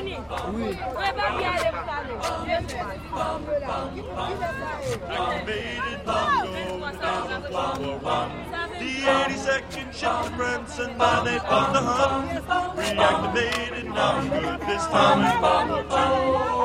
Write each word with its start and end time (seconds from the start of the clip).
The 0.00 0.06
82nd 9.04 9.92
ship 9.92 10.36
Branson, 10.36 10.90
and 10.90 11.26
they 11.26 11.38
found 11.40 11.74
the 11.74 11.82
hunt. 11.84 12.30
Reactivated, 12.78 13.84
now 13.92 14.22
good 14.22 14.60
this 14.66 14.84
time 14.86 15.20
in 15.20 15.36
World 15.42 15.68
War 15.68 15.84
II. 15.84 16.16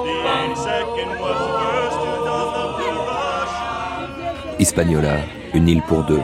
The 0.07 0.15
82nd 0.31 1.09
was 1.19 1.37
the 1.43 1.51
first 1.59 1.97
to 1.99 2.11
don 2.23 2.47
the 2.55 2.65
blue 2.77 2.99
rush. 3.03 3.55
Hispaniola, 4.59 5.15
une 5.53 5.67
île 5.67 5.81
pour 5.81 6.03
deux. 6.03 6.23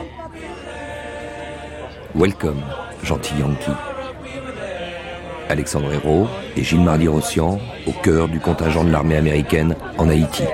Welcome, 2.14 2.62
gentil 3.02 3.38
Yankee. 3.38 3.91
Alexandre 5.48 5.92
Hérault 5.92 6.28
et 6.56 6.62
Gilles 6.62 6.80
Mardy-Rossian 6.80 7.58
au 7.86 7.92
cœur 8.02 8.28
du 8.28 8.40
contingent 8.40 8.84
de 8.84 8.90
l'armée 8.90 9.16
américaine 9.16 9.74
en 9.98 10.08
Haïti. 10.08 10.44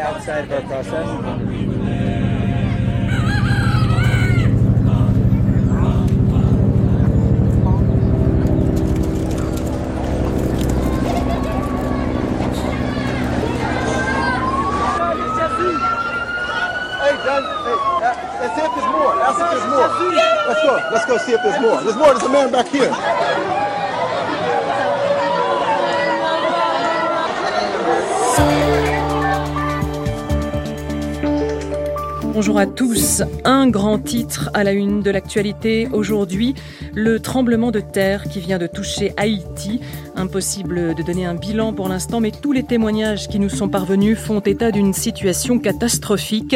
Let's 20.48 20.62
go. 20.62 20.78
Let's 20.90 21.04
go 21.04 21.18
see 21.18 21.32
if 21.32 21.42
there's 21.42 21.60
more. 21.60 21.82
There's 21.82 21.96
more. 21.96 22.14
There's 22.14 22.22
a 22.22 22.28
man 22.30 22.50
back 22.50 22.68
here. 22.68 22.90
Bonjour 32.38 32.58
à 32.60 32.66
tous. 32.66 33.24
Un 33.44 33.66
grand 33.66 33.98
titre 33.98 34.48
à 34.54 34.62
la 34.62 34.70
une 34.70 35.02
de 35.02 35.10
l'actualité 35.10 35.88
aujourd'hui, 35.92 36.54
le 36.94 37.18
tremblement 37.18 37.72
de 37.72 37.80
terre 37.80 38.28
qui 38.28 38.38
vient 38.38 38.58
de 38.58 38.68
toucher 38.68 39.12
Haïti. 39.16 39.80
Impossible 40.14 40.94
de 40.94 41.02
donner 41.02 41.26
un 41.26 41.34
bilan 41.34 41.72
pour 41.72 41.88
l'instant, 41.88 42.20
mais 42.20 42.30
tous 42.30 42.52
les 42.52 42.62
témoignages 42.62 43.26
qui 43.26 43.40
nous 43.40 43.48
sont 43.48 43.68
parvenus 43.68 44.16
font 44.16 44.38
état 44.38 44.70
d'une 44.70 44.92
situation 44.92 45.58
catastrophique. 45.58 46.54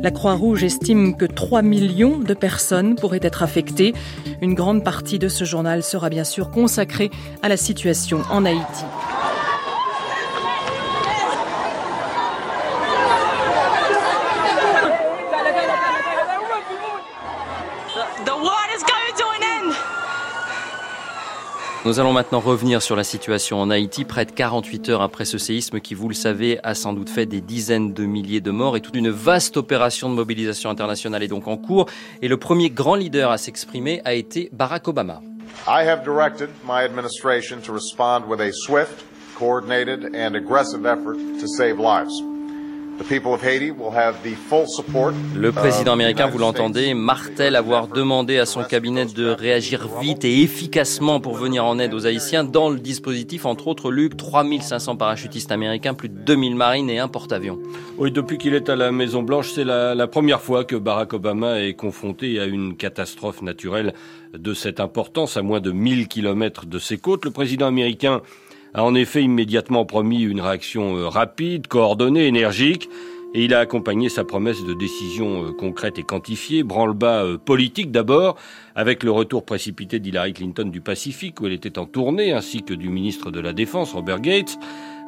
La 0.00 0.12
Croix-Rouge 0.12 0.62
estime 0.62 1.16
que 1.16 1.24
3 1.24 1.62
millions 1.62 2.18
de 2.18 2.34
personnes 2.34 2.94
pourraient 2.94 3.18
être 3.20 3.42
affectées. 3.42 3.92
Une 4.40 4.54
grande 4.54 4.84
partie 4.84 5.18
de 5.18 5.26
ce 5.26 5.42
journal 5.42 5.82
sera 5.82 6.10
bien 6.10 6.22
sûr 6.22 6.52
consacrée 6.52 7.10
à 7.42 7.48
la 7.48 7.56
situation 7.56 8.22
en 8.30 8.44
Haïti. 8.44 8.84
Nous 21.86 22.00
allons 22.00 22.14
maintenant 22.14 22.40
revenir 22.40 22.80
sur 22.80 22.96
la 22.96 23.04
situation 23.04 23.60
en 23.60 23.68
Haïti, 23.68 24.06
près 24.06 24.24
de 24.24 24.30
48 24.30 24.88
heures 24.88 25.02
après 25.02 25.26
ce 25.26 25.36
séisme 25.36 25.80
qui, 25.80 25.92
vous 25.92 26.08
le 26.08 26.14
savez, 26.14 26.58
a 26.62 26.74
sans 26.74 26.94
doute 26.94 27.10
fait 27.10 27.26
des 27.26 27.42
dizaines 27.42 27.92
de 27.92 28.06
milliers 28.06 28.40
de 28.40 28.50
morts 28.50 28.78
et 28.78 28.80
toute 28.80 28.96
une 28.96 29.10
vaste 29.10 29.58
opération 29.58 30.08
de 30.08 30.14
mobilisation 30.14 30.70
internationale 30.70 31.22
est 31.22 31.28
donc 31.28 31.46
en 31.46 31.58
cours. 31.58 31.84
Et 32.22 32.28
le 32.28 32.38
premier 32.38 32.70
grand 32.70 32.94
leader 32.94 33.30
à 33.30 33.36
s'exprimer 33.36 34.00
a 34.06 34.14
été 34.14 34.48
Barack 34.50 34.88
Obama. 34.88 35.20
I 35.68 35.86
have 35.86 36.04
directed 36.04 36.48
my 36.66 36.84
administration 36.84 37.60
to 37.60 37.74
respond 37.74 38.22
with 38.30 38.40
a 38.40 38.50
swift, 38.50 39.04
coordinated, 39.38 40.14
and 40.14 40.36
aggressive 40.36 40.86
effort 40.86 41.18
to 41.38 41.46
save 41.46 41.78
lives. 41.78 42.33
Le 45.36 45.50
président 45.50 45.92
of 45.92 45.94
américain, 45.94 46.26
vous 46.28 46.38
l'entendez, 46.38 46.94
martèle 46.94 47.56
avoir 47.56 47.88
demandé 47.88 48.38
à 48.38 48.46
son 48.46 48.62
cabinet 48.62 49.06
de 49.06 49.26
réagir 49.26 49.88
vite 50.00 50.24
et 50.24 50.42
efficacement 50.42 51.18
pour 51.20 51.34
venir 51.34 51.64
en 51.64 51.78
aide 51.78 51.92
aux 51.92 52.06
Haïtiens. 52.06 52.44
Dans 52.44 52.70
le 52.70 52.78
dispositif, 52.78 53.46
entre 53.46 53.66
autres, 53.66 53.90
Luc, 53.90 54.16
3500 54.16 54.96
parachutistes 54.96 55.50
américains, 55.50 55.94
plus 55.94 56.08
de 56.08 56.18
2000 56.18 56.54
marines 56.54 56.88
et 56.88 57.00
un 57.00 57.08
porte-avions. 57.08 57.58
Oui, 57.98 58.12
depuis 58.12 58.38
qu'il 58.38 58.54
est 58.54 58.68
à 58.68 58.76
la 58.76 58.92
Maison 58.92 59.22
Blanche, 59.22 59.50
c'est 59.52 59.64
la, 59.64 59.94
la 59.94 60.06
première 60.06 60.40
fois 60.40 60.64
que 60.64 60.76
Barack 60.76 61.14
Obama 61.14 61.60
est 61.60 61.74
confronté 61.74 62.38
à 62.38 62.44
une 62.44 62.76
catastrophe 62.76 63.42
naturelle 63.42 63.92
de 64.38 64.54
cette 64.54 64.80
importance, 64.80 65.36
à 65.36 65.42
moins 65.42 65.60
de 65.60 65.72
1000 65.72 66.08
kilomètres 66.08 66.66
de 66.66 66.78
ses 66.78 66.98
côtes. 66.98 67.24
Le 67.24 67.30
président 67.30 67.66
américain 67.66 68.22
a 68.74 68.82
en 68.82 68.94
effet 68.94 69.22
immédiatement 69.22 69.84
promis 69.84 70.22
une 70.22 70.40
réaction 70.40 70.96
euh, 70.96 71.08
rapide, 71.08 71.68
coordonnée, 71.68 72.26
énergique. 72.26 72.88
Et 73.36 73.46
il 73.46 73.54
a 73.54 73.58
accompagné 73.58 74.08
sa 74.08 74.22
promesse 74.22 74.64
de 74.64 74.74
décision 74.74 75.46
euh, 75.46 75.52
concrète 75.52 75.98
et 75.98 76.02
quantifiée, 76.02 76.62
branle-bas 76.62 77.24
euh, 77.24 77.38
politique 77.38 77.92
d'abord, 77.92 78.36
avec 78.74 79.02
le 79.04 79.10
retour 79.12 79.44
précipité 79.44 80.00
d'Hillary 80.00 80.32
Clinton 80.32 80.66
du 80.66 80.80
Pacifique, 80.80 81.40
où 81.40 81.46
elle 81.46 81.52
était 81.52 81.78
en 81.78 81.86
tournée, 81.86 82.32
ainsi 82.32 82.62
que 82.62 82.74
du 82.74 82.88
ministre 82.88 83.30
de 83.30 83.40
la 83.40 83.52
Défense, 83.52 83.92
Robert 83.92 84.20
Gates. 84.20 84.58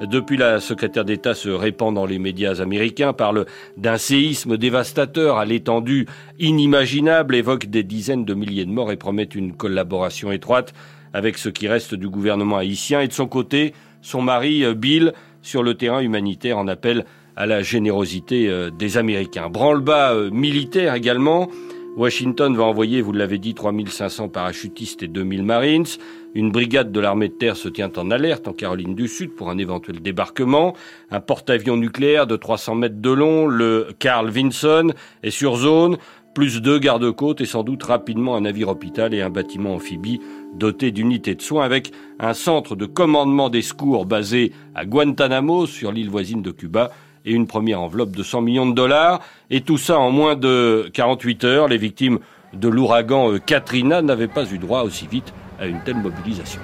Depuis, 0.00 0.36
la 0.36 0.60
secrétaire 0.60 1.04
d'État 1.04 1.34
se 1.34 1.48
répand 1.48 1.94
dans 1.94 2.04
les 2.04 2.18
médias 2.18 2.60
américains, 2.60 3.12
parle 3.12 3.46
d'un 3.76 3.96
séisme 3.96 4.56
dévastateur 4.56 5.38
à 5.38 5.44
l'étendue 5.44 6.06
inimaginable, 6.38 7.34
évoque 7.34 7.66
des 7.66 7.82
dizaines 7.82 8.24
de 8.24 8.34
milliers 8.34 8.66
de 8.66 8.70
morts 8.70 8.92
et 8.92 8.96
promet 8.96 9.24
une 9.24 9.54
collaboration 9.54 10.32
étroite 10.32 10.74
avec 11.16 11.38
ce 11.38 11.48
qui 11.48 11.66
reste 11.66 11.94
du 11.94 12.10
gouvernement 12.10 12.58
haïtien. 12.58 13.00
Et 13.00 13.08
de 13.08 13.12
son 13.14 13.26
côté, 13.26 13.72
son 14.02 14.20
mari, 14.20 14.62
euh, 14.64 14.74
Bill, 14.74 15.14
sur 15.40 15.62
le 15.62 15.72
terrain 15.72 16.00
humanitaire, 16.00 16.58
en 16.58 16.68
appelle 16.68 17.06
à 17.36 17.46
la 17.46 17.62
générosité 17.62 18.50
euh, 18.50 18.68
des 18.68 18.98
Américains. 18.98 19.48
Branle-bas 19.48 20.12
euh, 20.12 20.30
militaire 20.30 20.94
également. 20.94 21.48
Washington 21.96 22.54
va 22.54 22.64
envoyer, 22.64 23.00
vous 23.00 23.12
l'avez 23.12 23.38
dit, 23.38 23.54
3500 23.54 24.28
parachutistes 24.28 25.02
et 25.02 25.08
2000 25.08 25.42
Marines. 25.42 25.86
Une 26.34 26.52
brigade 26.52 26.92
de 26.92 27.00
l'armée 27.00 27.28
de 27.28 27.32
terre 27.32 27.56
se 27.56 27.70
tient 27.70 27.90
en 27.96 28.10
alerte 28.10 28.46
en 28.46 28.52
Caroline 28.52 28.94
du 28.94 29.08
Sud 29.08 29.34
pour 29.34 29.48
un 29.48 29.56
éventuel 29.56 30.02
débarquement. 30.02 30.74
Un 31.10 31.20
porte-avions 31.20 31.78
nucléaire 31.78 32.26
de 32.26 32.36
300 32.36 32.74
mètres 32.74 33.00
de 33.00 33.10
long, 33.10 33.46
le 33.46 33.88
Carl 33.98 34.28
Vinson, 34.28 34.92
est 35.22 35.30
sur 35.30 35.56
zone. 35.56 35.96
Plus 36.36 36.60
deux 36.60 36.78
gardes-côtes 36.78 37.40
et 37.40 37.46
sans 37.46 37.62
doute 37.62 37.82
rapidement 37.82 38.36
un 38.36 38.42
navire 38.42 38.68
hôpital 38.68 39.14
et 39.14 39.22
un 39.22 39.30
bâtiment 39.30 39.76
amphibie 39.76 40.20
doté 40.52 40.90
d'unités 40.90 41.34
de 41.34 41.40
soins 41.40 41.64
avec 41.64 41.92
un 42.20 42.34
centre 42.34 42.76
de 42.76 42.84
commandement 42.84 43.48
des 43.48 43.62
secours 43.62 44.04
basé 44.04 44.52
à 44.74 44.84
Guantanamo 44.84 45.64
sur 45.64 45.92
l'île 45.92 46.10
voisine 46.10 46.42
de 46.42 46.50
Cuba 46.50 46.90
et 47.24 47.32
une 47.32 47.46
première 47.46 47.80
enveloppe 47.80 48.14
de 48.14 48.22
100 48.22 48.42
millions 48.42 48.66
de 48.66 48.74
dollars. 48.74 49.22
Et 49.48 49.62
tout 49.62 49.78
ça 49.78 49.98
en 49.98 50.10
moins 50.10 50.36
de 50.36 50.90
48 50.92 51.44
heures. 51.44 51.68
Les 51.68 51.78
victimes 51.78 52.18
de 52.52 52.68
l'ouragan 52.68 53.32
euh, 53.32 53.38
Katrina 53.38 54.02
n'avaient 54.02 54.28
pas 54.28 54.44
eu 54.52 54.58
droit 54.58 54.82
aussi 54.82 55.06
vite 55.06 55.32
à 55.58 55.64
une 55.64 55.82
telle 55.84 55.96
mobilisation. 55.96 56.60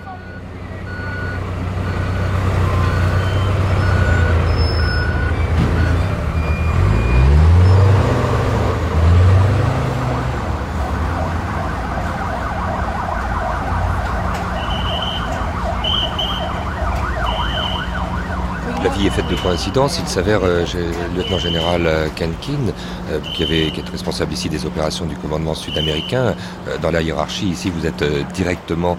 Faite 19.14 19.28
de 19.28 19.36
coïncidences. 19.36 19.98
Il 19.98 20.08
s'avère, 20.08 20.40
euh, 20.42 20.64
le 20.74 21.18
lieutenant-général 21.18 21.86
euh, 21.86 22.08
Kenkin, 22.16 22.72
euh, 23.10 23.20
qui, 23.36 23.42
avait, 23.44 23.66
est 23.66 23.88
responsable 23.90 24.32
ici 24.32 24.48
des 24.48 24.64
opérations 24.64 25.04
du 25.04 25.14
commandement 25.16 25.54
sud-américain, 25.54 26.34
euh, 26.66 26.78
dans 26.80 26.90
la 26.90 27.02
hiérarchie, 27.02 27.48
ici, 27.48 27.70
vous 27.70 27.84
êtes 27.86 28.02
directement, 28.32 28.96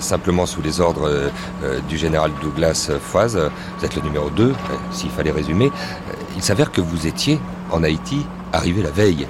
simplement 0.00 0.44
sous 0.44 0.60
les 0.60 0.80
ordres 0.80 1.30
du 1.88 1.96
général 1.96 2.32
Douglas 2.42 2.90
Foise. 3.00 3.38
Vous 3.78 3.84
êtes 3.84 3.94
le 3.94 4.02
numéro 4.02 4.28
2, 4.30 4.52
s'il 4.90 5.10
fallait 5.10 5.30
résumer. 5.30 5.70
Il 6.36 6.42
s'avère 6.42 6.72
que 6.72 6.80
vous 6.80 7.06
étiez 7.06 7.38
en 7.70 7.82
Haïti, 7.84 8.26
arrivé 8.52 8.82
la 8.82 8.90
veille. 8.90 9.26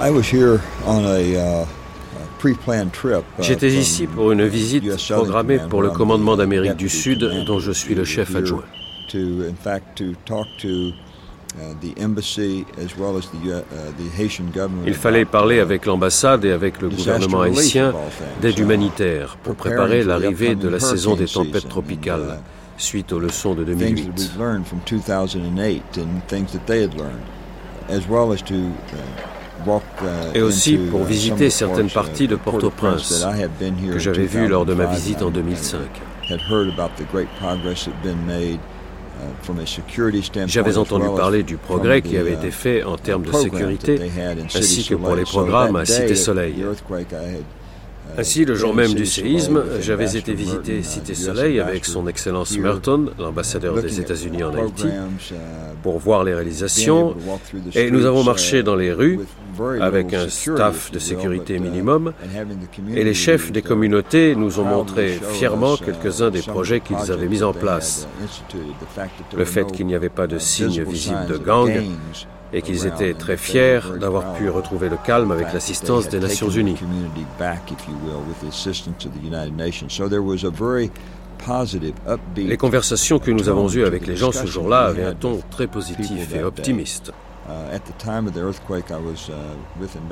I 0.00 0.10
was 0.10 0.32
here 0.32 0.60
on 0.86 1.04
a, 1.04 1.20
uh, 1.20 1.64
J'étais 3.40 3.70
from 3.70 3.80
ici 3.80 4.06
pour 4.06 4.32
une 4.32 4.46
visite 4.46 4.84
programmée 5.08 5.58
pour 5.70 5.82
le 5.82 5.90
commandement 5.90 6.36
d'Amérique 6.36 6.76
du 6.76 6.88
Sud, 6.88 7.44
dont 7.46 7.58
je 7.58 7.72
suis 7.72 7.94
le 7.94 8.04
chef 8.04 8.34
adjoint. 8.34 8.64
Uh, 9.14 9.16
uh, 9.16 9.54
uh. 10.64 10.92
Il 14.86 14.94
fallait 14.94 15.24
parler 15.24 15.56
uh, 15.56 15.60
avec 15.60 15.86
l'ambassade 15.86 16.44
et 16.44 16.52
avec 16.52 16.80
le 16.82 16.90
gouvernement 16.90 17.40
haïtien 17.40 17.94
d'aide 18.42 18.58
Uh, 18.58 18.62
humanitaire 18.62 19.38
pour 19.42 19.54
préparer 19.54 20.04
l'arrivée 20.04 20.54
de 20.54 20.68
la 20.68 20.78
saison 20.78 21.16
des 21.16 21.26
tempêtes 21.26 21.68
tropicales 21.68 22.38
uh, 22.38 22.80
suite 22.80 23.12
aux 23.12 23.18
leçons 23.18 23.54
de 23.54 23.64
et 30.34 30.42
aussi 30.42 30.76
pour 30.76 31.04
visiter 31.04 31.50
certaines 31.50 31.90
parties 31.90 32.28
de 32.28 32.36
Port-au-Prince 32.36 33.26
que 33.92 33.98
j'avais 33.98 34.26
vues 34.26 34.48
lors 34.48 34.66
de 34.66 34.74
ma 34.74 34.86
visite 34.86 35.22
en 35.22 35.30
2005. 35.30 35.80
J'avais 40.46 40.76
entendu 40.76 41.06
parler 41.16 41.42
du 41.42 41.56
progrès 41.56 42.02
qui 42.02 42.16
avait 42.16 42.34
été 42.34 42.50
fait 42.50 42.84
en 42.84 42.96
termes 42.96 43.22
de 43.22 43.32
sécurité, 43.32 44.00
ainsi 44.54 44.86
que 44.86 44.94
pour 44.94 45.14
les 45.14 45.24
programmes 45.24 45.76
à 45.76 45.84
Cité 45.84 46.14
Soleil. 46.14 46.64
Ainsi, 48.16 48.44
le 48.44 48.54
jour 48.54 48.74
même 48.74 48.94
du 48.94 49.06
séisme, 49.06 49.62
j'avais 49.80 50.16
été 50.16 50.32
visiter 50.32 50.82
Cité 50.82 51.14
Soleil 51.14 51.60
avec 51.60 51.84
son 51.84 52.06
Excellence 52.08 52.56
Merton, 52.58 53.10
l'ambassadeur 53.18 53.80
des 53.80 54.00
États-Unis 54.00 54.42
en 54.42 54.54
Haïti, 54.54 54.86
pour 55.82 55.98
voir 55.98 56.24
les 56.24 56.34
réalisations, 56.34 57.14
et 57.74 57.90
nous 57.90 58.06
avons 58.06 58.24
marché 58.24 58.62
dans 58.62 58.76
les 58.76 58.92
rues 58.92 59.20
avec 59.80 60.14
un 60.14 60.28
staff 60.28 60.90
de 60.90 60.98
sécurité 60.98 61.58
minimum, 61.58 62.12
et 62.94 63.04
les 63.04 63.14
chefs 63.14 63.52
des 63.52 63.62
communautés 63.62 64.34
nous 64.34 64.58
ont 64.58 64.64
montré 64.64 65.20
fièrement 65.32 65.76
quelques-uns 65.76 66.30
des 66.30 66.42
projets 66.42 66.80
qu'ils 66.80 67.12
avaient 67.12 67.28
mis 67.28 67.42
en 67.42 67.52
place. 67.52 68.08
Le 69.36 69.44
fait 69.44 69.70
qu'il 69.70 69.86
n'y 69.86 69.94
avait 69.94 70.08
pas 70.08 70.26
de 70.26 70.38
signe 70.38 70.82
visible 70.82 71.26
de 71.28 71.36
gang 71.36 71.70
et 72.52 72.62
qu'ils 72.62 72.86
étaient 72.86 73.14
très 73.14 73.36
fiers 73.36 73.80
d'avoir 74.00 74.34
pu 74.34 74.48
retrouver 74.48 74.88
le 74.88 74.96
calme 74.96 75.30
avec 75.30 75.52
l'assistance 75.52 76.08
des 76.08 76.20
Nations 76.20 76.50
Unies. 76.50 76.76
Les 82.36 82.56
conversations 82.56 83.18
que 83.18 83.30
nous 83.30 83.48
avons 83.48 83.68
eues 83.68 83.84
avec 83.84 84.06
les 84.06 84.16
gens 84.16 84.32
ce 84.32 84.46
jour-là 84.46 84.86
avaient 84.86 85.04
un 85.04 85.14
ton 85.14 85.40
très 85.50 85.66
positif 85.66 86.34
et 86.34 86.42
optimiste. 86.42 87.12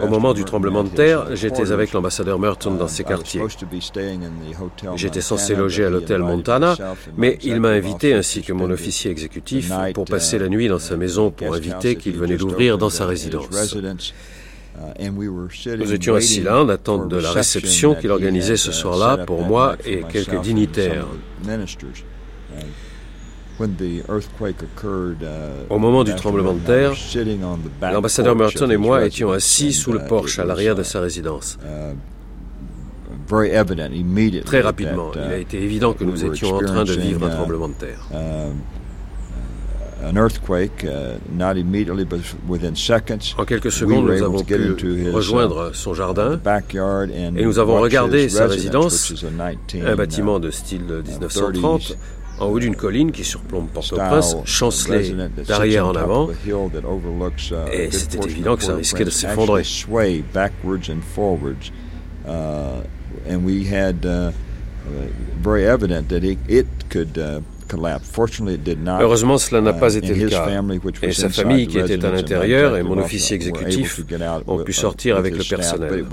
Au 0.02 0.08
moment 0.08 0.32
du 0.32 0.44
tremblement 0.44 0.84
de 0.84 0.88
terre, 0.88 1.36
j'étais 1.36 1.72
avec 1.72 1.92
l'ambassadeur 1.92 2.38
Merton 2.38 2.74
dans 2.74 2.88
ces 2.88 3.04
quartiers. 3.04 3.42
J'étais 4.96 5.20
censé 5.20 5.54
loger 5.54 5.84
à 5.84 5.90
l'hôtel 5.90 6.20
Montana, 6.20 6.76
mais 7.16 7.38
il 7.42 7.60
m'a 7.60 7.70
invité 7.70 8.14
ainsi 8.14 8.42
que 8.42 8.52
mon 8.52 8.70
officier 8.70 9.10
exécutif 9.10 9.70
pour 9.94 10.04
passer 10.04 10.38
la 10.38 10.48
nuit 10.48 10.68
dans 10.68 10.78
sa 10.78 10.96
maison 10.96 11.30
pour 11.30 11.54
inviter 11.54 11.96
qu'il 11.96 12.16
venait 12.16 12.36
d'ouvrir 12.36 12.78
dans 12.78 12.90
sa 12.90 13.06
résidence. 13.06 13.76
Nous 14.98 15.94
étions 15.94 16.14
assis 16.14 16.42
là 16.42 16.60
en 16.60 16.68
attente 16.68 17.08
de 17.08 17.16
la 17.16 17.32
réception 17.32 17.94
qu'il 17.94 18.10
organisait 18.10 18.56
ce 18.56 18.72
soir-là 18.72 19.24
pour 19.24 19.42
moi 19.42 19.76
et 19.84 20.02
quelques 20.02 20.40
dignitaires. 20.40 21.06
Au 25.70 25.78
moment 25.78 26.04
du 26.04 26.14
tremblement 26.14 26.52
de 26.52 26.60
terre, 26.60 26.92
l'ambassadeur 27.92 28.36
Merton 28.36 28.70
et 28.70 28.76
moi 28.76 29.04
étions 29.06 29.30
assis 29.32 29.72
sous 29.72 29.92
le 29.92 30.00
porche 30.00 30.38
à 30.38 30.44
l'arrière 30.44 30.74
de 30.74 30.82
sa 30.82 31.00
résidence. 31.00 31.58
Très 34.44 34.60
rapidement, 34.60 35.10
il 35.14 35.20
a 35.32 35.38
été 35.38 35.60
évident 35.62 35.92
que 35.94 36.04
nous 36.04 36.24
étions 36.24 36.54
en 36.54 36.60
train 36.60 36.84
de 36.84 36.92
vivre 36.92 37.26
un 37.26 37.30
tremblement 37.30 37.68
de 37.68 37.74
terre. 37.74 38.06
En 43.38 43.44
quelques 43.44 43.72
secondes, 43.72 44.06
nous 44.06 44.22
avons 44.22 44.42
pu 44.44 45.10
rejoindre 45.10 45.70
son 45.74 45.94
jardin 45.94 46.38
et 47.36 47.44
nous 47.44 47.58
avons 47.58 47.80
regardé 47.80 48.28
sa 48.28 48.46
résidence, 48.46 49.14
un 49.84 49.96
bâtiment 49.96 50.38
de 50.38 50.50
style 50.50 50.82
1930, 51.08 51.96
en 52.38 52.46
haut 52.46 52.58
d'une 52.58 52.76
colline 52.76 53.12
qui 53.12 53.24
surplombe 53.24 53.68
Port-au-Prince, 53.68 54.36
chancelée 54.44 55.14
d'arrière 55.46 55.86
en 55.86 55.94
avant, 55.94 56.28
et 57.72 57.90
c'était 57.90 58.18
évident 58.28 58.56
que 58.56 58.62
ça 58.64 58.74
risquait 58.74 59.04
de 59.04 59.10
s'effondrer. 59.10 59.62
Heureusement, 69.00 69.38
cela 69.38 69.60
n'a 69.60 69.72
pas 69.72 69.94
été 69.96 70.14
le 70.14 70.28
cas. 70.28 70.48
Et 71.02 71.12
sa 71.12 71.28
famille, 71.28 71.66
qui 71.66 71.78
était 71.78 72.04
à 72.04 72.10
l'intérieur, 72.12 72.76
et 72.76 72.82
mon 72.84 72.98
officier 72.98 73.34
exécutif 73.36 74.00
ont 74.46 74.62
pu 74.62 74.72
sortir 74.72 75.16
avec 75.16 75.36
le 75.36 75.42
personnel. 75.42 76.04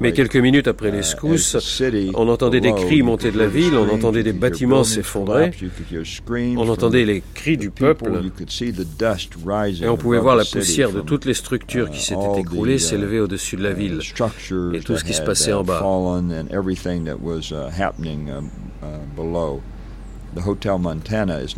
Mais 0.00 0.12
quelques 0.12 0.36
minutes 0.36 0.68
après 0.68 0.90
les 0.90 1.02
secousses, 1.02 1.56
on 2.14 2.28
entendait 2.28 2.60
des 2.60 2.72
cris 2.72 3.02
monter 3.02 3.30
de 3.30 3.38
la 3.38 3.46
ville, 3.46 3.74
on 3.74 3.88
entendait 3.92 4.22
des 4.22 4.32
bâtiments 4.32 4.84
s'effondrer, 4.84 5.50
on 6.56 6.68
entendait 6.68 7.04
les 7.04 7.22
cris 7.34 7.56
du 7.56 7.70
peuple, 7.70 8.10
et 9.80 9.88
on 9.88 9.96
pouvait 9.96 10.18
voir 10.18 10.36
la 10.36 10.44
poussière 10.44 10.92
de 10.92 11.00
toutes 11.00 11.24
les 11.24 11.34
structures 11.34 11.90
qui 11.90 12.00
s'étaient 12.00 12.40
écroulées 12.40 12.78
s'élever 12.78 13.20
au-dessus 13.20 13.56
de 13.56 13.62
la 13.62 13.72
ville, 13.72 14.00
et 14.74 14.80
tout 14.80 14.96
ce 14.96 15.04
qui 15.04 15.14
se 15.14 15.22
passait 15.22 15.52
en 15.52 15.64
bas. 15.64 15.82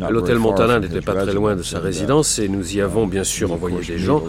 L'hôtel 0.09 0.39
Montana 0.39 0.79
n'était 0.79 1.01
pas 1.01 1.13
très 1.23 1.33
loin 1.33 1.55
de 1.55 1.63
sa 1.63 1.79
résidence 1.79 2.39
et 2.39 2.47
nous 2.47 2.75
y 2.75 2.81
avons 2.81 3.05
bien 3.05 3.23
sûr 3.23 3.51
envoyé 3.51 3.77
des 3.81 3.97
gens 3.99 4.23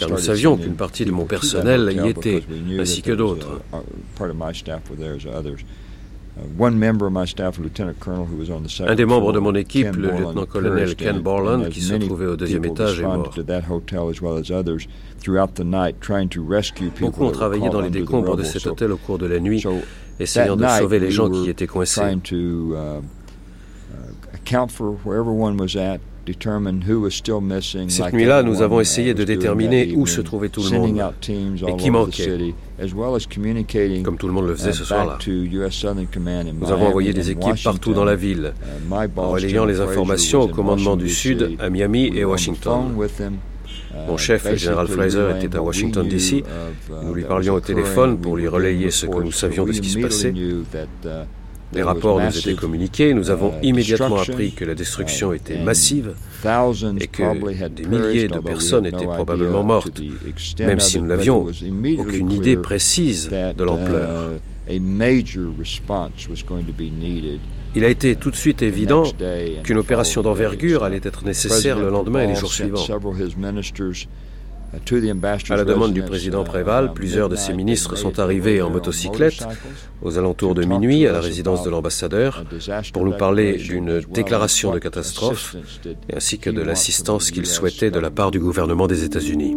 car 0.00 0.10
nous 0.10 0.18
savions 0.18 0.56
qu'une 0.56 0.74
partie 0.74 1.04
de 1.04 1.10
mon 1.12 1.24
personnel 1.26 1.92
y 2.04 2.08
était, 2.08 2.42
ainsi 2.78 3.02
que 3.02 3.12
d'autres. 3.12 3.60
Un 8.86 8.94
des 8.94 9.04
membres 9.04 9.32
de 9.32 9.38
mon 9.40 9.54
équipe, 9.54 9.94
le 9.94 10.10
lieutenant-colonel 10.10 10.96
Ken 10.96 11.18
Borland, 11.20 11.68
qui 11.68 11.80
se 11.82 11.94
trouvait 11.94 12.26
au 12.26 12.36
deuxième 12.36 12.64
étage, 12.64 13.00
est 13.00 13.02
mort. 13.02 13.30
Beaucoup 17.00 17.24
ont 17.24 17.30
travaillé 17.30 17.68
dans 17.68 17.80
les 17.82 17.90
décombres 17.90 18.36
de 18.36 18.42
cet 18.42 18.66
hôtel 18.66 18.92
au 18.92 18.96
cours 18.96 19.18
de 19.18 19.26
la 19.26 19.38
nuit, 19.38 19.62
essayant 20.18 20.56
de 20.56 20.66
sauver 20.66 20.98
les 20.98 21.10
gens 21.10 21.28
qui 21.30 21.50
étaient 21.50 21.66
coincés. 21.66 22.00
Cette 27.88 28.12
nuit-là, 28.12 28.42
nous 28.42 28.62
avons 28.62 28.80
essayé 28.80 29.14
de 29.14 29.24
déterminer 29.24 29.94
où 29.96 30.06
se 30.06 30.20
trouvait 30.20 30.48
tout 30.48 30.62
le 30.62 30.78
monde 30.78 31.12
et 31.66 31.76
qui 31.76 31.90
manquait, 31.90 32.54
comme 34.02 34.16
tout 34.16 34.26
le 34.26 34.32
monde 34.32 34.46
le 34.46 34.54
faisait 34.54 34.72
ce 34.72 34.84
soir-là. 34.84 35.18
Nous 35.26 36.72
avons 36.72 36.86
envoyé 36.86 37.12
des 37.12 37.30
équipes 37.30 37.62
partout 37.62 37.92
dans 37.92 38.04
la 38.04 38.16
ville, 38.16 38.52
en 39.16 39.30
relayant 39.30 39.64
les 39.64 39.80
informations 39.80 40.42
au 40.42 40.48
commandement 40.48 40.96
du 40.96 41.08
Sud, 41.08 41.56
à 41.58 41.70
Miami 41.70 42.12
et 42.14 42.24
Washington. 42.24 42.92
Mon 44.06 44.16
chef, 44.16 44.48
le 44.48 44.56
général 44.56 44.86
Fraser, 44.86 45.30
était 45.40 45.56
à 45.56 45.62
Washington, 45.62 46.06
D.C. 46.08 46.44
Nous 47.02 47.14
lui 47.14 47.24
parlions 47.24 47.54
au 47.54 47.60
téléphone 47.60 48.18
pour 48.18 48.36
lui 48.36 48.46
relayer 48.48 48.90
ce 48.90 49.06
que 49.06 49.20
nous 49.20 49.32
savions 49.32 49.64
de 49.64 49.72
ce 49.72 49.80
qui 49.80 49.90
se 49.90 49.98
passait. 49.98 50.34
Les 51.72 51.82
rapports 51.82 52.20
nous 52.20 52.36
étaient 52.36 52.54
communiqués, 52.54 53.14
nous 53.14 53.30
avons 53.30 53.54
immédiatement 53.62 54.18
appris 54.18 54.52
que 54.52 54.64
la 54.64 54.74
destruction 54.74 55.32
était 55.32 55.62
massive 55.62 56.14
et 57.00 57.06
que 57.06 57.68
des 57.68 57.86
milliers 57.86 58.28
de 58.28 58.38
personnes 58.38 58.86
étaient 58.86 59.04
probablement 59.04 59.62
mortes, 59.62 60.00
même 60.58 60.80
si 60.80 61.00
nous 61.00 61.06
n'avions 61.06 61.46
aucune 61.98 62.32
idée 62.32 62.56
précise 62.56 63.28
de 63.30 63.64
l'ampleur. 63.64 64.32
Il 67.76 67.84
a 67.84 67.88
été 67.88 68.16
tout 68.16 68.30
de 68.30 68.36
suite 68.36 68.62
évident 68.62 69.04
qu'une 69.62 69.78
opération 69.78 70.22
d'envergure 70.22 70.82
allait 70.84 71.00
être 71.02 71.24
nécessaire 71.24 71.78
le 71.78 71.88
lendemain 71.88 72.22
et 72.22 72.26
les 72.28 72.34
jours 72.34 72.52
suivants. 72.52 72.84
À 74.72 75.56
la 75.56 75.64
demande 75.64 75.92
du 75.92 76.02
président 76.02 76.44
Préval, 76.44 76.92
plusieurs 76.92 77.28
de 77.28 77.34
ses 77.34 77.52
ministres 77.52 77.96
sont 77.96 78.20
arrivés 78.20 78.62
en 78.62 78.70
motocyclette 78.70 79.44
aux 80.02 80.16
alentours 80.16 80.54
de 80.54 80.64
minuit 80.64 81.06
à 81.06 81.12
la 81.12 81.20
résidence 81.20 81.64
de 81.64 81.70
l'ambassadeur 81.70 82.44
pour 82.92 83.04
nous 83.04 83.12
parler 83.12 83.56
d'une 83.56 84.00
déclaration 84.12 84.72
de 84.72 84.78
catastrophe 84.78 85.56
ainsi 86.14 86.38
que 86.38 86.50
de 86.50 86.62
l'assistance 86.62 87.30
qu'ils 87.30 87.46
souhaitaient 87.46 87.90
de 87.90 87.98
la 87.98 88.10
part 88.10 88.30
du 88.30 88.38
gouvernement 88.38 88.86
des 88.86 89.04
États-Unis. 89.04 89.56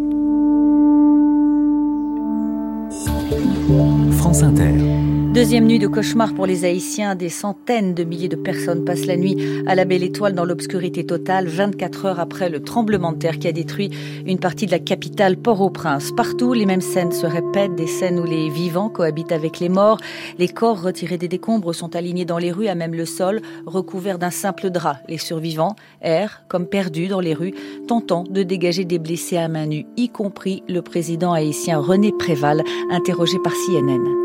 France 4.18 4.42
Inter. 4.42 5.13
Deuxième 5.34 5.66
nuit 5.66 5.80
de 5.80 5.88
cauchemar 5.88 6.36
pour 6.36 6.46
les 6.46 6.64
Haïtiens. 6.64 7.16
Des 7.16 7.30
centaines 7.30 7.96
de 7.96 8.04
milliers 8.04 8.28
de 8.28 8.36
personnes 8.36 8.86
passent 8.86 9.08
la 9.08 9.18
nuit 9.18 9.64
à 9.66 9.74
la 9.74 9.84
Belle 9.84 10.04
Étoile 10.04 10.36
dans 10.36 10.46
l'obscurité 10.46 11.08
totale, 11.08 11.48
24 11.48 12.06
heures 12.06 12.20
après 12.20 12.50
le 12.50 12.62
tremblement 12.62 13.14
de 13.14 13.18
terre 13.18 13.40
qui 13.40 13.48
a 13.48 13.52
détruit 13.52 13.90
une 14.28 14.38
partie 14.38 14.68
de 14.68 14.72
la 14.72 14.78
capitale 14.78 15.38
Port-au-Prince. 15.38 16.12
Partout, 16.16 16.54
les 16.54 16.68
mêmes 16.68 16.82
scènes 16.82 17.12
se 17.12 17.26
répètent, 17.26 17.74
des 17.74 17.88
scènes 17.88 18.20
où 18.20 18.26
les 18.26 18.48
vivants 18.50 18.90
cohabitent 18.90 19.32
avec 19.32 19.60
les 19.60 19.70
morts. 19.70 19.98
Les 20.38 20.50
corps 20.50 20.80
retirés 20.80 21.18
des 21.18 21.28
décombres 21.28 21.74
sont 21.74 21.96
alignés 21.96 22.26
dans 22.26 22.38
les 22.38 22.52
rues, 22.52 22.68
à 22.68 22.76
même 22.76 22.94
le 22.94 23.06
sol, 23.06 23.42
recouverts 23.66 24.20
d'un 24.20 24.30
simple 24.30 24.70
drap. 24.70 24.98
Les 25.10 25.18
survivants 25.18 25.76
errent, 26.04 26.44
comme 26.48 26.68
perdus 26.68 27.08
dans 27.08 27.22
les 27.22 27.34
rues, 27.34 27.56
tentant 27.88 28.24
de 28.24 28.44
dégager 28.44 28.86
des 28.86 29.00
blessés 29.00 29.38
à 29.38 29.48
main 29.48 29.66
nue, 29.66 29.88
y 29.98 30.10
compris 30.10 30.62
le 30.70 30.84
président 30.84 31.34
haïtien 31.34 31.80
René 31.80 32.12
Préval, 32.20 32.62
interrogé 32.92 33.40
par 33.44 33.54
CNN 33.54 34.24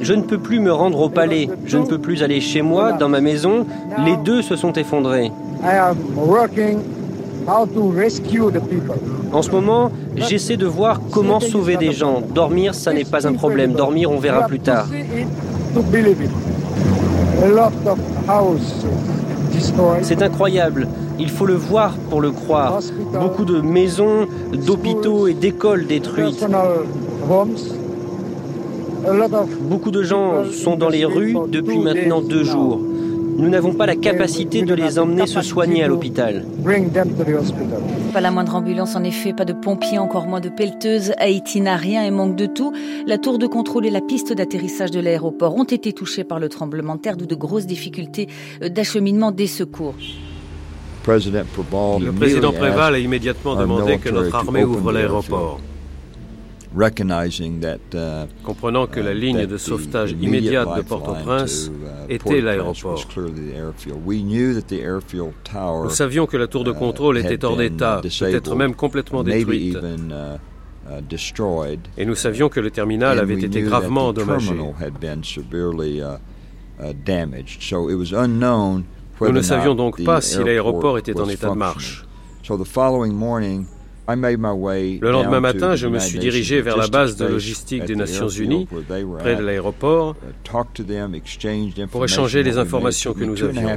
je 0.00 0.14
ne 0.14 0.22
peux 0.22 0.38
plus 0.38 0.58
me 0.60 0.72
rendre 0.72 1.00
au 1.00 1.08
palais, 1.08 1.48
je 1.66 1.78
ne 1.78 1.86
peux 1.86 1.98
plus 1.98 2.22
aller 2.22 2.40
chez 2.40 2.62
moi, 2.62 2.92
dans 2.92 3.08
ma 3.08 3.20
maison. 3.20 3.66
Les 4.04 4.16
deux 4.16 4.42
se 4.42 4.56
sont 4.56 4.72
effondrés. 4.72 5.30
En 9.32 9.42
ce 9.42 9.50
moment, 9.50 9.90
j'essaie 10.16 10.56
de 10.56 10.66
voir 10.66 11.00
comment 11.10 11.40
sauver 11.40 11.76
des 11.76 11.92
gens. 11.92 12.22
Dormir, 12.34 12.74
ça 12.74 12.92
n'est 12.92 13.04
pas 13.04 13.26
un 13.26 13.34
problème. 13.34 13.72
Dormir, 13.72 14.10
on 14.10 14.18
verra 14.18 14.46
plus 14.46 14.60
tard. 14.60 14.86
C'est 20.02 20.22
incroyable. 20.22 20.88
Il 21.18 21.30
faut 21.30 21.46
le 21.46 21.54
voir 21.54 21.94
pour 22.10 22.20
le 22.20 22.30
croire. 22.30 22.80
Beaucoup 23.20 23.44
de 23.44 23.60
maisons, 23.60 24.26
d'hôpitaux 24.52 25.26
et 25.26 25.34
d'écoles 25.34 25.86
détruites. 25.86 26.44
Beaucoup 29.68 29.90
de 29.90 30.02
gens 30.02 30.44
sont 30.50 30.76
dans 30.76 30.88
les 30.88 31.04
rues 31.04 31.36
depuis 31.48 31.78
maintenant 31.78 32.20
deux 32.20 32.44
jours. 32.44 32.80
Nous 33.36 33.48
n'avons 33.48 33.74
pas 33.74 33.86
la 33.86 33.96
capacité 33.96 34.62
de 34.62 34.74
les 34.74 34.98
emmener 34.98 35.26
se 35.26 35.42
soigner 35.42 35.82
à 35.82 35.88
l'hôpital. 35.88 36.44
Pas 38.12 38.20
la 38.20 38.30
moindre 38.30 38.54
ambulance 38.54 38.94
en 38.96 39.02
effet, 39.02 39.32
pas 39.32 39.44
de 39.44 39.52
pompiers, 39.52 39.98
encore 39.98 40.26
moins 40.26 40.40
de 40.40 40.48
pelleteuses. 40.48 41.12
Haïti 41.18 41.60
n'a 41.60 41.76
rien 41.76 42.04
et 42.04 42.10
manque 42.10 42.36
de 42.36 42.46
tout. 42.46 42.72
La 43.06 43.18
tour 43.18 43.38
de 43.38 43.46
contrôle 43.46 43.86
et 43.86 43.90
la 43.90 44.00
piste 44.00 44.32
d'atterrissage 44.32 44.90
de 44.90 45.00
l'aéroport 45.00 45.56
ont 45.56 45.64
été 45.64 45.92
touchées 45.92 46.24
par 46.24 46.38
le 46.38 46.48
tremblement 46.48 46.94
de 46.94 47.00
terre, 47.00 47.16
d'où 47.16 47.26
de 47.26 47.34
grosses 47.34 47.66
difficultés 47.66 48.28
d'acheminement 48.60 49.32
des 49.32 49.46
secours. 49.46 49.94
Le 51.06 52.12
président 52.12 52.52
Préval 52.52 52.94
a 52.94 52.98
immédiatement 52.98 53.56
demandé 53.56 53.98
que 53.98 54.08
notre 54.08 54.34
armée 54.34 54.64
ouvre 54.64 54.92
l'aéroport. 54.92 55.60
Comprenant 58.42 58.86
que 58.86 59.00
la 59.00 59.14
ligne 59.14 59.46
de 59.46 59.56
sauvetage 59.56 60.12
immédiate 60.20 60.76
de 60.76 60.82
Port-au-Prince 60.82 61.70
était 62.08 62.40
l'aéroport. 62.40 63.00
Nous 65.84 65.90
savions 65.90 66.26
que 66.26 66.36
la 66.36 66.46
tour 66.46 66.64
de 66.64 66.72
contrôle 66.72 67.18
était 67.18 67.44
hors 67.44 67.56
d'état, 67.56 68.00
peut-être 68.02 68.54
même 68.56 68.74
complètement 68.74 69.22
détruite. 69.22 69.78
Et 71.96 72.04
nous 72.04 72.14
savions 72.14 72.48
que 72.48 72.60
le 72.60 72.70
terminal 72.70 73.18
avait 73.18 73.40
été 73.40 73.62
gravement 73.62 74.08
endommagé. 74.08 74.52
Nous 79.20 79.32
ne 79.32 79.42
savions 79.42 79.74
donc 79.74 80.02
pas 80.04 80.20
si 80.20 80.42
l'aéroport 80.42 80.98
était 80.98 81.18
en 81.20 81.28
état 81.28 81.50
de 81.50 81.54
marche. 81.54 82.04
Le 84.06 85.10
lendemain 85.10 85.40
matin, 85.40 85.76
je 85.76 85.86
me 85.86 85.98
suis 85.98 86.18
dirigé 86.18 86.60
vers 86.60 86.76
la 86.76 86.88
base 86.88 87.16
de 87.16 87.24
logistique 87.26 87.84
des 87.84 87.96
Nations 87.96 88.28
Unies, 88.28 88.66
près 89.18 89.36
de 89.36 89.42
l'aéroport, 89.42 90.14
pour 91.90 92.04
échanger 92.04 92.42
les 92.42 92.58
informations 92.58 93.14
que 93.14 93.24
nous 93.24 93.42
avions. 93.42 93.68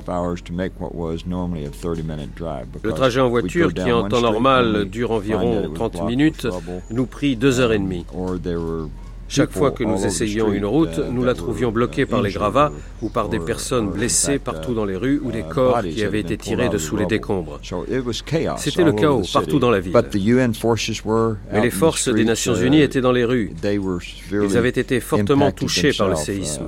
Le 2.83 2.91
trajet 2.91 3.21
en 3.21 3.29
voiture, 3.29 3.73
qui 3.73 3.91
en 3.91 4.07
temps 4.09 4.21
normal 4.21 4.85
dure 4.85 5.11
environ 5.11 5.71
30 5.73 6.05
minutes, 6.05 6.47
nous 6.89 7.05
prit 7.05 7.35
deux 7.35 7.59
heures 7.59 7.71
et 7.73 7.79
demie. 7.79 8.05
Chaque 9.29 9.51
fois 9.51 9.71
que 9.71 9.83
nous 9.83 10.05
essayions 10.05 10.51
une 10.53 10.65
route, 10.65 10.99
nous 11.11 11.23
la 11.23 11.33
trouvions 11.33 11.71
bloquée 11.71 12.05
par 12.05 12.21
les 12.21 12.31
gravats 12.31 12.71
ou 13.01 13.09
par 13.09 13.29
des 13.29 13.39
personnes 13.39 13.89
blessées 13.89 14.39
partout 14.39 14.73
dans 14.73 14.85
les 14.85 14.95
rues 14.95 15.19
ou 15.23 15.31
des 15.31 15.43
corps 15.43 15.81
qui 15.81 16.03
avaient 16.03 16.19
été 16.21 16.37
tirés 16.37 16.69
de 16.69 16.77
sous 16.77 16.95
les 16.97 17.05
décombres. 17.05 17.59
C'était 18.57 18.83
le 18.83 18.93
chaos 18.93 19.23
partout 19.33 19.59
dans 19.59 19.69
la 19.69 19.79
ville. 19.79 19.93
Mais 21.51 21.61
les 21.61 21.69
forces 21.69 22.09
des 22.09 22.25
Nations 22.25 22.55
Unies 22.55 22.81
étaient 22.81 23.01
dans 23.01 23.11
les 23.11 23.25
rues. 23.25 23.51
Ils 24.31 24.57
avaient 24.57 24.69
été 24.69 24.99
fortement 24.99 25.51
touchés 25.51 25.91
par 25.93 26.09
le 26.09 26.15
séisme. 26.15 26.65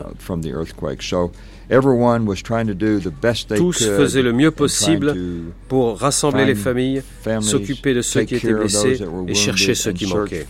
Tous 3.55 3.85
faisaient 3.85 4.21
le 4.23 4.33
mieux 4.33 4.51
possible 4.51 5.15
pour 5.67 5.99
rassembler 5.99 6.45
les 6.45 6.55
familles, 6.55 7.03
s'occuper 7.41 7.93
de 7.93 8.01
ceux 8.01 8.23
qui 8.23 8.35
étaient 8.35 8.53
blessés 8.53 8.99
et 9.27 9.33
chercher 9.33 9.75
ceux 9.75 9.91
qui 9.93 10.07
manquaient. 10.07 10.45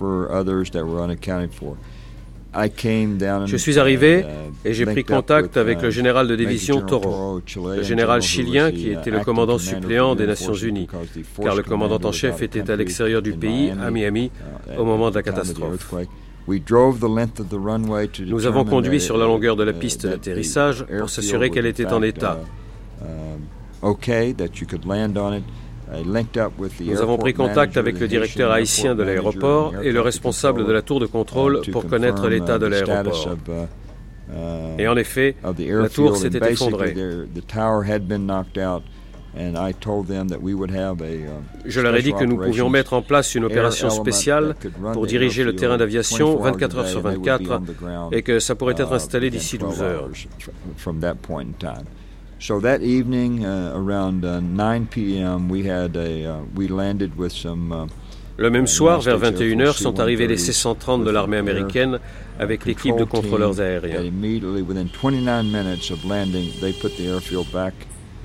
Je 2.53 3.57
suis 3.57 3.77
arrivé 3.77 4.25
et 4.65 4.73
j'ai 4.73 4.85
pris 4.85 5.03
contact 5.03 5.55
avec 5.57 5.81
le 5.81 5.91
général 5.91 6.27
de 6.27 6.35
division 6.35 6.81
Toro, 6.81 7.41
le 7.75 7.83
général 7.83 8.21
chilien 8.21 8.71
qui 8.71 8.89
était 8.89 9.11
le 9.11 9.19
commandant 9.19 9.57
suppléant 9.57 10.15
des 10.15 10.25
Nations 10.25 10.53
Unies, 10.53 10.87
car 11.41 11.55
le 11.55 11.63
commandant 11.63 11.99
en 12.03 12.11
chef 12.11 12.41
était 12.41 12.69
à 12.71 12.75
l'extérieur 12.75 13.21
du 13.21 13.33
pays, 13.33 13.71
à 13.71 13.91
Miami, 13.91 14.31
au 14.77 14.83
moment 14.85 15.09
de 15.11 15.15
la 15.15 15.23
catastrophe. 15.23 15.93
Nous 16.47 18.45
avons 18.47 18.65
conduit 18.65 18.99
sur 18.99 19.17
la 19.17 19.25
longueur 19.25 19.55
de 19.55 19.63
la 19.63 19.73
piste 19.73 20.07
d'atterrissage 20.07 20.85
pour 20.99 21.09
s'assurer 21.09 21.51
qu'elle 21.51 21.67
était 21.67 21.87
en 21.87 22.01
état. 22.01 22.39
Nous 26.81 27.01
avons 27.01 27.17
pris 27.17 27.33
contact 27.33 27.77
avec 27.77 27.99
le 27.99 28.07
directeur 28.07 28.51
haïtien 28.51 28.95
de 28.95 29.03
l'aéroport 29.03 29.73
et 29.81 29.91
le 29.91 30.01
responsable 30.01 30.65
de 30.65 30.71
la 30.71 30.81
tour 30.81 30.99
de 30.99 31.05
contrôle 31.05 31.61
pour 31.71 31.87
connaître 31.87 32.27
l'état 32.29 32.59
de 32.59 32.67
l'aéroport. 32.67 33.35
Et 34.77 34.87
en 34.87 34.97
effet, 34.97 35.35
la 35.43 35.89
tour 35.89 36.15
s'était 36.17 36.51
effondrée. 36.51 36.95
Je 41.65 41.81
leur 41.81 41.95
ai 41.95 42.01
dit 42.01 42.13
que 42.13 42.23
nous 42.23 42.37
pouvions 42.37 42.69
mettre 42.69 42.93
en 42.93 43.01
place 43.01 43.35
une 43.35 43.45
opération 43.45 43.89
spéciale 43.89 44.55
pour 44.93 45.07
diriger 45.07 45.43
le 45.43 45.55
terrain 45.55 45.77
d'aviation 45.77 46.37
24 46.37 46.77
heures 46.77 46.87
sur 46.87 47.01
24 47.01 47.61
et 48.11 48.21
que 48.21 48.39
ça 48.39 48.55
pourrait 48.55 48.75
être 48.77 48.93
installé 48.93 49.29
d'ici 49.29 49.57
12 49.57 49.81
heures. 49.81 50.09
So 52.41 52.61
that 52.61 52.81
evening, 52.81 53.45
uh, 53.45 53.73
around 53.75 54.23
uh, 54.23 54.39
9 54.39 54.87
p.m., 54.87 55.49
we 55.49 55.63
had 55.67 55.97
a 55.97 56.25
uh, 56.25 56.41
we 56.55 56.69
landed 56.69 57.17
with 57.17 57.33
some. 57.33 57.89
Le 58.37 58.49
même 58.49 58.67
soir, 58.67 59.01
vers 59.01 59.19
21h, 59.19 59.73
sont 59.73 59.99
arrivés 59.99 60.25
les 60.25 60.37
C-130 60.37 61.03
de 61.03 61.09
l'armée 61.11 61.35
américaine 61.35 61.99
avec 62.39 62.65
l'équipe 62.65 62.95
de 62.95 63.03
contrôleurs 63.03 63.59
aériens. 63.59 64.03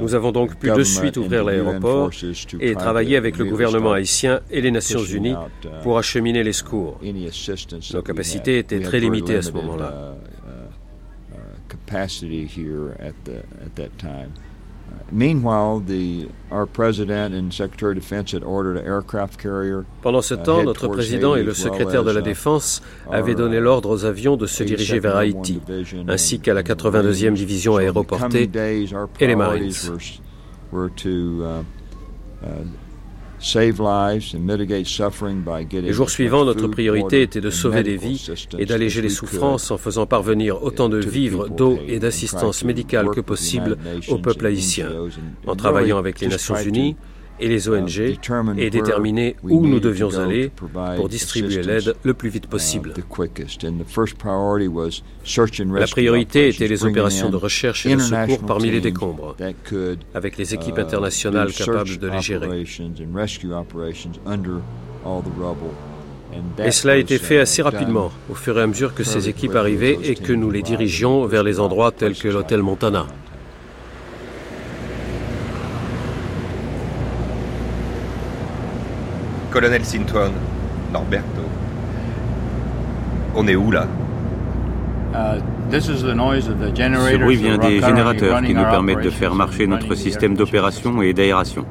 Nous 0.00 0.14
avons 0.14 0.32
donc 0.32 0.56
pu 0.56 0.70
de 0.70 0.82
suite 0.82 1.16
ouvrir 1.16 1.44
l'aéroport 1.44 2.10
et 2.60 2.74
travailler 2.74 3.16
avec 3.16 3.38
le 3.38 3.44
gouvernement 3.44 3.92
haïtien 3.92 4.40
et 4.50 4.60
les 4.60 4.70
Nations 4.70 5.04
Unies 5.04 5.34
pour 5.82 5.98
acheminer 5.98 6.42
les 6.42 6.52
secours. 6.52 6.98
Nos 7.92 8.02
capacités 8.02 8.58
étaient 8.58 8.80
très 8.80 9.00
limitées 9.00 9.36
à 9.36 9.42
ce 9.42 9.52
moment-là. 9.52 10.16
Pendant 20.02 20.22
ce 20.22 20.34
temps, 20.34 20.62
notre 20.62 20.88
président 20.88 21.36
et 21.36 21.42
le 21.42 21.54
secrétaire 21.54 22.04
de 22.04 22.10
la 22.10 22.22
Défense 22.22 22.82
avaient 23.10 23.34
donné 23.34 23.60
l'ordre 23.60 23.90
aux 23.90 24.04
avions 24.04 24.36
de 24.36 24.46
se 24.46 24.62
diriger 24.62 25.00
vers 25.00 25.16
Haïti, 25.16 25.60
ainsi 26.08 26.40
qu'à 26.40 26.54
la 26.54 26.62
82e 26.62 27.32
division 27.32 27.76
aéroportée 27.76 28.50
et 29.20 29.26
les 29.26 29.36
Marines. 29.36 29.72
Les 35.72 35.92
jours 35.92 36.10
suivants, 36.10 36.44
notre 36.44 36.68
priorité 36.68 37.22
était 37.22 37.40
de 37.40 37.50
sauver 37.50 37.82
des 37.82 37.96
vies 37.96 38.28
et 38.58 38.66
d'alléger 38.66 39.00
les 39.02 39.08
souffrances 39.08 39.70
en 39.70 39.78
faisant 39.78 40.06
parvenir 40.06 40.62
autant 40.62 40.88
de 40.88 40.98
vivres, 40.98 41.48
d'eau 41.48 41.78
et 41.88 41.98
d'assistance 41.98 42.64
médicale 42.64 43.08
que 43.10 43.20
possible 43.20 43.78
au 44.08 44.18
peuple 44.18 44.46
haïtien, 44.46 44.90
en 45.46 45.56
travaillant 45.56 45.98
avec 45.98 46.20
les 46.20 46.28
Nations 46.28 46.56
Unies 46.56 46.96
et 47.40 47.48
les 47.48 47.68
ONG 47.68 48.16
et 48.56 48.70
déterminer 48.70 49.36
où 49.42 49.66
nous 49.66 49.80
devions 49.80 50.16
aller 50.18 50.50
pour 50.96 51.08
distribuer 51.08 51.62
l'aide 51.62 51.94
le 52.02 52.14
plus 52.14 52.28
vite 52.28 52.46
possible. 52.46 52.92
La 55.74 55.86
priorité 55.86 56.48
était 56.48 56.68
les 56.68 56.84
opérations 56.84 57.30
de 57.30 57.36
recherche 57.36 57.86
et 57.86 57.96
de 57.96 58.00
secours 58.00 58.46
parmi 58.46 58.70
les 58.70 58.80
décombres, 58.80 59.36
avec 60.14 60.36
les 60.36 60.54
équipes 60.54 60.78
internationales 60.78 61.52
capables 61.52 61.98
de 61.98 62.08
les 62.08 62.20
gérer. 62.20 62.64
Et 66.64 66.70
cela 66.70 66.92
a 66.92 66.96
été 66.96 67.18
fait 67.18 67.40
assez 67.40 67.62
rapidement, 67.62 68.12
au 68.30 68.34
fur 68.34 68.58
et 68.58 68.62
à 68.62 68.66
mesure 68.66 68.94
que 68.94 69.02
ces 69.02 69.28
équipes 69.28 69.56
arrivaient 69.56 69.98
et 70.04 70.14
que 70.14 70.32
nous 70.32 70.50
les 70.50 70.62
dirigions 70.62 71.26
vers 71.26 71.42
les 71.42 71.58
endroits 71.58 71.90
tels 71.90 72.16
que 72.16 72.28
l'hôtel 72.28 72.62
Montana. 72.62 73.06
Colonel 79.50 79.84
Sinton, 79.84 80.30
Norberto. 80.92 81.42
On 83.34 83.46
est 83.48 83.56
où 83.56 83.70
là? 83.70 83.86
Ce 87.10 87.16
bruit 87.16 87.36
vient 87.36 87.58
des 87.58 87.80
générateurs 87.80 88.40
qui 88.42 88.54
nous 88.54 88.62
permettent 88.62 89.02
de 89.02 89.10
faire 89.10 89.34
marcher 89.34 89.66
notre 89.66 89.94
système 89.94 90.34
d'opération 90.36 91.02
et 91.02 91.12
d'aération. 91.12 91.64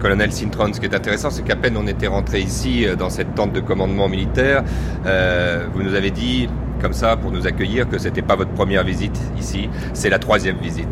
Colonel 0.00 0.32
Sintron, 0.32 0.70
ce 0.74 0.80
qui 0.80 0.86
est 0.86 0.94
intéressant, 0.94 1.30
c'est 1.30 1.42
qu'à 1.42 1.56
peine 1.56 1.78
on 1.78 1.86
était 1.86 2.08
rentré 2.08 2.40
ici, 2.40 2.86
euh, 2.86 2.94
dans 2.94 3.08
cette 3.08 3.34
tente 3.34 3.54
de 3.54 3.60
commandement 3.60 4.06
militaire, 4.06 4.62
euh, 5.06 5.66
vous 5.72 5.82
nous 5.82 5.94
avez 5.94 6.10
dit 6.10 6.46
comme 6.82 6.92
ça 6.92 7.16
pour 7.16 7.30
nous 7.32 7.46
accueillir 7.46 7.88
que 7.88 7.96
c'était 7.96 8.20
pas 8.20 8.36
votre 8.36 8.50
première 8.50 8.84
visite 8.84 9.18
ici, 9.38 9.70
c'est 9.94 10.10
la 10.10 10.18
troisième 10.18 10.58
visite 10.58 10.88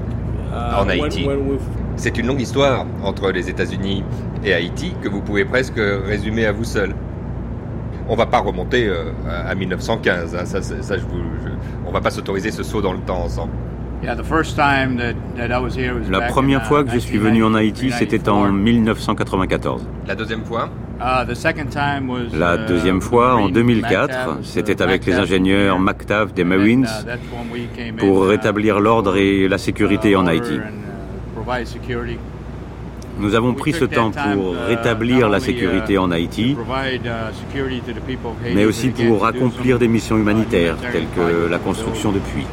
en 0.55 0.89
Haïti. 0.89 1.29
C'est 1.97 2.19
une 2.19 2.27
longue 2.27 2.41
histoire 2.41 2.87
entre 3.05 3.31
les 3.31 3.49
États-Unis 3.49 4.05
et 4.45 4.55
Haïti 4.55 4.95
que 5.03 5.09
vous 5.09 5.21
pouvez 5.21 5.45
presque 5.45 5.79
résumer 5.79 6.47
à 6.47 6.53
vous 6.53 6.65
seul. 6.65 6.95
On 8.09 8.17
va 8.17 8.27
pas 8.27 8.41
remonter 8.41 8.89
euh, 8.89 9.13
à 9.27 9.55
1915, 9.55 10.35
hein, 10.35 10.45
ça, 10.45 10.61
ça 10.63 10.99
je 10.99 11.03
vous, 11.03 11.23
on 11.87 11.93
va 11.93 12.01
pas 12.01 12.11
s'autoriser 12.11 12.51
ce 12.51 12.63
saut 12.63 12.83
dans 12.83 12.93
le 12.93 12.99
temps 13.01 13.23
ensemble. 13.23 13.53
La 16.11 16.21
première 16.23 16.65
fois 16.67 16.83
que 16.83 16.91
je 16.91 16.99
suis 16.99 17.19
venu 17.19 17.45
en 17.45 17.55
Haïti, 17.55 17.93
c'était 17.93 18.29
en 18.29 18.51
1994. 18.51 19.87
La 20.07 20.15
deuxième 20.17 20.45
fois? 20.45 20.71
La 22.35 22.57
uh, 22.57 22.67
deuxième 22.67 23.01
fois, 23.01 23.35
en 23.37 23.49
2004, 23.49 24.39
c'était 24.43 24.83
avec 24.83 25.05
les 25.07 25.15
ingénieurs 25.15 25.79
MacTav 25.79 26.33
des 26.33 26.45
Marines 26.45 26.87
uh, 26.87 27.93
pour 27.93 28.27
rétablir 28.27 28.81
l'ordre 28.81 29.17
et 29.17 29.49
la 29.49 29.59
sécurité 29.59 30.15
en 30.17 30.27
Haïti. 30.27 30.59
Nous 33.19 33.35
avons 33.35 33.55
pris 33.55 33.73
ce 33.73 33.85
temps 33.85 34.11
pour 34.11 34.55
uh, 34.55 34.57
rétablir 34.69 35.29
la 35.29 35.39
sécurité 35.39 35.99
en 35.99 36.11
Haïti, 36.11 36.57
mais 38.55 38.65
aussi 38.65 38.89
pour 38.89 39.27
accomplir 39.27 39.79
des 39.79 39.89
missions 39.89 40.17
humanitaires 40.17 40.77
telles 40.93 41.09
que 41.15 41.49
la 41.51 41.59
construction 41.59 42.11
de 42.11 42.19
puits. 42.19 42.47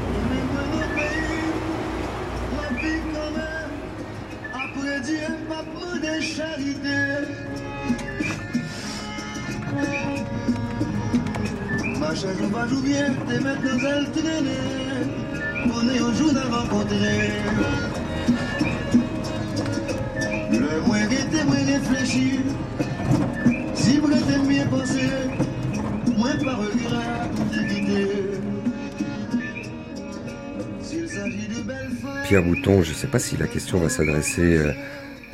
Bouton, 32.42 32.82
je 32.82 32.90
ne 32.90 32.96
sais 32.96 33.08
pas 33.08 33.20
si 33.20 33.38
la 33.38 33.48
question 33.48 33.80
va 33.80 33.90
s'adresser 33.90 34.58
euh, 34.58 34.72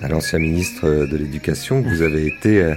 à 0.02 0.08
l'ancien 0.08 0.40
ministre 0.40 0.88
de 0.88 1.18
l'Éducation. 1.18 1.82
Vous 1.82 2.02
avez 2.02 2.28
été 2.28 2.62
euh, 2.62 2.76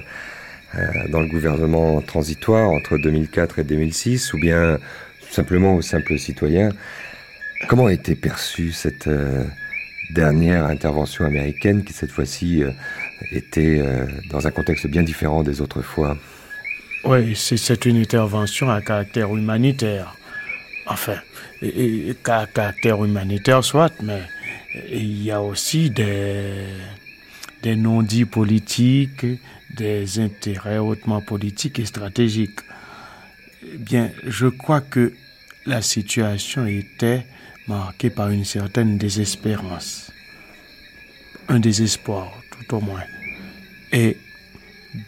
euh, 0.75 0.87
dans 1.11 1.21
le 1.21 1.29
gouvernement 1.29 2.01
transitoire 2.01 2.71
entre 2.71 2.99
2004 2.99 3.61
et 3.61 3.65
2006, 3.65 4.33
ou 4.35 4.39
bien 4.39 4.79
simplement 5.31 5.75
au 5.75 5.83
simple 5.83 6.19
citoyen. 6.19 6.71
Comment 7.69 7.87
a 7.87 7.93
été 7.93 8.15
perçue 8.15 8.73
cette 8.73 9.09
dernière 10.11 10.67
intervention 10.67 11.25
américaine 11.25 11.85
qui 11.85 11.93
cette 11.93 12.13
fois-ci 12.13 12.63
était 13.33 13.83
dans 14.31 14.47
un 14.47 14.51
contexte 14.53 14.87
bien 14.87 15.03
différent 15.03 15.43
des 15.43 15.61
autres 15.61 15.83
fois? 15.83 16.17
Oui, 17.05 17.35
c'est 17.35 17.85
une 17.85 18.01
intervention 18.01 18.71
à 18.71 18.81
caractère 18.81 19.35
humanitaire. 19.35 20.15
Enfin, 20.87 21.17
et, 21.63 22.15
caractère 22.23 23.05
humanitaire 23.05 23.65
soit, 23.65 23.93
mais 24.03 24.23
il 24.91 25.23
y 25.23 25.31
a 25.31 25.43
aussi 25.43 25.91
des, 25.91 26.65
des 27.63 27.77
non-dits 27.77 28.25
politiques, 28.25 29.27
des 29.77 30.19
intérêts 30.21 30.79
hautement 30.79 31.21
politiques 31.21 31.79
et 31.79 31.87
stratégiques. 31.87 32.61
Eh 33.63 33.79
bien, 33.79 34.11
je 34.27 34.47
crois 34.47 34.81
que 34.81 35.13
la 35.67 35.83
situation 35.83 36.67
était 36.67 37.27
marquée 37.67 38.11
par 38.11 38.31
une 38.31 38.45
certaine 38.45 38.97
désespérance, 38.97 40.11
un 41.49 41.61
désespoir 41.61 42.33
tout 42.51 42.77
au 42.77 42.81
moins. 42.81 43.05
Et 43.93 44.17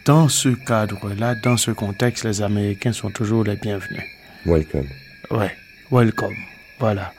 dans 0.05 0.29
ce 0.29 0.49
cadre-là, 0.49 1.35
dans 1.35 1.57
ce 1.57 1.71
contexte, 1.71 2.25
les 2.25 2.41
Américains 2.41 2.93
sont 2.93 3.09
toujours 3.09 3.43
les 3.43 3.55
bienvenus. 3.55 4.03
Welcome. 4.45 4.87
Ouais 5.31 5.55
welcome. 5.91 6.35
Voilà. 6.79 7.13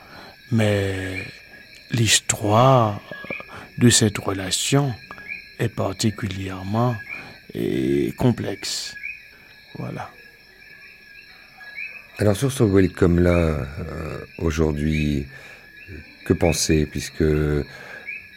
Mais 0.51 1.25
l'histoire 1.91 3.01
de 3.79 3.89
cette 3.91 4.19
relation 4.19 4.93
est 5.59 5.69
particulièrement 5.69 6.97
complexe. 8.17 8.95
Voilà. 9.79 10.11
Alors 12.19 12.37
sur 12.37 12.53
ce 12.53 12.63
welcome-là, 12.63 13.31
euh, 13.31 14.19
aujourd'hui, 14.39 15.27
que 16.25 16.33
penser 16.33 16.87
Puisque 16.87 17.25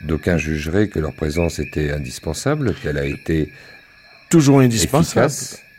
d'aucuns 0.01 0.37
jugeraient 0.37 0.87
que 0.87 0.99
leur 0.99 1.13
présence 1.13 1.59
était 1.59 1.91
indispensable, 1.91 2.75
qu'elle 2.75 2.97
a 2.97 3.05
été 3.05 3.51
toujours 4.29 4.59
indispensable 4.59 5.31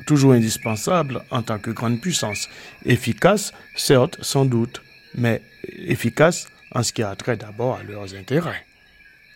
toujours 0.07 0.33
indispensable 0.33 1.23
en 1.31 1.43
tant 1.43 1.59
que 1.59 1.71
grande 1.71 2.01
puissance. 2.01 2.49
Efficace, 2.85 3.53
certes, 3.75 4.19
sans 4.23 4.47
doute, 4.47 4.83
mais 5.15 5.43
efficace 5.65 6.49
en 6.73 6.83
ce 6.83 6.93
qui 6.93 7.03
a 7.03 7.15
trait 7.17 7.37
d'abord 7.37 7.77
à 7.77 7.83
leurs 7.83 8.15
intérêts. 8.15 8.65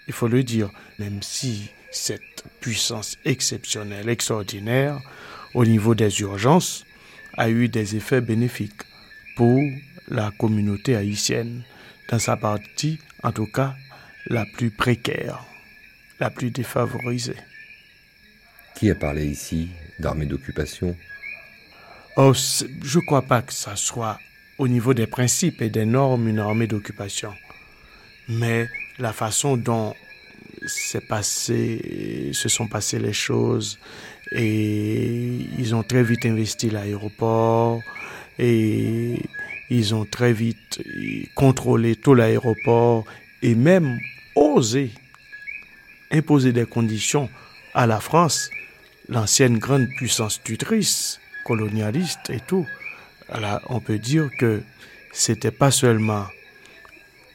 Il 0.06 0.14
faut 0.14 0.28
le 0.28 0.42
dire, 0.42 0.70
même 0.98 1.22
si 1.22 1.70
cette 1.90 2.44
puissance 2.61 3.18
exceptionnelle, 3.24 4.09
extraordinaire, 4.09 5.00
au 5.54 5.64
niveau 5.64 5.94
des 5.94 6.20
urgences, 6.20 6.87
a 7.37 7.50
eu 7.50 7.68
des 7.68 7.96
effets 7.96 8.20
bénéfiques 8.20 8.83
pour 9.37 9.61
la 10.09 10.30
communauté 10.38 10.96
haïtienne, 10.96 11.62
dans 12.09 12.18
sa 12.18 12.37
partie, 12.37 12.98
en 13.22 13.33
tout 13.33 13.46
cas, 13.46 13.74
la 14.26 14.44
plus 14.44 14.70
précaire, 14.70 15.44
la 16.18 16.30
plus 16.30 16.50
défavorisée. 16.50 17.37
Qui 18.80 18.90
a 18.90 18.94
parlé 18.94 19.26
ici 19.26 19.68
d'armée 19.98 20.24
d'occupation? 20.24 20.96
Oh, 22.16 22.32
je 22.32 22.98
ne 22.98 23.04
crois 23.04 23.20
pas 23.20 23.42
que 23.42 23.52
ça 23.52 23.76
soit 23.76 24.18
au 24.56 24.68
niveau 24.68 24.94
des 24.94 25.06
principes 25.06 25.60
et 25.60 25.68
des 25.68 25.84
normes 25.84 26.28
une 26.28 26.38
armée 26.38 26.66
d'occupation. 26.66 27.34
Mais 28.26 28.70
la 28.98 29.12
façon 29.12 29.58
dont 29.58 29.94
passé, 31.10 32.30
se 32.32 32.48
sont 32.48 32.68
passées 32.68 32.98
les 32.98 33.12
choses 33.12 33.78
et 34.32 35.46
ils 35.58 35.74
ont 35.74 35.82
très 35.82 36.02
vite 36.02 36.24
investi 36.24 36.70
l'aéroport 36.70 37.82
et 38.38 39.22
ils 39.68 39.94
ont 39.94 40.06
très 40.06 40.32
vite 40.32 40.80
contrôlé 41.34 41.96
tout 41.96 42.14
l'aéroport 42.14 43.04
et 43.42 43.54
même 43.54 43.98
osé 44.34 44.90
imposer 46.10 46.54
des 46.54 46.64
conditions 46.64 47.28
à 47.74 47.86
la 47.86 48.00
France 48.00 48.48
l'ancienne 49.10 49.58
grande 49.58 49.88
puissance 49.88 50.40
tutrice, 50.42 51.20
colonialiste 51.44 52.30
et 52.30 52.40
tout. 52.40 52.66
Alors, 53.28 53.60
on 53.68 53.80
peut 53.80 53.98
dire 53.98 54.30
que 54.38 54.62
c'était 55.12 55.50
pas 55.50 55.70
seulement 55.70 56.26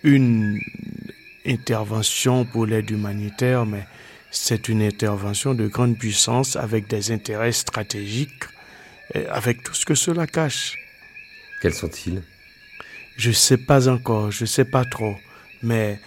une 0.04 0.60
intervention 1.46 2.46
pour 2.46 2.66
l'aide 2.66 2.90
humanitaire, 2.90 3.66
mais 3.66 3.86
c'est 4.32 4.70
une 4.70 4.82
intervention 4.82 5.54
de 5.54 5.68
grande 5.68 5.98
puissance 5.98 6.56
avec 6.56 6.88
des 6.88 7.12
intérêts 7.12 7.52
stratégiques, 7.52 8.46
avec 9.30 9.64
tout 9.64 9.74
ce 9.74 9.86
que 9.86 9.96
cela 9.96 10.28
cache. 10.28 10.76
Quels 11.62 11.74
sont-ils? 11.74 12.22
Je 13.18 13.30
ne 13.30 13.34
sais 13.34 13.58
pas 13.58 13.88
encore, 13.88 14.32
je 14.32 14.44
ne 14.44 14.48
sais 14.48 14.66
pas 14.66 14.84
trop, 14.86 15.16
mais 15.62 16.00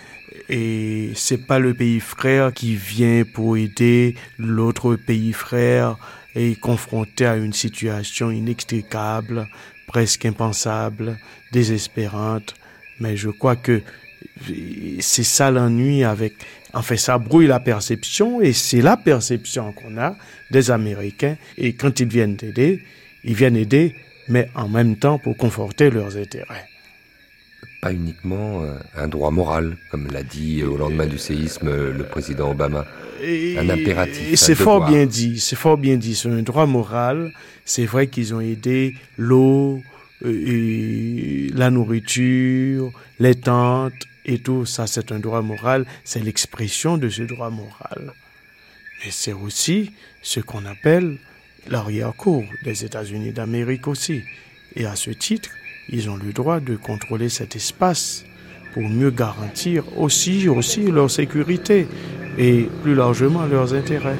et 0.49 1.11
c'est 1.15 1.47
pas 1.47 1.59
le 1.59 1.75
pays 1.75 2.01
frère 2.01 2.53
qui 2.53 2.75
vient 2.75 3.25
pour 3.25 3.57
aider 3.57 4.15
l'autre 4.39 4.97
pays 4.97 5.33
frère 5.33 5.97
et 6.35 6.55
confronté 6.57 7.27
à 7.27 7.37
une 7.37 7.53
situation 7.53 8.31
inextricable, 8.31 9.49
presque 9.87 10.25
impensable, 10.25 11.19
désespérante. 11.53 12.55
Mais 13.01 13.17
je 13.17 13.31
crois 13.31 13.57
que 13.57 13.83
c'est 15.01 15.25
ça 15.25 15.51
l'ennui 15.51 16.05
avec, 16.05 16.35
en 16.73 16.83
fait, 16.83 16.97
ça 16.97 17.19
brouille 17.19 17.47
la 17.47 17.61
perception 17.61 18.41
et 18.41 18.53
c'est 18.53 18.83
la 18.83 18.97
perception 18.97 19.73
qu'on 19.73 19.99
a 19.99 20.17
des 20.51 20.71
Américains. 20.71 21.37
Et 21.57 21.75
quand 21.75 22.01
ils 22.01 22.09
viennent 22.09 22.37
aider, 22.43 22.83
ils 23.25 23.35
viennent 23.35 23.57
aider, 23.57 23.95
mais 24.29 24.49
en 24.55 24.69
même 24.69 24.97
temps 24.97 25.19
pour 25.19 25.37
conforter 25.37 25.91
leurs 25.91 26.17
intérêts 26.17 26.69
pas 27.81 27.93
uniquement 27.93 28.63
euh, 28.63 28.75
un 28.97 29.09
droit 29.09 29.31
moral, 29.31 29.77
comme 29.91 30.09
l'a 30.09 30.23
dit 30.23 30.63
au 30.65 30.77
lendemain 30.77 31.07
du 31.07 31.19
séisme 31.19 31.71
le 31.71 32.05
président 32.05 32.51
Obama. 32.51 32.87
un 33.23 33.69
impératif. 33.69 34.35
C'est 34.35 34.55
fort 34.55 34.87
bien 34.87 35.07
dit, 35.07 35.39
c'est 35.41 35.57
fort 35.57 35.79
bien 35.79 35.97
dit. 35.97 36.15
C'est 36.15 36.29
un 36.29 36.43
droit 36.43 36.67
moral. 36.67 37.33
C'est 37.65 37.87
vrai 37.87 38.09
qu'ils 38.09 38.35
ont 38.35 38.41
aidé 38.41 38.95
l'eau, 39.17 39.81
euh, 40.25 41.49
la 41.55 41.71
nourriture, 41.71 42.91
les 43.21 43.35
tentes 43.35 44.07
et 44.25 44.39
tout. 44.39 44.67
Ça, 44.67 44.87
c'est 44.87 45.13
un 45.13 45.19
droit 45.19 45.43
moral. 45.43 45.87
C'est 46.05 46.23
l'expression 46.23 46.99
de 46.99 47.09
ce 47.09 47.23
droit 47.23 47.51
moral. 47.51 48.13
Mais 49.05 49.11
c'est 49.11 49.33
aussi 49.33 49.93
ce 50.23 50.41
qu'on 50.41 50.65
appelle 50.67 51.19
l'arrière-cour 51.69 52.45
des 52.65 52.85
États-Unis 52.85 53.33
d'Amérique 53.33 53.87
aussi. 53.87 54.23
Et 54.75 54.87
à 54.87 54.97
ce 54.97 55.11
titre, 55.11 55.51
ils 55.89 56.11
ont 56.11 56.17
le 56.17 56.33
droit 56.33 56.61
de 56.61 56.77
contrôler 56.77 57.29
cet 57.29 57.57
espace 57.57 58.25
pour 58.75 58.83
mieux 58.83 59.11
garantir 59.11 59.85
aussi, 59.97 60.49
aussi 60.49 60.91
leur 60.91 61.11
sécurité 61.11 61.87
et 62.37 62.69
plus 62.83 62.95
largement 62.95 63.47
leurs 63.47 63.75
intérêts. 63.75 64.19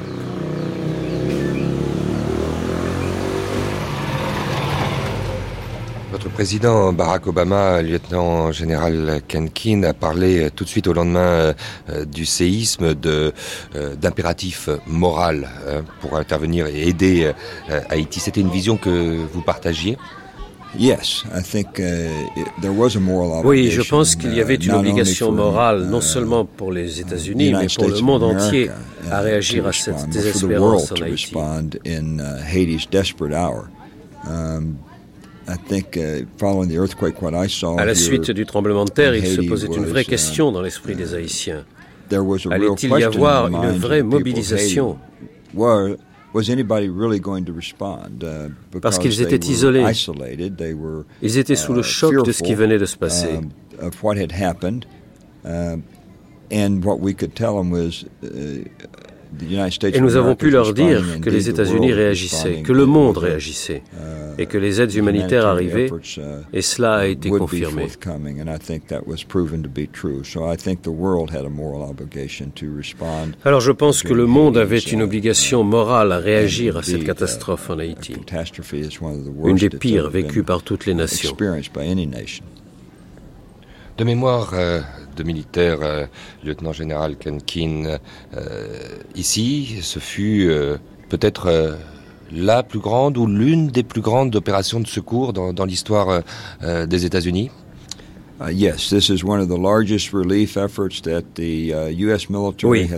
Votre 6.11 6.31
président 6.31 6.91
Barack 6.91 7.27
Obama, 7.27 7.81
lieutenant 7.81 8.51
général 8.51 9.21
Ken 9.27 9.85
a 9.85 9.93
parlé 9.93 10.49
tout 10.53 10.65
de 10.65 10.69
suite 10.69 10.87
au 10.87 10.93
lendemain 10.93 11.53
euh, 11.89 12.03
du 12.05 12.25
séisme 12.25 12.93
euh, 13.05 13.31
d'impératif 13.95 14.69
moral 14.85 15.47
hein, 15.65 15.83
pour 16.01 16.17
intervenir 16.17 16.67
et 16.67 16.89
aider 16.89 17.31
euh, 17.69 17.79
Haïti. 17.89 18.19
C'était 18.19 18.41
une 18.41 18.49
vision 18.49 18.75
que 18.75 19.17
vous 19.31 19.41
partagiez? 19.41 19.97
Oui, 23.43 23.71
je 23.71 23.81
pense 23.81 24.15
qu'il 24.15 24.35
y 24.35 24.41
avait 24.41 24.55
une 24.55 24.71
obligation 24.71 25.31
morale, 25.31 25.85
non 25.85 25.99
uh, 25.99 26.03
seulement 26.03 26.45
pour 26.45 26.71
les 26.71 26.99
États-Unis, 26.99 27.53
mais 27.53 27.67
pour 27.75 27.87
le 27.87 27.99
monde 28.01 28.23
entier, 28.23 28.69
à 29.09 29.21
réagir 29.21 29.65
à 29.65 29.73
cette 29.73 30.09
désespérance 30.09 30.91
en 30.91 30.95
Haïti. 31.01 31.33
À 37.77 37.85
la 37.85 37.95
suite 37.95 38.31
du 38.31 38.45
tremblement 38.45 38.85
de 38.85 38.91
terre, 38.91 39.15
il 39.15 39.25
se 39.25 39.41
posait 39.41 39.67
une 39.67 39.85
vraie 39.85 40.03
uh, 40.03 40.05
question 40.05 40.51
dans 40.51 40.61
l'esprit 40.61 40.95
des 40.95 41.15
Haïtiens. 41.15 41.65
Allait-il 42.51 42.91
y 42.91 43.03
avoir 43.03 43.47
une 43.47 43.77
vraie 43.77 44.03
mobilisation? 44.03 44.97
was 46.33 46.49
anybody 46.49 46.89
really 46.89 47.19
going 47.19 47.45
to 47.45 47.53
respond, 47.53 48.23
uh, 48.23 48.49
Parce 48.81 48.97
qu'ils 48.97 49.21
étaient 49.21 49.45
isolés. 49.49 49.83
Isolated, 49.83 50.57
they 50.57 50.73
were, 50.73 51.05
Ils 51.21 51.37
étaient 51.37 51.55
sous 51.55 51.73
uh, 51.73 51.77
le 51.77 51.83
choc 51.83 52.11
fearful, 52.11 52.27
de 52.27 52.31
ce 52.31 52.43
qui 52.43 52.53
venait 52.53 52.79
de 52.79 52.85
se 52.85 52.97
passer. 52.97 53.37
Um, 53.37 53.51
of 53.79 54.03
what 54.03 54.17
had 54.17 54.31
happened, 54.31 54.85
uh, 55.45 55.77
and 56.51 56.83
what 56.83 56.99
we 56.99 57.13
could 57.13 57.35
tell 57.35 57.57
them 57.57 57.71
was. 57.71 58.05
Uh, 58.23 58.63
Et 59.93 59.99
nous 59.99 60.15
avons 60.15 60.35
pu 60.35 60.49
leur 60.49 60.73
dire 60.73 61.03
que 61.21 61.29
les 61.29 61.49
États-Unis 61.49 61.93
réagissaient, 61.93 62.61
que 62.61 62.73
le 62.73 62.85
monde 62.85 63.17
réagissait, 63.17 63.83
uh, 63.93 64.41
et 64.41 64.45
que 64.47 64.57
les 64.57 64.81
aides 64.81 64.93
humanitaires 64.95 65.45
arrivaient, 65.45 65.89
et 66.53 66.61
cela 66.61 66.95
a 66.95 67.05
été 67.05 67.29
confirmé. 67.29 67.87
Alors 73.45 73.61
je 73.61 73.71
pense 73.71 74.03
que 74.03 74.13
le 74.13 74.25
monde 74.25 74.57
avait 74.57 74.79
une 74.79 75.01
obligation 75.01 75.63
morale 75.63 76.11
à 76.11 76.17
réagir 76.17 76.77
à 76.77 76.83
cette 76.83 77.03
uh, 77.03 77.05
catastrophe 77.05 77.69
en 77.69 77.79
Haïti, 77.79 78.15
une 79.45 79.55
des 79.57 79.69
pires 79.69 80.09
vécues 80.09 80.43
par 80.43 80.63
toutes 80.63 80.85
les 80.85 80.93
nations. 80.93 81.35
De 83.99 84.05
mémoire 84.05 84.51
euh, 84.53 84.79
de 85.17 85.23
militaire, 85.23 85.79
euh, 85.81 86.05
lieutenant-général 86.45 87.17
Kenkin, 87.17 87.97
euh, 88.33 88.67
ici, 89.13 89.79
ce 89.81 89.99
fut 89.99 90.49
peut-être 91.09 91.77
la 92.31 92.63
plus 92.63 92.79
grande 92.79 93.17
ou 93.17 93.27
l'une 93.27 93.67
des 93.67 93.83
plus 93.83 93.99
grandes 93.99 94.37
opérations 94.37 94.79
de 94.79 94.87
secours 94.87 95.33
dans 95.33 95.65
l'histoire 95.65 96.21
des 96.61 97.05
États-Unis 97.05 97.51
oui, 102.63 102.89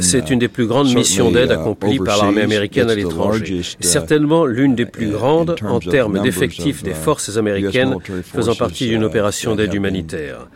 c'est 0.00 0.30
une 0.30 0.40
des 0.40 0.48
plus 0.48 0.66
grandes 0.66 0.92
missions 0.92 1.30
d'aide 1.30 1.50
uh, 1.50 1.54
accomplies 1.54 1.98
par 2.00 2.18
l'armée 2.18 2.42
américaine 2.42 2.90
à 2.90 2.94
l'étranger. 2.94 3.60
Uh, 3.60 3.62
certainement 3.80 4.44
l'une 4.44 4.74
des 4.74 4.86
plus 4.86 5.10
grandes 5.10 5.54
en 5.62 5.78
termes 5.78 6.20
d'effectifs 6.20 6.82
des 6.82 6.90
uh, 6.90 6.94
forces 6.94 7.36
américaines 7.36 7.96
faisant 8.22 8.54
partie 8.54 8.88
d'une 8.88 9.04
opération 9.04 9.54
d'aide 9.54 9.72
humanitaire. 9.72 10.48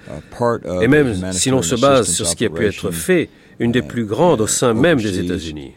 Et 0.81 0.89
même 0.89 1.33
si 1.33 1.51
l'on 1.51 1.63
se 1.63 1.77
base 1.77 2.11
sur 2.11 2.27
ce 2.27 2.35
qui 2.35 2.45
a 2.45 2.51
pu 2.51 2.67
être 2.67 2.91
fait, 2.91 3.29
une 3.59 3.71
des 3.71 3.83
plus 3.83 4.07
grandes 4.07 4.41
au 4.41 4.47
sein 4.47 4.75
même 4.75 5.01
des 5.01 5.21
États-Unis. 5.21 5.73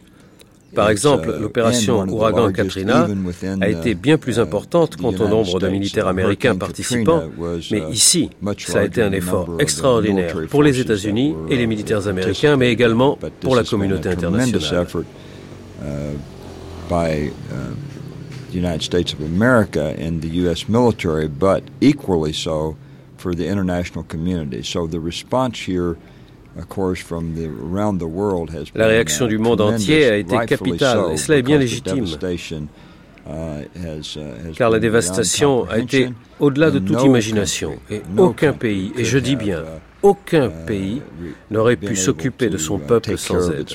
Par 0.76 0.90
exemple, 0.90 1.30
uh, 1.30 1.42
l'opération 1.42 2.06
Ouragan 2.08 2.52
Katrina 2.52 3.08
a 3.62 3.70
été 3.70 3.96
bien 3.96 4.18
plus 4.18 4.40
importante 4.40 4.98
quant 4.98 5.14
au 5.14 5.28
nombre 5.28 5.60
de 5.60 5.68
militaires 5.68 6.08
américains 6.08 6.56
participants, 6.56 7.24
mais 7.72 7.80
uh, 7.80 7.92
ici, 7.92 8.30
ça 8.60 8.80
a 8.80 8.84
été 8.84 9.02
un 9.02 9.12
effort 9.12 9.56
extraordinaire 9.60 10.36
pour 10.50 10.64
les 10.64 10.80
États-Unis 10.80 11.36
et 11.50 11.58
les 11.58 11.68
militaires 11.68 12.08
américains, 12.08 12.58
mais 12.58 12.72
également 12.72 13.18
pour 13.42 13.56
la 13.56 13.64
communauté 13.64 14.10
internationale. 14.10 14.86
by 16.88 17.32
the 18.56 18.56
United 18.56 18.84
States 18.84 19.12
of 19.12 19.22
America 19.22 19.96
and 19.98 20.22
the 20.22 20.30
U.S. 20.44 20.70
military, 20.70 21.28
but 21.28 21.64
equally 21.82 22.32
so 22.32 22.78
for 23.18 23.34
the 23.34 23.48
international 23.48 24.04
community. 24.04 24.62
So 24.64 24.88
the 24.88 25.00
response 25.00 25.60
here 25.60 25.98
la 28.76 28.88
réaction 28.88 29.28
du 29.28 29.38
monde 29.38 29.62
entier 29.62 30.06
a 30.06 30.18
été 30.18 30.38
capitale, 30.46 31.12
et 31.14 31.18
cela 31.18 31.38
est 31.40 31.42
bien 31.42 31.58
légitime, 31.58 32.06
uh, 32.06 33.30
uh, 33.76 34.54
car 34.56 34.70
la 34.70 34.80
dévastation 34.80 35.68
a 35.70 35.80
été 35.80 36.10
au-delà 36.40 36.72
de 36.72 36.80
toute 36.80 37.04
imagination, 37.04 37.76
et 37.90 38.02
aucun 38.18 38.54
pays, 38.54 38.94
et 38.98 39.04
je 39.04 39.18
dis 39.18 39.36
bien, 39.36 39.62
uh, 39.62 39.66
aucun 40.02 40.50
pays 40.50 41.02
n'aurait 41.52 41.76
pu 41.76 41.96
s'occuper 41.96 42.50
de 42.50 42.58
son 42.58 42.80
peuple 42.80 43.18
sans 43.18 43.52
aide. 43.52 43.68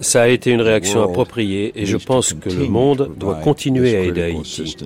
Ça 0.00 0.22
a 0.22 0.28
été 0.28 0.50
une 0.50 0.60
réaction 0.60 1.02
appropriée 1.02 1.72
et 1.74 1.86
je 1.86 1.96
pense 1.96 2.34
que 2.34 2.50
le 2.50 2.66
monde 2.66 3.12
doit 3.16 3.36
continuer 3.36 3.96
à 3.96 4.00
aider 4.00 4.22
Haïti 4.22 4.76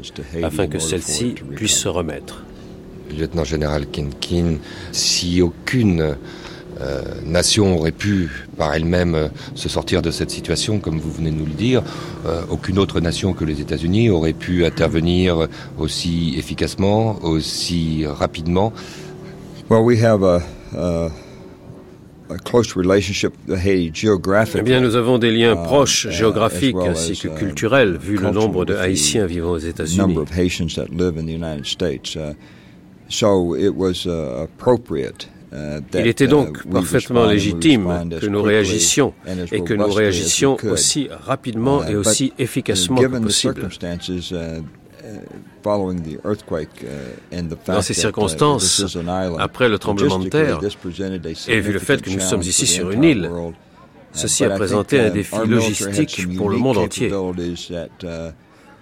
afin 0.42 0.66
que 0.66 0.78
celle-ci 0.78 1.34
puisse 1.54 1.76
se 1.76 1.88
remettre. 1.88 2.44
Lieutenant 3.16 3.44
général 3.44 3.86
Kinkin, 3.86 4.58
si 4.92 5.42
aucune 5.42 6.14
euh, 6.80 7.02
nation 7.26 7.76
aurait 7.76 7.92
pu 7.92 8.30
par 8.56 8.72
elle-même 8.72 9.14
euh, 9.14 9.28
se 9.54 9.68
sortir 9.68 10.00
de 10.00 10.10
cette 10.10 10.30
situation, 10.30 10.78
comme 10.78 10.98
vous 10.98 11.10
venez 11.10 11.30
de 11.30 11.36
nous 11.36 11.44
le 11.44 11.52
dire, 11.52 11.82
euh, 12.24 12.40
aucune 12.48 12.78
autre 12.78 13.00
nation 13.00 13.34
que 13.34 13.44
les 13.44 13.60
États-Unis 13.60 14.08
aurait 14.08 14.32
pu 14.32 14.64
intervenir 14.64 15.46
aussi 15.78 16.34
efficacement, 16.38 17.18
aussi 17.22 18.06
rapidement. 18.06 18.72
Well, 19.68 19.82
we 19.82 20.02
have 20.02 20.24
a, 20.24 20.40
eh 24.54 24.62
bien, 24.62 24.80
nous 24.80 24.96
avons 24.96 25.18
des 25.18 25.30
liens 25.30 25.54
uh, 25.54 25.64
proches 25.64 26.08
géographiques 26.10 26.76
ainsi 26.76 27.18
que 27.18 27.28
uh, 27.28 27.34
culturels, 27.34 27.96
vu 27.96 28.16
le 28.16 28.30
nombre 28.30 28.64
de 28.64 28.74
Haïtiens 28.74 29.26
vivant 29.26 29.52
aux 29.52 29.58
États-Unis. 29.58 30.14
Il 35.94 36.06
était 36.06 36.28
donc 36.28 36.64
parfaitement 36.68 37.26
légitime 37.26 38.08
que 38.20 38.26
nous 38.26 38.42
réagissions 38.42 39.12
et 39.50 39.62
que 39.62 39.74
nous 39.74 39.90
réagissions 39.92 40.56
aussi 40.70 41.08
rapidement 41.10 41.82
uh, 41.82 41.90
et 41.90 41.96
aussi 41.96 42.32
efficacement 42.38 43.00
que 43.00 43.06
possible. 43.06 43.68
Dans 47.66 47.82
ces 47.82 47.94
circonstances, 47.94 48.96
après 49.38 49.68
le 49.68 49.78
tremblement 49.78 50.18
de 50.18 50.28
terre, 50.28 50.60
et 51.48 51.60
vu 51.60 51.72
le 51.72 51.78
fait 51.78 52.02
que 52.02 52.10
nous 52.10 52.20
sommes 52.20 52.42
ici 52.42 52.66
sur 52.66 52.90
une 52.90 53.04
île, 53.04 53.30
ceci 54.12 54.44
a 54.44 54.50
présenté 54.50 55.00
un 55.00 55.10
défi 55.10 55.36
logistique 55.46 56.36
pour 56.36 56.50
le 56.50 56.56
monde 56.56 56.78
entier. 56.78 57.12
Uh, 57.12 58.32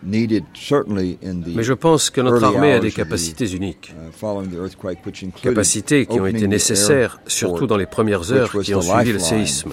Mais 0.05 1.63
je 1.65 1.73
pense 1.73 2.11
que 2.11 2.21
notre 2.21 2.45
armée 2.45 2.73
a 2.73 2.79
des 2.79 2.93
capacités 2.93 3.53
uniques. 3.53 3.93
Uh, 3.93 5.41
capacités 5.43 6.07
qui 6.07 6.21
ont 6.21 6.27
été 6.27 6.47
nécessaires, 6.47 7.21
surtout 7.27 7.67
dans 7.67 7.77
les 7.77 7.87
premières 7.87 8.31
heures 8.33 8.53
qui 8.63 8.75
ont 8.75 8.81
suivi 8.81 9.13
le 9.13 9.19
séisme 9.19 9.73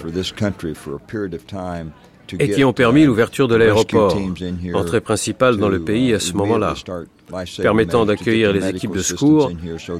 et 2.38 2.50
qui 2.50 2.64
ont 2.64 2.72
permis 2.72 3.02
uh, 3.02 3.06
l'ouverture 3.06 3.48
de 3.48 3.54
l'aéroport, 3.54 4.16
entrée 4.74 5.00
principale 5.00 5.56
dans 5.56 5.68
le 5.68 5.80
pays 5.80 6.12
à 6.14 6.20
ce 6.20 6.32
uh, 6.32 6.36
moment-là, 6.36 6.74
permettant 7.60 8.04
d'accueillir 8.04 8.52
les 8.52 8.68
équipes 8.68 8.94
de 8.94 9.00
secours 9.00 9.50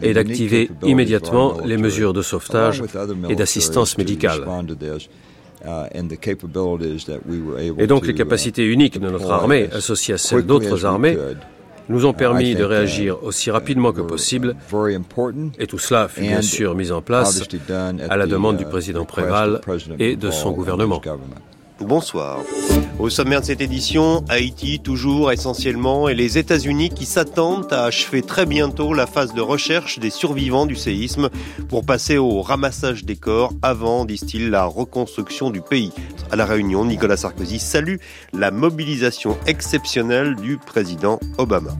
et 0.02 0.14
d'activer 0.14 0.70
immédiatement 0.82 1.58
les 1.64 1.76
mesures 1.76 2.12
de 2.12 2.22
sauvetage 2.22 2.82
et 3.28 3.36
d'assistance 3.36 3.98
médicale. 3.98 4.44
Et 7.78 7.86
donc 7.86 8.06
les 8.06 8.14
capacités 8.14 8.64
uniques 8.64 9.00
de 9.00 9.10
notre 9.10 9.30
armée, 9.30 9.68
associées 9.72 10.14
à 10.14 10.18
celles 10.18 10.46
d'autres 10.46 10.84
armées, 10.84 11.16
nous 11.88 12.04
ont 12.04 12.12
permis 12.12 12.54
de 12.54 12.64
réagir 12.64 13.22
aussi 13.22 13.50
rapidement 13.50 13.92
que 13.92 14.00
possible, 14.00 14.56
et 15.58 15.66
tout 15.66 15.78
cela 15.78 16.08
fut 16.08 16.22
bien 16.22 16.42
sûr 16.42 16.74
mis 16.74 16.90
en 16.92 17.00
place 17.00 17.42
à 18.08 18.16
la 18.16 18.26
demande 18.26 18.56
du 18.56 18.64
président 18.64 19.04
Préval 19.04 19.60
et 19.98 20.16
de 20.16 20.30
son 20.30 20.52
gouvernement. 20.52 21.00
Bonsoir. 21.80 22.40
Au 22.98 23.10
sommaire 23.10 23.42
de 23.42 23.46
cette 23.46 23.60
édition, 23.60 24.24
Haïti 24.30 24.80
toujours 24.80 25.30
essentiellement 25.30 26.08
et 26.08 26.14
les 26.14 26.38
États-Unis 26.38 26.88
qui 26.88 27.04
s'attendent 27.04 27.70
à 27.70 27.84
achever 27.84 28.22
très 28.22 28.46
bientôt 28.46 28.94
la 28.94 29.06
phase 29.06 29.34
de 29.34 29.42
recherche 29.42 29.98
des 29.98 30.08
survivants 30.08 30.64
du 30.64 30.76
séisme 30.76 31.28
pour 31.68 31.84
passer 31.84 32.16
au 32.16 32.40
ramassage 32.40 33.04
des 33.04 33.16
corps 33.16 33.52
avant, 33.60 34.06
disent-ils, 34.06 34.48
la 34.48 34.64
reconstruction 34.64 35.50
du 35.50 35.60
pays. 35.60 35.92
À 36.30 36.36
la 36.36 36.46
réunion, 36.46 36.86
Nicolas 36.86 37.18
Sarkozy 37.18 37.58
salue 37.58 37.96
la 38.32 38.50
mobilisation 38.50 39.36
exceptionnelle 39.46 40.34
du 40.36 40.56
président 40.56 41.20
Obama. 41.36 41.76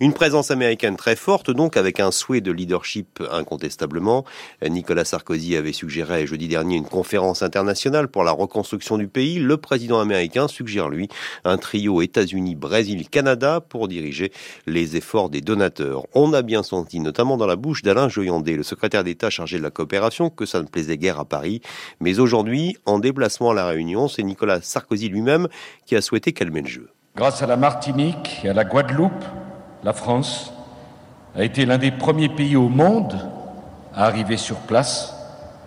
Une 0.00 0.12
présence 0.12 0.52
américaine 0.52 0.96
très 0.96 1.16
forte, 1.16 1.50
donc 1.50 1.76
avec 1.76 1.98
un 1.98 2.12
souhait 2.12 2.40
de 2.40 2.52
leadership 2.52 3.20
incontestablement. 3.32 4.24
Nicolas 4.64 5.04
Sarkozy 5.04 5.56
avait 5.56 5.72
suggéré 5.72 6.24
jeudi 6.24 6.46
dernier 6.46 6.76
une 6.76 6.86
conférence 6.86 7.42
internationale 7.42 8.06
pour 8.06 8.22
la 8.22 8.30
reconstruction 8.30 8.96
du 8.96 9.08
pays. 9.08 9.40
Le 9.40 9.56
président 9.56 9.98
américain 9.98 10.46
suggère, 10.46 10.88
lui, 10.88 11.08
un 11.44 11.58
trio 11.58 12.00
États-Unis, 12.00 12.54
Brésil, 12.54 13.08
Canada 13.08 13.60
pour 13.60 13.88
diriger 13.88 14.30
les 14.66 14.96
efforts 14.96 15.30
des 15.30 15.40
donateurs. 15.40 16.04
On 16.14 16.32
a 16.32 16.42
bien 16.42 16.62
senti, 16.62 17.00
notamment 17.00 17.36
dans 17.36 17.46
la 17.46 17.56
bouche 17.56 17.82
d'Alain 17.82 18.08
Joyandé, 18.08 18.56
le 18.56 18.62
secrétaire 18.62 19.02
d'État 19.02 19.30
chargé 19.30 19.58
de 19.58 19.64
la 19.64 19.70
coopération, 19.70 20.30
que 20.30 20.46
ça 20.46 20.62
ne 20.62 20.68
plaisait 20.68 20.96
guère 20.96 21.18
à 21.18 21.24
Paris. 21.24 21.60
Mais 22.00 22.20
aujourd'hui, 22.20 22.76
en 22.86 23.00
déplacement 23.00 23.50
à 23.50 23.54
la 23.54 23.66
Réunion, 23.66 24.06
c'est 24.06 24.22
Nicolas 24.22 24.60
Sarkozy 24.62 25.08
lui-même 25.08 25.48
qui 25.86 25.96
a 25.96 26.00
souhaité 26.00 26.32
calmer 26.32 26.62
le 26.62 26.68
jeu. 26.68 26.88
Grâce 27.16 27.42
à 27.42 27.48
la 27.48 27.56
Martinique 27.56 28.42
et 28.44 28.50
à 28.50 28.52
la 28.52 28.64
Guadeloupe, 28.64 29.24
la 29.84 29.92
France 29.92 30.52
a 31.36 31.44
été 31.44 31.66
l'un 31.66 31.78
des 31.78 31.90
premiers 31.90 32.28
pays 32.28 32.56
au 32.56 32.68
monde 32.68 33.16
à 33.94 34.04
arriver 34.06 34.36
sur 34.36 34.56
place. 34.56 35.14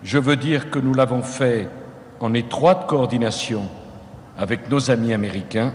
Je 0.02 0.18
veux 0.18 0.36
dire 0.36 0.70
que 0.70 0.78
nous 0.78 0.94
l'avons 0.94 1.22
fait 1.22 1.68
en 2.20 2.34
étroite 2.34 2.86
coordination 2.86 3.62
avec 4.38 4.70
nos 4.70 4.90
amis 4.90 5.12
américains. 5.12 5.72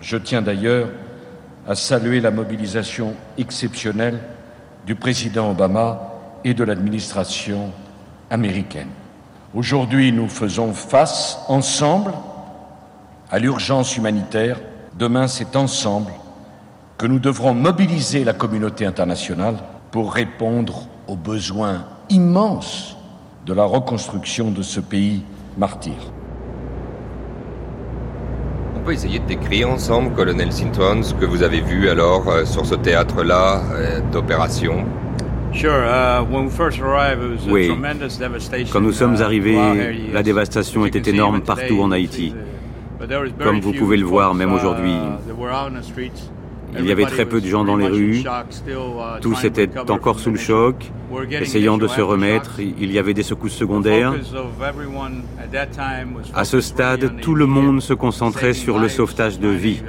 Je 0.00 0.16
tiens 0.16 0.42
d'ailleurs 0.42 0.88
à 1.68 1.74
saluer 1.74 2.20
la 2.20 2.30
mobilisation 2.30 3.14
exceptionnelle 3.38 4.18
du 4.86 4.94
président 4.94 5.50
Obama 5.50 6.12
et 6.44 6.54
de 6.54 6.64
l'administration 6.64 7.72
américaine. 8.30 8.90
Aujourd'hui, 9.54 10.12
nous 10.12 10.28
faisons 10.28 10.72
face 10.72 11.38
ensemble 11.48 12.12
à 13.30 13.38
l'urgence 13.38 13.96
humanitaire 13.96 14.58
Demain, 14.98 15.28
c'est 15.28 15.56
ensemble 15.56 16.10
que 16.98 17.06
nous 17.06 17.18
devrons 17.18 17.52
mobiliser 17.54 18.24
la 18.24 18.32
communauté 18.32 18.86
internationale 18.86 19.56
pour 19.90 20.14
répondre 20.14 20.88
aux 21.08 21.16
besoins 21.16 21.84
immenses 22.08 22.96
de 23.44 23.52
la 23.52 23.64
reconstruction 23.64 24.50
de 24.50 24.62
ce 24.62 24.80
pays 24.80 25.22
martyr. 25.58 25.94
On 28.76 28.80
peut 28.80 28.92
essayer 28.92 29.18
de 29.18 29.26
décrire 29.26 29.70
ensemble, 29.70 30.12
colonel 30.14 30.52
Sinton, 30.52 31.02
ce 31.02 31.14
que 31.14 31.26
vous 31.26 31.42
avez 31.42 31.60
vu 31.60 31.88
alors 31.88 32.28
euh, 32.28 32.44
sur 32.44 32.64
ce 32.64 32.74
théâtre-là 32.74 33.62
euh, 33.72 34.00
d'opération? 34.12 34.84
Uh, 35.54 36.20
oui, 37.48 37.72
quand 38.70 38.80
nous 38.80 38.92
sommes 38.92 39.22
arrivés, 39.22 39.58
la 40.12 40.22
dévastation 40.22 40.84
était 40.84 41.10
énorme 41.10 41.40
partout 41.40 41.80
en 41.80 41.92
Haïti. 41.92 42.34
Comme 43.42 43.60
vous 43.60 43.72
pouvez 43.72 43.96
le 43.96 44.04
voir, 44.04 44.34
même 44.34 44.52
aujourd'hui, 44.52 44.92
il 46.78 46.86
y 46.86 46.92
avait 46.92 47.04
très 47.04 47.26
peu 47.26 47.40
de 47.40 47.46
gens 47.46 47.64
dans 47.64 47.76
les 47.76 47.88
rues, 47.88 48.24
tous 49.20 49.44
étaient 49.44 49.70
encore 49.90 50.20
sous 50.20 50.30
le 50.30 50.38
choc, 50.38 50.90
essayant 51.30 51.78
de 51.78 51.86
se 51.86 52.00
remettre, 52.00 52.60
il 52.60 52.92
y 52.92 52.98
avait 52.98 53.14
des 53.14 53.22
secousses 53.22 53.54
secondaires. 53.54 54.14
À 56.34 56.44
ce 56.44 56.60
stade, 56.60 57.20
tout 57.20 57.34
le 57.34 57.46
monde 57.46 57.80
se 57.80 57.94
concentrait 57.94 58.54
sur 58.54 58.78
le 58.78 58.88
sauvetage 58.88 59.38
de 59.38 59.48
vie, 59.48 59.82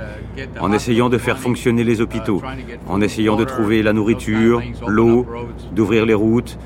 en 0.59 0.71
essayant 0.71 1.09
de 1.09 1.17
faire 1.17 1.37
fonctionner 1.37 1.83
les 1.83 2.01
hôpitaux, 2.01 2.41
en 2.87 3.01
essayant 3.01 3.35
de 3.35 3.43
trouver 3.43 3.83
la 3.83 3.93
nourriture, 3.93 4.61
l'eau, 4.87 5.25
d'ouvrir 5.71 6.05
les 6.05 6.13
routes, 6.13 6.57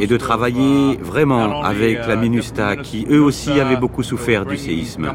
et 0.00 0.06
de 0.06 0.16
travailler 0.16 0.96
vraiment 0.96 1.62
avec 1.62 2.06
la 2.06 2.16
MINUSTA 2.16 2.76
qui 2.76 3.06
eux 3.10 3.22
aussi 3.22 3.60
avaient 3.60 3.76
beaucoup 3.76 4.02
souffert 4.02 4.46
du 4.46 4.56
séisme. 4.56 5.10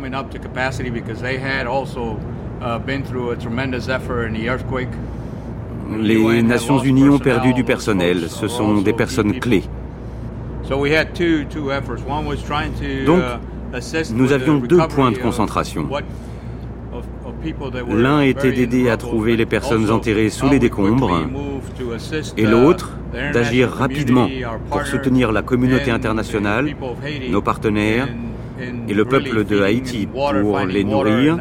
Les 6.00 6.42
Nations 6.44 6.80
Unies 6.80 7.10
ont 7.10 7.20
perdu 7.20 7.54
du 7.54 7.64
personnel, 7.64 8.30
ce 8.30 8.48
sont 8.48 8.82
des 8.82 8.94
personnes 8.94 9.40
clés. 9.40 9.64
Donc, 13.06 13.22
nous 14.14 14.32
avions 14.32 14.58
deux 14.58 14.88
points 14.88 15.12
de 15.12 15.18
concentration. 15.18 15.90
L'un 17.90 18.22
était 18.22 18.52
d'aider 18.52 18.90
à 18.90 18.98
trouver 18.98 19.36
les 19.36 19.46
personnes 19.46 19.90
enterrées 19.92 20.30
sous 20.30 20.50
les 20.50 20.60
décombres 20.60 21.28
et 22.38 22.46
l'autre 22.46 22.92
d'agir 23.34 23.70
rapidement 23.70 24.30
pour 24.70 24.86
soutenir 24.86 25.32
la 25.32 25.42
communauté 25.42 25.92
internationale, 25.92 26.76
nos 27.30 27.42
partenaires 27.42 28.08
et 28.88 28.94
le 28.94 29.06
peuple 29.06 29.44
de 29.44 29.62
Haïti 29.62 30.08
pour 30.08 30.34
les 30.66 30.84
nourrir, 30.84 31.38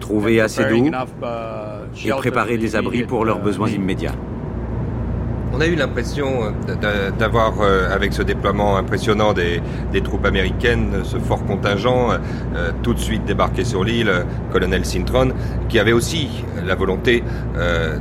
trouver 0.00 0.40
assez 0.40 0.64
d'eau 0.64 0.90
et 2.04 2.10
préparer 2.10 2.58
des 2.58 2.76
abris 2.76 3.04
pour 3.04 3.24
leurs 3.24 3.40
besoins 3.40 3.68
immédiats. 3.68 4.14
On 5.54 5.60
a 5.60 5.66
eu 5.66 5.74
l'impression 5.74 6.54
euh, 6.68 7.10
d'avoir, 7.10 7.60
euh, 7.60 7.90
avec 7.92 8.14
ce 8.14 8.22
déploiement 8.22 8.78
impressionnant 8.78 9.34
des, 9.34 9.60
troupes 10.02 10.24
américaines, 10.24 11.04
ce 11.04 11.18
fort 11.18 11.44
contingent, 11.44 12.12
euh, 12.56 12.70
tout 12.82 12.94
de 12.94 12.98
suite 12.98 13.26
débarqué 13.26 13.62
sur 13.64 13.84
l'île, 13.84 14.10
colonel 14.50 14.86
Sintron, 14.86 15.32
qui 15.68 15.78
avait 15.78 15.92
aussi 15.92 16.44
la 16.64 16.74
volonté 16.74 17.22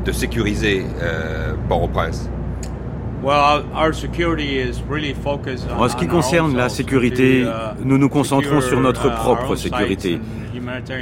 de 0.06 0.12
sécuriser 0.12 0.86
Port-au-Prince. 1.68 2.30
En 3.24 3.62
ce 5.88 5.96
qui 5.96 6.08
concerne 6.08 6.58
la 6.58 6.70
sécurité, 6.70 7.42
uh, 7.42 7.46
nous 7.84 8.00
nous 8.00 8.10
concentrons 8.10 8.62
sur 8.62 8.80
notre 8.80 9.08
uh, 9.08 9.16
propre 9.16 9.56
sécurité, 9.56 10.20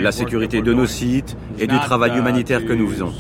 la 0.02 0.12
sécurité 0.12 0.62
de 0.62 0.74
nos 0.74 0.86
sites 0.86 1.38
et 1.58 1.68
du 1.68 1.80
travail 1.80 2.12
uh, 2.16 2.20
humanitaire 2.20 2.66
que 2.66 2.74
nous 2.74 2.90
faisons. 2.90 3.14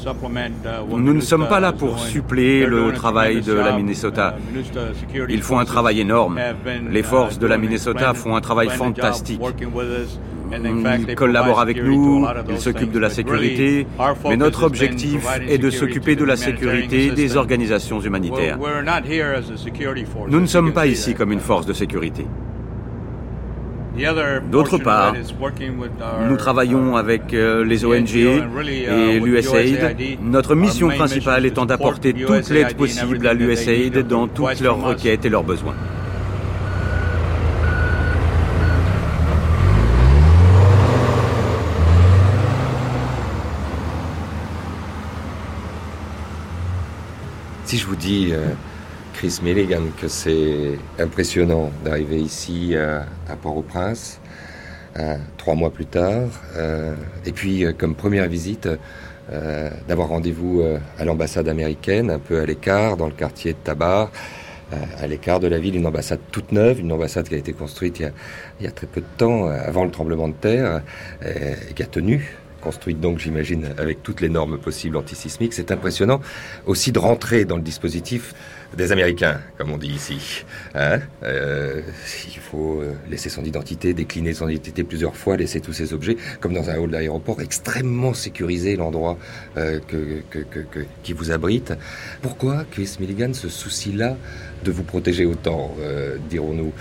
Nous 0.89 1.13
ne 1.13 1.21
sommes 1.21 1.47
pas 1.47 1.62
là 1.62 1.71
pour 1.71 1.99
suppléer 1.99 2.65
le 2.65 2.91
travail 2.91 3.41
de 3.41 3.53
la 3.53 3.71
Minnesota. 3.71 4.35
Ils 5.29 5.43
font 5.43 5.59
un 5.59 5.65
travail 5.65 6.01
énorme. 6.01 6.38
Les 6.91 7.03
forces 7.03 7.39
de 7.39 7.47
la 7.47 7.57
Minnesota 7.57 8.13
font 8.13 8.35
un 8.35 8.41
travail 8.41 8.67
fantastique. 8.69 9.39
Ils 11.07 11.15
collaborent 11.15 11.59
avec 11.59 11.83
nous, 11.83 12.25
ils 12.49 12.59
s'occupent 12.59 12.91
de 12.91 12.99
la 12.99 13.09
sécurité, 13.09 13.88
mais 14.27 14.38
notre 14.38 14.63
objectif 14.63 15.25
est 15.47 15.57
de 15.57 15.69
s'occuper 15.69 16.15
de 16.15 16.25
la 16.25 16.35
sécurité 16.35 17.12
des 17.12 17.38
organisations 17.38 17.99
humanitaires. 17.99 18.57
Nous 20.29 20.39
ne 20.39 20.45
sommes 20.45 20.73
pas 20.73 20.88
ici 20.88 21.13
comme 21.13 21.31
une 21.31 21.39
force 21.39 21.65
de 21.65 21.73
sécurité. 21.73 22.25
D'autre 24.49 24.77
part, 24.77 25.13
nous 26.27 26.38
travaillons 26.38 26.95
avec 26.95 27.33
euh, 27.33 27.65
les 27.65 27.83
ONG 27.85 28.15
et 28.15 29.19
l'USAID, 29.19 29.97
notre 30.21 30.55
mission 30.55 30.89
principale 30.89 31.45
étant 31.45 31.65
d'apporter 31.65 32.13
toute 32.13 32.49
l'aide 32.49 32.75
possible 32.75 33.27
à 33.27 33.33
l'USAID 33.33 34.07
dans 34.07 34.27
toutes 34.27 34.62
leurs 34.62 34.81
requêtes 34.81 35.25
et 35.25 35.29
leurs 35.29 35.43
besoins. 35.43 35.75
Si 47.69 47.77
je 47.77 47.86
vous 47.86 47.95
dis, 47.95 48.29
euh, 48.32 48.47
Chris 49.13 49.41
Milligan, 49.43 49.84
que 50.01 50.08
c'est 50.08 50.79
impressionnant 50.97 51.69
d'arriver 51.86 52.17
ici 52.17 52.71
euh, 52.73 52.99
à 53.29 53.36
Port-au-Prince, 53.36 54.19
euh, 54.97 55.17
trois 55.38 55.53
mois 55.53 55.69
plus 55.69 55.86
tard, 55.86 56.29
et 57.27 57.32
puis 57.32 57.67
comme 57.77 57.93
première 57.93 58.27
visite, 58.27 58.67
d'avoir 59.88 60.08
rendez-vous 60.08 60.63
à 60.97 61.05
l'ambassade 61.05 61.47
américaine, 61.47 62.10
un 62.10 62.17
peu 62.17 62.39
à 62.39 62.45
l'écart, 62.47 62.97
dans 62.97 63.05
le 63.05 63.13
quartier 63.13 63.53
de 63.53 63.58
Tabar, 63.63 64.10
à 64.99 65.05
l'écart 65.05 65.39
de 65.39 65.47
la 65.47 65.60
ville, 65.60 65.75
une 65.75 65.86
ambassade 65.86 66.21
toute 66.32 66.51
neuve, 66.51 66.79
une 66.79 66.91
ambassade 66.91 67.29
qui 67.29 67.36
a 67.36 67.38
été 67.38 67.53
construite 67.53 67.99
il 67.99 68.65
y 68.65 68.67
a 68.67 68.71
très 68.71 68.88
peu 68.88 69.01
de 69.01 69.17
temps, 69.17 69.47
avant 69.47 69.86
le 69.86 69.91
tremblement 69.91 70.27
de 70.27 70.34
terre, 70.34 70.82
et 71.23 71.75
qui 71.75 71.84
a 71.84 71.86
tenu 71.86 72.36
construite 72.59 72.99
donc, 72.99 73.19
j'imagine, 73.19 73.69
avec 73.77 74.03
toutes 74.03 74.21
les 74.21 74.29
normes 74.29 74.57
possibles 74.57 74.97
antisismiques. 74.97 75.53
C'est 75.53 75.71
impressionnant 75.71 76.19
aussi 76.65 76.91
de 76.91 76.99
rentrer 76.99 77.45
dans 77.45 77.55
le 77.55 77.61
dispositif 77.61 78.33
des 78.77 78.91
Américains, 78.91 79.39
comme 79.57 79.71
on 79.71 79.77
dit 79.77 79.89
ici. 79.89 80.45
Hein 80.75 80.99
euh, 81.23 81.81
il 82.27 82.39
faut 82.39 82.81
euh, 82.81 82.93
laisser 83.09 83.29
son 83.29 83.43
identité, 83.43 83.93
décliner 83.93 84.33
son 84.33 84.47
identité 84.47 84.83
plusieurs 84.83 85.15
fois, 85.15 85.37
laisser 85.37 85.59
tous 85.59 85.73
ses 85.73 85.93
objets, 85.93 86.17
comme 86.39 86.53
dans 86.53 86.69
un 86.69 86.77
hall 86.77 86.91
d'aéroport, 86.91 87.41
extrêmement 87.41 88.13
sécurisé 88.13 88.75
l'endroit 88.75 89.17
euh, 89.57 89.79
qui 91.03 91.13
vous 91.13 91.31
abrite. 91.31 91.73
Pourquoi 92.21 92.65
Chris 92.69 92.97
Milligan 92.99 93.33
se 93.33 93.49
soucie 93.49 93.91
là 93.91 94.17
de 94.63 94.71
vous 94.71 94.83
protéger 94.83 95.25
autant, 95.25 95.75
euh, 95.79 96.17
dirons-nous? 96.29 96.73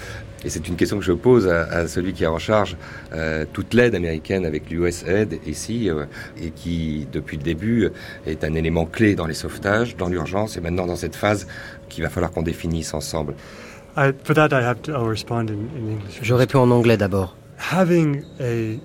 Et 0.44 0.50
c'est 0.50 0.68
une 0.68 0.76
question 0.76 0.98
que 0.98 1.04
je 1.04 1.12
pose 1.12 1.48
à, 1.48 1.88
celui 1.88 2.12
qui 2.12 2.24
est 2.24 2.28
en 2.28 2.38
charge 2.38 2.76
euh, 3.12 3.44
toute 3.52 3.74
l'aide 3.74 3.94
américaine 3.94 4.46
avec 4.46 4.70
l'USAID 4.70 5.40
ici 5.46 5.90
euh, 5.90 6.04
et 6.40 6.50
qui, 6.50 7.06
depuis 7.12 7.36
le 7.36 7.42
début, 7.42 7.88
est 8.26 8.44
un 8.44 8.54
élément 8.54 8.84
clé 8.84 9.14
dans 9.14 9.26
les 9.26 9.34
sauvetages, 9.34 9.96
dans 9.96 10.08
l'urgence 10.08 10.56
et 10.56 10.60
maintenant 10.60 10.86
dans 10.86 10.96
cette 10.96 11.16
phase 11.16 11.46
qu'il 11.88 12.04
va 12.04 12.10
falloir 12.10 12.30
qu'on 12.30 12.42
définisse 12.42 12.94
ensemble. 12.94 13.34
Je 16.22 16.34
réponds 16.34 16.60
en 16.60 16.70
anglais 16.70 16.96
d'abord. 16.96 17.36
Uh, 17.74 18.78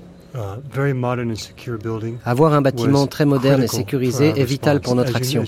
Avoir 2.26 2.54
un 2.54 2.62
bâtiment 2.63 3.06
très 3.06 3.26
moderne 3.26 3.62
et 3.62 3.68
sécurisé 3.68 4.34
est 4.36 4.44
vital 4.44 4.82
pour 4.82 4.96
notre 4.96 5.16
action. 5.16 5.44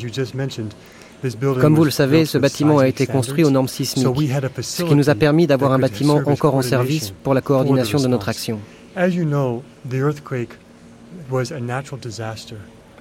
Comme 1.60 1.76
vous 1.76 1.84
le 1.84 1.92
savez, 1.92 2.26
ce 2.26 2.38
bâtiment 2.38 2.80
a 2.80 2.88
été 2.88 3.08
construit 3.08 3.44
aux 3.44 3.50
normes 3.50 3.68
sismiques, 3.68 4.32
ce 4.62 4.84
qui 4.84 4.96
nous 4.96 5.10
a 5.10 5.16
permis 5.16 5.48
d'avoir 5.48 5.72
un 5.72 5.80
bâtiment 5.80 6.22
encore 6.26 6.56
en 6.56 6.62
service 6.62 7.14
pour 7.24 7.34
la 7.34 7.42
coordination 7.42 8.00
de 8.00 8.08
notre 8.08 8.30
action. 8.30 8.60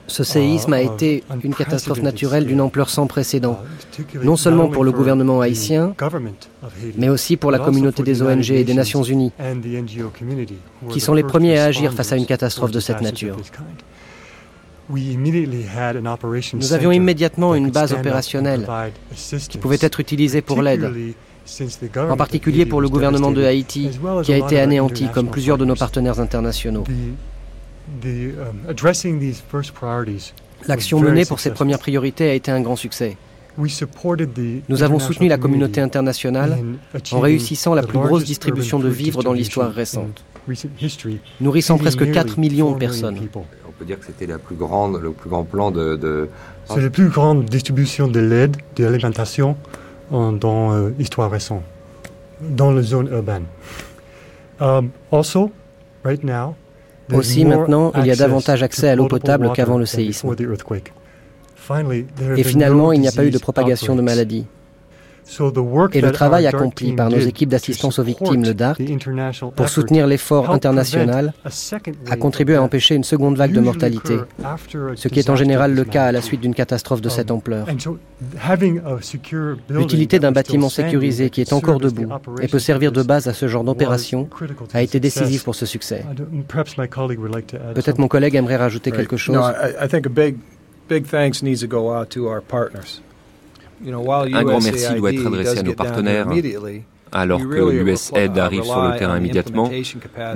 Ce 0.07 0.23
séisme 0.23 0.73
a 0.75 0.83
été 0.83 1.25
une 1.43 1.55
catastrophe 1.55 2.03
naturelle 2.03 2.47
d'une 2.47 2.61
ampleur 2.61 2.91
sans 2.91 3.07
précédent, 3.07 3.59
non 4.23 4.37
seulement 4.37 4.69
pour 4.69 4.85
le 4.85 4.93
gouvernement 4.93 5.41
haïtien, 5.41 5.95
mais 6.97 7.09
aussi 7.09 7.37
pour 7.37 7.51
la 7.51 7.59
communauté 7.59 8.03
des 8.03 8.23
ONG 8.23 8.51
et 8.51 8.65
des 8.65 8.75
Nations 8.75 9.03
Unies, 9.03 9.33
qui 10.91 11.01
sont 11.01 11.15
les 11.15 11.23
premiers 11.23 11.59
à 11.59 11.65
agir 11.65 11.95
face 11.95 12.13
à 12.13 12.17
une 12.17 12.27
catastrophe 12.27 12.71
de 12.71 12.81
cette 12.81 13.01
nature. 13.01 13.37
Nous 14.91 16.73
avions 16.73 16.93
immédiatement 16.93 17.55
une 17.55 17.71
base 17.71 17.93
opérationnelle 17.93 18.67
qui 19.49 19.59
pouvait 19.59 19.79
être 19.81 20.01
utilisée 20.01 20.43
pour 20.43 20.63
l'aide, 20.63 21.15
en 21.97 22.17
particulier 22.17 22.67
pour 22.67 22.81
le 22.81 22.89
gouvernement 22.89 23.31
de 23.31 23.45
Haïti, 23.45 23.91
qui 24.23 24.33
a 24.33 24.37
été 24.37 24.61
anéanti 24.61 25.09
comme 25.09 25.29
plusieurs 25.29 25.59
de 25.59 25.65
nos 25.65 25.77
partenaires 25.77 26.21
internationaux. 26.21 26.85
Um, 28.05 28.75
L'action 30.67 31.01
menée 31.01 31.25
pour 31.27 31.41
ces 31.41 31.51
premières 31.51 31.79
priorités 31.79 32.31
a 32.31 32.35
été 32.35 32.51
un 32.51 32.61
grand 32.63 32.77
succès. 32.77 33.17
Nous 34.69 34.83
avons 34.83 34.99
soutenu 34.99 35.29
la 35.29 35.39
communauté 35.39 35.81
internationale 35.81 36.59
en 37.13 37.21
réussissant 37.21 37.75
la 37.75 37.83
plus 37.83 37.99
grosse 37.99 38.25
distribution 38.25 38.79
de 38.79 38.89
vivres 38.89 39.23
dans 39.23 39.33
l'histoire 39.33 39.73
récente, 39.73 40.25
nourrissant 41.41 41.79
presque 41.79 42.11
4 42.11 42.39
millions 42.39 42.73
de 42.73 42.79
personnes. 42.79 43.19
on 43.35 43.64
peut 43.79 43.85
dire 43.85 43.99
que 43.99 44.07
c'était 44.07 44.27
la 44.27 44.39
plus 44.39 44.57
grande, 44.57 45.01
le 45.01 45.13
plus 45.13 45.31
grand 45.31 45.45
plan 45.45 45.71
de. 45.71 46.29
C'est 46.67 46.81
la 46.81 46.91
plus 46.91 47.09
grande 47.09 47.45
distribution 47.45 48.09
de 48.09 48.21
l'aide, 48.21 48.57
de 48.77 48.85
l'alimentation 48.85 49.57
dans 50.11 50.89
l'histoire 50.99 51.29
euh, 51.29 51.33
récente, 51.33 51.63
dans 52.41 52.71
la 52.71 52.83
zone 52.83 53.09
urbaine. 53.09 53.45
Um, 54.61 54.91
also, 55.11 55.51
right 56.05 56.23
now, 56.23 56.55
Aussi 57.13 57.45
maintenant, 57.45 57.93
il 57.97 58.07
y 58.07 58.11
a 58.11 58.17
davantage 58.17 58.63
accès 58.63 58.89
à 58.89 58.97
l'eau 58.97 59.09
potable 59.09 59.51
qu'avant 59.53 59.79
le 59.79 59.87
séisme. 59.87 60.35
Et 62.37 62.45
finalement, 62.45 62.93
il 62.93 63.01
n'y 63.01 63.09
a 63.09 63.13
pas 63.13 63.25
eu 63.25 63.31
de 63.31 63.39
propagation 63.39 63.97
de 63.97 64.03
maladies. 64.03 64.47
Et 65.93 66.01
le 66.01 66.13
travail 66.13 66.47
accompli 66.47 66.93
par 66.93 67.11
nos 67.11 67.19
équipes 67.19 67.49
d'assistance 67.49 67.99
aux 67.99 68.03
victimes, 68.03 68.45
le 68.45 68.55
DART, 68.55 68.77
pour 69.57 69.69
soutenir 69.69 70.07
l'effort 70.07 70.51
international, 70.51 71.33
a 72.11 72.17
contribué 72.17 72.57
à 72.57 72.63
empêcher 72.63 72.95
une 72.95 73.05
seconde 73.05 73.37
vague 73.37 73.53
de 73.53 73.61
mortalité, 73.61 74.17
ce 74.95 75.09
qui 75.09 75.19
est 75.19 75.31
en 75.31 75.37
général 75.37 75.75
le 75.75 75.85
cas 75.85 76.05
à 76.05 76.13
la 76.13 76.21
suite 76.21 76.41
d'une 76.41 76.55
catastrophe 76.55 77.01
de 77.01 77.09
cette 77.09 77.31
ampleur. 77.31 77.67
L'utilité 79.69 80.19
d'un 80.19 80.33
bâtiment 80.33 80.69
sécurisé 80.69 81.31
qui 81.31 81.41
est 81.41 81.53
encore 81.53 81.81
debout 81.81 82.09
et 82.41 82.49
peut 82.49 82.59
servir 82.59 82.93
de 82.93 83.03
base 83.03 83.29
à 83.29 83.33
ce 83.33 83.49
genre 83.49 83.65
d'opération 83.65 84.29
a 84.73 84.83
été 84.83 85.01
décisive 85.01 85.45
pour 85.45 85.55
ce 85.55 85.67
succès. 85.67 86.05
Peut-être 87.75 87.99
mon 87.99 88.09
collègue 88.09 88.35
aimerait 88.35 88.57
rajouter 88.57 88.91
quelque 88.91 89.17
chose. 89.17 89.39
Un 93.87 94.45
grand 94.45 94.63
merci 94.63 94.95
doit 94.95 95.13
être 95.13 95.27
adressé 95.27 95.59
à 95.59 95.63
nos 95.63 95.75
partenaires. 95.75 96.29
Alors 97.13 97.41
que 97.41 97.71
l'USAID 97.71 98.39
arrive 98.39 98.65
sur 98.65 98.83
le 98.83 98.99
terrain 98.99 99.19
immédiatement, 99.19 99.71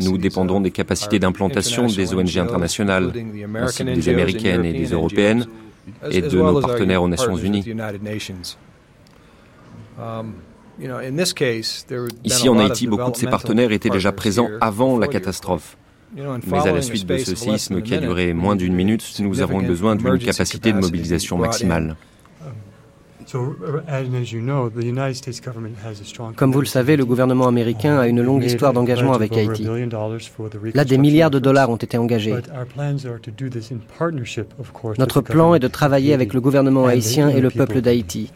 nous 0.01 0.16
dépendons 0.16 0.61
des 0.61 0.70
capacités 0.70 1.18
d'implantation 1.18 1.87
des 1.87 2.14
ONG 2.14 2.38
internationales, 2.38 3.12
ainsi 3.57 3.85
que 3.85 3.90
des 3.90 4.09
américaines 4.09 4.64
et 4.64 4.72
des 4.72 4.92
européennes, 4.92 5.46
et 6.11 6.22
de 6.22 6.37
nos 6.37 6.61
partenaires 6.61 7.03
aux 7.03 7.09
Nations 7.09 7.37
Unies. 7.37 7.64
Ici 12.24 12.48
en 12.48 12.59
Haïti, 12.61 12.87
beaucoup 12.87 13.11
de 13.11 13.16
ces 13.16 13.27
partenaires 13.27 13.72
étaient 13.72 13.90
déjà 13.90 14.12
présents 14.12 14.48
avant 14.61 14.98
la 14.98 15.09
catastrophe. 15.09 15.77
Mais 16.16 16.59
à 16.59 16.72
la 16.72 16.83
suite 16.83 17.07
de 17.07 17.18
ce 17.18 17.35
séisme 17.35 17.83
qui 17.83 17.94
a 17.94 17.98
duré 17.98 18.33
moins 18.33 18.57
d'une 18.57 18.74
minute, 18.74 19.05
nous 19.18 19.40
avons 19.40 19.61
besoin 19.62 19.96
d'une 19.96 20.18
capacité 20.18 20.72
de 20.72 20.79
mobilisation 20.79 21.37
maximale. 21.38 21.96
Comme 26.36 26.52
vous 26.52 26.60
le 26.60 26.66
savez, 26.66 26.96
le 26.96 27.04
gouvernement 27.04 27.46
américain 27.46 27.98
a 27.98 28.06
une 28.06 28.22
longue 28.22 28.44
histoire 28.44 28.72
d'engagement 28.72 29.12
avec 29.12 29.36
Haïti. 29.36 29.66
Là, 30.74 30.84
des 30.84 30.98
milliards 30.98 31.30
de 31.30 31.38
dollars 31.38 31.70
ont 31.70 31.76
été 31.76 31.98
engagés. 31.98 32.34
Notre 34.98 35.20
plan 35.20 35.54
est 35.54 35.58
de 35.58 35.68
travailler 35.68 36.14
avec 36.14 36.32
le 36.32 36.40
gouvernement 36.40 36.86
haïtien 36.86 37.28
et 37.28 37.40
le 37.40 37.50
peuple 37.50 37.80
d'Haïti. 37.80 38.32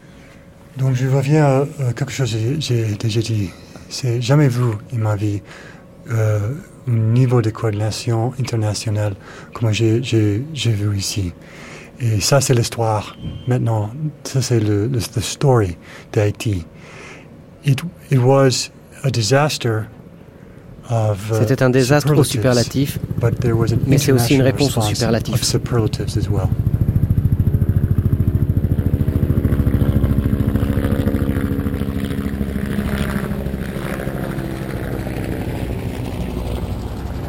Donc 0.77 0.95
je 0.95 1.07
reviens 1.07 1.45
à 1.79 1.93
quelque 1.93 2.11
chose 2.11 2.33
que 2.33 2.59
j'ai 2.59 2.95
déjà 2.95 3.21
dit. 3.21 3.51
C'est 3.89 4.21
jamais 4.21 4.47
vu 4.47 4.63
in 4.91 4.97
ma 4.97 5.15
vie 5.15 5.41
euh, 6.09 6.39
un 6.87 6.91
niveau 6.91 7.41
de 7.41 7.51
coordination 7.51 8.33
internationale 8.39 9.15
comme 9.53 9.71
j'ai 9.71 9.99
vu 10.01 10.97
ici. 10.97 11.31
Et 11.99 12.19
ça, 12.19 12.41
c'est 12.41 12.53
l'histoire. 12.53 13.15
Maintenant, 13.47 13.89
ça, 14.23 14.41
c'est 14.41 14.59
le, 14.59 14.87
le 14.87 14.99
the 14.99 15.19
story 15.19 15.77
d'Haïti. 16.11 16.65
It, 17.65 17.81
it 18.11 18.19
was 18.19 18.71
a 19.03 19.09
disaster 19.09 19.87
of, 20.89 21.31
uh, 21.31 21.35
C'était 21.39 21.63
un 21.63 21.69
désastre 21.69 22.13
au 22.17 22.23
superlatif, 22.23 22.99
mais 23.87 23.97
c'est 23.97 24.11
aussi 24.11 24.35
une 24.35 24.41
réponse 24.41 24.75
au 24.77 24.81
superlatif. 24.81 25.41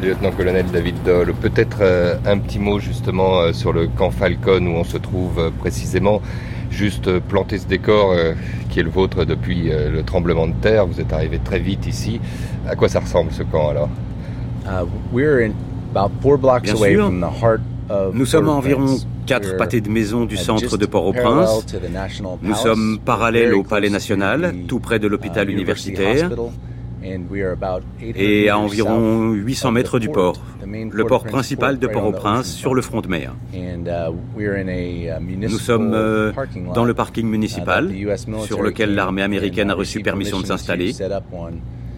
Lieutenant-colonel 0.04 0.66
David 0.66 1.02
Doll. 1.04 1.32
Peut-être 1.34 1.78
euh, 1.80 2.16
un 2.26 2.38
petit 2.38 2.58
mot 2.58 2.78
justement 2.78 3.40
euh, 3.40 3.52
sur 3.52 3.72
le 3.72 3.88
camp 3.88 4.10
Falcon 4.10 4.66
où 4.66 4.76
on 4.76 4.84
se 4.84 4.98
trouve 4.98 5.38
euh, 5.38 5.50
précisément. 5.50 6.20
Juste 6.70 7.20
planter 7.20 7.58
ce 7.58 7.68
décor 7.68 8.16
qui 8.68 8.80
est 8.80 8.82
le 8.82 8.90
vôtre 8.90 9.24
depuis 9.24 9.70
le 9.70 10.02
tremblement 10.02 10.48
de 10.48 10.54
terre. 10.54 10.86
Vous 10.88 11.00
êtes 11.00 11.12
arrivé 11.12 11.38
très 11.38 11.60
vite 11.60 11.86
ici. 11.86 12.20
À 12.68 12.74
quoi 12.74 12.88
ça 12.88 12.98
ressemble 12.98 13.30
ce 13.30 13.44
camp 13.44 13.68
alors? 13.68 13.88
Uh, 14.66 14.84
Bien 16.64 16.74
sûr. 16.74 17.12
Nous 18.12 18.26
sommes 18.26 18.48
à 18.48 18.52
environ 18.52 18.96
quatre 19.24 19.56
pâtés 19.56 19.80
de 19.82 19.88
maison 19.88 20.24
du 20.24 20.36
centre 20.36 20.76
de 20.76 20.86
Port-au-Prince. 20.86 21.64
Nous 22.42 22.54
sommes 22.56 22.98
parallèles 23.04 23.54
au 23.54 23.62
Palais 23.62 23.90
national, 23.90 24.54
tout 24.66 24.80
près 24.80 24.98
de 24.98 25.06
l'hôpital 25.06 25.48
uh, 25.48 25.52
universitaire 25.52 26.28
et 28.00 28.48
à 28.48 28.58
environ 28.58 29.32
800 29.32 29.72
mètres 29.72 29.98
du 29.98 30.08
port, 30.08 30.36
le 30.66 31.04
port 31.04 31.24
principal 31.24 31.78
de 31.78 31.86
Port-au-Prince 31.86 32.52
sur 32.52 32.74
le 32.74 32.82
front 32.82 33.00
de 33.00 33.08
mer. 33.08 33.34
Nous 35.36 35.58
sommes 35.58 35.94
euh, 35.94 36.32
dans 36.74 36.84
le 36.84 36.94
parking 36.94 37.26
municipal 37.26 37.90
sur 38.46 38.62
lequel 38.62 38.94
l'armée 38.94 39.22
américaine 39.22 39.70
a 39.70 39.74
reçu 39.74 40.00
permission 40.00 40.40
de 40.40 40.46
s'installer. 40.46 40.92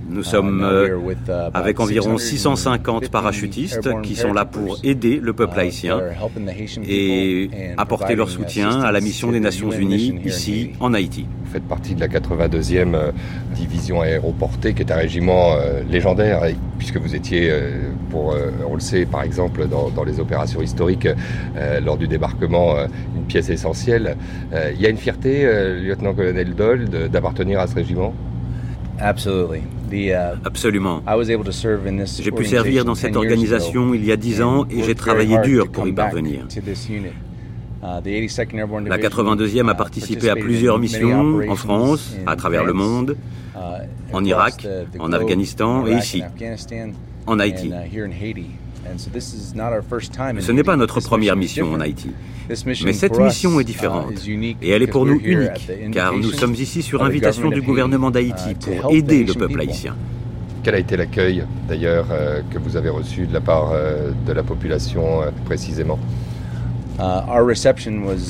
Nous 0.08 0.22
sommes 0.22 0.62
euh, 0.62 0.98
avec 1.52 1.80
environ 1.80 2.16
650 2.16 3.08
parachutistes 3.08 4.00
qui 4.02 4.14
sont 4.14 4.32
là 4.32 4.44
pour 4.44 4.78
aider 4.84 5.18
le 5.22 5.32
peuple 5.32 5.58
haïtien 5.58 6.00
et 6.86 7.50
apporter 7.76 8.14
leur 8.14 8.30
soutien 8.30 8.80
à 8.82 8.92
la 8.92 9.00
mission 9.00 9.32
des 9.32 9.40
Nations 9.40 9.70
Unies 9.70 10.20
ici 10.24 10.72
en 10.80 10.94
Haïti. 10.94 11.26
Vous 11.44 11.52
faites 11.52 11.66
partie 11.66 11.94
de 11.94 12.00
la 12.00 12.08
82e 12.08 12.94
euh, 12.94 13.12
division 13.54 14.00
aéroportée 14.00 14.74
qui 14.74 14.82
est 14.82 14.92
un 14.92 14.96
régiment 14.96 15.54
euh, 15.54 15.82
légendaire 15.90 16.42
puisque 16.78 16.98
vous 16.98 17.14
étiez, 17.14 17.50
pour, 18.10 18.36
on 18.68 18.74
le 18.74 18.80
sait 18.80 19.06
par 19.06 19.22
exemple 19.22 19.66
dans, 19.66 20.04
les 20.04 20.20
opérations 20.20 20.60
historiques 20.60 21.08
lors 21.82 21.96
du 21.96 22.06
débarquement, 22.06 22.74
une 23.16 23.24
pièce 23.24 23.48
essentielle. 23.48 24.16
Il 24.52 24.80
y 24.80 24.86
a 24.86 24.90
une 24.90 24.98
fierté, 24.98 25.44
lieutenant-colonel 25.80 26.54
Doll, 26.54 26.84
d'appartenir 27.10 27.60
à 27.60 27.66
ce 27.66 27.74
régiment? 27.74 28.12
Uh, 28.12 28.35
Absolument. 30.44 31.02
J'ai 32.20 32.32
pu 32.32 32.44
servir 32.44 32.84
dans 32.84 32.94
cette 32.94 33.16
organisation 33.16 33.94
il 33.94 34.04
y 34.04 34.12
a 34.12 34.16
dix 34.16 34.42
ans 34.42 34.66
et 34.70 34.82
j'ai 34.82 34.94
travaillé 34.94 35.38
dur 35.38 35.70
pour 35.70 35.86
y 35.86 35.92
parvenir. 35.92 36.46
Uh, 37.82 38.00
La 38.88 38.98
82e 38.98 39.68
a 39.68 39.74
participé 39.74 40.30
à 40.30 40.34
plusieurs 40.34 40.78
missions 40.78 41.40
en 41.48 41.56
France, 41.56 42.16
à 42.26 42.34
travers 42.34 42.64
le 42.64 42.72
monde, 42.72 43.16
uh, 43.54 43.58
en 44.12 44.24
Irak, 44.24 44.66
en 44.98 45.12
Afghanistan 45.12 45.86
et 45.86 45.92
ici, 45.92 46.22
en 47.26 47.38
Haïti. 47.38 47.70
Ce 50.40 50.52
n'est 50.52 50.64
pas 50.64 50.76
notre 50.76 51.00
première 51.00 51.36
mission 51.36 51.72
en 51.72 51.80
Haïti. 51.80 52.10
Mais 52.48 52.92
cette 52.92 53.18
mission 53.18 53.58
est 53.58 53.62
uh, 53.62 53.66
différente. 53.66 54.12
et 54.62 54.70
elle 54.70 54.82
est 54.82 54.86
pour 54.86 55.04
nous 55.04 55.20
unique 55.22 55.70
car 55.92 56.12
nous 56.12 56.30
sommes 56.30 56.54
ici 56.54 56.82
sur 56.82 57.02
invitation 57.02 57.50
du 57.50 57.62
gouvernement 57.62 58.10
d'Haïti 58.10 58.50
uh, 58.50 58.54
pour 58.80 58.92
aider 58.92 59.24
le 59.24 59.34
peuple 59.34 59.60
haïtien. 59.60 59.96
Quel 60.66 60.74
a 60.74 60.78
été 60.78 60.96
l'accueil 60.96 61.44
d'ailleurs 61.68 62.06
euh, 62.10 62.42
que 62.50 62.58
vous 62.58 62.76
avez 62.76 62.88
reçu 62.88 63.28
de 63.28 63.32
la 63.32 63.40
part 63.40 63.70
euh, 63.72 64.10
de 64.26 64.32
la 64.32 64.42
population 64.42 65.22
euh, 65.22 65.30
précisément? 65.44 65.96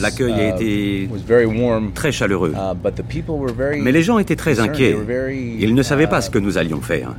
L'accueil 0.00 0.32
a 0.32 0.44
uh, 0.44 0.54
été 0.54 1.08
très 1.94 2.12
chaleureux. 2.12 2.52
Uh, 2.54 3.80
Mais 3.82 3.92
les 3.92 4.02
gens 4.02 4.18
étaient 4.18 4.36
très 4.36 4.60
inquiets. 4.60 4.96
Ils 5.58 5.74
ne 5.74 5.82
savaient 5.82 6.06
pas 6.06 6.20
ce 6.20 6.30
que 6.30 6.38
nous 6.38 6.58
allions 6.58 6.80
faire. 6.80 7.14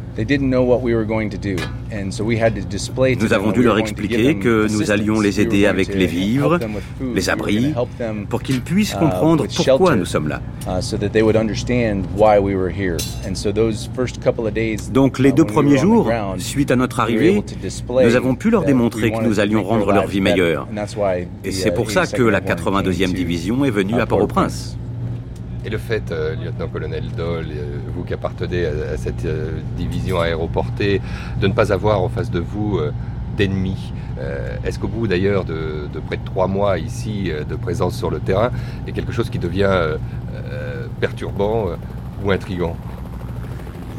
Nous 3.19 3.33
avons 3.33 3.51
dû 3.51 3.63
leur 3.63 3.77
expliquer 3.79 4.35
que 4.35 4.67
nous 4.71 4.91
allions 4.91 5.19
les 5.19 5.41
aider 5.41 5.65
avec 5.65 5.93
les 5.93 6.07
vivres, 6.07 6.59
les 7.13 7.29
abris, 7.29 7.73
pour 8.29 8.41
qu'ils 8.41 8.61
puissent 8.61 8.93
comprendre 8.93 9.45
pourquoi 9.55 9.95
nous 9.95 10.05
sommes 10.05 10.27
là. 10.27 10.41
Donc 14.91 15.19
les 15.19 15.31
deux 15.31 15.45
premiers 15.45 15.77
jours, 15.77 16.11
suite 16.37 16.71
à 16.71 16.75
notre 16.75 16.99
arrivée, 16.99 17.43
nous 17.89 18.15
avons 18.15 18.35
pu 18.35 18.49
leur 18.49 18.63
démontrer 18.63 19.11
que 19.11 19.23
nous 19.23 19.39
allions 19.39 19.63
rendre 19.63 19.91
leur 19.91 20.07
vie 20.07 20.21
meilleure. 20.21 20.67
Et 21.43 21.51
c'est 21.51 21.71
pour 21.71 21.91
ça 21.91 22.07
que 22.07 22.23
la 22.23 22.41
82e 22.41 23.13
division 23.13 23.63
est 23.65 23.71
venue 23.71 23.99
à 23.99 24.05
Port-au-Prince. 24.05 24.77
Et 25.65 25.69
le 25.69 25.77
fait, 25.77 26.11
euh, 26.11 26.35
lieutenant-colonel 26.35 27.11
Doll, 27.17 27.47
euh, 27.49 27.77
vous 27.93 28.03
qui 28.03 28.13
appartenez 28.13 28.65
à, 28.67 28.95
cette 28.95 29.25
euh, 29.25 29.59
division 29.75 30.21
aéroportée, 30.21 31.01
de 31.41 31.47
ne 31.47 31.53
pas 31.53 31.73
avoir 31.73 32.01
en 32.01 32.07
face 32.07 32.31
de 32.31 32.39
vous 32.39 32.79
d'ennemis, 33.35 33.93
est-ce 34.63 34.79
qu'au 34.79 34.87
bout 34.87 35.07
d'ailleurs 35.07 35.45
de, 35.45 35.87
de, 35.93 35.99
près 35.99 36.17
de 36.17 36.25
trois 36.25 36.47
mois 36.47 36.79
ici 36.79 37.29
de 37.47 37.55
présence 37.55 37.95
sur 37.95 38.09
le 38.09 38.19
terrain, 38.19 38.49
est 38.87 38.91
quelque 38.91 39.11
chose 39.11 39.29
qui 39.29 39.37
devient 39.37 39.97
perturbant 40.99 41.67
ou 42.23 42.31
intrigant 42.31 42.75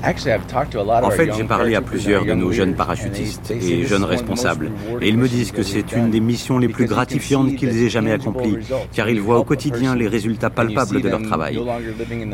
en 0.05 1.11
fait, 1.11 1.31
j'ai 1.37 1.45
parlé 1.45 1.75
à 1.75 1.81
plusieurs 1.81 2.25
de 2.25 2.33
nos 2.35 2.53
jeunes 2.53 2.75
parachutistes 2.75 3.51
et 3.51 3.85
jeunes 3.85 4.05
responsables, 4.05 4.71
et 5.01 5.09
ils 5.09 5.19
me 5.19 5.29
disent 5.29 5.53
que 5.53 5.63
c'est 5.63 5.93
une 5.93 6.11
des 6.11 6.21
missions 6.21 6.59
les 6.59 6.69
plus 6.69 6.87
gratifiantes 6.87 7.57
qu'ils 7.57 7.83
aient 7.83 7.89
jamais 7.89 8.13
accomplies, 8.13 8.59
car 8.93 9.09
ils 9.09 9.21
voient 9.21 9.39
au 9.39 9.45
quotidien 9.45 9.97
les 9.97 10.09
résultats 10.09 10.51
palpables 10.51 11.01
de 11.01 11.09
leur 11.09 11.23
travail. 11.23 11.61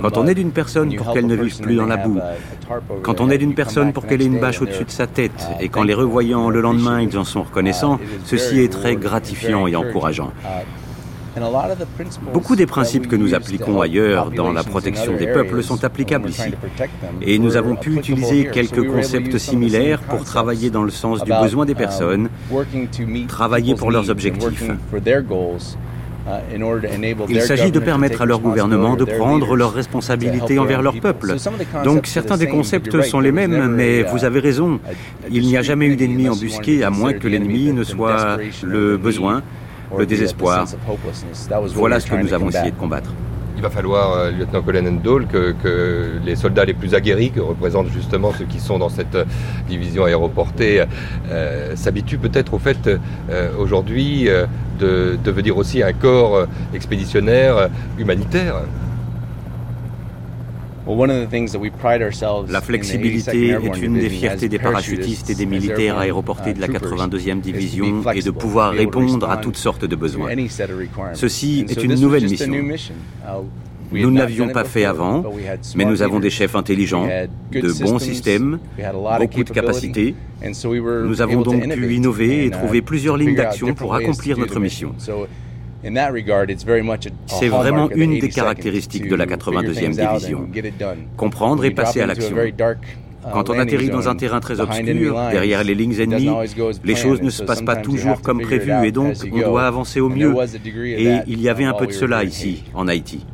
Quand 0.00 0.16
on 0.16 0.26
aide 0.26 0.38
une 0.38 0.52
personne 0.52 0.94
pour 0.94 1.12
qu'elle 1.12 1.26
ne 1.26 1.34
vive 1.36 1.58
plus 1.60 1.76
dans 1.76 1.86
la 1.86 1.96
boue, 1.96 2.20
quand 3.02 3.20
on 3.20 3.30
aide 3.30 3.42
une 3.42 3.54
personne 3.54 3.92
pour 3.92 4.06
qu'elle 4.06 4.22
ait 4.22 4.26
une 4.26 4.40
bâche 4.40 4.60
au-dessus 4.60 4.84
de 4.84 4.90
sa 4.90 5.06
tête, 5.06 5.48
et 5.60 5.68
qu'en 5.68 5.84
les 5.84 5.94
revoyant 5.94 6.50
le 6.50 6.60
lendemain, 6.60 7.00
ils 7.00 7.16
en 7.16 7.24
sont 7.24 7.42
reconnaissants, 7.42 7.98
ceci 8.24 8.60
est 8.60 8.72
très 8.72 8.96
gratifiant 8.96 9.66
et 9.66 9.76
encourageant. 9.76 10.32
Beaucoup 12.32 12.56
des 12.56 12.66
principes 12.66 13.08
que 13.08 13.16
nous 13.16 13.34
appliquons 13.34 13.80
ailleurs 13.80 14.30
dans 14.30 14.52
la 14.52 14.62
protection 14.62 15.16
des 15.16 15.26
peuples 15.26 15.62
sont 15.62 15.84
applicables 15.84 16.30
ici. 16.30 16.52
Et 17.22 17.38
nous 17.38 17.56
avons 17.56 17.76
pu 17.76 17.96
utiliser 17.96 18.46
quelques 18.46 18.86
concepts 18.86 19.38
similaires 19.38 20.00
pour 20.00 20.24
travailler 20.24 20.70
dans 20.70 20.82
le 20.82 20.90
sens 20.90 21.24
du 21.24 21.32
besoin 21.32 21.64
des 21.64 21.72
um, 21.72 21.78
personnes, 21.78 22.28
travailler 23.28 23.74
pour 23.74 23.90
leurs 23.90 24.10
objectifs. 24.10 24.70
Uh, 26.26 26.80
Il 27.28 27.42
s'agit 27.42 27.70
de 27.70 27.80
permettre 27.80 28.22
à 28.22 28.26
leur 28.26 28.40
gouvernement 28.40 28.96
de 28.96 29.04
prendre 29.04 29.56
leurs 29.56 29.74
responsabilités 29.74 30.58
envers 30.58 30.80
leur 30.80 30.98
peuple. 30.98 31.36
Donc 31.84 32.06
certains 32.06 32.38
des 32.38 32.48
concepts 32.48 32.98
sont 33.02 33.20
les 33.20 33.32
mêmes, 33.32 33.68
mais 33.68 34.00
uh, 34.00 34.04
vous 34.10 34.24
avez 34.24 34.40
raison. 34.40 34.80
Il 35.30 35.46
n'y 35.46 35.58
a 35.58 35.62
jamais 35.62 35.86
eu 35.86 35.96
d'ennemi 35.96 36.28
embusqué 36.28 36.82
à 36.82 36.88
moins 36.90 37.12
que 37.12 37.28
l'ennemi 37.28 37.72
ne 37.72 37.84
soit 37.84 38.38
le 38.62 38.96
besoin, 38.96 39.42
le 39.96 40.06
désespoir. 40.06 40.66
Voilà 41.74 42.00
ce 42.00 42.10
que 42.10 42.16
nous 42.16 42.32
avons 42.32 42.48
essayé 42.48 42.70
de 42.70 42.76
combattre. 42.76 43.10
Il 43.56 43.62
va 43.62 43.70
falloir, 43.70 44.12
euh, 44.12 44.30
lieutenant-colonel 44.32 45.00
Dole, 45.00 45.26
que, 45.26 45.52
que, 45.62 46.18
les 46.24 46.34
soldats 46.34 46.64
les 46.64 46.74
plus 46.74 46.94
aguerris, 46.94 47.30
que 47.30 47.40
représentent 47.40 47.88
justement 47.88 48.32
ceux 48.36 48.46
qui 48.46 48.58
sont 48.58 48.78
dans 48.78 48.88
cette 48.88 49.14
euh, 49.14 49.24
division 49.68 50.04
aéroportée, 50.04 50.84
euh, 51.30 51.76
s'habituent 51.76 52.18
peut-être 52.18 52.54
au 52.54 52.58
fait 52.58 52.90
aujourd'hui 53.58 54.28
de 54.78 55.16
devenir 55.22 55.56
aussi 55.56 55.82
un 55.82 55.92
corps 55.92 56.46
expéditionnaire 56.74 57.68
humanitaire. 57.98 58.56
La 60.86 62.60
flexibilité 62.60 63.48
est 63.50 63.82
une 63.82 63.94
des 63.98 64.10
fiertés 64.10 64.48
des 64.48 64.58
parachutistes 64.58 65.30
et 65.30 65.34
des 65.34 65.46
militaires 65.46 65.98
aéroportés 65.98 66.52
de 66.52 66.60
la 66.60 66.68
82e 66.68 67.40
division 67.40 68.02
et 68.12 68.20
de 68.20 68.30
pouvoir 68.30 68.72
répondre 68.72 69.30
à 69.30 69.38
toutes 69.38 69.56
sortes 69.56 69.84
de 69.84 69.96
besoins. 69.96 70.30
Ceci 71.14 71.64
est 71.68 71.82
une 71.82 71.94
nouvelle 71.94 72.24
mission. 72.24 72.52
Uh, 73.92 74.00
nous 74.02 74.10
ne 74.10 74.18
l'avions 74.18 74.48
pas 74.48 74.64
fait 74.64 74.84
avant, 74.84 75.24
mais 75.76 75.84
nous 75.84 76.02
avons 76.02 76.18
des 76.18 76.30
chefs 76.30 76.56
intelligents, 76.56 77.06
de 77.52 77.82
bons 77.82 77.98
systèmes, 77.98 78.58
beaucoup 79.18 79.44
de 79.44 79.50
capacités. 79.50 80.14
Nous 80.42 81.22
avons 81.22 81.42
donc 81.42 81.68
pu 81.68 81.94
innover 81.94 82.44
et 82.44 82.46
uh, 82.46 82.50
trouver 82.50 82.82
plusieurs 82.82 83.16
lignes 83.16 83.36
d'action 83.36 83.74
pour 83.74 83.94
accomplir 83.94 84.38
notre 84.38 84.60
mission. 84.60 84.94
C'est 87.26 87.48
vraiment 87.48 87.90
une 87.90 88.18
des 88.18 88.28
caractéristiques 88.28 89.08
de 89.08 89.14
la 89.14 89.26
82e 89.26 89.90
division. 89.90 90.48
Comprendre 91.16 91.64
et 91.64 91.70
passer 91.70 92.00
à 92.00 92.06
l'action. 92.06 92.36
Uh, 92.36 93.30
Quand 93.32 93.48
on 93.48 93.58
atterrit 93.58 93.88
dans 93.88 94.08
un 94.08 94.16
terrain 94.16 94.40
très 94.40 94.60
obscur, 94.60 95.16
derrière 95.30 95.64
les 95.64 95.74
lignes 95.74 95.98
ennemies, 95.98 96.30
les 96.84 96.94
choses 96.94 97.22
ne 97.22 97.30
se 97.30 97.42
passent 97.42 97.62
pas 97.62 97.76
toujours 97.76 98.20
comme 98.20 98.40
prévu 98.40 98.72
et 98.84 98.92
donc 98.92 99.14
on 99.32 99.38
doit 99.38 99.66
avancer 99.66 100.00
au 100.00 100.08
mieux. 100.08 100.34
Et 100.86 101.20
il 101.26 101.40
y 101.40 101.48
avait 101.48 101.64
un 101.64 101.74
peu 101.74 101.86
de 101.86 101.92
cela 101.92 102.24
ici, 102.24 102.64
en 102.74 102.88
Haïti. 102.88 103.24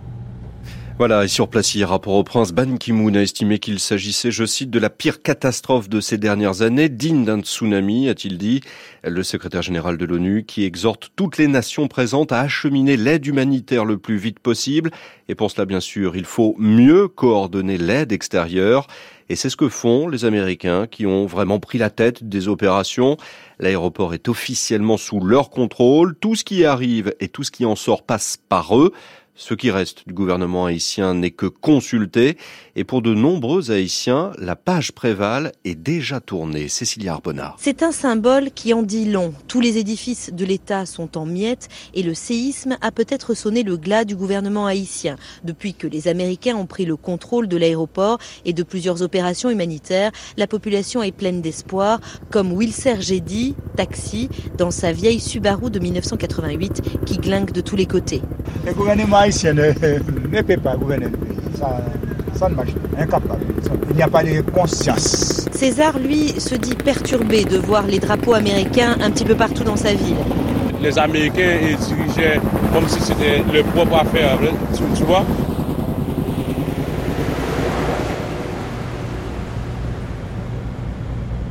Voilà, 1.01 1.25
et 1.25 1.29
sur 1.29 1.49
place 1.49 1.75
hier, 1.75 1.89
rapport 1.89 2.13
au 2.13 2.25
prince, 2.25 2.53
Ban 2.53 2.77
Ki-moon 2.77 3.15
a 3.15 3.23
estimé 3.23 3.59
qu'il 3.59 3.81
s'agissait, 3.81 4.31
je 4.31 4.45
cite, 4.45 4.69
de 4.69 4.79
la 4.79 4.91
pire 4.91 5.23
catastrophe 5.23 5.89
de 5.89 5.99
ces 5.99 6.19
dernières 6.19 6.61
années, 6.61 6.91
digne 6.91 7.25
d'un 7.25 7.41
tsunami, 7.41 8.11
a-t-il 8.11 8.37
dit. 8.37 8.61
Le 9.03 9.23
secrétaire 9.23 9.63
général 9.63 9.97
de 9.97 10.05
l'ONU 10.05 10.45
qui 10.47 10.65
exhorte 10.65 11.09
toutes 11.17 11.39
les 11.39 11.47
nations 11.47 11.89
présentes 11.89 12.33
à 12.33 12.41
acheminer 12.41 12.99
l'aide 12.99 13.25
humanitaire 13.25 13.87
le 13.87 13.97
plus 13.97 14.19
vite 14.19 14.41
possible. 14.41 14.91
Et 15.31 15.35
pour 15.35 15.51
cela, 15.51 15.65
bien 15.65 15.81
sûr, 15.81 16.17
il 16.17 16.27
faut 16.27 16.55
mieux 16.59 17.09
coordonner 17.09 17.79
l'aide 17.79 18.13
extérieure. 18.13 18.87
Et 19.31 19.37
c'est 19.37 19.49
ce 19.49 19.57
que 19.57 19.69
font 19.69 20.09
les 20.09 20.25
Américains 20.25 20.87
qui 20.87 21.07
ont 21.07 21.25
vraiment 21.25 21.61
pris 21.61 21.79
la 21.79 21.89
tête 21.89 22.25
des 22.29 22.49
opérations. 22.49 23.17
L'aéroport 23.61 24.13
est 24.13 24.29
officiellement 24.29 24.97
sous 24.97 25.21
leur 25.21 25.51
contrôle. 25.51 26.17
Tout 26.17 26.35
ce 26.35 26.45
qui 26.45 26.65
arrive 26.65 27.15
et 27.21 27.29
tout 27.29 27.45
ce 27.45 27.53
qui 27.53 27.65
en 27.65 27.77
sort 27.77 28.03
passe 28.03 28.37
par 28.49 28.77
eux. 28.77 28.93
Ce 29.41 29.55
qui 29.55 29.71
reste 29.71 30.07
du 30.07 30.13
gouvernement 30.13 30.67
haïtien 30.67 31.15
n'est 31.15 31.31
que 31.31 31.47
consulté 31.47 32.37
et 32.77 32.85
pour 32.85 33.03
de 33.03 33.15
nombreux 33.15 33.71
Haïtiens, 33.71 34.33
la 34.39 34.57
page 34.57 34.93
prévale 34.93 35.53
est 35.65 35.75
déjà 35.75 36.21
tournée. 36.21 36.69
Cécilia 36.69 37.13
Arbonnard. 37.13 37.57
C'est 37.59 37.83
un 37.83 37.93
symbole 37.93 38.51
qui 38.51 38.73
en 38.75 38.83
dit 38.83 39.11
long. 39.11 39.35
Tous 39.49 39.61
les 39.61 39.79
édifices 39.79 40.31
de 40.33 40.45
l'État 40.45 40.87
sont 40.87 41.19
en 41.19 41.27
miettes 41.27 41.69
et 41.95 42.03
le 42.03 42.15
séisme 42.15 42.77
a 42.81 42.91
peut-être 42.91 43.35
sonné 43.35 43.63
le 43.63 43.77
glas 43.77 44.05
du 44.05 44.17
gouvernement 44.17 44.67
haïtien. 44.67 45.17
Depuis 45.45 45.75
que 45.75 45.87
les 45.87 46.09
Américains 46.09 46.57
ont 46.57 46.67
pris 46.67 46.85
le 46.85 46.97
contrôle 46.97 47.49
de 47.49 47.57
l'aéroport 47.57 48.19
et 48.45 48.53
de 48.53 48.63
plusieurs 48.63 49.03
opérations 49.03 49.51
humanitaires, 49.51 50.13
la 50.37 50.47
population 50.47 51.03
est 51.03 51.13
pleine 51.13 51.41
d'espoir, 51.41 52.01
comme 52.31 52.53
Wilser 52.53 53.01
Gedi, 53.01 53.55
taxi, 53.77 54.29
dans 54.57 54.71
sa 54.71 54.93
vieille 54.93 55.21
Subaru 55.21 55.71
de 55.71 55.79
1988 55.79 57.05
qui 57.07 57.19
glingue 57.19 57.53
de 57.53 57.61
tous 57.61 57.77
les 57.77 57.87
côtés. 57.87 58.23
Le 58.67 58.73
gouvernement 58.73 59.23
ne, 59.25 60.43
peut 60.43 60.57
pas 60.57 60.77
gouverner 60.77 61.07
Ça, 61.59 61.83
ça 62.41 62.49
ne 62.49 62.55
marche 62.55 62.73
pas, 62.73 63.03
incapable. 63.03 63.45
Il 63.91 63.97
n'y 63.97 64.03
a 64.03 64.09
pas 64.09 64.25
de 64.25 64.41
conscience. 64.41 65.47
César, 65.53 65.99
lui, 65.99 66.29
se 66.41 66.55
dit 66.55 66.75
perturbé 66.75 67.45
de 67.45 67.59
voir 67.59 67.87
les 67.87 67.99
drapeaux 67.99 68.33
américains 68.33 68.97
un 69.03 69.11
petit 69.11 69.27
peu 69.27 69.35
partout 69.35 69.63
dans 69.63 69.77
sa 69.77 69.93
ville. 69.93 70.17
Les 70.81 70.99
Américains 70.99 71.59
dirigeaient 71.87 72.41
comme 72.73 72.89
si 72.89 72.99
c'était 73.01 73.43
leur 73.53 73.65
propre 73.65 73.97
affaire, 73.97 74.39
tu, 74.75 74.83
tu 74.97 75.05
vois 75.05 75.27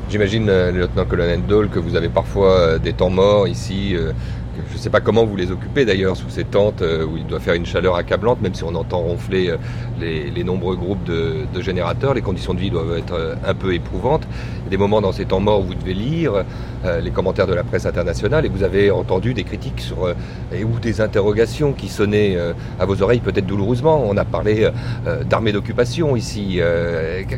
J'imagine, 0.09 0.49
euh, 0.49 0.71
le 0.71 0.79
lieutenant-colonel 0.79 1.43
Dole, 1.45 1.69
que 1.69 1.77
vous 1.77 1.95
avez 1.95 2.09
parfois 2.09 2.57
euh, 2.57 2.79
des 2.79 2.93
temps 2.93 3.11
morts 3.11 3.47
ici, 3.47 3.95
euh, 3.95 4.11
je 4.69 4.75
ne 4.75 4.79
sais 4.79 4.89
pas 4.89 5.01
comment 5.01 5.25
vous 5.25 5.35
les 5.35 5.51
occupez 5.51 5.83
d'ailleurs 5.83 6.15
sous 6.15 6.29
ces 6.29 6.43
tentes 6.43 6.81
euh, 6.81 7.05
où 7.05 7.17
il 7.17 7.25
doit 7.25 7.39
faire 7.39 7.55
une 7.55 7.65
chaleur 7.65 7.95
accablante, 7.95 8.41
même 8.41 8.53
si 8.53 8.63
on 8.63 8.75
entend 8.75 8.99
ronfler 8.99 9.49
euh, 9.49 9.57
les, 9.99 10.43
nombreux 10.43 10.75
groupes 10.75 11.03
de, 11.03 11.45
générateurs. 11.59 12.13
Les 12.13 12.21
conditions 12.21 12.53
de 12.53 12.59
vie 12.59 12.69
doivent 12.69 12.97
être 12.97 13.13
euh, 13.13 13.35
un 13.45 13.53
peu 13.53 13.73
éprouvantes. 13.73 14.27
Des 14.69 14.77
moments 14.77 15.01
dans 15.01 15.11
ces 15.11 15.25
temps 15.25 15.39
morts 15.39 15.61
où 15.61 15.63
vous 15.63 15.75
devez 15.75 15.93
lire 15.93 16.45
les 17.01 17.09
commentaires 17.09 17.47
de 17.47 17.53
la 17.53 17.63
presse 17.63 17.87
internationale 17.87 18.45
et 18.45 18.49
vous 18.49 18.61
avez 18.61 18.91
entendu 18.91 19.33
des 19.33 19.43
critiques 19.43 19.81
sur, 19.81 20.03
ou 20.03 20.79
des 20.79 21.01
interrogations 21.01 21.73
qui 21.73 21.87
sonnaient 21.87 22.37
à 22.79 22.85
vos 22.85 23.01
oreilles 23.01 23.19
peut-être 23.19 23.47
douloureusement. 23.47 24.03
On 24.07 24.15
a 24.15 24.25
parlé 24.25 24.69
d'armée 25.27 25.51
d'occupation 25.51 26.15
ici. 26.15 26.61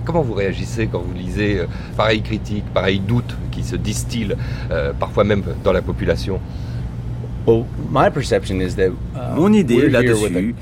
comment 0.05 0.21
vous 0.21 0.33
réagissez 0.33 0.87
quand 0.87 0.99
vous 0.99 1.13
lisez 1.13 1.61
pareilles 1.95 2.21
critiques, 2.21 2.65
pareils 2.73 2.99
doutes 2.99 3.37
qui 3.49 3.63
se 3.63 3.77
distillent 3.77 4.35
parfois 4.99 5.23
même 5.23 5.43
dans 5.63 5.71
la 5.71 5.81
population? 5.81 6.41
Mon 9.35 9.53
idée 9.53 9.89
là-dessus, 9.89 10.55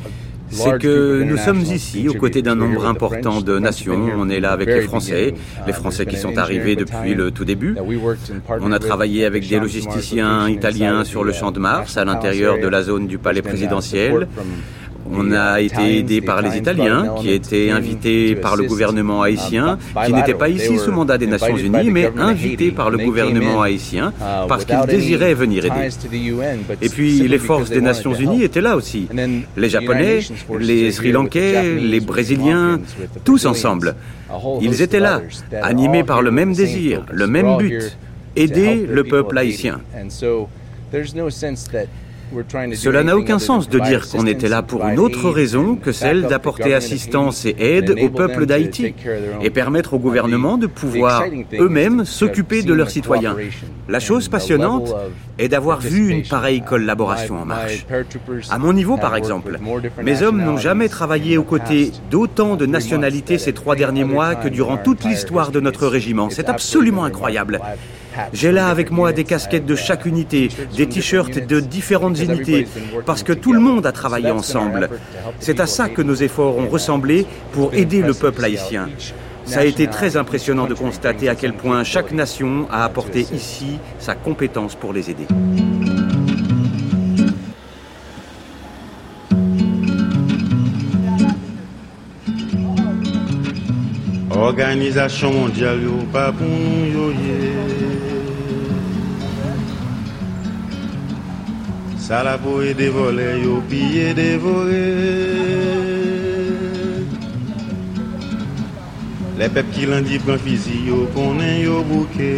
c'est 0.50 0.80
que 0.80 1.24
nous 1.24 1.38
sommes 1.38 1.62
ici 1.62 2.08
aux 2.10 2.14
côtés 2.14 2.42
d'un 2.42 2.56
nombre 2.56 2.86
important 2.88 3.42
de 3.42 3.60
nations. 3.60 4.10
On 4.18 4.30
est 4.30 4.40
là 4.40 4.52
avec 4.52 4.68
les 4.68 4.82
Français, 4.82 5.34
uh, 5.36 5.68
les 5.68 5.74
Français 5.74 6.06
qui 6.06 6.18
sont 6.18 6.38
arrivés 6.38 6.76
depuis 6.76 7.14
le 7.14 7.32
tout 7.32 7.46
début. 7.46 7.76
On 8.62 8.72
a 8.72 8.80
travaillé 8.80 9.26
avec 9.26 9.48
des 9.48 9.60
logisticiens 9.60 10.50
italiens 10.50 11.04
sur 11.04 11.24
le 11.24 11.34
champ 11.34 11.52
de 11.52 11.60
Mars, 11.60 11.98
à 11.98 12.06
l'intérieur 12.06 12.58
de 12.60 12.68
la 12.68 12.84
zone 12.84 13.08
du 13.08 13.18
palais 13.18 13.42
présidentiel. 13.42 14.28
On 15.12 15.32
a 15.32 15.60
été 15.62 16.00
aidé 16.00 16.22
par 16.22 16.42
les 16.42 16.58
Italiens, 16.58 17.16
qui 17.20 17.32
étaient 17.32 17.72
invités 17.72 18.36
par 18.36 18.56
le 18.56 18.64
gouvernement 18.64 19.22
haïtien, 19.22 19.78
qui 20.06 20.14
n'étaient 20.14 20.34
pas 20.34 20.50
ici 20.50 20.78
sous 20.78 20.92
mandat 20.92 21.18
des 21.18 21.28
Nations 21.28 21.58
Unies, 21.58 21.92
mais 21.92 22.12
invités 22.18 22.72
par 22.72 22.90
le 22.90 22.98
gouvernement 22.98 23.62
haïtien 23.62 24.14
parce 24.48 24.66
qu'ils 24.66 24.80
désiraient 24.88 25.34
venir 25.34 25.66
aider. 25.66 25.90
Et 26.82 26.90
puis 26.90 27.28
les 27.28 27.40
forces 27.40 27.70
des 27.70 27.82
Nations 27.82 28.14
Unies 28.14 28.44
étaient 28.44 28.62
là 28.62 28.76
aussi. 28.76 29.08
Les 29.58 29.70
Japonais, 29.70 30.20
les 30.60 30.92
Sri 30.92 31.12
Lankais, 31.12 31.76
les 31.76 32.00
Brésiliens, 32.00 32.80
tous 33.24 33.46
ensemble. 33.46 33.96
Ils 34.62 34.82
étaient 34.82 35.00
là, 35.00 35.22
animés 35.62 36.04
par 36.04 36.22
le 36.22 36.32
même 36.32 36.54
désir, 36.54 37.06
le 37.12 37.28
même 37.28 37.58
but, 37.58 37.98
aider 38.36 38.86
le 38.88 39.04
peuple 39.04 39.38
haïtien. 39.38 39.82
Cela 42.76 43.04
n'a 43.04 43.18
aucun 43.18 43.40
sens 43.40 43.70
de 43.70 43.80
dire 43.80 44.08
qu'on 44.10 44.26
était 44.26 44.50
là 44.50 44.62
pour 44.62 44.86
une 44.86 45.00
autre 45.00 45.30
raison 45.30 45.76
que 45.76 45.92
celle 45.92 46.24
d'apporter 46.24 46.74
assistance 46.74 47.46
et 47.46 47.56
aide 47.60 47.96
au 48.02 48.10
peuple 48.10 48.46
d'Haïti 48.46 48.94
et 49.42 49.50
permettre 49.50 49.94
au 49.94 50.00
gouvernement 50.00 50.58
de 50.58 50.68
pouvoir 50.68 51.24
eux-mêmes 51.60 52.06
s'occuper 52.06 52.62
de 52.64 52.74
leurs 52.74 52.90
citoyens. 52.90 53.36
La 53.88 54.00
chose 54.00 54.28
passionnante 54.28 54.94
est 55.38 55.48
d'avoir 55.48 55.80
vu 55.80 56.10
une 56.10 56.24
pareille 56.24 56.62
collaboration 56.62 57.42
en 57.42 57.46
marche. 57.46 57.86
À 58.50 58.60
mon 58.60 58.74
niveau, 58.74 58.98
par 58.98 59.16
exemple, 59.16 59.60
mes 60.04 60.22
hommes 60.22 60.44
n'ont 60.44 60.58
jamais 60.58 60.90
travaillé 60.90 61.38
aux 61.38 61.44
côtés 61.44 61.92
d'autant 62.12 62.56
de 62.56 62.66
nationalités 62.66 63.38
ces 63.38 63.54
trois 63.54 63.76
derniers 63.76 64.04
mois 64.04 64.36
que 64.36 64.48
durant 64.48 64.78
toute 64.78 65.04
l'histoire 65.06 65.52
de 65.52 65.60
notre 65.60 65.88
régiment. 65.88 66.30
C'est 66.30 66.50
absolument 66.50 67.04
incroyable. 67.06 67.60
J'ai 68.34 68.52
là 68.52 68.68
avec 68.68 68.92
moi 68.92 69.14
des 69.14 69.24
casquettes 69.24 69.66
de 69.66 69.76
chaque 69.76 70.06
unité, 70.06 70.50
des 70.76 70.88
t-shirts 70.88 71.46
de 71.46 71.60
différentes 71.60 72.20
unités, 72.20 72.68
parce 73.06 73.24
que 73.24 73.34
tout 73.34 73.54
le 73.54 73.60
monde 73.60 73.86
a 73.86 73.92
travaillé 73.92 74.32
ensemble. 74.32 74.90
C'est 75.40 75.60
à 75.60 75.68
ça 75.68 75.90
que 75.90 76.02
nos 76.02 76.16
efforts 76.16 76.58
ont 76.58 76.68
ressemblé 76.68 77.26
pour 77.52 77.74
aider 77.74 78.02
le 78.02 78.14
peuple 78.14 78.44
haïtien. 78.44 78.90
Ça 79.46 79.62
a 79.62 79.66
été 79.66 79.88
très 79.88 80.16
impressionnant 80.16 80.68
de 80.68 80.76
constater 80.76 81.28
à 81.28 81.36
quel 81.36 81.54
point 81.54 81.84
chaque 81.84 82.12
nation 82.12 82.68
a 82.72 82.84
apporté 82.86 83.26
ici 83.34 83.80
sa 83.98 84.14
compétence 84.14 84.76
pour 84.76 84.94
les 84.94 85.10
aider. 85.10 85.26
Organisation 94.32 95.34
mondiale, 95.34 95.80
Salabo 102.10 102.64
e 102.64 102.74
devole 102.74 103.40
yo 103.44 103.62
piye 103.70 104.16
devore 104.16 104.82
Le 109.38 109.50
pep 109.54 109.70
ki 109.70 109.86
lan 109.86 110.02
di 110.02 110.18
pran 110.18 110.42
fizi 110.42 110.80
yo 110.88 111.06
konen 111.14 111.62
yo 111.62 111.84
bouke 111.86 112.34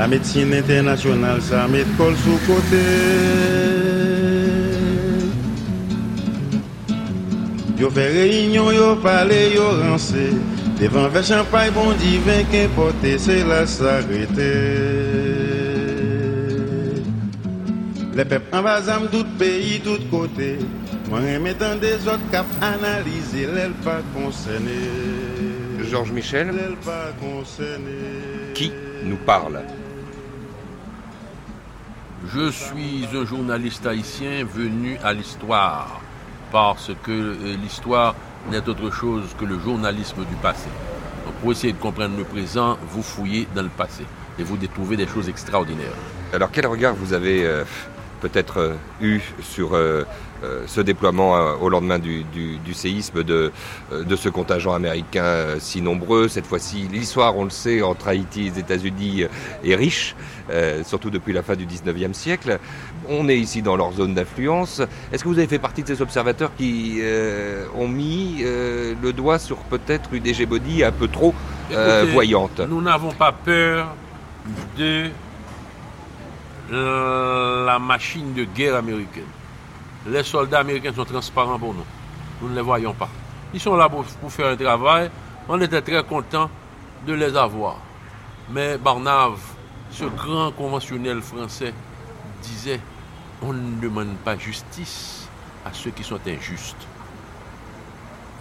La 0.00 0.08
medsine 0.08 0.62
internasyonal 0.64 1.44
sa 1.44 1.68
met 1.68 1.92
kol 2.00 2.16
sou 2.24 2.40
kote 2.48 2.82
Yo 7.76 7.92
fe 7.92 8.08
reynyon 8.16 8.72
yo 8.72 8.92
pale 9.04 9.42
yo 9.52 9.68
ranse 9.84 10.30
Devan 10.80 11.12
ve 11.12 11.20
champay 11.20 11.68
bon 11.76 11.92
divin 12.00 12.72
pote 12.72 13.18
se 13.20 13.44
la 13.44 13.66
pep 18.56 18.64
anvazam 18.64 19.08
tout 19.08 19.26
peyi, 19.38 19.80
tout 19.80 20.00
kote 20.10 20.58
Mwen 21.10 21.26
remetan 21.26 21.80
de 21.80 21.92
zot 21.98 22.20
kap 22.32 22.46
analize 22.62 23.46
Lèl 23.52 23.74
pa 23.84 24.00
konsene 24.14 24.76
Georges 25.90 26.10
Michel. 26.10 26.52
Qui 28.54 28.72
nous 29.04 29.16
parle? 29.16 29.60
Je 32.34 32.50
suis 32.50 33.06
un 33.14 33.24
journaliste 33.24 33.86
haïtien 33.86 34.44
venu 34.44 34.96
à 35.04 35.12
l'histoire 35.12 36.00
parce 36.50 36.90
que 37.04 37.12
euh, 37.12 37.56
l'histoire 37.62 38.16
n'est 38.50 38.68
autre 38.68 38.90
chose 38.90 39.36
que 39.38 39.44
le 39.44 39.60
journalisme 39.60 40.24
du 40.24 40.34
passé. 40.42 40.68
Donc 41.24 41.34
pour 41.34 41.52
essayer 41.52 41.72
de 41.72 41.78
comprendre 41.78 42.16
le 42.16 42.24
présent, 42.24 42.78
vous 42.88 43.02
fouillez 43.02 43.46
dans 43.54 43.62
le 43.62 43.68
passé 43.68 44.02
et 44.40 44.42
vous 44.42 44.56
découvrez 44.56 44.96
des 44.96 45.06
choses 45.06 45.28
extraordinaires. 45.28 45.94
Alors 46.32 46.50
quel 46.50 46.66
regard 46.66 46.94
vous 46.94 47.12
avez 47.12 47.44
euh, 47.44 47.64
peut-être 48.28 48.58
euh, 48.58 48.74
eu 49.00 49.20
sur 49.40 49.74
euh, 49.74 50.04
euh, 50.42 50.64
ce 50.66 50.80
déploiement 50.80 51.34
au 51.60 51.68
lendemain 51.68 51.98
du, 51.98 52.24
séisme 52.74 53.22
de, 53.22 53.52
de, 53.90 54.16
ce 54.16 54.28
contingent 54.28 54.74
américain 54.74 55.56
si 55.58 55.80
nombreux. 55.80 56.28
Cette 56.28 56.46
fois-ci, 56.46 56.88
l'histoire, 56.92 57.36
on 57.36 57.44
le 57.44 57.50
sait, 57.50 57.80
entre 57.80 58.08
Haïti 58.08 58.46
et 58.46 58.50
les 58.50 58.58
États-Unis 58.58 59.24
est 59.64 59.74
riche, 59.74 60.14
surtout 60.84 61.08
depuis 61.08 61.32
la 61.32 61.42
fin 61.42 61.56
du 61.56 61.64
19e 61.64 62.12
siècle. 62.12 62.58
On 63.08 63.30
est 63.30 63.38
ici 63.38 63.62
dans 63.62 63.76
leur 63.76 63.92
zone 63.92 64.14
d'influence. 64.14 64.82
Est-ce 65.10 65.24
que 65.24 65.28
vous 65.30 65.38
avez 65.38 65.48
fait 65.48 65.58
partie 65.58 65.82
de 65.82 65.88
ces 65.88 66.02
observateurs 66.02 66.50
qui 66.54 67.00
ont 67.74 67.88
mis 67.88 68.42
le 68.42 69.12
doigt 69.12 69.38
sur 69.38 69.56
peut-être 69.56 70.12
une 70.12 70.26
hégémonie 70.26 70.84
un 70.84 70.92
peu 70.92 71.08
trop 71.08 71.34
voyante? 72.12 72.60
Nous 72.68 72.82
n'avons 72.82 73.12
pas 73.12 73.32
peur 73.32 73.94
de 74.76 75.06
la 76.70 77.78
machine 77.78 78.34
de 78.34 78.44
guerre 78.44 78.76
américaine. 78.76 79.24
Les 80.06 80.22
soldats 80.22 80.60
américains 80.60 80.92
sont 80.94 81.04
transparents 81.04 81.58
pour 81.58 81.74
nous. 81.74 81.84
Nous 82.42 82.48
ne 82.48 82.54
les 82.54 82.60
voyons 82.60 82.92
pas. 82.92 83.08
Ils 83.54 83.60
sont 83.60 83.76
là 83.76 83.88
pour, 83.88 84.04
faire 84.30 84.48
un 84.48 84.56
travail. 84.56 85.10
On 85.48 85.60
était 85.60 85.80
très 85.80 86.02
contents 86.04 86.50
de 87.06 87.12
les 87.14 87.36
avoir. 87.36 87.78
Mais 88.50 88.78
Barnave, 88.78 89.40
ce 89.90 90.04
grand 90.04 90.52
conventionnel 90.52 91.20
français, 91.22 91.72
disait 92.42 92.80
on 93.42 93.52
ne 93.52 93.80
demande 93.80 94.16
pas 94.24 94.36
justice 94.36 95.28
à 95.64 95.70
ceux 95.72 95.90
qui 95.90 96.04
sont 96.04 96.20
injustes. 96.26 96.86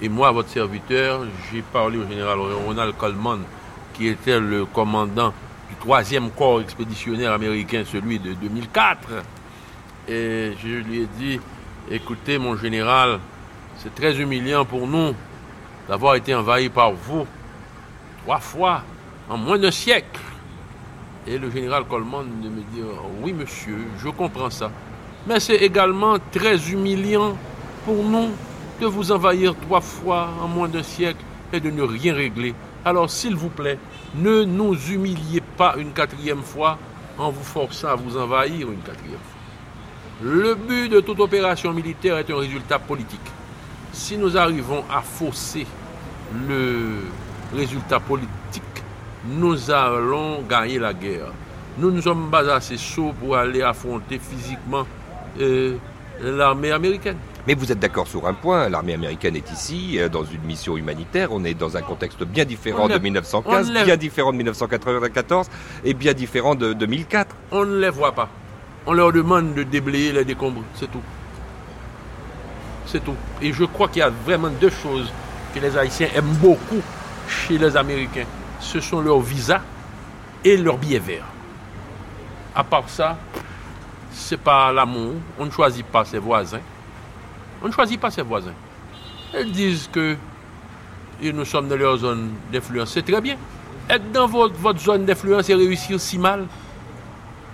Et 0.01 0.09
moi, 0.09 0.31
votre 0.31 0.49
serviteur, 0.49 1.21
j'ai 1.51 1.61
parlé 1.61 1.97
au 1.97 2.07
général 2.07 2.39
Ronald 2.39 2.95
Coleman, 2.97 3.39
qui 3.93 4.07
était 4.07 4.39
le 4.39 4.65
commandant 4.65 5.33
troisième 5.85 6.31
corps 6.31 6.61
expéditionnaire 6.61 7.31
américain, 7.31 7.83
celui 7.85 8.17
de 8.17 8.33
2004. 8.33 8.97
Et 10.07 10.53
je 10.59 10.67
lui 10.67 11.01
ai 11.01 11.07
dit, 11.19 11.39
écoutez 11.91 12.39
mon 12.39 12.57
général, 12.57 13.19
c'est 13.77 13.93
très 13.93 14.19
humiliant 14.19 14.65
pour 14.65 14.87
nous 14.87 15.13
d'avoir 15.87 16.15
été 16.15 16.33
envahi 16.33 16.69
par 16.69 16.91
vous 16.91 17.27
trois 18.23 18.39
fois 18.39 18.81
en 19.29 19.37
moins 19.37 19.59
d'un 19.59 19.69
siècle. 19.69 20.19
Et 21.27 21.37
le 21.37 21.51
général 21.51 21.83
Coleman 21.83 22.25
me 22.25 22.61
dit, 22.73 22.81
oui 23.21 23.31
monsieur, 23.31 23.77
je 24.03 24.09
comprends 24.09 24.49
ça. 24.49 24.71
Mais 25.27 25.39
c'est 25.39 25.57
également 25.57 26.17
très 26.31 26.67
humiliant 26.71 27.37
pour 27.85 28.03
nous 28.03 28.29
de 28.81 28.87
vous 28.87 29.11
envahir 29.11 29.53
trois 29.61 29.81
fois 29.81 30.29
en 30.41 30.47
moins 30.47 30.67
d'un 30.67 30.81
siècle 30.81 31.23
et 31.53 31.59
de 31.59 31.69
ne 31.69 31.83
rien 31.83 32.15
régler. 32.15 32.55
Alors 32.83 33.07
s'il 33.07 33.35
vous 33.35 33.49
plaît, 33.49 33.77
ne 34.19 34.43
nous 34.43 34.75
humiliez 34.91 35.41
pas 35.57 35.75
une 35.77 35.91
quatrième 35.91 36.41
fois 36.43 36.77
en 37.17 37.31
vous 37.31 37.43
forçant 37.43 37.89
à 37.89 37.95
vous 37.95 38.17
envahir 38.17 38.71
une 38.71 38.79
quatrième 38.79 39.19
fois. 39.19 39.35
Le 40.21 40.55
but 40.55 40.89
de 40.89 41.01
toute 41.01 41.19
opération 41.19 41.73
militaire 41.73 42.17
est 42.17 42.29
un 42.29 42.37
résultat 42.37 42.79
politique. 42.79 43.19
Si 43.91 44.17
nous 44.17 44.37
arrivons 44.37 44.83
à 44.91 45.01
fausser 45.01 45.65
le 46.47 47.03
résultat 47.53 47.99
politique, 47.99 48.29
nous 49.27 49.71
allons 49.71 50.41
gagner 50.43 50.79
la 50.79 50.93
guerre. 50.93 51.31
Nous 51.77 51.91
ne 51.91 51.99
sommes 51.99 52.29
pas 52.29 52.49
assez 52.53 52.77
chauds 52.77 53.13
pour 53.19 53.35
aller 53.35 53.61
affronter 53.61 54.19
physiquement 54.19 54.85
euh, 55.39 55.75
l'armée 56.21 56.71
américaine. 56.71 57.17
Mais 57.47 57.53
vous 57.53 57.71
êtes 57.71 57.77
d'accord 57.79 58.07
sur 58.07 58.27
un 58.27 58.33
point, 58.33 58.69
l'armée 58.69 58.93
américaine 58.95 59.35
est 59.35 59.51
ici, 59.51 59.99
euh, 59.99 60.09
dans 60.09 60.23
une 60.23 60.41
mission 60.41 60.77
humanitaire, 60.77 61.29
on 61.31 61.43
est 61.43 61.53
dans 61.53 61.77
un 61.77 61.81
contexte 61.81 62.23
bien 62.23 62.43
différent 62.43 62.87
de 62.87 62.97
1915, 62.97 63.71
bien 63.71 63.97
différent 63.97 64.31
de 64.31 64.37
1994 64.37 65.47
et 65.83 65.93
bien 65.93 66.13
différent 66.13 66.55
de 66.55 66.73
2004. 66.73 67.35
On 67.51 67.65
ne 67.65 67.77
les 67.77 67.89
voit 67.91 68.13
pas. 68.13 68.29
On 68.87 68.93
leur 68.93 69.11
demande 69.11 69.53
de 69.53 69.61
déblayer 69.61 70.11
les 70.11 70.25
décombres, 70.25 70.63
c'est 70.73 70.91
tout. 70.91 71.01
C'est 72.87 73.03
tout. 73.03 73.15
Et 73.41 73.53
je 73.53 73.63
crois 73.65 73.89
qu'il 73.89 73.99
y 73.99 74.03
a 74.03 74.09
vraiment 74.09 74.49
deux 74.49 74.71
choses 74.71 75.11
que 75.53 75.59
les 75.59 75.77
Haïtiens 75.77 76.09
aiment 76.15 76.35
beaucoup 76.41 76.81
chez 77.27 77.59
les 77.59 77.77
Américains. 77.77 78.25
Ce 78.59 78.79
sont 78.79 79.01
leurs 79.01 79.19
visas 79.21 79.61
et 80.43 80.57
leurs 80.57 80.77
billets 80.77 80.99
verts. 80.99 81.25
À 82.55 82.63
part 82.63 82.89
ça, 82.89 83.17
c'est 84.11 84.39
pas 84.39 84.71
l'amour. 84.71 85.13
On 85.37 85.45
ne 85.45 85.51
choisit 85.51 85.85
pas 85.85 86.05
ses 86.05 86.19
voisins. 86.19 86.61
On 87.61 87.67
ne 87.67 87.71
choisit 87.71 87.99
pas 87.99 88.11
ses 88.11 88.21
voisins. 88.21 88.53
Ils 89.37 89.51
disent 89.51 89.89
que 89.91 90.15
nous 91.21 91.45
sommes 91.45 91.67
dans 91.67 91.75
leur 91.75 91.97
zone 91.97 92.31
d'influence. 92.51 92.91
C'est 92.93 93.01
très 93.01 93.21
bien. 93.21 93.37
Être 93.89 94.11
dans 94.11 94.27
votre, 94.27 94.79
zone 94.79 95.05
d'influence 95.05 95.49
et 95.49 95.55
réussir 95.55 95.99
si 95.99 96.17
mal. 96.17 96.45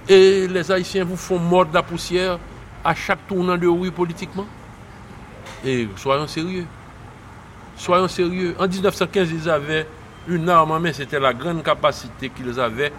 Et 0.08 0.48
les 0.48 0.72
Haïtiens 0.72 1.04
vous 1.04 1.18
font 1.18 1.40
mordre 1.40 1.72
la 1.74 1.84
poussière 1.84 2.40
à 2.84 2.96
chaque 2.96 3.28
tournant 3.28 3.58
de 3.58 3.68
rue 3.68 3.92
politiquement. 3.92 4.46
Et 5.64 5.88
soyons 5.96 6.28
sérieux. 6.28 6.66
Soyons 7.76 8.08
sérieux. 8.08 8.56
En 8.60 8.68
1915, 8.68 9.30
ils 9.32 9.50
avaient 9.50 9.88
une 10.28 10.50
arme 10.50 10.72
en 10.72 10.80
main. 10.80 10.94
C'était 10.94 11.20
la 11.20 11.34
grande 11.34 11.64
capacité 11.64 12.30
qu'ils 12.30 12.60
avaient 12.60 12.92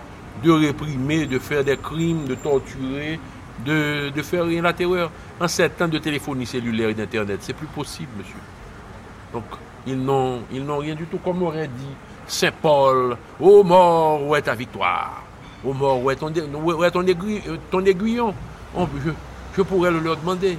de 0.43 0.51
réprimer, 0.51 1.27
de 1.27 1.39
faire 1.39 1.65
des 1.65 1.77
crimes, 1.77 2.25
de 2.27 2.35
torturer, 2.35 3.19
de, 3.65 4.23
faire 4.23 4.45
rien 4.45 4.63
la 4.63 4.73
terreur. 4.73 5.11
En 5.43 5.49
sept 5.49 5.83
ans 5.83 5.89
de 5.89 5.99
téléphonie 5.99 6.47
cellulaire 6.47 6.91
et 6.91 6.95
d'Internet, 6.95 7.41
c'est 7.43 7.53
plus 7.53 7.67
possible, 7.67 8.11
monsieur. 8.17 8.37
Donc, 9.33 9.43
ils 9.89 10.01
n'ont, 10.01 10.39
rien 10.79 10.95
du 10.95 11.05
tout, 11.07 11.19
comme 11.19 11.43
aurait 11.43 11.67
dit 11.67 11.97
Saint 12.29 12.53
Paul, 12.53 13.17
ô 13.41 13.65
mort, 13.65 14.25
où 14.25 14.37
est 14.37 14.43
ta 14.43 14.55
victoire? 14.55 15.25
Ô 15.65 15.73
mort, 15.73 16.01
où 16.01 16.13
est 16.13 16.15
ton, 16.15 16.33
ton, 17.73 17.85
aiguillon? 17.85 18.33
Je, 19.05 19.11
je 19.57 19.63
pourrais 19.63 19.91
le 19.91 19.99
leur 19.99 20.17
demander. 20.17 20.57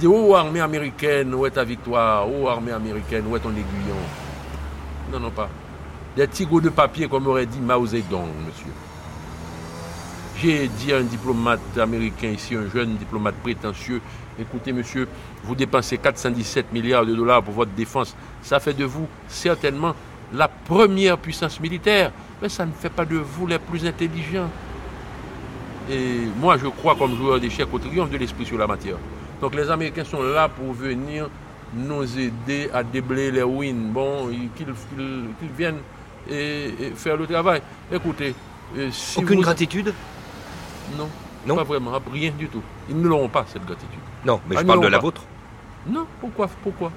Dit, 0.00 0.08
oh 0.08 0.34
armée 0.34 0.58
américaine, 0.58 1.32
où 1.32 1.46
est 1.46 1.52
ta 1.52 1.62
victoire? 1.62 2.26
Oh 2.28 2.48
armée 2.48 2.72
américaine, 2.72 3.24
où 3.28 3.36
est 3.36 3.40
ton 3.40 3.50
aiguillon? 3.50 3.94
Non, 5.12 5.20
non, 5.20 5.30
pas. 5.30 5.48
Des 6.16 6.26
tigres 6.26 6.60
de 6.60 6.70
papier, 6.70 7.06
comme 7.06 7.28
aurait 7.28 7.46
dit 7.46 7.60
Mao 7.60 7.86
Zedong, 7.86 8.26
monsieur. 8.44 8.72
J'ai 10.40 10.68
dit 10.68 10.92
à 10.92 10.98
un 10.98 11.02
diplomate 11.02 11.78
américain 11.78 12.28
ici, 12.28 12.54
un 12.54 12.68
jeune 12.68 12.96
diplomate 12.96 13.36
prétentieux, 13.36 14.00
écoutez 14.38 14.72
monsieur, 14.72 15.08
vous 15.44 15.54
dépensez 15.54 15.96
417 15.96 16.72
milliards 16.72 17.06
de 17.06 17.14
dollars 17.14 17.42
pour 17.42 17.54
votre 17.54 17.70
défense. 17.72 18.16
Ça 18.42 18.60
fait 18.60 18.74
de 18.74 18.84
vous 18.84 19.06
certainement 19.28 19.94
la 20.32 20.48
première 20.48 21.18
puissance 21.18 21.60
militaire, 21.60 22.10
mais 22.42 22.48
ça 22.48 22.66
ne 22.66 22.72
fait 22.72 22.90
pas 22.90 23.04
de 23.04 23.16
vous 23.16 23.46
les 23.46 23.58
plus 23.58 23.86
intelligents. 23.86 24.50
Et 25.90 26.22
moi, 26.40 26.56
je 26.56 26.66
crois 26.66 26.94
comme 26.96 27.16
joueur 27.16 27.38
d'échecs 27.38 27.68
au 27.72 27.78
triomphe 27.78 28.10
de 28.10 28.16
l'esprit 28.16 28.44
sur 28.44 28.58
la 28.58 28.66
matière. 28.66 28.96
Donc 29.40 29.54
les 29.54 29.70
Américains 29.70 30.04
sont 30.04 30.22
là 30.22 30.48
pour 30.48 30.72
venir 30.72 31.28
nous 31.74 32.18
aider 32.18 32.70
à 32.72 32.82
déblayer 32.82 33.30
les 33.30 33.42
ruines. 33.42 33.90
Bon, 33.92 34.28
qu'ils 34.56 35.48
viennent 35.56 35.80
et, 36.30 36.92
faire 36.96 37.16
le 37.16 37.26
travail. 37.26 37.60
Écoutez, 37.92 38.34
euh, 38.76 38.88
si 38.90 39.18
Aucune 39.18 39.40
gratitude? 39.40 39.92
Non. 40.96 41.08
Non. 41.46 41.56
Pas 41.56 41.64
vraiment, 41.64 41.92
rien 42.12 42.30
du 42.30 42.48
tout. 42.48 42.62
Ils 42.88 42.98
ne 42.98 43.06
l'auront 43.06 43.28
pas, 43.28 43.44
cette 43.46 43.64
gratitude. 43.64 43.98
Non, 44.24 44.40
mais 44.48 44.56
je 44.56 44.60
ah, 44.60 44.64
parle 44.64 44.80
de 44.80 44.86
la 44.88 44.98
vôtre. 44.98 45.22
Non, 45.86 46.06
pourquoi 46.20 46.48
Pourquoi? 46.62 46.90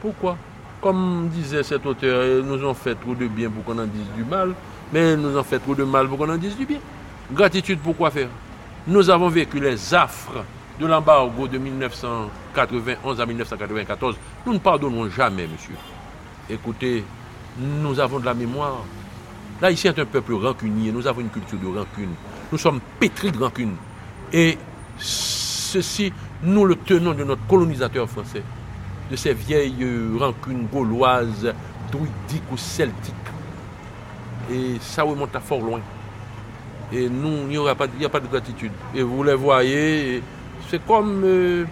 Pourquoi? 0.00 0.36
Comme 0.80 1.28
disait 1.32 1.62
cet 1.62 1.84
auteur, 1.84 2.44
nous 2.44 2.64
ont 2.64 2.74
fait 2.74 2.94
trop 2.94 3.14
de 3.14 3.26
bien 3.26 3.50
pour 3.50 3.64
qu'on 3.64 3.78
en 3.78 3.86
dise 3.86 4.06
du 4.16 4.24
mal, 4.24 4.54
mais 4.92 5.16
nous 5.16 5.36
ont 5.36 5.42
fait 5.42 5.58
trop 5.58 5.74
de 5.74 5.84
mal 5.84 6.08
pour 6.08 6.16
qu'on 6.16 6.30
en 6.30 6.36
dise 6.36 6.56
du 6.56 6.64
bien. 6.64 6.78
Gratitude, 7.32 7.80
pourquoi 7.82 8.10
faire? 8.10 8.28
Nous 8.86 9.10
avons 9.10 9.28
vécu 9.28 9.60
les 9.60 9.94
affres 9.94 10.44
de 10.80 10.86
l'embargo 10.86 11.46
de 11.46 11.58
1991 11.58 13.20
à 13.20 13.26
1994, 13.26 14.16
nous 14.46 14.54
ne 14.54 14.58
pardonnons 14.58 15.10
jamais, 15.10 15.46
monsieur. 15.46 15.74
Écoutez, 16.48 17.04
nous 17.58 18.00
avons 18.00 18.18
de 18.18 18.24
la 18.24 18.34
mémoire. 18.34 18.82
Ici, 19.70 19.88
est 19.88 19.98
un 19.98 20.06
peuple 20.06 20.32
rancunier. 20.34 20.90
Nous 20.90 21.06
avons 21.06 21.20
une 21.20 21.28
culture 21.28 21.58
de 21.58 21.66
rancune. 21.66 22.14
Nous 22.52 22.58
sommes 22.58 22.80
pétris 22.98 23.30
de 23.32 23.38
rancune. 23.38 23.76
Et 24.32 24.58
ceci, 24.98 26.12
nous 26.42 26.64
le 26.64 26.76
tenons 26.76 27.12
de 27.14 27.24
notre 27.24 27.46
colonisateur 27.46 28.08
français, 28.08 28.42
de 29.10 29.16
ces 29.16 29.34
vieilles 29.34 29.86
rancunes 30.18 30.66
gauloises, 30.66 31.54
druidiques 31.90 32.50
ou 32.52 32.56
celtiques. 32.56 33.14
Et 34.50 34.76
ça 34.80 35.02
remonte 35.02 35.34
à 35.36 35.40
fort 35.40 35.60
loin. 35.60 35.80
Et 36.92 37.08
nous, 37.08 37.48
il 37.48 37.60
n'y 37.60 37.68
a, 37.68 37.74
pas 37.74 37.86
de 37.86 38.26
gratitude. 38.26 38.72
Et 38.94 39.02
vous 39.02 39.22
les 39.22 39.34
voyez, 39.34 40.22
c'est 40.68 40.84
comme 40.84 41.22
euh, 41.24 41.64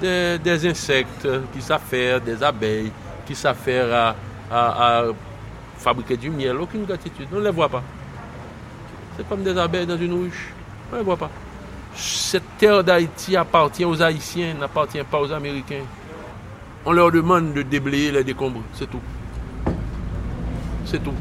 des, 0.00 0.66
insectes 0.66 1.28
qui 1.52 1.60
faire, 1.62 2.20
des 2.20 2.42
abeilles 2.42 2.92
qui 3.26 3.34
savent 3.34 3.56
faire 3.56 4.14
à, 4.50 5.04
fabriquer 5.78 6.16
du 6.16 6.30
miel. 6.30 6.56
Aucune 6.56 6.84
gratitude. 6.84 7.28
On 7.32 7.36
ne 7.36 7.44
les 7.44 7.50
voit 7.50 7.68
pas. 7.70 7.82
C'est 9.20 9.28
comme 9.28 9.42
des 9.42 9.58
abeilles 9.58 9.84
dans 9.86 9.98
une 9.98 10.14
ruche. 10.14 10.48
On 10.90 10.96
ne 10.96 11.02
voit 11.02 11.18
pas. 11.18 11.28
Cette 11.94 12.56
terre 12.56 12.82
d'Haïti 12.82 13.36
appartient 13.36 13.84
aux 13.84 14.00
Haïtiens, 14.00 14.54
n'appartient 14.58 15.02
pas 15.02 15.20
aux 15.20 15.30
Américains. 15.30 15.84
On 16.86 16.92
leur 16.92 17.12
demande 17.12 17.52
de 17.52 17.60
déblayer 17.60 18.12
les 18.12 18.24
décombres. 18.24 18.62
C'est 18.72 18.88
tout. 18.88 19.02
C'est 20.86 21.04
tout. 21.04 21.12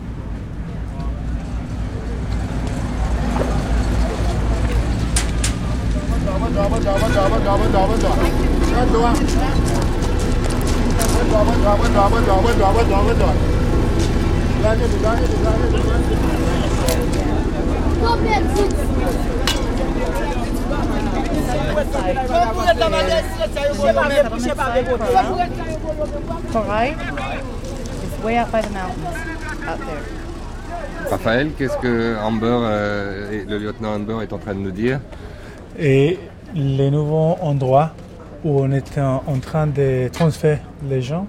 Raphaël, 31.09 31.51
qu'est-ce 31.57 31.77
que 31.77 32.17
Amber, 32.21 32.47
euh, 32.47 33.43
le 33.47 33.57
lieutenant 33.57 33.95
Amber 33.95 34.17
est 34.21 34.33
en 34.33 34.37
train 34.37 34.53
de 34.53 34.59
nous 34.59 34.71
dire 34.71 34.99
Et 35.77 36.19
les 36.55 36.91
nouveaux 36.91 37.37
endroits 37.41 37.91
où 38.43 38.61
on 38.61 38.71
est 38.71 38.97
en, 38.97 39.21
train 39.41 39.67
de 39.67 40.07
transférer 40.09 40.59
les 40.89 41.01
gens 41.01 41.27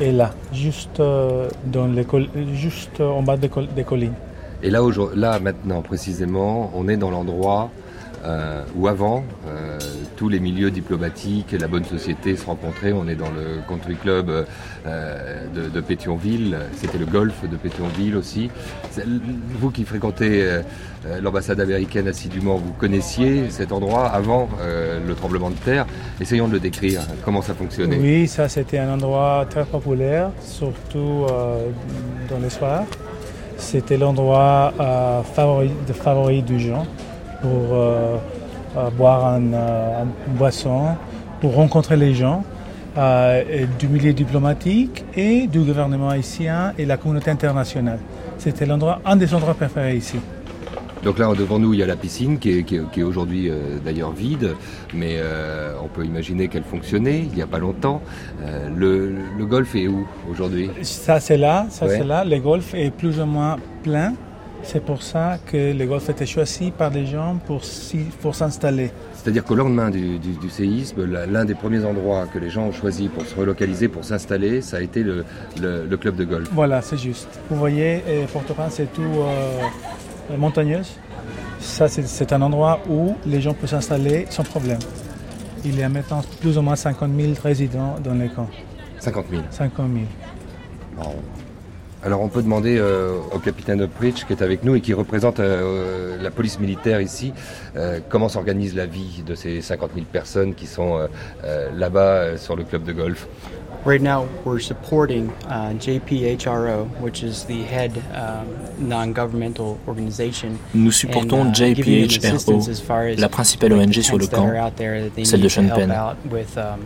est 0.00 0.12
là, 0.12 0.30
juste, 0.52 1.00
euh, 1.00 1.48
dans 1.64 1.86
les 1.86 2.06
juste 2.54 3.00
en 3.00 3.22
bas 3.22 3.36
des, 3.36 3.48
collines. 3.48 4.14
Et 4.62 4.70
là, 4.70 4.80
là, 5.14 5.40
maintenant, 5.40 5.82
précisément, 5.82 6.70
on 6.74 6.88
est 6.88 6.96
dans 6.96 7.10
l'endroit 7.10 7.70
euh, 8.24 8.62
où 8.76 8.86
avant, 8.86 9.24
euh, 9.48 9.78
tous 10.14 10.28
les 10.28 10.38
milieux 10.38 10.70
diplomatiques 10.70 11.52
et 11.54 11.58
la 11.58 11.66
bonne 11.66 11.84
société 11.84 12.36
se 12.36 12.46
rencontraient. 12.46 12.92
On 12.92 13.08
est 13.08 13.16
dans 13.16 13.30
le 13.30 13.66
country 13.66 13.96
club 13.96 14.46
euh, 14.86 15.46
de, 15.52 15.80
Pétionville, 15.80 16.56
c'était 16.76 16.98
le 16.98 17.06
golf 17.06 17.42
de 17.42 17.56
Pétionville 17.56 18.14
aussi. 18.16 18.48
Vous 19.58 19.70
qui 19.70 19.84
fréquentez 19.84 20.60
l'ambassade 21.20 21.58
américaine 21.58 22.06
assidûment, 22.06 22.54
vous 22.56 22.72
connaissiez 22.72 23.50
cet 23.50 23.72
endroit 23.72 24.06
avant 24.06 24.48
le 24.64 25.14
tremblement 25.14 25.50
de 25.50 25.56
terre. 25.56 25.86
Essayons 26.20 26.46
de 26.46 26.52
le 26.52 26.60
décrire, 26.60 27.00
comment 27.24 27.42
ça 27.42 27.54
fonctionnait? 27.54 27.98
Oui, 27.98 28.28
ça 28.28 28.48
c'était 28.48 28.78
un 28.78 28.94
endroit 28.94 29.44
très 29.50 29.64
populaire, 29.64 30.30
surtout 30.40 31.26
dans 32.30 32.38
les 32.40 32.50
soirs. 32.50 32.84
C'était 33.56 33.96
l'endroit 33.96 34.72
favori, 35.34 35.70
de 35.86 35.92
favori 35.92 36.42
du 36.42 36.58
gens 36.58 36.86
pour 37.42 37.76
euh, 37.76 38.16
euh, 38.76 38.90
boire 38.90 39.34
euh, 39.34 40.04
une 40.28 40.34
boisson, 40.34 40.96
pour 41.40 41.54
rencontrer 41.54 41.96
les 41.96 42.14
gens 42.14 42.44
du 43.78 43.88
milieu 43.88 44.12
diplomatique 44.12 45.02
et 45.16 45.46
du 45.46 45.60
gouvernement 45.60 46.10
haïtien 46.10 46.74
et 46.76 46.84
la 46.84 46.98
communauté 46.98 47.30
internationale. 47.30 47.98
C'était 48.36 48.66
l'endroit, 48.66 49.00
un 49.06 49.16
des 49.16 49.34
endroits 49.34 49.54
préférés 49.54 49.96
ici. 49.96 50.18
Donc 51.02 51.18
là, 51.18 51.32
devant 51.36 51.58
nous, 51.58 51.74
il 51.74 51.80
y 51.80 51.82
a 51.82 51.86
la 51.86 51.96
piscine 51.96 52.38
qui 52.38 52.50
est, 52.50 53.02
aujourd'hui 53.02 53.50
euh, 53.50 53.78
d'ailleurs 53.84 54.12
vide, 54.12 54.54
mais 54.94 55.16
euh, 55.18 55.74
on 55.82 55.88
peut 55.88 56.04
imaginer 56.04 56.46
qu'elle 56.46 56.62
fonctionnait 56.62 57.20
il 57.28 57.34
n'y 57.34 57.42
a 57.42 57.46
pas 57.46 57.58
longtemps. 57.58 58.00
Euh, 58.42 58.68
le, 59.36 59.44
golf 59.44 59.74
est 59.74 59.88
où 59.88 60.06
aujourd'hui? 60.30 60.70
Ça, 60.82 61.18
c'est 61.18 61.36
là, 61.36 61.66
ça, 61.70 61.88
c'est 61.88 62.04
là. 62.04 62.24
Le 62.24 62.38
golf 62.38 62.72
est 62.74 62.92
plus 62.92 63.20
ou 63.20 63.26
moins 63.26 63.56
plein. 63.82 64.14
C'est 64.62 64.84
pour 64.84 65.02
ça 65.02 65.38
que 65.44 65.76
le 65.76 65.86
golf 65.86 66.08
était 66.08 66.24
choisi 66.24 66.70
par 66.70 66.92
des 66.92 67.04
gens 67.04 67.36
pour, 67.46 67.62
pour 68.20 68.36
s'installer. 68.36 68.92
C'est-à-dire 69.14 69.42
qu'au 69.42 69.56
lendemain 69.56 69.90
du, 69.90 70.20
séisme, 70.50 71.04
l'un 71.04 71.44
des 71.44 71.56
premiers 71.56 71.84
endroits 71.84 72.26
que 72.32 72.38
les 72.38 72.48
gens 72.48 72.66
ont 72.66 72.72
choisi 72.72 73.08
pour 73.08 73.26
se 73.26 73.34
relocaliser, 73.34 73.88
pour 73.88 74.04
s'installer, 74.04 74.62
ça 74.62 74.76
a 74.76 74.80
été 74.80 75.02
le, 75.02 75.24
club 75.96 76.14
de 76.14 76.24
golf. 76.24 76.48
Voilà, 76.52 76.80
c'est 76.80 76.96
juste. 76.96 77.40
Vous 77.50 77.56
voyez, 77.56 78.02
Port-au-Prince, 78.32 78.74
c'est 78.76 78.92
tout 78.92 79.02
montagneuse. 80.36 80.98
Ça, 81.60 81.88
c'est 81.88 82.32
un 82.32 82.42
endroit 82.42 82.80
où 82.88 83.14
les 83.24 83.40
gens 83.40 83.54
peuvent 83.54 83.70
s'installer 83.70 84.26
sans 84.30 84.42
problème. 84.42 84.80
Il 85.64 85.78
y 85.78 85.82
a 85.82 85.88
maintenant 85.88 86.22
plus 86.40 86.58
ou 86.58 86.62
moins 86.62 86.76
50 86.76 87.10
000 87.16 87.32
résidents 87.42 87.96
dans 88.02 88.14
les 88.14 88.28
camps. 88.28 88.48
50 88.98 89.26
000 89.30 89.42
50 89.50 89.90
000. 89.92 91.12
Alors 92.04 92.20
on 92.20 92.28
peut 92.28 92.42
demander 92.42 92.78
euh, 92.78 93.16
au 93.32 93.38
capitaine 93.38 93.80
Upridge 93.82 94.24
qui 94.24 94.32
est 94.32 94.42
avec 94.42 94.64
nous 94.64 94.74
et 94.74 94.80
qui 94.80 94.92
représente 94.92 95.38
euh, 95.38 96.20
la 96.20 96.32
police 96.32 96.58
militaire 96.58 97.00
ici, 97.00 97.32
euh, 97.76 98.00
comment 98.08 98.28
s'organise 98.28 98.74
la 98.74 98.86
vie 98.86 99.22
de 99.24 99.36
ces 99.36 99.60
50 99.60 99.92
000 99.94 100.06
personnes 100.10 100.54
qui 100.54 100.66
sont 100.66 101.08
là-bas 101.72 102.36
sur 102.38 102.56
le 102.56 102.64
club 102.64 102.82
de 102.82 102.92
golf? 102.92 103.28
Right 103.84 104.00
now, 104.00 104.28
we're 104.44 104.60
supporting 104.60 105.32
uh, 105.48 105.74
JPHRO, 105.74 106.86
which 107.00 107.24
is 107.24 107.44
the 107.46 107.64
head 107.64 107.90
um, 108.14 108.46
non-governmental 108.78 109.80
organization. 109.88 110.56
Nous 110.72 110.92
supportons 110.92 111.48
uh, 111.48 111.52
JPHRO, 111.52 113.18
la 113.18 113.28
principale 113.28 113.72
ONG 113.72 113.94
sur 113.94 114.18
le 114.18 114.28
camp, 114.28 114.48
celle 115.24 115.40
de 115.40 115.48
Sean 115.48 115.68
Penn. 115.68 115.90
Um, 115.90 116.80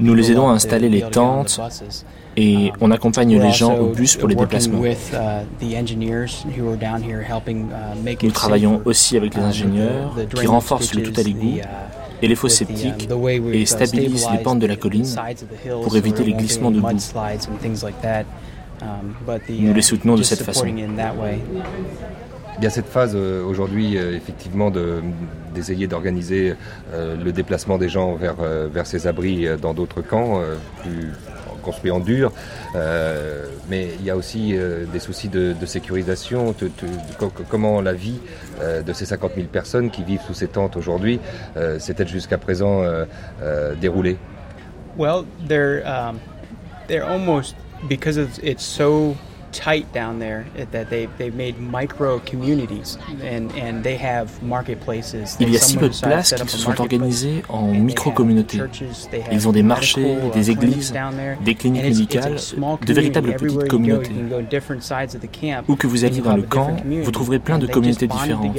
Nous 0.00 0.14
les 0.14 0.30
aidons 0.30 0.50
à 0.50 0.52
installer 0.52 0.90
les 0.90 1.00
tentes 1.00 1.58
et 2.36 2.70
um, 2.70 2.76
on 2.82 2.90
accompagne 2.90 3.40
les 3.40 3.52
gens 3.52 3.74
au 3.74 3.86
bus 3.86 4.16
pour 4.16 4.28
les 4.28 4.34
déplacements. 4.34 4.82
Uh, 4.82 4.88
uh, 5.62 5.72
Nous 8.22 8.30
travaillons 8.32 8.82
aussi 8.84 9.16
avec 9.16 9.34
les 9.34 9.42
ingénieurs 9.42 10.14
qui 10.34 10.46
renforcent 10.46 10.94
le 10.94 11.04
tout 11.04 11.18
à 11.18 11.22
l'égout 11.22 11.60
et 12.22 12.28
les 12.28 12.34
fosses 12.34 12.54
sceptiques 12.54 13.08
et 13.52 13.66
stabilisent 13.66 14.28
les 14.30 14.38
pentes 14.38 14.58
de 14.58 14.66
la 14.66 14.76
colline 14.76 15.06
pour 15.82 15.96
éviter 15.96 16.24
les 16.24 16.34
glissements 16.34 16.70
de 16.70 16.80
boue. 16.80 16.88
Nous 19.48 19.74
les 19.74 19.82
soutenons 19.82 20.16
de 20.16 20.22
cette 20.22 20.42
façon. 20.42 20.66
Il 22.60 22.64
y 22.64 22.66
a 22.66 22.70
cette 22.70 22.88
phase 22.88 23.12
euh, 23.14 23.44
aujourd'hui, 23.44 23.96
euh, 23.96 24.16
effectivement, 24.16 24.72
d'essayer 25.54 25.86
d'organiser 25.86 26.54
euh, 26.92 27.16
le 27.16 27.30
déplacement 27.30 27.78
des 27.78 27.88
gens 27.88 28.16
vers, 28.16 28.34
vers 28.34 28.84
ces 28.86 29.06
abris 29.06 29.46
dans 29.62 29.74
d'autres 29.74 30.02
camps, 30.02 30.40
plus, 30.82 31.12
construit 31.68 31.90
en 31.90 32.00
dur, 32.00 32.32
euh, 32.76 33.44
mais 33.68 33.88
il 33.98 34.04
y 34.06 34.10
a 34.10 34.16
aussi 34.16 34.56
euh, 34.56 34.86
des 34.86 35.00
soucis 35.00 35.28
de, 35.28 35.54
sécurisation. 35.66 36.54
comment 37.50 37.82
la 37.82 37.92
vie 37.92 38.20
euh, 38.62 38.80
de 38.82 38.92
ces 38.94 39.04
50 39.04 39.32
000 39.36 39.48
personnes 39.48 39.90
qui 39.90 40.02
vivent 40.02 40.22
sous 40.26 40.32
ces 40.32 40.48
tentes 40.48 40.76
aujourd'hui 40.76 41.20
s'est-elle 41.78 42.08
jusqu'à 42.08 42.38
présent 42.38 42.82
déroulée? 43.80 44.16
Well, 44.96 45.24
they're 45.46 45.82
they're 46.88 47.04
almost 47.04 47.54
because 47.86 48.16
it's 48.42 48.64
so 48.64 49.14
tight 49.58 49.86
down 49.92 50.18
there 50.18 50.44
that 50.72 50.86
they 50.88 51.08
they 51.18 51.30
made 51.30 51.58
micro 51.58 52.20
communities 52.20 52.98
and 53.22 53.50
and 53.58 53.82
they 53.82 53.96
have 53.96 54.28
marketplaces. 54.42 55.36
Il 55.40 55.50
y 55.50 55.56
a 55.56 55.58
si 55.58 55.76
peu 55.76 55.88
de 55.88 55.96
places 55.96 56.34
qu'ils 56.34 56.48
se 56.48 56.58
sont 56.58 56.80
organisés 56.80 57.42
en 57.48 57.72
micro-communautés. 57.72 58.60
Ils 59.32 59.48
ont 59.48 59.52
des 59.52 59.62
marchés, 59.62 60.16
des 60.32 60.50
églises, 60.50 60.94
des 61.44 61.54
cliniques 61.54 61.82
médicales, 61.82 62.36
de 62.86 62.92
véritables 62.92 63.34
petites 63.34 63.68
communautés. 63.68 64.12
Où 65.68 65.76
que 65.76 65.86
vous 65.86 66.04
alliez 66.04 66.20
dans 66.20 66.36
le 66.36 66.42
camp, 66.42 66.76
vous 67.02 67.10
trouverez 67.10 67.38
plein 67.38 67.58
de 67.58 67.66
communautés 67.66 68.06
différentes. 68.06 68.56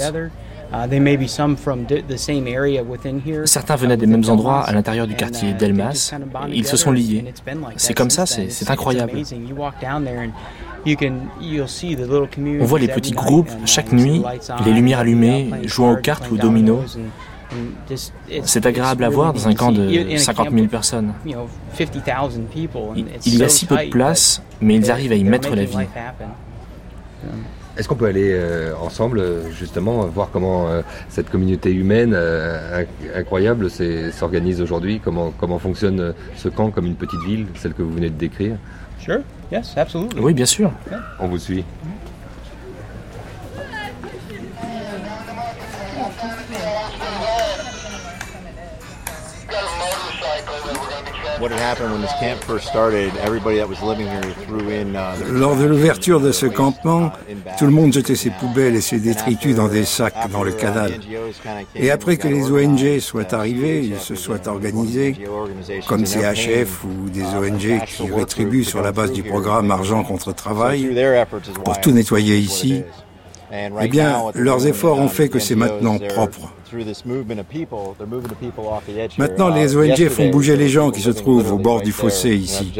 Certains 3.45 3.75
venaient 3.75 3.97
des 3.97 4.05
mêmes 4.05 4.29
endroits 4.29 4.61
à 4.61 4.71
l'intérieur 4.71 5.07
du 5.07 5.15
quartier 5.15 5.49
uh, 5.49 5.53
d'Elmas. 5.53 6.13
Ils 6.51 6.67
se 6.67 6.77
sont 6.77 6.91
liés. 6.91 7.33
C'est 7.75 7.93
comme 7.93 8.09
ça, 8.09 8.25
c'est 8.25 8.69
incroyable. 8.69 9.13
On 12.61 12.65
voit 12.65 12.79
les 12.79 12.87
petits 12.87 13.11
groupes 13.11 13.51
chaque 13.65 13.91
nuit, 13.91 14.23
les 14.65 14.73
lumières 14.73 14.99
allumées, 14.99 15.49
jouant 15.65 15.93
aux 15.93 15.97
cartes 15.97 16.29
ou 16.29 16.35
aux 16.35 16.37
dominos. 16.37 16.97
C'est 18.43 18.65
agréable 18.65 19.03
à 19.03 19.09
voir 19.09 19.33
dans 19.33 19.47
un 19.47 19.55
camp 19.55 19.71
de 19.71 20.17
50 20.17 20.51
000 20.51 20.67
personnes. 20.67 21.13
Il 23.25 23.37
y 23.37 23.43
a 23.43 23.49
si 23.49 23.65
peu 23.65 23.77
de 23.77 23.89
place, 23.89 24.43
mais 24.61 24.75
ils 24.75 24.91
arrivent 24.91 25.11
à 25.11 25.15
y 25.15 25.23
mettre 25.23 25.55
la 25.55 25.63
vie. 25.65 25.77
Est-ce 27.79 27.87
qu'on 27.87 27.95
peut 27.95 28.07
aller 28.07 28.33
euh, 28.33 28.73
ensemble, 28.75 29.23
justement, 29.57 30.05
voir 30.07 30.31
comment 30.33 30.67
euh, 30.67 30.81
cette 31.07 31.29
communauté 31.29 31.71
humaine 31.71 32.11
euh, 32.13 32.83
incroyable 33.15 33.69
s'organise 34.11 34.61
aujourd'hui? 34.61 34.99
Comment, 35.01 35.31
comment 35.39 35.59
fonctionne 35.59 36.13
ce 36.35 36.49
camp 36.49 36.71
comme 36.71 36.87
une 36.87 36.95
petite 36.95 37.21
ville, 37.25 37.45
celle 37.55 37.73
que 37.73 37.81
vous 37.81 37.93
venez 37.93 38.09
de 38.09 38.17
décrire? 38.17 38.57
Sure. 38.99 39.21
Yes, 39.49 39.77
absolutely. 39.77 40.19
Oui, 40.19 40.33
bien 40.33 40.45
sûr. 40.45 40.73
On 41.21 41.29
vous 41.29 41.37
suit. 41.37 41.63
Lors 55.31 55.55
de 55.55 55.65
l'ouverture 55.65 56.19
de 56.19 56.31
ce 56.31 56.45
campement, 56.45 57.11
tout 57.57 57.65
le 57.65 57.71
monde 57.71 57.93
jetait 57.93 58.15
ses 58.15 58.29
poubelles 58.29 58.75
et 58.75 58.81
ses 58.81 58.99
détritus 58.99 59.55
dans 59.55 59.67
des 59.67 59.85
sacs 59.85 60.29
dans 60.31 60.43
le 60.43 60.51
canal. 60.51 60.91
Et 61.75 61.91
après 61.91 62.17
que 62.17 62.27
les 62.27 62.51
ONG 62.51 62.99
soient 62.99 63.33
arrivés, 63.33 63.81
ils 63.83 63.99
se 63.99 64.15
soient 64.15 64.47
organisés, 64.47 65.15
comme 65.87 66.05
CHF 66.05 66.83
ou 66.83 67.09
des 67.09 67.23
ONG 67.23 67.85
qui 67.85 68.11
rétribuent 68.11 68.63
sur 68.63 68.81
la 68.81 68.91
base 68.91 69.11
du 69.11 69.23
programme 69.23 69.71
Argent 69.71 70.03
contre 70.03 70.33
Travail, 70.33 70.89
pour 71.63 71.79
tout 71.79 71.91
nettoyer 71.91 72.37
ici, 72.37 72.83
eh 73.51 73.87
bien, 73.87 74.17
leurs 74.35 74.67
efforts 74.67 74.99
ont 74.99 75.07
fait 75.07 75.29
que 75.29 75.39
c'est 75.39 75.55
maintenant 75.55 75.97
propre. 75.97 76.53
Maintenant, 79.17 79.49
les 79.49 79.75
ONG 79.75 80.09
font 80.09 80.29
bouger 80.29 80.55
les 80.55 80.69
gens 80.69 80.91
qui 80.91 81.01
se 81.01 81.09
trouvent 81.09 81.51
au 81.53 81.57
bord 81.57 81.81
du 81.81 81.91
fossé 81.91 82.35
ici. 82.35 82.71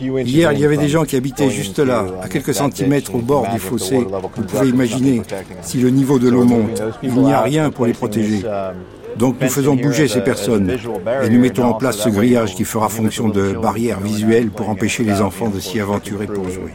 Hier, 0.00 0.52
il 0.52 0.60
y 0.60 0.64
avait 0.64 0.76
des 0.76 0.88
gens 0.88 1.04
qui 1.04 1.16
habitaient 1.16 1.50
juste 1.50 1.78
là, 1.78 2.04
à 2.22 2.28
quelques 2.28 2.54
centimètres 2.54 3.14
au 3.14 3.20
bord 3.20 3.48
du 3.52 3.58
fossé. 3.58 4.06
Vous 4.36 4.44
pouvez 4.44 4.68
imaginer, 4.68 5.22
si 5.62 5.78
le 5.78 5.90
niveau 5.90 6.18
de 6.18 6.28
l'eau 6.28 6.44
monte, 6.44 6.82
il 7.02 7.14
n'y 7.14 7.32
a 7.32 7.40
rien 7.40 7.70
pour 7.70 7.86
les 7.86 7.94
protéger. 7.94 8.44
Um, 8.44 8.74
Donc 9.16 9.40
nous 9.40 9.48
faisons 9.48 9.76
bouger 9.76 10.08
ces 10.08 10.20
personnes 10.22 10.76
et 11.22 11.30
nous 11.30 11.40
mettons 11.40 11.64
en 11.64 11.74
place 11.74 11.98
ce 11.98 12.08
grillage 12.08 12.54
qui 12.54 12.64
fera 12.64 12.88
fonction 12.88 13.28
de 13.28 13.52
barrière 13.52 14.00
visuelle 14.00 14.50
pour 14.50 14.68
empêcher 14.68 15.04
les 15.04 15.20
enfants 15.20 15.48
de 15.48 15.60
s'y 15.60 15.80
aventurer 15.80 16.26
pour 16.26 16.48
jouer. 16.48 16.72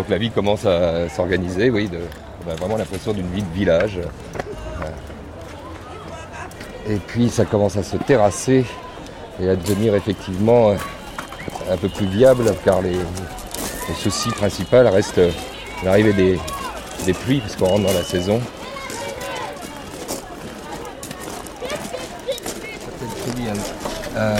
Donc 0.00 0.08
la 0.08 0.16
vie 0.16 0.30
commence 0.30 0.64
à 0.64 1.10
s'organiser, 1.10 1.68
oui, 1.68 1.90
on 2.46 2.50
a 2.50 2.54
vraiment 2.54 2.78
l'impression 2.78 3.12
d'une 3.12 3.30
vie 3.32 3.42
de 3.42 3.52
village. 3.52 4.00
Et 6.88 6.96
puis 6.96 7.28
ça 7.28 7.44
commence 7.44 7.76
à 7.76 7.82
se 7.82 7.98
terrasser 7.98 8.64
et 9.42 9.50
à 9.50 9.56
devenir 9.56 9.94
effectivement 9.94 10.72
un 11.70 11.76
peu 11.76 11.90
plus 11.90 12.06
viable 12.06 12.46
car 12.64 12.80
le 12.80 12.94
souci 13.94 14.30
principal 14.30 14.86
reste 14.86 15.20
l'arrivée 15.84 16.14
des, 16.14 16.38
des 17.04 17.12
pluies 17.12 17.40
puisqu'on 17.40 17.66
rentre 17.66 17.84
dans 17.84 17.92
la 17.92 18.02
saison. 18.02 18.40
Euh, 24.16 24.36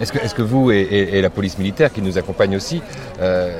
est-ce 0.00 0.12
que, 0.12 0.18
est 0.18 0.32
que, 0.34 0.42
vous 0.42 0.70
et, 0.70 1.20
la 1.20 1.30
police 1.30 1.58
militaire 1.58 1.92
qui 1.92 2.02
nous 2.02 2.18
accompagne 2.18 2.54
aussi, 2.54 2.82
euh, 3.20 3.58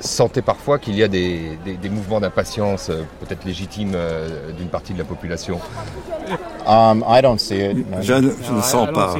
sentez 0.00 0.42
parfois 0.42 0.78
qu'il 0.78 0.94
y 0.96 1.02
a 1.02 1.08
des, 1.08 1.58
mouvements 1.90 2.20
d'impatience 2.20 2.90
euh, 2.90 3.02
peut-être 3.20 3.44
légitimes 3.44 3.92
euh, 3.94 4.50
d'une 4.52 4.68
partie 4.68 4.92
de 4.92 4.98
la 4.98 5.04
population 5.04 5.60
um, 6.66 7.04
Je 8.00 8.14
ne, 8.14 8.60
sens 8.62 8.88
pas. 8.92 9.14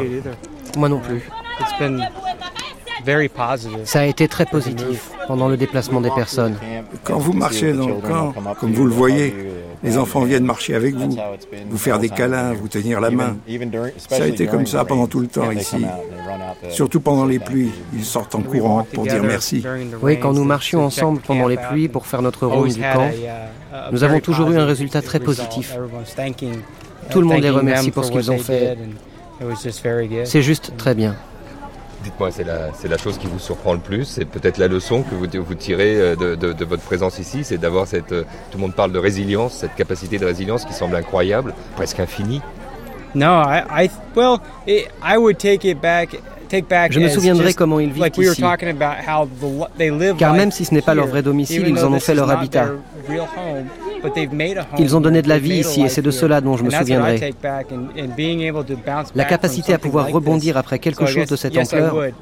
Moi 0.76 0.88
non 0.88 1.00
plus. 1.00 1.28
Ça 3.84 4.00
a 4.00 4.04
été 4.04 4.28
très 4.28 4.46
positif 4.46 5.10
pendant 5.26 5.48
le 5.48 5.56
déplacement 5.56 6.00
des 6.00 6.10
personnes. 6.10 6.56
Quand 7.04 7.18
vous 7.18 7.32
marchez 7.32 7.72
dans 7.72 7.88
le 7.88 7.94
camp, 7.94 8.34
comme 8.60 8.72
vous 8.72 8.84
le 8.84 8.92
voyez, 8.92 9.34
les 9.82 9.98
enfants 9.98 10.22
viennent 10.24 10.44
marcher 10.44 10.74
avec 10.74 10.94
vous, 10.94 11.16
vous 11.70 11.78
faire 11.78 11.98
des 11.98 12.08
câlins, 12.08 12.52
vous 12.52 12.68
tenir 12.68 13.00
la 13.00 13.10
main. 13.10 13.36
Ça 14.08 14.24
a 14.24 14.26
été 14.26 14.46
comme 14.46 14.66
ça 14.66 14.84
pendant 14.84 15.06
tout 15.06 15.20
le 15.20 15.28
temps 15.28 15.50
ici. 15.50 15.84
Surtout 16.70 17.00
pendant 17.00 17.26
les 17.26 17.38
pluies, 17.38 17.72
ils 17.94 18.04
sortent 18.04 18.34
en 18.34 18.42
courant 18.42 18.86
pour 18.92 19.04
dire 19.04 19.22
merci. 19.22 19.64
Oui, 20.02 20.18
quand 20.18 20.32
nous 20.32 20.44
marchions 20.44 20.84
ensemble 20.84 21.20
pendant 21.20 21.48
les 21.48 21.58
pluies 21.58 21.88
pour 21.88 22.06
faire 22.06 22.22
notre 22.22 22.46
rôle 22.46 22.72
du 22.72 22.80
camp, 22.80 23.10
nous 23.92 24.04
avons 24.04 24.20
toujours 24.20 24.50
eu 24.50 24.58
un 24.58 24.66
résultat 24.66 25.02
très 25.02 25.20
positif. 25.20 25.76
Tout 27.10 27.20
le 27.20 27.26
monde 27.26 27.42
les 27.42 27.50
remercie 27.50 27.90
pour 27.90 28.04
ce 28.04 28.10
qu'ils 28.10 28.30
ont 28.30 28.38
fait. 28.38 28.76
C'est 30.24 30.42
juste 30.42 30.72
très 30.76 30.94
bien. 30.94 31.14
Dites-moi, 32.06 32.30
c'est 32.30 32.44
la, 32.44 32.98
chose 32.98 33.18
qui 33.18 33.26
vous 33.26 33.40
surprend 33.40 33.72
le 33.72 33.80
plus, 33.80 34.04
c'est 34.04 34.26
peut-être 34.26 34.58
la 34.58 34.68
leçon 34.68 35.02
que 35.02 35.16
vous, 35.16 35.26
vous 35.44 35.54
tirez 35.56 35.96
euh, 35.96 36.14
de, 36.14 36.64
votre 36.64 36.84
présence 36.84 37.18
ici, 37.18 37.42
c'est 37.42 37.58
d'avoir 37.58 37.88
cette, 37.88 38.12
euh, 38.12 38.22
tout 38.52 38.58
le 38.58 38.60
monde 38.60 38.76
parle 38.76 38.92
de 38.92 39.00
résilience, 39.00 39.54
cette 39.54 39.74
capacité 39.74 40.16
de 40.16 40.24
résilience 40.24 40.64
qui 40.64 40.72
semble 40.72 40.94
incroyable, 40.94 41.52
presque 41.74 41.98
infinie. 41.98 42.40
Non, 43.16 43.42
I, 43.42 43.90
well, 44.14 44.38
I 44.68 45.16
would 45.16 45.36
take 45.38 45.68
it 45.68 45.80
back 45.80 46.16
je 46.90 47.00
me 47.00 47.08
souviendrai 47.08 47.54
comment 47.54 47.80
ils 47.80 47.90
vivent 47.92 48.10
ici. 48.18 48.42
Car 50.18 50.34
même 50.34 50.50
si 50.50 50.64
ce 50.64 50.74
n'est 50.74 50.82
pas 50.82 50.94
leur 50.94 51.06
vrai 51.06 51.22
domicile, 51.22 51.64
ils 51.68 51.84
en 51.84 51.92
ont 51.92 52.00
fait 52.00 52.14
leur 52.14 52.30
habitat. 52.30 52.68
Ils 54.78 54.96
ont 54.96 55.00
donné 55.00 55.22
de 55.22 55.28
la 55.28 55.38
vie 55.38 55.58
ici 55.58 55.82
et 55.82 55.88
c'est 55.88 56.02
de 56.02 56.10
cela 56.10 56.40
dont 56.40 56.56
je 56.56 56.64
me 56.64 56.70
souviendrai. 56.70 57.34
La 59.14 59.24
capacité 59.24 59.72
à 59.72 59.78
pouvoir 59.78 60.08
rebondir 60.10 60.56
après 60.56 60.78
quelque 60.78 61.06
chose 61.06 61.28
de 61.28 61.36
cette 61.36 61.56
ampleur. 61.56 61.94
Uh, 61.96 62.12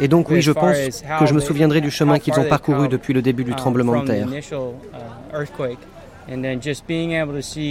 et 0.00 0.08
donc 0.08 0.30
oui, 0.30 0.40
je 0.40 0.52
pense 0.52 0.76
que 1.18 1.26
je 1.26 1.34
me 1.34 1.40
souviendrai 1.40 1.80
du 1.80 1.90
chemin 1.90 2.18
qu'ils 2.18 2.38
ont 2.38 2.44
parcouru 2.44 2.88
depuis 2.88 3.12
le 3.12 3.22
début 3.22 3.44
du 3.44 3.50
um, 3.52 3.56
tremblement 3.56 4.00
de 4.02 4.06
terre. 4.06 4.28
Uh, 4.28 4.60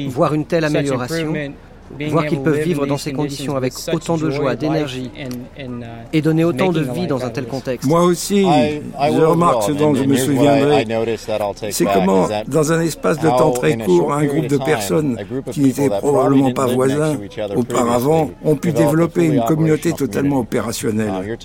Voir 0.09 0.34
une 0.34 0.45
telle 0.45 0.65
amélioration 0.65 1.34
voir 2.10 2.26
qu'ils 2.26 2.41
peuvent 2.41 2.62
vivre 2.62 2.86
dans 2.86 2.98
ces 2.98 3.14
conditions 3.14 3.56
avec 3.56 3.74
autant 3.91 4.18
de 4.18 4.30
joie, 4.30 4.56
d'énergie 4.56 5.12
uh, 5.18 5.64
et 6.12 6.22
donner 6.22 6.44
autant 6.44 6.72
de 6.72 6.82
vie 6.82 7.08
dans 7.08 7.24
un 7.24 7.30
tel 7.30 7.46
contexte. 7.46 7.88
Moi 7.88 8.04
aussi, 8.04 8.44
je 8.44 9.22
remarque 9.22 9.64
ce 9.64 9.72
dont 9.72 9.94
je 9.96 10.04
me 10.04 10.16
souviendrai. 10.16 10.86
C'est 11.72 11.86
comment, 11.86 12.28
dans 12.48 12.72
un 12.72 12.82
espace 12.82 13.20
de 13.20 13.28
temps 13.28 13.52
très 13.52 13.78
court, 13.78 14.14
un 14.14 14.26
groupe 14.26 14.48
de 14.48 14.58
personnes 14.58 15.18
qui 15.52 15.62
n'étaient 15.62 15.89
probablement 15.89 16.52
pas 16.52 16.68
voisins 16.68 17.18
auparavant 17.56 18.30
ont 18.44 18.56
pu 18.56 18.72
développer 18.72 19.26
une 19.26 19.44
communauté 19.44 19.94
totalement 19.94 20.39
opérationnelle. 20.39 21.38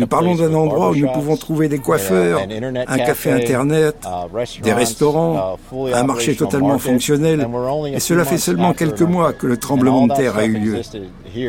Nous 0.00 0.06
parlons 0.06 0.34
d'un 0.34 0.54
endroit 0.54 0.90
où 0.90 0.96
nous 0.96 1.08
pouvons 1.08 1.36
trouver 1.36 1.68
des 1.68 1.78
coiffeurs, 1.78 2.40
un 2.86 2.98
café 2.98 3.32
Internet, 3.32 3.96
uh, 4.06 4.62
des 4.62 4.72
restaurants, 4.72 5.58
uh, 5.72 5.92
un 5.92 6.02
marché 6.04 6.34
totalement 6.34 6.78
fonctionnel. 6.78 7.46
Et 7.92 8.00
cela 8.00 8.24
fait 8.24 8.38
seulement 8.38 8.72
quelques 8.72 9.02
mois 9.02 9.32
que 9.32 9.46
le 9.46 9.56
tremblement 9.68 10.06
de 10.06 10.14
terre 10.14 10.36
a 10.36 10.44
eu 10.44 10.58
lieu. 10.58 10.80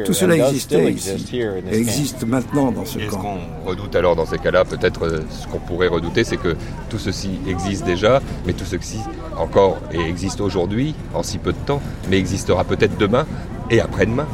Tout 0.06 0.14
cela 0.14 0.36
existait 0.36 0.92
ici 0.92 1.40
et 1.72 1.76
existe 1.76 2.26
maintenant 2.26 2.72
dans 2.72 2.86
ce 2.86 3.00
camp. 3.00 3.10
Ce 3.12 3.16
qu'on 3.16 3.70
redoute 3.70 3.96
alors 3.96 4.16
dans 4.16 4.26
ces 4.26 4.38
cas-là, 4.38 4.66
peut-être 4.66 5.06
euh, 5.06 5.22
ce 5.30 5.48
qu'on 5.48 5.60
pourrait 5.60 5.88
redouter, 5.88 6.24
c'est 6.24 6.38
que 6.38 6.56
tout 6.90 7.00
ceci 7.00 7.32
existe 7.48 7.86
déjà, 7.86 8.22
mais 8.46 8.54
tout 8.54 8.66
ceci 8.66 9.00
encore 9.38 9.78
et 9.94 10.02
existe 10.02 10.42
aujourd'hui, 10.42 10.96
en 11.14 11.24
si 11.24 11.38
peu 11.38 11.54
de 11.54 11.58
temps, 11.66 11.82
mais 12.10 12.18
existera 12.18 12.64
peut-être 12.64 12.98
demain 12.98 13.26
et 13.70 13.80
après-demain. 13.80 14.28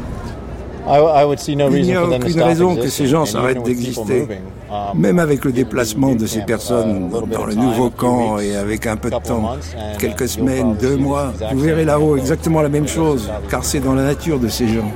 Il 0.88 1.82
n'y 1.84 1.94
a 1.94 2.06
aucune 2.06 2.42
raison 2.42 2.76
que 2.76 2.88
ces 2.88 3.08
gens 3.08 3.26
s'arrêtent 3.26 3.64
d'exister. 3.64 4.28
Um, 4.70 5.00
Même 5.00 5.20
avec 5.20 5.46
le 5.46 5.52
déplacement 5.52 6.16
de 6.16 6.26
ces 6.26 6.42
personnes 6.42 7.10
uh, 7.10 7.34
dans 7.34 7.46
le 7.46 7.54
nouveau 7.54 7.90
camp 7.92 8.40
et 8.40 8.56
avec 8.56 8.88
un 8.88 8.98
peu 8.98 9.10
de 9.10 9.16
temps, 9.16 9.56
quelques 10.00 10.28
semaines, 10.28 10.76
deux 10.76 10.98
mois, 10.98 11.34
vous 11.54 11.60
verrez 11.60 11.86
là-haut 11.86 12.18
exactement 12.18 12.62
la 12.62 12.70
même 12.70 12.88
chose, 12.88 13.32
car 13.50 13.64
c'est 13.64 13.80
dans 13.80 13.94
la 13.94 14.04
nature 14.04 14.40
de 14.40 14.48
ces 14.48 14.68
gens. 14.68 14.92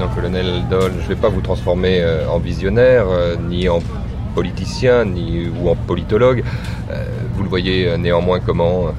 Non, 0.00 0.08
colonel 0.16 0.64
Doll, 0.68 0.92
je 0.98 1.02
ne 1.04 1.08
vais 1.08 1.20
pas 1.20 1.28
vous 1.28 1.40
transformer 1.40 2.00
euh, 2.00 2.28
en 2.28 2.40
visionnaire, 2.40 3.06
euh, 3.08 3.36
ni 3.36 3.68
en 3.68 3.78
politicien 4.34 5.04
ni, 5.04 5.48
ou 5.48 5.68
en 5.68 5.76
politologue. 5.76 6.44
Euh, 6.90 7.04
vous 7.34 7.42
le 7.42 7.48
voyez 7.48 7.88
euh, 7.88 7.96
néanmoins 7.96 8.40
comment 8.40 8.86
euh, 8.86 8.90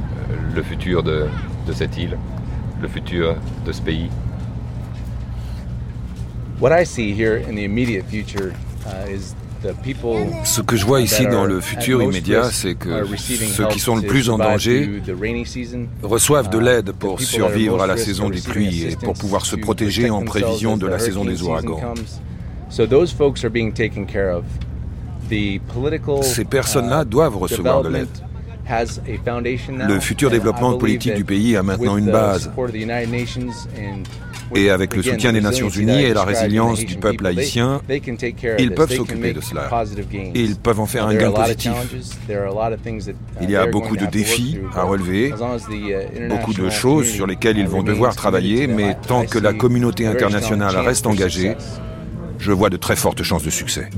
le 0.56 0.64
futur 0.64 1.04
de, 1.04 1.26
de 1.68 1.74
cette 1.74 1.98
île, 1.98 2.18
le 2.82 2.88
futur 2.88 3.36
de 3.66 3.72
ce 3.72 3.82
pays 3.82 4.10
ce 10.44 10.62
que 10.62 10.76
je 10.76 10.86
vois 10.86 11.02
ici 11.02 11.26
dans 11.26 11.46
le 11.46 11.62
futur 11.62 12.02
immédiat, 12.02 12.44
c'est 12.52 12.76
que 12.76 13.06
ceux 13.18 13.68
qui 13.68 13.80
sont 13.80 13.96
le 13.96 14.02
plus 14.02 14.30
en 14.30 14.38
danger 14.38 15.02
reçoivent 16.02 16.50
de 16.50 16.60
l'aide 16.60 16.92
pour 16.92 17.22
survivre 17.22 17.82
à 17.82 17.88
la 17.88 17.98
saison 17.98 18.30
des 18.30 18.42
pluies 18.42 18.84
et 18.92 18.96
pour 18.96 19.14
pouvoir 19.14 19.46
se 19.46 19.56
protéger 19.56 20.10
en 20.10 20.24
prévision 20.24 20.78
de 20.78 20.88
la 20.88 21.00
saison 21.00 21.26
des 21.26 21.42
ouragans. 21.44 21.80
Ces 26.22 26.46
personnes-là 26.46 27.04
uh, 27.04 27.06
doivent 27.06 27.38
recevoir 27.38 27.82
de 27.82 27.90
l'aide. 27.90 28.08
Le 29.88 30.00
futur 30.00 30.30
développement 30.30 30.78
politique 30.78 31.16
du 31.16 31.26
pays 31.26 31.58
a 31.58 31.64
maintenant 31.64 31.98
une 31.98 32.12
base. 32.12 32.50
Et 34.56 34.70
avec 34.70 34.96
le 34.96 35.02
soutien 35.02 35.34
des 35.34 35.42
Nations 35.42 35.70
Unies 35.70 36.04
et 36.04 36.14
la 36.14 36.24
résilience 36.24 36.86
du 36.86 36.96
peuple 36.96 37.26
haïtien, 37.26 37.82
ils 38.60 38.74
peuvent 38.74 38.94
s'occuper 38.94 39.34
de 39.34 39.42
cela. 39.42 39.70
Et 40.14 40.42
ils 40.42 40.56
peuvent 40.56 40.80
en 40.80 40.86
faire 40.86 41.08
un 41.08 41.16
gain 41.16 41.32
positif. 41.32 41.72
Il 43.42 43.50
y 43.50 43.56
a 43.56 43.66
beaucoup 43.66 43.98
de 43.98 44.06
défis 44.06 44.60
à 44.76 44.84
relever, 44.84 45.30
uh, 45.30 46.28
beaucoup 46.30 46.54
de 46.54 46.70
choses 46.70 47.08
sur 47.08 47.28
lesquelles 47.28 47.58
ils 47.58 47.68
vont 47.68 47.84
devoir 47.84 48.16
travailler, 48.16 48.68
mais 48.68 48.96
tant 49.08 49.26
que 49.26 49.40
la 49.40 49.54
communauté 49.54 50.06
internationale 50.08 50.76
reste 50.78 51.08
engagée, 51.08 51.56
je 52.38 52.52
vois 52.52 52.70
de 52.70 52.78
très 52.78 52.96
fortes 52.96 53.24
chances 53.24 53.44
de 53.44 53.50
succès. 53.50 53.90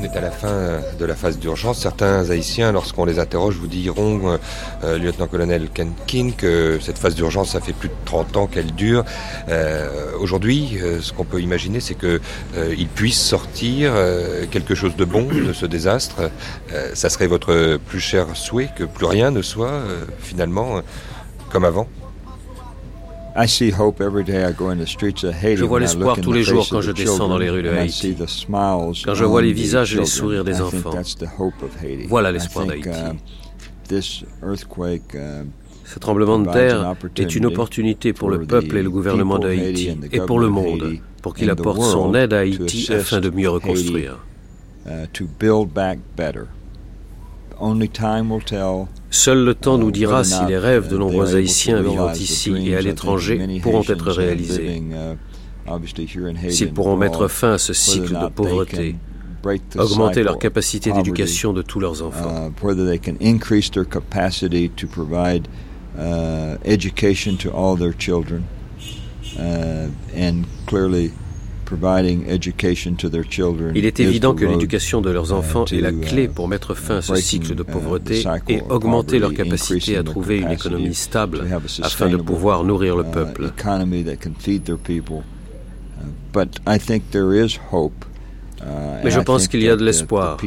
On 0.00 0.04
est 0.04 0.16
à 0.16 0.20
la 0.20 0.30
fin 0.30 0.80
de 0.98 1.04
la 1.04 1.14
phase 1.14 1.38
d'urgence. 1.38 1.80
Certains 1.80 2.30
Haïtiens, 2.30 2.70
lorsqu'on 2.72 3.04
les 3.04 3.18
interroge, 3.18 3.56
vous 3.56 3.66
diront, 3.66 4.30
euh, 4.30 4.36
euh, 4.84 4.98
lieutenant-colonel 4.98 5.68
Ken 5.74 5.92
King, 6.06 6.34
que 6.34 6.78
cette 6.80 6.98
phase 6.98 7.14
d'urgence, 7.14 7.50
ça 7.50 7.60
fait 7.60 7.72
plus 7.72 7.88
de 7.88 7.94
30 8.04 8.36
ans 8.36 8.46
qu'elle 8.46 8.72
dure. 8.72 9.04
Euh, 9.48 10.12
aujourd'hui, 10.20 10.78
ce 11.00 11.12
qu'on 11.12 11.24
peut 11.24 11.40
imaginer, 11.40 11.80
c'est 11.80 11.96
qu'il 11.96 12.88
puisse 12.94 13.20
sortir 13.20 13.92
quelque 14.50 14.74
chose 14.74 14.94
de 14.96 15.04
bon 15.04 15.24
de 15.24 15.52
ce 15.52 15.66
désastre. 15.66 16.30
ça 16.94 17.10
serait 17.10 17.26
votre 17.26 17.78
plus 17.88 18.00
cher 18.00 18.26
souhait 18.34 18.70
que 18.76 18.84
plus 18.84 19.06
rien 19.06 19.30
ne 19.30 19.42
soit 19.42 19.82
finalement 20.20 20.80
comme 21.50 21.64
avant? 21.64 21.88
Je 25.56 25.64
vois 25.64 25.80
l'espoir 25.80 26.20
tous 26.20 26.32
les 26.32 26.42
jours 26.42 26.66
quand 26.68 26.80
je 26.80 26.92
descends 26.92 27.28
dans 27.28 27.38
les 27.38 27.50
rues 27.50 27.62
de 27.62 27.68
Haïti, 27.70 28.16
quand 28.48 29.14
je 29.14 29.24
vois 29.24 29.42
les 29.42 29.52
visages 29.52 29.94
et 29.94 29.98
les 29.98 30.06
sourires 30.06 30.44
des 30.44 30.60
enfants. 30.60 30.92
Voilà 32.08 32.32
l'espoir 32.32 32.66
d'Haïti. 32.66 32.88
Uh, 33.90 33.94
uh, 33.94 35.44
Ce 35.84 35.98
tremblement 35.98 36.38
de 36.38 36.50
terre 36.50 36.94
est 37.16 37.34
une 37.34 37.46
opportunité 37.46 38.12
pour 38.12 38.28
le 38.28 38.44
peuple 38.44 38.76
et 38.76 38.82
le 38.82 38.90
gouvernement 38.90 39.38
d'Haïti 39.38 39.96
et 40.12 40.20
pour 40.20 40.38
le 40.38 40.48
monde, 40.48 40.98
pour 41.22 41.34
qu'il 41.34 41.48
apporte 41.50 41.82
son 41.82 42.14
aide 42.14 42.32
à 42.34 42.40
Haïti 42.40 42.92
afin 42.92 43.20
de 43.20 43.30
mieux 43.30 43.48
reconstruire. 43.48 44.18
Uh, 49.10 49.14
Seul 49.14 49.44
le 49.44 49.54
temps 49.54 49.78
nous 49.78 49.90
dira 49.90 50.24
si 50.24 50.44
les 50.46 50.58
rêves 50.58 50.88
de 50.88 50.96
nombreux 50.96 51.34
Haïtiens 51.34 51.82
vivant 51.82 52.12
ici 52.12 52.52
et 52.66 52.76
à 52.76 52.80
l'étranger 52.80 53.60
pourront 53.62 53.82
être 53.88 54.10
réalisés, 54.10 54.82
s'ils 56.50 56.72
pourront 56.72 56.96
mettre 56.96 57.28
fin 57.28 57.52
à 57.54 57.58
ce 57.58 57.72
cycle 57.72 58.12
de 58.18 58.28
pauvreté, 58.28 58.96
augmenter 59.76 60.22
leur 60.22 60.38
capacité 60.38 60.92
d'éducation 60.92 61.52
de 61.52 61.62
tous 61.62 61.80
leurs 61.80 62.02
enfants. 62.02 62.50
Il 73.74 73.84
est 73.84 74.00
évident 74.00 74.34
que 74.34 74.44
l'éducation 74.44 75.00
de 75.00 75.10
leurs 75.10 75.32
enfants 75.32 75.64
est 75.66 75.80
la 75.80 75.92
clé 75.92 76.24
uh, 76.24 76.28
pour 76.28 76.48
mettre 76.48 76.74
fin 76.74 76.96
à 76.96 77.02
ce 77.02 77.14
cycle 77.16 77.54
de 77.54 77.62
uh, 77.62 77.66
pauvreté 77.66 78.24
et 78.48 78.62
augmenter 78.68 79.18
leur 79.18 79.34
capacité 79.34 79.96
à 79.96 80.02
trouver 80.02 80.38
une 80.38 80.50
économie 80.50 80.94
stable 80.94 81.46
afin 81.82 82.08
de 82.08 82.16
pouvoir 82.16 82.64
nourrir 82.64 82.96
le 82.96 83.04
peuple. 83.04 83.50
Mais 89.04 89.10
je 89.10 89.20
pense 89.20 89.48
qu'il 89.48 89.62
y 89.62 89.68
a 89.68 89.76
de 89.76 89.84
l'espoir 89.84 90.38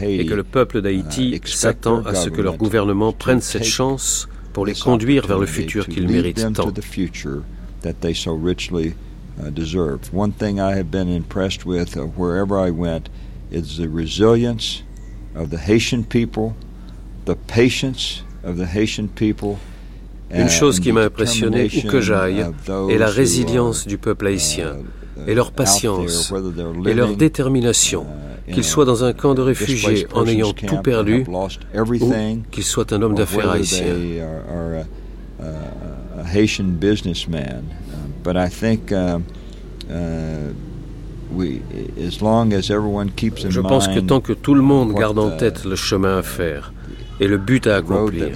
et 0.00 0.26
que 0.26 0.34
le 0.34 0.44
peuple 0.44 0.80
d'Haïti 0.80 1.34
uh, 1.34 1.48
s'attend 1.48 2.02
à 2.04 2.14
ce 2.14 2.28
que 2.28 2.40
leur 2.40 2.56
gouvernement 2.56 3.12
prenne 3.12 3.40
cette 3.40 3.64
chance 3.64 4.28
pour 4.52 4.64
les 4.66 4.74
conduire 4.74 5.26
vers 5.26 5.38
le 5.38 5.46
futur 5.46 5.86
qu'ils 5.86 6.08
méritent 6.08 6.52
tant. 6.52 6.72
Uh, 9.40 9.50
deserve. 9.50 10.12
One 10.12 10.32
thing 10.32 10.58
I 10.60 10.76
have 10.76 10.90
been 10.90 11.08
impressed 11.08 11.64
with 11.64 11.96
uh, 11.96 12.02
wherever 12.16 12.58
I 12.58 12.70
went 12.70 13.08
is 13.50 13.76
the 13.78 13.88
resilience 13.88 14.82
of 15.34 15.50
the 15.50 15.58
Haitian 15.58 16.04
people, 16.04 16.54
the 17.24 17.36
patience 17.36 18.22
of 18.42 18.56
the 18.56 18.66
Haitian 18.66 19.08
people. 19.08 19.58
Une 20.30 20.48
chose 20.48 20.78
qui 20.78 20.92
m'a 20.92 21.04
impressionné 21.04 21.70
où 21.74 21.88
que 21.88 22.00
j'aille 22.02 22.44
est 22.90 22.98
la 22.98 23.08
résilience 23.08 23.86
du 23.86 23.96
peuple 23.96 24.26
haïtien 24.26 24.76
et 25.26 25.34
leur 25.34 25.52
patience 25.52 26.32
et 26.84 26.92
leur 26.92 27.16
détermination, 27.16 28.04
qu'ils 28.52 28.64
soient 28.64 28.84
dans 28.84 29.04
un 29.04 29.14
camp 29.14 29.34
de 29.34 29.40
réfugiés 29.40 30.06
en 30.12 30.26
ayant 30.26 30.52
tout 30.52 30.82
perdu 30.82 31.24
ou 31.26 32.40
qu'ils 32.50 32.64
soient 32.64 32.92
un 32.92 33.00
homme 33.00 33.14
d'affaires 33.14 33.50
haïtien. 33.50 33.94
But 38.28 38.36
I 38.36 38.50
think 38.50 38.92
uh, 38.92 39.20
uh, 39.90 40.52
we, 41.34 41.62
as 42.06 42.20
long 42.20 42.52
as 42.52 42.68
everyone 42.68 43.08
keeps 43.16 43.42
in 43.42 43.48
Je 43.48 43.62
pense 43.62 43.88
que 43.88 44.00
tant 44.00 44.20
que 44.20 44.34
tout 44.34 44.52
le 44.52 44.60
monde 44.60 44.92
garde 44.92 45.18
en 45.18 45.30
tête 45.30 45.64
le 45.64 45.76
chemin 45.76 46.18
à 46.18 46.22
faire 46.22 46.74
et 47.20 47.26
le 47.26 47.38
but 47.38 47.66
à 47.66 47.76
accomplir, 47.76 48.28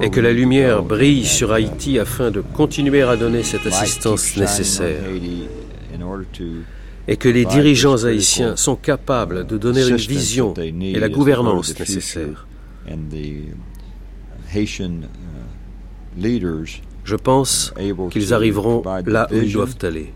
et 0.00 0.10
que 0.10 0.20
la 0.20 0.32
lumière 0.32 0.84
brille 0.84 1.26
sur 1.26 1.52
Haïti 1.52 1.98
afin 1.98 2.30
de 2.30 2.40
continuer 2.40 3.02
à 3.02 3.16
donner 3.16 3.42
cette 3.42 3.66
assistance 3.66 4.36
nécessaire, 4.36 5.02
et 7.08 7.16
que 7.16 7.28
les 7.28 7.44
dirigeants 7.44 8.04
haïtiens 8.04 8.54
sont 8.54 8.76
capables 8.76 9.48
de 9.48 9.58
donner 9.58 9.84
une 9.84 9.96
vision 9.96 10.54
et 10.54 11.00
la 11.00 11.08
gouvernance 11.08 11.76
nécessaire. 11.76 12.46
Je 17.08 17.16
pense 17.16 17.72
qu'ils 18.10 18.34
arriveront 18.34 18.82
là 19.06 19.26
où 19.30 19.34
ils 19.34 19.52
doivent 19.52 19.76
aller 19.82 20.12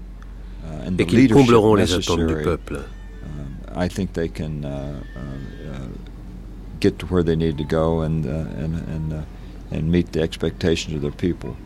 et 0.98 1.06
qu'ils 1.06 1.32
combleront 1.32 1.74
les 1.74 1.94
attentes 1.94 2.26
du 2.26 2.34
peuple. 2.34 2.80
I 3.74 3.88
think 3.88 4.12
they 4.12 4.28
can 4.28 4.64
uh, 4.64 5.00
uh, 5.16 5.88
get 6.78 6.98
to 6.98 7.06
where 7.06 7.24
they 7.24 7.36
need 7.36 7.56
to 7.56 7.64
go 7.64 8.02
and 8.02 8.26
uh, 8.26 8.44
and 8.62 8.74
and 8.94 9.12
uh, 9.14 9.74
and 9.74 9.90
meet 9.90 10.12
the 10.12 10.20
expectations 10.20 10.94
of 10.94 11.00
their 11.00 11.10
people. 11.10 11.56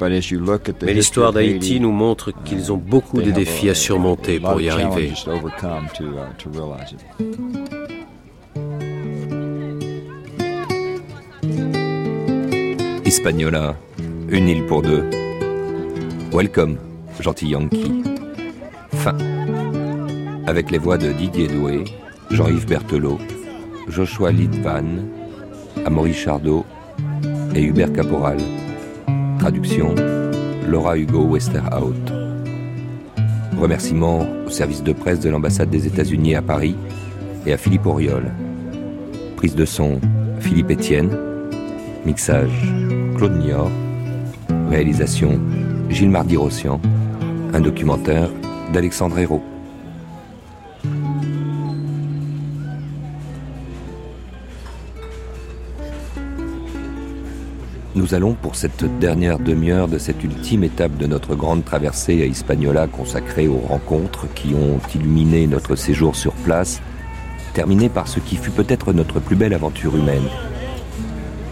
Mais 0.00 0.92
l'histoire 0.92 1.32
d'Haïti 1.32 1.80
nous 1.80 1.92
montre 1.92 2.32
qu'ils 2.44 2.72
ont 2.72 2.76
beaucoup 2.76 3.22
de 3.22 3.30
défis 3.30 3.70
à 3.70 3.74
surmonter 3.74 4.40
pour 4.40 4.60
y 4.60 4.68
arriver. 4.68 5.12
Hispaniola, 13.06 13.76
une 14.30 14.48
île 14.48 14.66
pour 14.66 14.82
deux. 14.82 15.04
Welcome, 16.32 16.76
gentil 17.20 17.50
Yankee. 17.50 18.02
Fin. 18.94 19.16
Avec 20.48 20.72
les 20.72 20.78
voix 20.78 20.98
de 20.98 21.12
Didier 21.12 21.46
Doué, 21.46 21.84
Jean-Yves 22.32 22.66
Berthelot, 22.66 23.20
Joshua 23.86 24.32
Lidvan, 24.32 25.06
Amaury 25.84 26.14
Chardot 26.14 26.66
et 27.54 27.62
Hubert 27.62 27.92
Caporal. 27.92 28.38
Traduction 29.38 29.94
Laura 30.68 30.98
Hugo 30.98 31.26
Westerhout. 31.26 31.94
Remerciements 33.56 34.26
au 34.44 34.50
service 34.50 34.82
de 34.82 34.92
presse 34.92 35.20
de 35.20 35.30
l'ambassade 35.30 35.70
des 35.70 35.86
États-Unis 35.86 36.34
à 36.34 36.42
Paris 36.42 36.74
et 37.46 37.52
à 37.52 37.56
Philippe 37.56 37.86
Auriol. 37.86 38.32
Prise 39.36 39.54
de 39.54 39.64
son 39.64 40.00
Philippe 40.40 40.72
Etienne. 40.72 41.16
Mixage 42.04 42.85
Claude 43.16 43.38
Niort. 43.38 43.70
Réalisation 44.68 45.40
Gilles 45.88 46.10
Mardi-Rossian. 46.10 46.78
Un 47.54 47.60
documentaire 47.60 48.28
d'Alexandre 48.74 49.18
Hérault. 49.18 49.42
Nous 57.94 58.12
allons, 58.12 58.34
pour 58.34 58.54
cette 58.54 58.84
dernière 58.98 59.38
demi-heure 59.38 59.88
de 59.88 59.96
cette 59.96 60.22
ultime 60.22 60.64
étape 60.64 60.98
de 60.98 61.06
notre 61.06 61.34
grande 61.34 61.64
traversée 61.64 62.20
à 62.22 62.26
Hispaniola 62.26 62.86
consacrée 62.86 63.48
aux 63.48 63.56
rencontres 63.56 64.26
qui 64.34 64.54
ont 64.54 64.78
illuminé 64.94 65.46
notre 65.46 65.74
séjour 65.74 66.14
sur 66.14 66.32
place, 66.32 66.82
terminer 67.54 67.88
par 67.88 68.08
ce 68.08 68.20
qui 68.20 68.36
fut 68.36 68.50
peut-être 68.50 68.92
notre 68.92 69.20
plus 69.20 69.36
belle 69.36 69.54
aventure 69.54 69.96
humaine, 69.96 70.28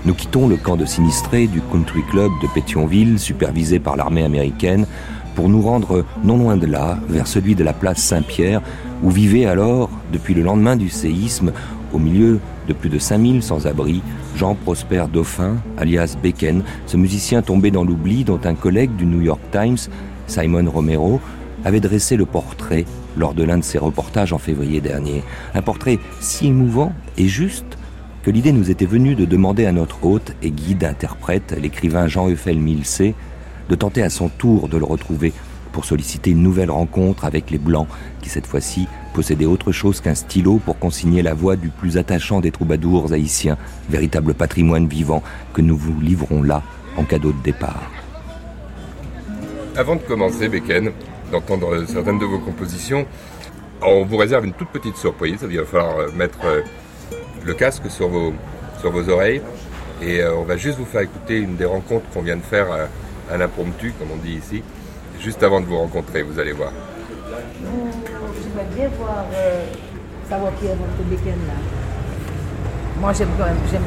nous 0.05 0.15
quittons 0.15 0.49
le 0.49 0.57
camp 0.57 0.77
de 0.77 0.85
sinistrés 0.85 1.47
du 1.47 1.61
Country 1.73 2.03
Club 2.11 2.31
de 2.43 2.49
Pétionville, 2.49 3.19
supervisé 3.19 3.79
par 3.79 3.97
l'armée 3.97 4.23
américaine, 4.23 4.87
pour 5.35 5.49
nous 5.49 5.63
rendre 5.63 6.05
non 6.23 6.37
loin 6.37 6.57
de 6.57 6.67
là, 6.67 6.99
vers 7.09 7.27
celui 7.27 7.55
de 7.55 7.65
la 7.65 7.73
place 7.73 7.99
Saint-Pierre, 7.99 8.61
où 9.03 9.11
vivait 9.11 9.47
alors, 9.47 9.91
depuis 10.13 10.35
le 10.35 10.43
lendemain 10.43 10.77
du 10.77 10.91
séisme, 10.91 11.53
au 11.93 11.99
milieu 11.99 12.41
de 12.69 12.73
plus 12.73 12.91
de 12.91 12.99
5000 12.99 13.43
sans-abri, 13.43 14.03
Jean-Prosper 14.37 15.05
Dauphin, 15.13 15.57
alias 15.79 16.17
Bacon, 16.23 16.63
ce 16.87 16.97
musicien 16.97 17.41
tombé 17.43 17.71
dans 17.71 17.85
l'oubli 17.85 18.25
dont 18.25 18.41
un 18.45 18.55
collègue 18.55 18.95
du 18.97 19.07
New 19.07 19.23
York 19.23 19.41
Times, 19.53 19.79
Simon 20.27 20.71
Romero, 20.71 21.21
avait 21.65 21.81
dressé 21.81 22.17
le 22.17 22.27
portrait 22.27 22.85
lors 23.17 23.33
de 23.33 23.43
l'un 23.43 23.59
de 23.59 23.65
ses 23.65 23.79
reportages 23.79 24.33
en 24.33 24.39
février 24.39 24.81
dernier. 24.81 25.23
Un 25.55 25.63
portrait 25.63 25.99
si 26.21 26.49
émouvant 26.49 26.93
et 27.17 27.29
juste 27.29 27.79
que 28.25 28.31
l'idée 28.31 28.53
nous 28.53 28.71
était 28.71 28.87
venue 28.87 29.15
de 29.15 29.27
demander 29.27 29.67
à 29.67 29.73
notre 29.73 30.03
hôte 30.03 30.35
et 30.43 30.51
guide-interprète, 30.51 31.55
l'écrivain 31.61 32.09
Jean-Euphel 32.09 32.59
Milcé, 32.59 33.15
de 33.69 33.75
tenter 33.75 34.03
à 34.03 34.09
son 34.09 34.31
tour 34.31 34.69
de 34.71 34.79
le 34.79 34.85
retrouver 34.87 35.35
pour 35.73 35.85
solliciter 35.85 36.31
une 36.31 36.43
nouvelle 36.43 36.71
rencontre 36.71 37.27
avec 37.27 37.51
les 37.51 37.59
Blancs, 37.59 37.87
qui 38.23 38.31
cette 38.31 38.47
fois-ci 38.47 38.89
possédaient 39.13 39.45
autre 39.45 39.73
chose 39.73 40.01
qu'un 40.01 40.15
stylo 40.15 40.59
pour 40.65 40.79
consigner 40.79 41.21
la 41.21 41.35
voix 41.35 41.57
du 41.57 41.69
plus 41.69 41.99
attachant 41.99 42.41
des 42.41 42.51
troubadours 42.51 43.13
haïtiens, 43.13 43.59
véritable 43.91 44.33
patrimoine 44.33 44.89
vivant 44.89 45.23
que 45.53 45.61
nous 45.61 45.77
vous 45.77 46.01
livrons 46.01 46.43
là 46.43 46.63
en 46.97 47.05
cadeau 47.05 47.33
de 47.33 47.43
départ. 47.43 47.91
Avant 49.77 49.97
de 49.97 50.03
commencer, 50.03 50.49
Beken, 50.49 50.93
d'entendre 51.31 51.85
certaines 51.87 52.21
de 52.21 52.25
vos 52.25 52.39
compositions, 52.39 53.07
on 53.83 54.07
vous 54.07 54.17
réserve 54.17 54.47
une 54.47 54.55
toute 54.55 54.69
petite 54.69 54.97
surprise. 54.97 55.45
Il 55.47 55.59
va 55.59 55.67
falloir 55.67 56.11
mettre 56.17 56.39
le 57.45 57.55
casque 57.55 57.91
sur 57.91 58.09
vos, 58.09 58.33
sur 58.81 58.91
vos 58.91 59.09
oreilles 59.09 59.43
et 60.03 60.21
euh, 60.21 60.35
on 60.37 60.45
va 60.45 60.57
juste 60.57 60.79
vous 60.79 60.85
faire 60.85 61.03
écouter 61.03 61.39
une 61.39 61.57
des 61.57 61.65
rencontres 61.65 62.07
qu'on 62.13 62.23
vient 62.23 62.37
de 62.37 62.43
faire 62.43 62.67
à, 62.71 63.33
à 63.33 63.37
l'impromptu, 63.37 63.93
comme 63.99 64.09
on 64.13 64.17
dit 64.17 64.35
ici, 64.35 64.63
juste 65.21 65.43
avant 65.43 65.61
de 65.61 65.67
vous 65.67 65.79
rencontrer, 65.79 66.23
vous 66.23 66.39
allez 66.39 66.53
voir. 66.53 66.73
Je 67.31 68.77
bien 68.77 68.89
voir, 68.99 69.25
euh, 69.35 69.65
savoir 70.29 70.53
qui 70.59 70.67
est 70.67 70.71
votre 70.71 71.09
Beken 71.09 71.39
là. 71.47 71.55
Moi 73.01 73.13
j'aime 73.13 73.29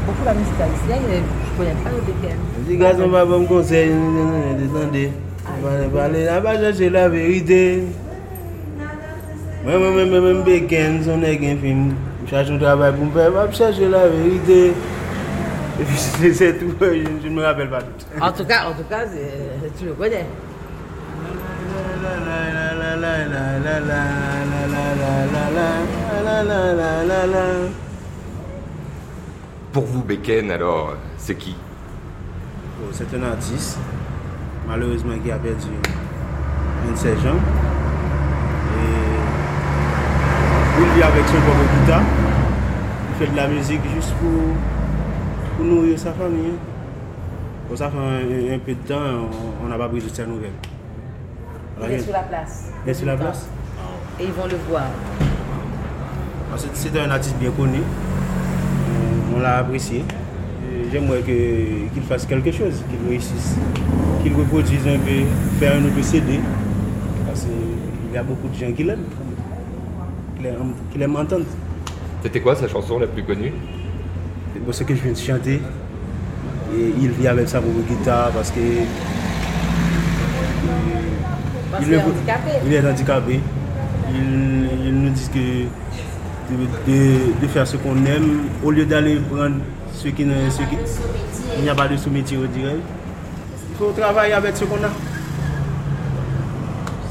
beaucoup 0.05 0.25
la 0.25 0.33
musique 0.33 0.53
haïtienne 0.59 1.23
je 1.45 1.57
connais 1.57 1.75
pas 1.83 1.89
le 1.89 2.01
Beken. 2.01 2.37
Les 2.67 2.77
gars, 2.77 2.95
on 2.99 3.07
va 3.07 3.25
me 3.25 3.45
conseiller, 3.45 3.93
attendez. 4.75 5.11
On 5.63 5.87
va 5.95 6.03
aller 6.03 6.25
là-bas 6.25 6.59
chercher 6.59 6.89
la 6.89 7.09
vérité. 7.09 7.83
Moi, 9.63 9.77
moi, 9.79 10.05
moi, 10.05 10.21
moi, 10.21 10.43
son 11.03 11.23
est 11.23 11.35
un 11.35 11.57
film. 11.57 11.93
Je 12.16 12.16
cherche 12.30 12.49
un 12.49 12.57
travail 12.57 12.93
pour 12.93 13.05
me 13.05 13.11
faire, 13.11 13.51
je 13.51 13.55
cherche 13.55 13.80
la 13.80 14.07
vérité. 14.07 14.73
Et 15.80 15.84
puis 15.84 15.97
c'est 16.34 16.59
tout, 16.59 16.73
je 16.82 17.28
ne 17.28 17.34
me 17.34 17.43
rappelle 17.43 17.69
pas 17.69 17.82
tout. 17.82 18.21
En 18.21 18.32
tout 18.32 18.45
cas, 18.45 18.67
en 18.67 18.73
tout 18.73 18.84
cas 18.89 19.05
tu 19.78 19.86
le 19.86 19.93
connais. 19.93 20.25
Pour 29.71 29.86
vous, 29.86 30.03
Beken, 30.03 30.51
alors, 30.51 30.95
c'est 31.17 31.36
qui? 31.36 31.55
C'est 32.91 33.13
un 33.15 33.23
artiste, 33.23 33.78
malheureusement, 34.67 35.13
qui 35.23 35.32
a 35.32 35.38
perdu 35.38 35.67
un 36.88 36.91
de 36.91 36.97
ses 36.97 37.15
gens. 37.17 37.38
Il 40.80 40.86
vit 40.95 41.03
avec 41.03 41.25
son 41.25 41.41
propre 41.41 41.80
guitare. 41.80 42.01
Il 43.09 43.25
fait 43.25 43.32
de 43.32 43.36
la 43.36 43.47
musique 43.47 43.82
juste 43.95 44.13
pour, 44.13 44.30
pour 45.55 45.65
nourrir 45.65 45.97
sa 45.97 46.11
famille. 46.11 46.53
Pour 47.67 47.78
ça 47.78 47.89
fait 47.89 48.53
un, 48.53 48.59
peu 48.59 48.73
de 48.73 48.88
temps, 48.88 49.30
on 49.63 49.67
n'a 49.67 49.78
pas 49.78 49.89
pris 49.89 50.01
de 50.01 50.09
sa 50.09 50.25
nouvelle. 50.25 50.51
Il 51.84 51.91
est 51.91 51.99
sur 51.99 52.13
la 52.13 52.19
place. 52.19 52.71
Il 52.86 52.89
est 52.89 52.93
sur 52.93 53.07
la 53.07 53.17
place? 53.17 53.47
Et 54.19 54.25
ils 54.25 54.32
vont 54.32 54.45
le 54.45 54.57
voir. 54.69 54.84
C'est 56.73 56.97
un 56.99 57.09
artiste 57.09 57.38
bien 57.38 57.51
connu. 57.51 57.80
On 59.36 59.39
l'a 59.39 59.57
apprécié. 59.57 60.03
J'aimerais 60.91 61.21
qu'il 61.21 62.01
fasse 62.03 62.25
quelque 62.25 62.51
chose, 62.51 62.84
qu'il 62.89 63.09
réussisse, 63.09 63.57
qu'il 64.23 64.34
reproduise 64.34 64.88
un 64.88 64.97
peu, 64.99 65.25
faire 65.59 65.73
un 65.75 65.86
autre 65.86 66.03
CD. 66.03 66.39
Parce 67.25 67.41
qu'il 67.41 68.13
y 68.13 68.17
a 68.17 68.23
beaucoup 68.23 68.47
de 68.47 68.55
gens 68.55 68.71
qui 68.71 68.84
l'aiment, 68.84 69.03
qui 70.91 70.97
l'aiment 70.97 71.15
entendre. 71.15 71.45
C'était 72.23 72.41
quoi 72.41 72.55
sa 72.55 72.67
chanson 72.67 72.97
la 72.99 73.07
plus 73.07 73.23
connue? 73.23 73.53
Ce 74.71 74.83
que 74.83 74.95
je 74.95 75.01
viens 75.01 75.13
de 75.13 75.17
chanter. 75.17 75.61
Et 76.75 76.93
il 76.99 77.11
vit 77.11 77.27
avec 77.27 77.47
sa 77.47 77.61
propre 77.61 77.79
guitare 77.87 78.31
parce 78.31 78.51
que. 78.51 78.59
il, 81.81 81.93
est 81.93 81.97
handicapé. 81.97 82.51
Il 82.65 82.73
est 82.73 82.87
handicapé. 82.87 83.39
Il, 84.13 84.93
nous 84.93 85.09
dit 85.09 85.29
que 85.33 85.65
de, 87.41 87.47
faire 87.47 87.67
ce 87.67 87.77
qu'on 87.77 88.05
aime, 88.05 88.41
au 88.63 88.71
lieu 88.71 88.85
d'aller 88.85 89.17
prendre 89.17 89.57
ce 89.93 90.07
qui, 90.09 90.25
ne, 90.25 90.49
ce 90.49 90.59
qui 90.59 90.77
il 91.57 91.63
n'y 91.63 91.69
a 91.69 91.75
pas 91.75 91.87
de 91.87 91.97
sous-métier, 91.97 92.37
on 92.37 92.45
dirait. 92.45 92.77
Il 93.69 93.75
faut 93.77 93.91
travailler 93.91 94.33
avec 94.33 94.55
ce 94.55 94.65
qu'on 94.65 94.75
a. 94.75 94.89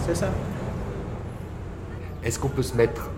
C'est 0.06 0.14
ça. 0.14 0.28
Est-ce 2.22 2.38
qu'on 2.38 2.48
peut 2.48 2.62
se 2.62 2.76
mettre 2.76 3.10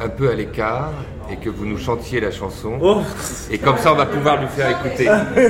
un 0.00 0.08
peu 0.08 0.30
à 0.30 0.34
l'écart 0.34 0.92
et 1.30 1.36
que 1.36 1.50
vous 1.50 1.66
nous 1.66 1.78
chantiez 1.78 2.20
la 2.20 2.30
chanson. 2.30 2.78
Oh. 2.80 3.02
Et 3.50 3.58
comme 3.58 3.78
ça, 3.78 3.92
on 3.92 3.96
va 3.96 4.06
pouvoir 4.06 4.40
lui 4.40 4.48
faire 4.48 4.70
écouter. 4.70 5.04
venez, 5.04 5.48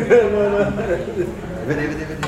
venez, 1.66 2.05
venez. 2.05 2.18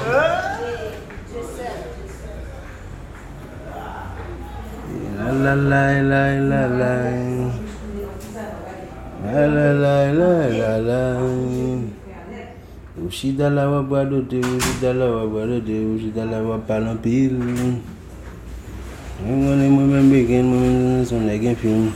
La 5.21 5.55
la 5.55 5.55
la 5.55 6.01
la 6.01 6.39
la 6.41 6.67
la. 6.67 6.95
La 9.33 9.47
la 9.47 9.73
la 9.73 10.13
la 10.13 10.49
la 10.49 10.79
la. 10.81 11.21
Ushidala 13.07 13.71
wa 13.71 13.83
bwado 13.83 14.21
de, 14.23 14.41
ushidala 14.41 15.07
wa 15.07 15.27
bwado 15.27 15.61
de, 15.61 15.79
ushidala 15.95 16.43
wa 16.43 16.59
palampil. 16.59 17.33
Mwen 19.27 19.71
mwen 19.71 19.87
mwen 19.89 20.11
beken, 20.11 20.45
mwen 20.47 20.83
mwen 20.83 21.07
son 21.07 21.27
negen 21.27 21.57
film. 21.57 21.93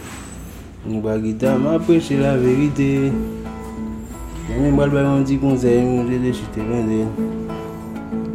Mwen 0.86 1.00
ba 1.02 1.18
gita 1.18 1.58
mwen 1.58 1.74
apreche 1.74 2.16
la 2.20 2.36
verite 2.36 3.12
Mwen 4.48 4.76
bal 4.76 4.90
bay 4.90 5.04
mwen 5.04 5.24
di 5.24 5.38
konsey 5.38 5.80
mwen 5.80 6.10
jede 6.10 6.32
chite 6.32 6.60
vende 6.60 7.08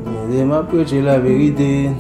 Mwen 0.06 0.52
apreche 0.52 1.02
la 1.02 1.20
verite 1.20 1.94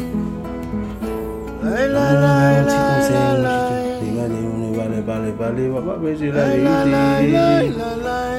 Mwen 1.61 1.93
bal 1.93 2.17
bay 2.17 2.49
mwen 2.49 2.65
di 2.65 2.77
konsey 2.81 3.21
mwen 3.29 3.45
jede 3.45 3.93
chite 3.93 4.09
vende 4.17 4.41
Mwen 4.57 5.05
bal 5.05 5.23
bay 5.37 5.69
mwen 5.69 5.89
apreche 5.89 6.27
la 6.33 6.43
verite 6.49 8.38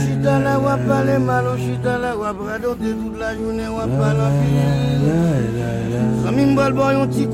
Chita 0.00 0.38
la 0.38 0.58
wap 0.58 0.80
pale 0.86 1.18
malo, 1.18 1.56
chita 1.56 1.98
la 1.98 2.16
wap 2.16 2.36
toute 2.62 3.18
la 3.18 3.34
journée 3.34 3.68
wap 3.68 3.90
pale 3.98 4.26
Sami 6.22 6.46
mbal 6.52 6.72
boy 6.72 6.94
yon 6.94 7.08
ti 7.08 7.26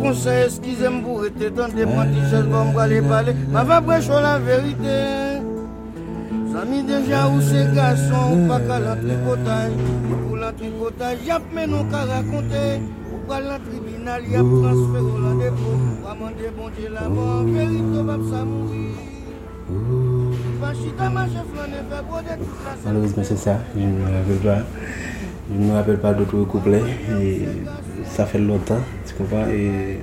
eskize 0.47 0.89
mbou 0.89 1.25
ete 1.25 1.51
prantiches 1.51 2.47
bon 2.51 2.73
pale, 2.73 3.35
ma 3.53 3.65
va 3.65 3.81
brecho 3.81 4.21
la 4.21 4.39
vérité 4.39 5.43
Sami 6.53 6.83
deja 6.83 7.29
ou 7.29 7.41
se 7.41 7.75
garçon 7.75 8.33
ou 8.33 8.49
pas 8.49 8.61
qu'à 8.61 8.79
l'antricotage 8.79 9.73
Pour 10.27 10.37
l'antricotage, 10.37 11.19
yap 11.27 11.43
menon 11.53 11.85
ka 11.91 12.05
raconter 12.05 12.81
Ou 13.13 13.19
pas 13.29 13.41
l'antribunal, 13.41 14.23
yap 14.25 14.47
transfert 14.63 15.05
au 15.05 15.19
la 15.21 15.33
dépôt 15.43 15.77
Ou 16.03 16.09
amende 16.09 16.49
bon 16.57 16.71
Dieu 16.79 16.89
la 16.95 17.09
mort, 17.09 17.45
vérité 17.45 18.03
va 18.07 18.17
sa 18.31 20.06
Malheureusement, 22.85 23.23
c'est 23.25 23.37
ça. 23.39 23.59
Je 23.75 23.81
ne 23.81 23.87
me 23.87 24.05
rappelle 24.05 24.39
pas. 24.39 24.59
Je 25.51 25.59
ne 25.59 25.67
me 25.67 25.73
rappelle 25.73 25.99
pas 25.99 26.15
d'autres 26.15 26.45
couplets. 26.45 26.83
Et 27.21 27.43
ça 28.09 28.27
fait 28.27 28.39
longtemps, 28.39 28.81
tu 29.07 29.15
comprends. 29.15 29.47
Et 29.49 29.99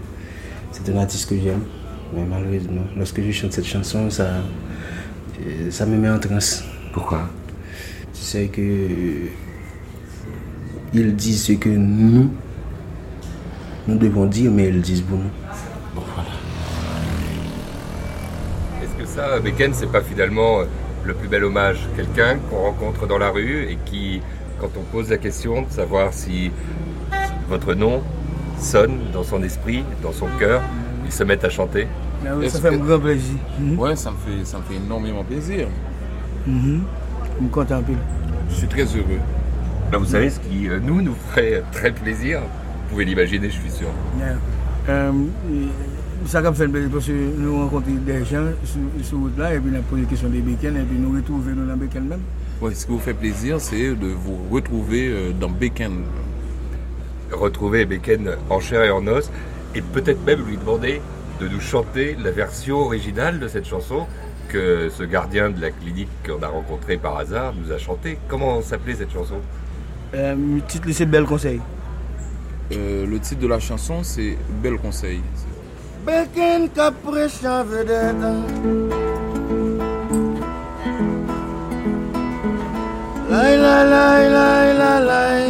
c'est 0.71 0.89
un 0.89 0.97
artiste 0.97 1.29
que 1.29 1.35
j'aime. 1.37 1.63
Mais 2.15 2.23
malheureusement, 2.29 2.83
lorsque 2.95 3.21
je 3.21 3.31
chante 3.31 3.53
cette 3.53 3.65
chanson, 3.65 4.09
ça, 4.09 4.27
ça 5.69 5.85
me 5.85 5.97
met 5.97 6.09
en 6.09 6.19
transe. 6.19 6.63
Pourquoi? 6.93 7.29
Tu 8.13 8.21
sais 8.21 8.47
que 8.47 8.61
ils 10.93 11.15
disent 11.15 11.45
ce 11.45 11.53
que 11.53 11.69
nous, 11.69 12.29
nous 13.87 13.97
devons 13.97 14.27
dire, 14.27 14.51
mais 14.51 14.69
ils 14.69 14.81
disent 14.81 15.01
pour 15.01 15.17
nous. 15.17 15.42
Ça, 19.13 19.39
Beken, 19.39 19.73
c'est 19.73 19.91
pas 19.91 20.01
finalement 20.01 20.61
euh, 20.61 20.65
le 21.05 21.13
plus 21.13 21.27
bel 21.27 21.43
hommage. 21.43 21.87
Quelqu'un 21.95 22.37
qu'on 22.49 22.63
rencontre 22.63 23.05
dans 23.05 23.19
la 23.19 23.29
rue 23.29 23.67
et 23.69 23.77
qui, 23.85 24.21
quand 24.59 24.69
on 24.77 24.83
pose 24.83 25.09
la 25.09 25.17
question 25.17 25.61
de 25.61 25.69
savoir 25.69 26.13
si 26.13 26.51
votre 27.47 27.75
nom 27.75 28.01
sonne 28.59 28.97
dans 29.13 29.23
son 29.23 29.43
esprit, 29.43 29.83
dans 30.01 30.13
son 30.13 30.27
cœur, 30.39 30.61
il 31.05 31.11
se 31.11 31.23
met 31.23 31.43
à 31.45 31.49
chanter. 31.49 31.87
Ah 32.25 32.29
ça 32.47 32.59
fait 32.59 32.69
un 32.69 32.77
grand 32.77 32.99
plaisir. 32.99 33.35
Mhm. 33.59 33.77
Ouais, 33.77 33.95
ça 33.95 34.11
me 34.11 34.15
fait, 34.17 34.45
ça 34.45 34.57
me 34.57 34.63
fait 34.63 34.75
énormément 34.75 35.23
plaisir. 35.23 35.67
Mhm. 36.47 36.83
Je 37.37 37.43
me 37.43 37.49
contente. 37.49 37.85
Je 38.49 38.55
suis 38.55 38.67
très 38.67 38.85
heureux. 38.85 39.19
Ben, 39.91 39.99
vous 39.99 40.05
savez, 40.05 40.31
ce 40.31 40.39
qui 40.39 40.69
euh, 40.69 40.79
nous, 40.81 41.01
nous 41.01 41.15
ferait 41.29 41.61
très 41.71 41.91
plaisir, 41.91 42.39
vous 42.39 42.89
pouvez 42.89 43.05
l'imaginer, 43.05 43.49
je 43.49 43.59
suis 43.59 43.71
sûr. 43.71 43.89
Euh, 44.89 45.11
ça 46.25 46.39
a 46.39 46.53
fait 46.53 46.67
plaisir 46.67 46.89
parce 46.91 47.05
que 47.07 47.11
nous 47.11 47.57
rencontrons 47.57 47.91
des 48.05 48.25
gens 48.25 48.45
sur, 49.03 49.17
route 49.17 49.37
là 49.37 49.53
et 49.53 49.59
puis 49.59 49.69
nous 49.69 49.77
avons 49.77 49.85
posé 49.85 50.01
des 50.03 50.07
questions 50.07 50.29
des 50.29 50.41
Béken 50.41 50.77
et 50.77 50.83
puis 50.83 50.97
nous 50.97 51.15
retrouvons 51.15 51.55
dans 51.55 51.65
la 51.65 51.75
Béken 51.75 52.07
même. 52.07 52.21
Oui, 52.61 52.73
ce 52.75 52.85
qui 52.85 52.91
vous 52.91 52.99
fait 52.99 53.13
plaisir, 53.13 53.59
c'est 53.59 53.95
de 53.95 54.07
vous 54.07 54.37
retrouver 54.51 55.09
euh, 55.09 55.31
dans 55.31 55.49
Béken. 55.49 56.03
Retrouver 57.31 57.85
Béken 57.85 58.31
en 58.49 58.59
chair 58.59 58.83
et 58.83 58.91
en 58.91 59.05
os 59.07 59.29
et 59.75 59.81
peut-être 59.81 60.23
même 60.25 60.45
lui 60.45 60.57
demander 60.57 61.01
de 61.39 61.47
nous 61.47 61.59
chanter 61.59 62.15
la 62.23 62.31
version 62.31 62.77
originale 62.77 63.39
de 63.39 63.47
cette 63.47 63.65
chanson 63.65 64.05
que 64.49 64.89
ce 64.89 65.03
gardien 65.03 65.49
de 65.49 65.59
la 65.59 65.71
clinique 65.71 66.09
qu'on 66.25 66.41
a 66.43 66.47
rencontré 66.47 66.97
par 66.97 67.17
hasard 67.17 67.53
nous 67.55 67.71
a 67.71 67.77
chanté. 67.77 68.17
Comment 68.27 68.61
s'appelait 68.61 68.95
cette 68.95 69.11
chanson? 69.11 69.35
Euh, 70.13 70.35
Le 70.35 70.61
titre, 70.61 70.87
c'est 70.91 71.07
Bel 71.07 71.23
Conseil. 71.25 71.59
Euh, 72.71 73.05
le 73.05 73.19
titre 73.19 73.41
de 73.41 73.47
la 73.47 73.59
chanson, 73.59 74.03
c'est 74.03 74.37
Bel 74.61 74.77
Conseil. 74.77 75.21
Beken 76.05 76.67
kapres 76.75 77.39
chan 77.41 77.63
vedet 77.63 78.19
Lai 83.31 83.53
la 83.63 83.77
lai 83.93 84.23
lai 84.35 84.67
la 84.81 84.93
lai 85.09 85.43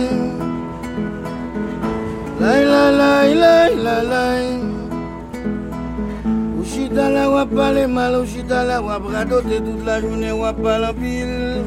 Lai 2.41 2.61
la 2.71 2.83
lai 2.99 3.33
lai 3.33 3.71
la 3.85 3.97
lai 4.11 4.45
Ushita 6.61 7.09
la 7.09 7.25
wap 7.33 7.49
pale 7.49 7.87
mal, 7.87 8.13
ushita 8.21 8.63
la 8.69 8.77
wap 8.79 9.09
radote 9.09 9.57
Tout 9.57 9.81
la 9.85 9.99
jounen 10.01 10.37
wap 10.37 10.61
pale 10.61 10.93
pil. 10.93 11.65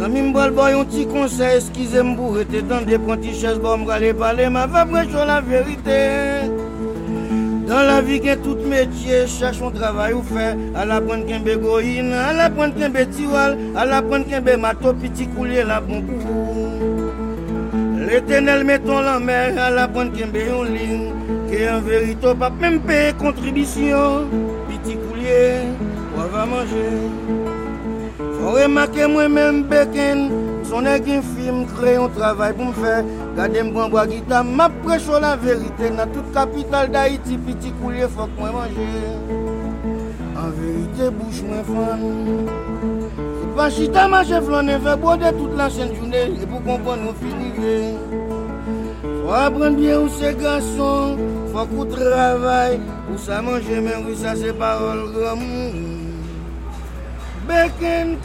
Sami 0.00 0.22
mbal 0.32 0.56
boy 0.56 0.72
yon 0.72 0.88
ti 0.88 1.04
konsey, 1.04 1.58
eskize 1.60 2.00
mbou 2.00 2.32
rete 2.38 2.64
Tande 2.68 2.96
pon 3.04 3.20
ti 3.20 3.36
ches 3.40 3.60
bom 3.60 3.84
gale 3.84 4.14
pale 4.16 4.48
Ma 4.48 4.66
va 4.66 4.86
brechon 4.88 5.26
la 5.28 5.40
verite. 5.40 6.63
Dans 7.66 7.82
la 7.82 8.00
vie, 8.00 8.28
a 8.28 8.36
tout 8.36 8.56
métier, 8.68 9.26
cherchons 9.26 9.70
travail 9.70 10.12
ou 10.12 10.22
fait. 10.22 10.56
À 10.74 10.84
la 10.84 11.00
pointe 11.00 11.26
qu'un 11.26 11.40
bégoïne, 11.40 12.12
à 12.12 12.32
la 12.32 12.50
pointe 12.50 12.76
qu'un 12.76 12.90
bétiwal, 12.90 13.56
à 13.76 13.84
la 13.84 14.02
pointe 14.02 14.28
qu'un 14.28 14.56
mato, 14.56 14.92
petit 14.92 15.26
coulier, 15.28 15.62
la 15.64 15.80
bon 15.80 16.02
L'éternel 18.06 18.64
mettons 18.64 19.00
la 19.00 19.18
mer, 19.18 19.58
à 19.58 19.70
la 19.70 19.88
pointe 19.88 20.12
qu'un 20.12 20.28
en 20.54 20.62
ligne, 20.62 21.12
qui 21.48 21.68
en 21.68 21.80
vérité, 21.80 22.34
pas 22.38 22.50
même 22.50 22.80
payer 22.80 23.12
contribution. 23.14 24.26
Petit 24.68 24.96
coulier, 24.96 25.62
on 26.16 26.26
va 26.26 26.44
manger. 26.44 27.53
Mwen 28.44 28.56
remake 28.56 29.06
mwen 29.08 29.32
men 29.32 29.62
beken, 29.68 30.18
Son 30.64 30.82
sonen 30.84 31.04
gen 31.04 31.22
film, 31.22 31.62
kre 31.78 31.94
yon 31.94 32.10
travay 32.12 32.52
pou 32.52 32.66
m 32.68 32.74
fe, 32.76 32.92
gade 33.38 33.62
m 33.64 33.70
bambwa 33.72 34.02
gita, 34.10 34.42
m 34.44 34.60
ap 34.60 34.74
precho 34.84 35.16
la 35.20 35.30
verite, 35.40 35.88
nan 35.96 36.12
tout 36.12 36.28
kapital 36.34 36.90
da 36.92 37.06
iti, 37.08 37.38
piti 37.46 37.72
koulye 37.78 38.08
fok 38.12 38.34
mwen 38.36 38.52
manje. 38.52 38.88
An 40.36 40.52
verite 40.58 41.08
bouch 41.16 41.40
mwen 41.46 41.64
fan, 41.70 42.04
se 43.38 43.48
pa 43.56 43.70
chita 43.72 44.04
ma 44.12 44.20
chef 44.28 44.52
lone 44.52 44.76
ve 44.76 44.98
bode 45.06 45.32
tout 45.38 45.56
la 45.56 45.70
chen 45.72 45.96
jounè, 45.96 46.26
e 46.36 46.44
pou 46.44 46.60
kompon 46.68 47.00
nou 47.06 47.16
finive. 47.22 47.78
Fwa 49.08 49.46
apren 49.46 49.80
bie 49.80 49.96
ou 49.96 50.12
se 50.20 50.36
gason, 50.44 51.16
fwa 51.48 51.64
kou 51.72 51.88
travay, 51.96 52.76
Ou 53.08 53.18
sa 53.20 53.40
manje 53.44 53.80
men 53.80 54.04
wisa 54.04 54.36
se 54.36 54.52
parol 54.60 55.06
remou. 55.16 55.93
Beken 57.46 58.16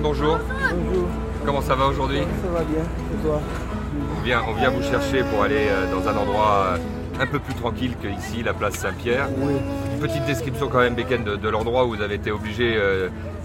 bonjour 0.00 0.38
Bonjour 0.42 1.08
Comment 1.44 1.62
ça 1.62 1.74
va 1.74 1.86
aujourd'hui 1.86 2.20
Ça 2.20 2.50
va 2.50 2.64
bien, 2.64 2.82
et 2.82 3.22
toi 3.22 3.40
On 4.18 4.22
vient, 4.22 4.42
on 4.46 4.52
vient 4.52 4.70
vous 4.70 4.82
chercher 4.82 5.22
pour 5.24 5.42
aller 5.42 5.68
dans 5.90 6.06
un 6.06 6.16
endroit 6.16 6.74
un 7.18 7.26
peu 7.26 7.38
plus 7.38 7.54
tranquille 7.54 7.94
qu'ici, 8.00 8.42
la 8.42 8.52
place 8.52 8.74
Saint-Pierre. 8.74 9.28
Petite 10.00 10.26
description 10.26 10.68
quand 10.68 10.80
même, 10.80 10.94
Beken, 10.94 11.24
de, 11.24 11.48
l'endroit 11.48 11.86
où 11.86 11.94
vous 11.94 12.02
avez 12.02 12.16
été 12.16 12.30
obligé 12.30 12.78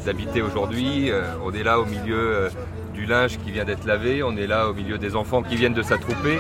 d'habiter 0.05 0.41
aujourd'hui. 0.41 1.11
on 1.45 1.53
est 1.53 1.63
là 1.63 1.79
au 1.79 1.85
milieu 1.85 2.49
du 2.93 3.05
linge 3.05 3.37
qui 3.45 3.51
vient 3.51 3.65
d'être 3.65 3.85
lavé, 3.85 4.23
on 4.23 4.35
est 4.35 4.47
là 4.47 4.67
au 4.69 4.73
milieu 4.73 4.97
des 4.97 5.15
enfants 5.15 5.41
qui 5.41 5.55
viennent 5.55 5.73
de 5.73 5.83
s'attrouper. 5.83 6.39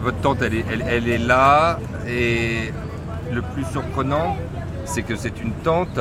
Votre 0.00 0.18
tante, 0.18 0.40
elle 0.40 0.54
est, 0.54 0.64
elle 0.88 1.08
est 1.08 1.18
là 1.18 1.78
et 2.08 2.72
le 3.32 3.42
plus 3.42 3.64
surprenant, 3.64 4.36
c'est 4.84 5.02
que 5.02 5.16
c'est 5.16 5.40
une 5.40 5.52
tente 5.52 6.00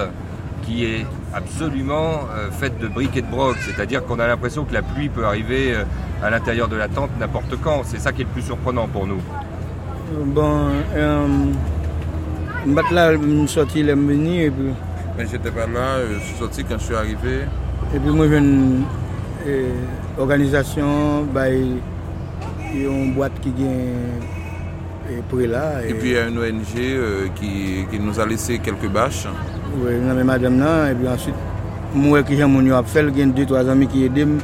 qui 0.62 0.86
est 0.86 1.06
absolument 1.34 2.22
euh, 2.36 2.52
faite 2.52 2.80
de 2.80 2.88
briques 2.88 3.18
et 3.18 3.22
de 3.22 3.28
brocs. 3.28 3.58
C'est-à-dire 3.66 4.06
qu'on 4.06 4.20
a 4.20 4.28
l'impression 4.28 4.66
que 4.66 4.74
la 4.74 4.82
pluie 4.82 5.10
peut 5.10 5.26
arriver 5.26 5.74
euh, 5.74 5.84
à 6.24 6.30
l'intérieur 6.30 6.68
de 6.68 6.76
la 6.76 6.88
tente 6.88 7.12
n'importe 7.20 7.56
quand. 7.62 7.82
C'est 7.84 8.00
ça 8.00 8.12
qui 8.12 8.22
est 8.22 8.26
le 8.26 8.32
plus 8.32 8.42
surprenant 8.44 8.88
pour 8.88 9.08
nous. 9.08 9.22
Bon, 10.26 10.70
euh, 10.96 11.28
là, 12.92 13.14
je 13.14 13.20
suis 13.20 13.48
sorti 13.48 13.84
là, 13.84 13.94
et 13.94 13.96
puis... 13.96 14.74
Mais 15.18 15.26
j'étais 15.30 15.52
pas 15.52 15.68
là, 15.68 16.00
je 16.12 16.20
suis 16.20 16.38
sorti 16.38 16.64
quand 16.64 16.78
je 16.80 16.84
suis 16.84 16.96
arrivé. 16.96 17.46
Et 17.94 18.00
puis 18.00 18.12
moi, 18.12 18.28
j'ai 18.28 18.38
une 18.38 18.84
organisation, 20.18 21.24
bah, 21.34 21.50
une 21.50 23.14
boîte 23.14 23.40
qui 23.42 23.52
vient 23.52 23.70
et, 25.12 25.48
là, 25.48 25.86
et... 25.86 25.94
puis 25.94 26.10
il 26.10 26.14
y 26.14 26.18
a 26.18 26.28
une 26.28 26.38
ONG 26.38 26.78
euh, 26.78 27.28
qui, 27.36 27.86
qui, 27.90 28.00
nous 28.00 28.20
a 28.20 28.26
laissé 28.26 28.60
quelques 28.60 28.88
bâches. 28.88 29.28
Oui, 29.78 29.94
madame 30.24 30.60
là, 30.60 30.92
et 30.92 30.96
puis 30.96 31.08
ensuite, 31.08 31.36
moi 31.96 32.24
qui 32.24 32.36
j'ai 32.36 32.46
mon 32.46 32.84
fait, 32.84 33.04
il 33.04 33.18
y 33.18 33.22
a 33.22 33.26
deux, 33.26 33.46
trois 33.46 33.68
amis 33.70 33.88
qui 33.88 34.04
aident, 34.06 34.40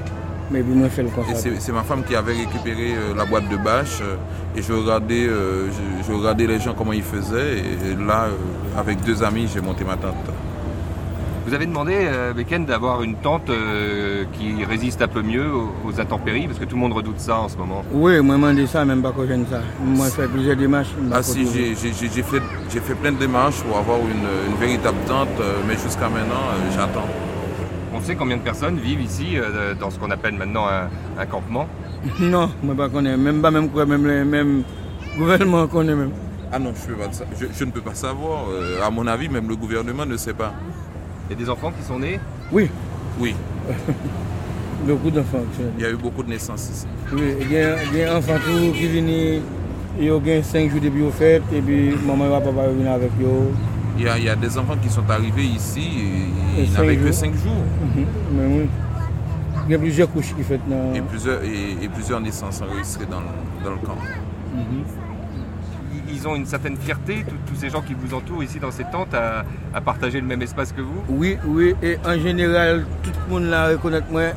mais 0.50 0.62
puis 0.62 0.74
moi 0.74 0.90
fait 0.90 1.04
le 1.04 1.10
C'est 1.36 1.72
ma 1.74 1.84
femme 1.84 2.04
qui 2.04 2.16
avait 2.16 2.34
récupéré 2.34 2.94
euh, 2.96 3.16
la 3.16 3.26
boîte 3.26 3.50
de 3.50 3.58
bâches 3.58 4.02
euh, 4.02 4.16
et 4.58 4.62
je 4.62 4.72
regardais, 4.72 5.28
je, 5.28 6.14
regardais 6.14 6.48
les 6.48 6.60
gens 6.60 6.74
comment 6.78 6.94
ils 6.94 7.04
faisaient 7.04 7.58
et, 7.58 7.96
là, 8.08 8.28
avec 8.78 9.04
deux 9.04 9.22
amis, 9.24 9.50
j'ai 9.54 9.62
monté 9.62 9.84
ma 9.84 9.98
tente. 9.98 10.16
Vous 11.48 11.54
avez 11.54 11.66
demandé, 11.66 11.94
euh, 11.96 12.34
Beken, 12.34 12.66
d'avoir 12.66 13.04
une 13.04 13.16
tente 13.16 13.50
euh, 13.50 14.26
qui 14.34 14.66
résiste 14.66 15.02
un 15.02 15.08
peu 15.08 15.22
mieux 15.22 15.46
aux, 15.50 15.98
intempéries, 15.98 16.46
parce 16.46 16.60
que 16.60 16.66
tout 16.66 16.76
le 16.76 16.82
monde 16.82 16.92
redoute 16.92 17.22
ça 17.22 17.40
en 17.40 17.48
ce 17.48 17.56
moment. 17.56 17.86
Oui, 17.94 18.20
moi, 18.20 18.36
je 18.36 18.42
demandé 18.42 18.68
ça, 18.68 18.84
même 18.84 19.02
pas 19.02 19.14
que 19.14 19.26
j'aime 19.26 19.46
ça. 19.50 19.62
Moi, 19.82 20.08
je 20.08 20.12
fais 20.12 20.28
plusieurs 20.28 20.58
démarches. 20.58 20.90
Ah 21.10 21.24
si, 21.24 21.48
j'ai 21.48 21.74
fait, 22.22 22.42
fait 22.68 22.96
plein 22.96 23.14
de 23.14 23.18
démarches 23.18 23.62
pour 23.62 23.78
avoir 23.78 24.00
une, 24.00 24.58
véritable 24.60 24.98
tente, 25.08 25.30
euh, 25.40 25.62
mais 25.66 25.76
jusqu'à 25.76 26.10
maintenant, 26.10 26.52
j'attends. 26.76 27.08
On 27.94 28.02
sait 28.02 28.16
combien 28.16 28.36
de 28.36 28.42
personnes 28.42 28.80
vivent 28.80 29.02
ici, 29.02 29.38
dans 29.80 29.90
ce 29.90 29.98
qu'on 30.00 30.12
appelle 30.12 30.34
maintenant 30.34 30.66
un, 30.68 31.26
campement 31.28 31.70
Non, 32.20 32.52
moi, 32.62 32.76
je 32.78 32.84
ne 32.84 32.88
connais 32.90 33.16
même 33.16 33.42
pas, 33.42 33.52
même 33.52 33.70
quoi, 33.70 33.86
même 33.86 34.06
le 34.06 34.26
même 34.26 34.64
gouvernement 35.18 35.66
connaît 35.68 35.96
même. 35.96 36.12
Ah 36.52 36.60
non, 36.60 36.74
je, 36.76 37.46
je, 37.58 37.64
ne 37.64 37.72
peux 37.72 37.82
pas 37.82 37.94
savoir. 37.94 38.48
à 38.86 38.90
mon 38.90 39.08
avis, 39.08 39.30
même 39.30 39.48
le 39.48 39.56
gouvernement 39.56 40.06
ne 40.06 40.18
sait 40.18 40.34
pas. 40.34 40.54
Il 41.30 41.38
y 41.38 41.42
a 41.42 41.44
des 41.44 41.50
enfants 41.50 41.72
qui 41.78 41.84
sont 41.86 42.00
nés 42.00 42.20
Oui. 42.52 42.70
Oui. 43.20 43.36
beaucoup 44.86 45.12
d'enfants. 45.12 45.44
Il 45.78 45.84
y 45.84 45.86
a 45.86 45.92
eu 45.92 45.98
beaucoup 45.98 46.24
de 46.24 46.30
naissances 46.30 46.70
ici. 46.70 46.88
Oui, 47.14 47.36
il 47.42 47.52
y 47.52 47.58
a, 47.58 47.76
des 47.92 48.08
enfants 48.10 48.38
qui 48.46 48.88
viennent, 48.88 49.42
ils 50.00 50.12
ont 50.12 50.22
5 50.42 50.72
jours 50.72 50.80
depuis 50.82 51.02
au 51.02 51.10
fête, 51.12 51.44
et 51.54 51.60
puis 51.60 51.96
maman 52.06 52.28
et 52.28 52.30
papa 52.30 52.68
viennent 52.70 52.88
avec 52.88 53.12
eux. 53.22 53.52
Il 53.98 54.06
y, 54.06 54.08
a, 54.08 54.18
il 54.18 54.24
y, 54.26 54.30
a, 54.30 54.36
des 54.36 54.58
enfants 54.58 54.78
qui 54.82 54.90
sont 54.90 55.10
arrivés 55.10 55.44
ici 55.44 55.82
et 56.58 56.64
ils 56.64 56.72
n'avaient 56.72 56.96
que 56.96 57.12
5 57.12 57.34
jours. 57.34 57.52
Mhm. 57.96 58.06
Mais 58.34 58.46
oui. 58.46 58.70
Il 59.68 59.72
y 59.72 59.76
a 59.76 59.80
plusieurs 59.80 60.10
couches 60.10 60.34
qui 60.34 60.44
font. 60.44 60.60
Et 60.96 61.02
plusieurs, 61.02 61.44
et, 61.44 61.90
plusieurs 61.94 62.22
naissances 62.22 62.62
enregistrées 62.62 63.08
dans, 63.08 63.24
dans 63.66 63.72
le 63.72 63.86
camp. 63.86 63.98
Mhm 64.56 65.07
ils 66.18 66.28
ont 66.28 66.36
une 66.36 66.46
certaine 66.46 66.78
fierté, 66.78 67.26
tous 67.48 67.56
ces 67.56 67.70
gens 67.70 67.82
qui 67.82 67.94
vous 67.94 68.14
entourent 68.16 68.44
ici 68.44 68.60
dans 68.60 68.72
ces 68.72 68.84
tentes, 68.86 69.14
à, 69.14 69.46
partager 69.82 70.20
le 70.20 70.26
même 70.26 70.42
espace 70.42 70.72
que 70.72 70.82
vous? 70.82 71.04
Oui, 71.10 71.38
oui, 71.46 71.76
et 71.84 71.98
en 72.06 72.20
général, 72.20 72.86
tout 73.04 73.12
le 73.28 73.34
monde 73.34 73.50
la 73.50 73.70
reconnaît 73.70 74.02
moi 74.10 74.30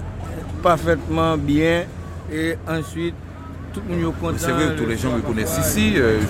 parfaitement 0.63 1.37
bien. 1.39 1.85
Et 2.33 2.57
ensuite, 2.69 3.15
c'est 4.37 4.51
vrai 4.51 4.65
que 4.75 4.81
tous 4.81 4.87
les 4.87 4.97
gens 4.97 5.13
me 5.15 5.21
connaissent 5.21 5.59
ici, 5.59 5.95
euh, 5.97 6.21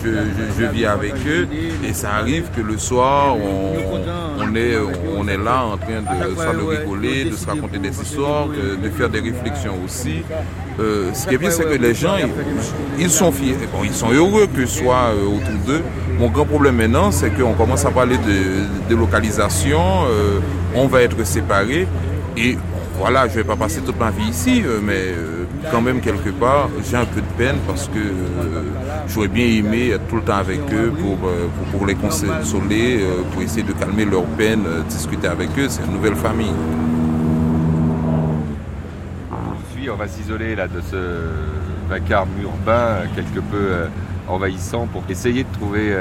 je, 0.59 0.65
vis 0.67 0.85
avec 0.85 1.15
eux 1.27 1.49
et 1.87 1.93
ça 1.93 2.13
arrive 2.15 2.49
que 2.55 2.61
le 2.61 2.77
soir 2.77 3.37
on, 3.37 4.55
est, 4.55 4.77
on 5.17 5.27
est 5.27 5.37
là 5.37 5.65
en 5.65 5.77
train 5.77 6.01
de, 6.03 6.35
soit 6.35 6.55
de 6.55 6.63
rigoler, 6.63 7.25
de 7.25 7.37
se 7.37 7.47
raconter 7.47 7.79
des 7.79 7.99
histoires, 8.01 8.49
de, 8.49 8.91
faire 8.91 9.09
des 9.09 9.21
réflexions 9.21 9.75
aussi. 9.85 10.23
Euh, 10.79 11.13
ce 11.15 11.27
qui 11.27 11.35
est 11.35 11.39
bien 11.39 11.51
c'est 11.51 11.65
que 11.65 11.75
les 11.75 11.95
gens 11.95 12.17
ils, 12.99 13.11
sont 13.11 13.33
fiers, 13.33 13.57
bon, 13.73 13.85
ils 13.85 13.95
sont 13.95 14.11
heureux 14.11 14.47
que 14.47 14.63
je 14.63 14.67
sois 14.67 15.13
euh, 15.15 15.27
autour 15.27 15.67
d'eux. 15.67 15.83
Mon 16.19 16.29
grand 16.29 16.45
problème 16.45 16.77
maintenant 16.77 17.11
c'est 17.11 17.31
qu'on 17.31 17.55
commence 17.55 17.85
à 17.85 17.91
parler 17.91 18.19
de 18.19 18.89
délocalisation, 18.89 19.81
on 20.75 20.87
va 20.87 21.03
être 21.03 21.25
séparés 21.25 21.87
et 22.37 22.57
voilà, 22.99 23.27
je 23.29 23.33
ne 23.33 23.37
vais 23.39 23.45
pas 23.45 23.57
passer 23.57 23.81
toute 23.81 23.99
ma 23.99 24.11
vie 24.11 24.29
ici, 24.29 24.63
mais 24.83 25.15
quand 25.71 25.81
même 25.81 26.01
quelque 26.01 26.31
part, 26.31 26.69
j'ai 26.89 26.97
un 26.97 27.05
peu 27.05 27.21
de 27.21 27.27
peine 27.37 27.57
parce 27.67 27.89
que 27.89 27.99
euh, 27.99 28.63
j'aurais 29.09 29.29
bien 29.29 29.47
aimé 29.47 29.91
être 29.91 30.07
tout 30.09 30.17
le 30.17 30.23
temps 30.23 30.37
avec 30.37 30.61
eux 30.73 30.91
pour, 30.91 31.29
euh, 31.29 31.49
pour, 31.71 31.87
les 31.87 31.95
consoler, 31.95 33.03
euh, 33.03 33.23
pour 33.33 33.43
essayer 33.43 33.63
de 33.63 33.73
calmer 33.73 34.05
leur 34.05 34.25
peine, 34.25 34.65
discuter 34.89 35.29
avec 35.29 35.51
eux. 35.59 35.69
C'est 35.69 35.85
une 35.85 35.93
nouvelle 35.93 36.17
famille. 36.17 36.53
on 39.93 39.97
va 39.97 40.07
s'isoler 40.07 40.55
là 40.55 40.69
de 40.69 40.81
ce 40.81 40.97
vacarme 41.89 42.29
urbain 42.41 42.99
quelque 43.17 43.41
peu 43.41 43.73
envahissant 44.29 44.87
pour 44.87 45.03
essayer 45.09 45.43
de 45.43 45.53
trouver 45.53 45.97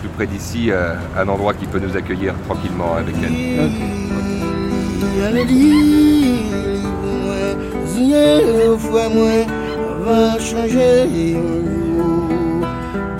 plus 0.00 0.10
près 0.10 0.26
d'ici 0.26 0.70
un 1.16 1.26
endroit 1.26 1.54
qui 1.54 1.64
peut 1.66 1.78
nous 1.78 1.96
accueillir 1.96 2.34
tranquillement 2.46 2.96
avec 2.96 3.14
elle. 3.22 3.70
Zye 7.94 8.76
fwe 8.82 9.08
mwen 9.14 9.46
va 10.04 10.38
chanje 10.46 11.06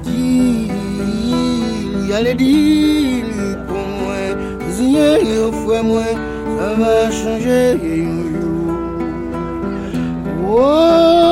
Di 0.04 0.30
yale 2.10 2.34
di 2.34 2.54
li 3.28 3.50
pou 3.68 3.84
mwen 3.98 4.32
Zye 4.76 5.10
fwe 5.60 5.82
mwen 5.88 6.16
va 6.80 6.94
chanje 7.18 7.62
Wo 10.42 11.23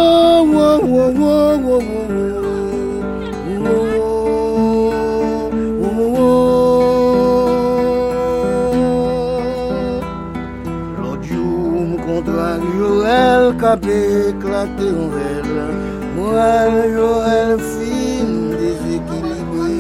éclaté 14.31 14.87
en 15.03 15.09
verre. 15.15 15.69
Moi, 16.17 16.53
Joël 16.95 17.59
film 17.75 18.51
déséquilibré. 18.51 19.79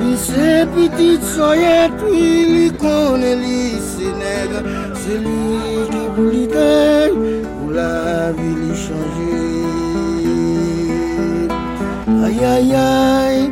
Lycée 0.00 0.64
petite 0.74 1.24
soyez 1.24 1.88
puis 1.98 2.30
lui 2.52 2.70
connaît 2.72 3.36
lycée 3.36 4.12
nègre. 4.24 4.62
C'est 4.94 5.18
lui 5.18 5.58
qui 5.90 6.04
voulait 6.16 7.10
pour 7.58 7.70
la 7.72 8.32
vie 8.32 8.54
lui 8.60 8.74
changer. 8.74 9.56
Aïe 12.24 12.44
aïe 12.44 12.74
aïe, 12.74 13.50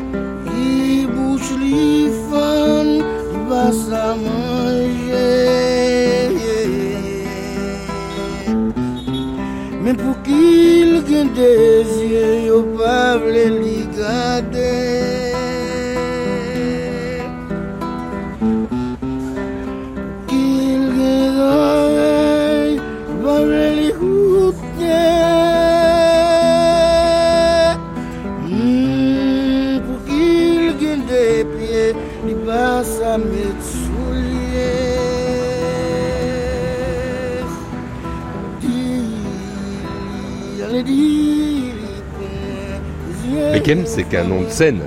C'est 43.85 44.05
qu'un 44.05 44.25
nom 44.25 44.43
de 44.43 44.49
scène. 44.49 44.81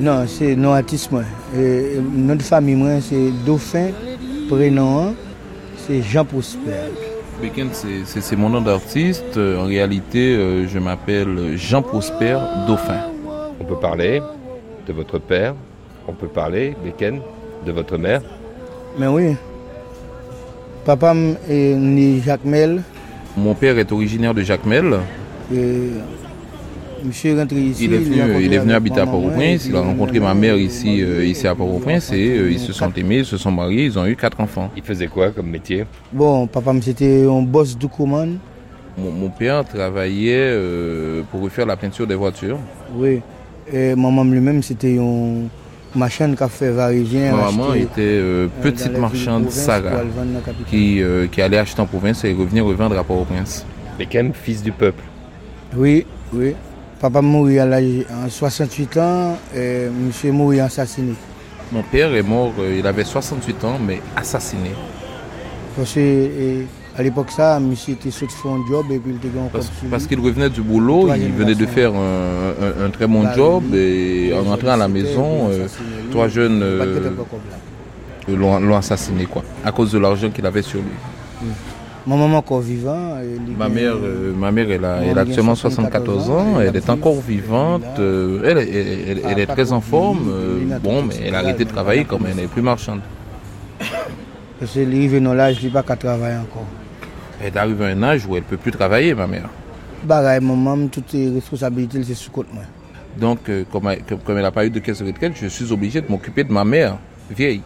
Non, 0.00 0.24
c'est 0.26 0.54
nom 0.54 0.72
artiste 0.72 1.10
moi. 1.10 1.22
Notre 2.14 2.44
famille 2.44 2.74
moi, 2.74 3.00
c'est 3.00 3.30
Dauphin, 3.44 3.88
prénom 4.48 5.14
c'est 5.86 6.02
Jean 6.02 6.24
Prosper. 6.24 6.92
Beken, 7.42 7.68
c'est 8.04 8.36
mon 8.36 8.50
nom 8.50 8.60
d'artiste. 8.60 9.36
En 9.36 9.64
réalité, 9.64 10.66
je 10.68 10.78
m'appelle 10.78 11.56
Jean 11.56 11.82
Prosper 11.82 12.38
Dauphin. 12.66 13.00
On 13.60 13.64
peut 13.64 13.78
parler 13.80 14.20
de 14.86 14.92
votre 14.92 15.18
père, 15.18 15.54
on 16.06 16.12
peut 16.12 16.28
parler, 16.28 16.76
Beken, 16.84 17.20
de 17.66 17.72
votre 17.72 17.96
mère. 17.96 18.22
Mais 18.98 19.06
oui. 19.06 19.36
Papa 20.84 21.14
est 21.48 21.74
né 21.74 22.20
Jacmel. 22.24 22.82
Mon 23.36 23.54
père 23.54 23.78
est 23.78 23.92
originaire 23.92 24.34
de 24.34 24.42
Jacmel. 24.42 24.98
Monsieur 27.04 27.34
est 27.34 27.40
rentré 27.40 27.60
ici. 27.60 27.84
Il 27.84 27.94
est 27.94 27.98
venu, 27.98 28.44
il 28.44 28.52
est 28.52 28.58
venu 28.58 28.72
habiter 28.72 29.00
à 29.00 29.06
Port-au-Prince. 29.06 29.66
Il 29.66 29.76
a 29.76 29.80
rencontré 29.80 30.20
ma 30.20 30.34
mère 30.34 30.56
ici, 30.56 31.02
euh, 31.02 31.24
ici 31.24 31.46
à 31.46 31.54
Port-au-Prince 31.54 32.12
et 32.12 32.36
euh, 32.36 32.50
ils 32.50 32.58
se 32.58 32.72
sont 32.72 32.92
aimés, 32.92 33.18
ils 33.18 33.24
se 33.24 33.36
sont 33.36 33.50
mariés, 33.50 33.84
ils 33.84 33.98
ont 33.98 34.06
eu 34.06 34.16
quatre 34.16 34.40
enfants. 34.40 34.70
Il 34.76 34.82
faisait 34.82 35.06
quoi 35.06 35.30
comme 35.30 35.48
métier? 35.48 35.84
Bon, 36.12 36.46
papa 36.46 36.72
c'était 36.82 37.26
un 37.28 37.42
boss 37.42 37.76
du 37.76 37.88
commande. 37.88 38.38
Mon, 38.96 39.28
père 39.28 39.64
travaillait 39.64 40.50
euh, 40.50 41.22
pour 41.30 41.42
refaire 41.42 41.66
la 41.66 41.76
peinture 41.76 42.06
des 42.06 42.16
voitures. 42.16 42.58
Oui. 42.96 43.20
Et 43.72 43.94
maman 43.94 44.24
lui-même 44.24 44.62
c'était 44.62 44.98
un 44.98 45.48
marchand 45.94 46.34
café 46.34 46.70
varisien. 46.70 47.36
Ma 47.36 47.44
maman 47.44 47.74
était 47.74 48.20
petite 48.60 48.98
marchande 48.98 49.50
Sarah 49.50 50.02
qui, 50.68 51.00
qui 51.30 51.42
allait 51.42 51.58
acheter 51.58 51.80
en 51.80 51.86
province 51.86 52.24
et 52.24 52.32
revenir 52.32 52.64
revendre 52.64 52.98
à 52.98 53.04
Port-au-Prince. 53.04 53.64
Mais 53.98 54.06
quand 54.06 54.18
même 54.18 54.32
fils 54.32 54.62
du 54.62 54.72
peuple? 54.72 55.02
Oui, 55.76 56.06
oui. 56.32 56.54
Papa 57.00 57.22
mourit 57.22 57.60
à 57.60 57.68
68 58.28 58.96
ans 58.96 59.38
et 59.54 59.86
monsieur 59.88 60.32
mourit 60.32 60.60
assassiné. 60.60 61.14
Mon 61.70 61.82
père 61.82 62.12
est 62.14 62.22
mort, 62.22 62.52
euh, 62.58 62.76
il 62.78 62.86
avait 62.86 63.04
68 63.04 63.64
ans, 63.64 63.78
mais 63.80 64.00
assassiné. 64.16 64.70
Parce 65.76 65.94
qu'à 65.94 67.02
l'époque, 67.02 67.30
ça, 67.30 67.60
monsieur 67.60 67.92
était 67.92 68.10
sorti 68.10 68.34
faire 68.34 68.50
un 68.50 68.66
job 68.68 68.86
et 68.90 68.98
puis 68.98 69.12
il 69.12 69.16
était 69.16 69.28
Parce, 69.52 69.70
parce 69.90 70.06
qu'il 70.06 70.18
revenait 70.18 70.50
du 70.50 70.62
boulot, 70.62 71.08
il 71.14 71.32
venait 71.32 71.54
de 71.54 71.66
faire 71.66 71.92
un, 71.94 72.90
très 72.90 73.06
bon 73.06 73.32
job 73.32 73.74
et 73.74 74.32
en 74.34 74.42
rentrant 74.42 74.70
à 74.70 74.76
la 74.76 74.88
maison, 74.88 75.50
euh, 75.50 75.68
trois 76.10 76.26
jeunes 76.26 76.62
euh, 76.62 77.12
l'ont 78.28 78.76
assassiné 78.76 79.26
quoi, 79.26 79.44
à 79.64 79.70
cause 79.70 79.92
de 79.92 79.98
l'argent 79.98 80.30
qu'il 80.30 80.46
avait 80.46 80.62
sur 80.62 80.80
lui. 80.80 81.48
Ma 82.08 82.16
maman 82.16 82.38
encore 82.38 82.60
vivante. 82.60 83.18
Ma 83.58 83.68
mère, 83.68 83.92
euh, 84.02 84.32
ma 84.34 84.50
mère 84.50 84.70
elle, 84.70 84.84
a, 84.86 85.02
elle 85.02 85.18
a 85.18 85.20
actuellement 85.20 85.54
74 85.54 86.30
ans, 86.30 86.58
elle 86.58 86.74
est 86.74 86.88
encore 86.88 87.20
vivante, 87.20 87.84
euh, 87.98 88.40
elle, 88.46 89.20
elle, 89.30 89.38
est 89.38 89.46
très 89.46 89.72
en 89.72 89.82
forme, 89.82 90.30
euh, 90.30 90.78
bon, 90.82 91.02
mais 91.02 91.16
elle 91.22 91.34
a 91.34 91.40
arrêté 91.40 91.66
de 91.66 91.68
travailler 91.68 92.04
comme 92.06 92.24
elle 92.26 92.36
n'est 92.36 92.46
plus 92.46 92.62
marchande. 92.62 93.00
Parce 94.58 94.72
qu'elle 94.72 94.94
est 94.94 94.96
arrivée 94.96 95.20
dans 95.20 95.34
l'âge, 95.34 95.58
elle 95.62 95.70
pas 95.70 95.82
qu'à 95.82 95.96
travailler 95.96 96.38
encore. 96.38 96.64
Elle 97.42 97.48
est 97.48 97.56
arrivée 97.58 97.84
à 97.84 97.88
un 97.88 98.02
âge 98.02 98.24
où 98.26 98.36
elle 98.36 98.42
ne 98.42 98.48
peut 98.48 98.56
plus 98.56 98.72
travailler, 98.72 99.12
ma 99.12 99.26
mère. 99.26 99.50
Bah, 100.02 100.40
maman, 100.40 100.86
toutes 100.86 101.12
les 101.12 101.28
responsabilités, 101.28 102.02
c'est 102.04 102.14
sous 102.14 102.30
compte 102.30 102.46
moi. 102.54 102.62
Donc, 103.18 103.50
comme, 103.70 103.86
elle 103.88 104.42
n'a 104.42 104.50
pas 104.50 104.64
eu 104.64 104.70
de 104.70 104.78
caisse 104.78 105.02
de 105.02 105.06
retraite, 105.06 105.34
je 105.38 105.48
suis 105.48 105.70
obligé 105.72 106.00
de 106.00 106.06
m'occuper 106.08 106.42
de 106.42 106.52
ma 106.52 106.64
mère 106.64 106.96
vieille. 107.30 107.60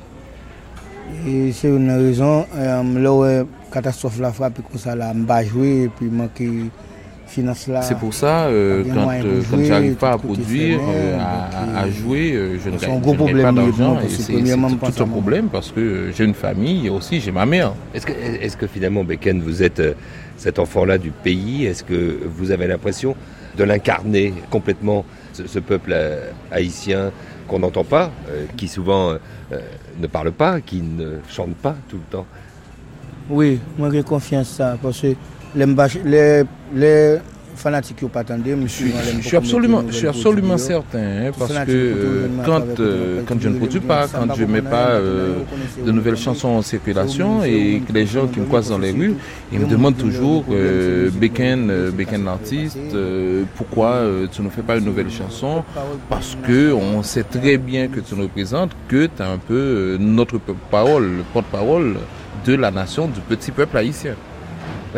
Et 1.27 1.53
c'est 1.53 1.69
une 1.69 1.91
raison, 1.91 2.47
là 2.55 3.45
catastrophe 3.73 4.21
la 4.21 4.33
frappe 4.33 4.61
comme 4.71 4.79
ça 4.79 4.95
là, 4.95 5.13
pas 5.27 5.43
jouer 5.43 5.85
et 5.85 5.89
puis 5.89 6.07
manquer 6.07 6.51
finance 7.27 7.67
là. 7.67 7.81
C'est 7.81 7.97
pour 7.97 8.13
ça 8.13 8.45
euh, 8.45 8.85
quand, 8.93 9.09
euh, 9.11 9.41
quand 9.51 9.65
j'arrive 9.65 9.95
pas 9.95 10.13
à 10.13 10.19
produire, 10.19 10.79
euh, 10.83 11.19
à, 11.75 11.89
jouer, 11.89 12.59
je 12.63 12.69
ne 12.69 12.77
gagne, 12.77 13.01
gros 13.01 13.15
problème 13.15 13.43
pas 13.43 13.63
d'argent 13.63 13.99
c'est 14.09 14.35
tout 14.35 15.03
un 15.03 15.07
problème 15.07 15.49
parce 15.51 15.73
que 15.73 16.11
j'ai 16.15 16.25
une 16.25 16.35
famille 16.35 16.87
et 16.87 16.91
aussi 16.91 17.21
j'ai 17.21 17.33
ma 17.33 17.47
mère. 17.47 17.73
Est-ce 17.95 18.07
que, 18.07 18.13
est 18.13 18.57
que 18.57 18.67
finalement 18.67 19.03
Beken 19.03 19.41
vous 19.41 19.63
êtes 19.63 19.83
cet 20.37 20.59
enfant-là 20.59 20.99
du 20.99 21.11
pays? 21.11 21.65
Est-ce 21.65 21.83
que 21.83 22.19
vous 22.37 22.51
avez 22.51 22.67
l'impression 22.67 23.17
de 23.57 23.65
l'incarner 23.65 24.35
complètement 24.51 25.05
ce, 25.33 25.59
peuple 25.59 25.97
haïtien? 26.51 27.13
Qu'on 27.47 27.59
n'entend 27.59 27.85
pas, 27.85 28.11
qui 28.57 28.69
souvent 28.69 29.17
ne 29.99 30.07
parle 30.07 30.33
pas, 30.33 30.61
qui 30.61 30.81
ne 30.83 31.19
chante 31.29 31.55
pas 31.57 31.77
tout 31.89 31.97
le 31.97 32.11
temps. 32.11 32.27
Oui, 33.31 33.61
moi 33.79 33.89
j'ai 33.93 34.03
confiance 34.03 34.49
ça 34.49 34.77
parce 34.81 35.01
que 35.01 35.15
les, 35.55 36.45
les, 36.75 37.19
fanatiques 37.55 38.03
n'ont 38.03 38.09
pas. 38.09 38.23
Je 38.29 38.67
suis, 38.67 38.93
je 39.21 39.27
suis 39.27 39.37
absolument, 39.37 39.83
je 39.89 39.93
suis 39.93 40.07
absolument 40.09 40.59
certain 40.59 40.99
hein, 40.99 41.31
parce 41.39 41.53
que 41.53 41.71
euh, 41.71 42.29
quand, 42.45 42.81
euh, 42.81 43.23
quand 43.27 43.41
je 43.41 43.49
ne 43.49 43.59
produis 43.59 43.81
pas, 43.81 44.07
quand 44.09 44.35
je 44.35 44.45
ne 44.45 44.51
mets 44.51 44.63
pas 44.63 44.91
euh, 44.91 45.39
de 45.85 45.93
nouvelles 45.93 46.17
chansons 46.17 46.49
en 46.49 46.63
circulation 46.63 47.45
et 47.45 47.83
que 47.87 47.93
les 47.93 48.07
gens 48.07 48.27
qui 48.27 48.41
me 48.41 48.47
croisent 48.47 48.71
dans 48.71 48.79
les 48.79 48.93
rues, 48.93 49.15
ils 49.53 49.61
me 49.61 49.67
demandent 49.67 49.97
toujours 49.97 50.45
Beken, 50.45 51.91
Beken 51.91 52.25
l'artiste, 52.25 52.79
pourquoi 53.57 54.03
tu 54.31 54.43
ne 54.43 54.51
fais 54.51 54.63
pas 54.63 54.77
une 54.77 54.85
nouvelle 54.85 55.11
chanson? 55.11 55.65
Parce 56.09 56.37
que 56.47 56.73
on 56.73 57.03
sait 57.03 57.25
très 57.25 57.59
bien 57.59 57.89
que 57.89 58.01
tu 58.01 58.15
nous 58.15 58.23
représentes, 58.23 58.73
que 58.89 59.07
tu 59.07 59.23
as 59.23 59.29
un 59.31 59.39
peu 59.39 59.97
notre 60.01 60.39
parole, 60.71 61.23
porte-parole 61.33 61.97
de 62.47 62.55
la 62.55 62.71
nation, 62.71 63.07
du 63.07 63.21
petit 63.21 63.51
peuple 63.51 63.77
haïtien. 63.77 64.15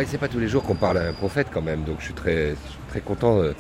C'est 0.06 0.18
pas 0.18 0.28
tous 0.28 0.40
les 0.40 0.48
jours 0.48 0.62
qu'on 0.64 0.74
parle 0.74 0.98
à 0.98 1.08
un 1.08 1.12
prophète 1.12 1.48
quand 1.52 1.62
même, 1.62 1.82
donc 1.82 1.96
je 2.00 2.06
suis 2.06 2.14
très, 2.14 2.54
très 2.88 3.00
content. 3.00 3.38
Euh, 3.38 3.52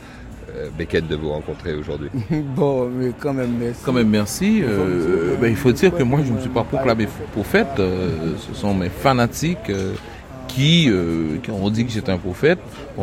euh 0.56 1.00
de 1.00 1.16
vous 1.16 1.30
rencontrer 1.30 1.74
aujourd'hui. 1.74 2.10
bon, 2.30 2.88
mais 2.88 3.12
quand 3.18 3.32
même 3.32 3.56
merci. 3.58 3.80
Quand 3.84 3.92
même 3.92 4.08
merci. 4.08 4.62
Euh, 4.62 5.36
ben, 5.40 5.48
il 5.48 5.56
faut 5.56 5.72
dire 5.72 5.94
que 5.94 6.02
moi 6.02 6.20
je 6.24 6.30
ne 6.30 6.36
me 6.36 6.40
suis 6.40 6.50
pas 6.50 6.64
proclamé 6.64 7.08
prophète. 7.32 7.78
Euh, 7.78 8.34
ce 8.38 8.54
sont 8.54 8.74
mes 8.74 8.88
fanatiques 8.88 9.72
qui, 10.54 10.88
euh, 10.88 11.38
ont 11.50 11.70
dit 11.70 11.84
que 11.84 11.90
j'étais 11.90 12.12
un 12.12 12.18
prophète, 12.18 12.58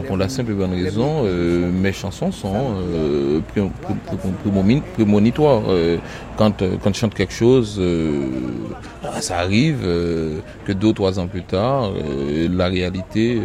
pour 0.08 0.18
la 0.18 0.30
simple 0.30 0.52
et 0.52 0.54
bonne 0.56 0.74
raison, 0.74 1.24
euh, 1.26 1.70
mes 1.72 1.92
chansons 1.92 2.32
sont 2.32 2.76
euh, 2.96 3.42
prémonitoires. 4.96 5.64
Euh, 5.68 5.98
quand, 6.38 6.64
quand 6.82 6.94
je 6.94 7.00
chante 7.00 7.14
quelque 7.14 7.34
chose, 7.34 7.82
ça 9.20 9.40
arrive 9.40 9.82
que 10.66 10.72
deux 10.72 10.88
ou 10.88 10.94
trois 10.94 11.20
ans 11.20 11.28
plus 11.28 11.44
tard, 11.44 11.92
la 12.50 12.68
réalité 12.68 13.40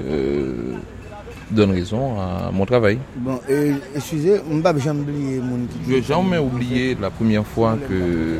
donne 1.50 1.72
raison 1.72 2.18
à 2.18 2.50
mon 2.52 2.64
travail. 2.64 2.98
Bon, 3.16 3.38
excusez, 3.94 4.40
je 4.48 5.92
n'ai 5.92 6.02
jamais 6.02 6.38
oublié 6.38 6.96
la 7.00 7.10
première 7.10 7.46
fois 7.46 7.76
que 7.88 8.38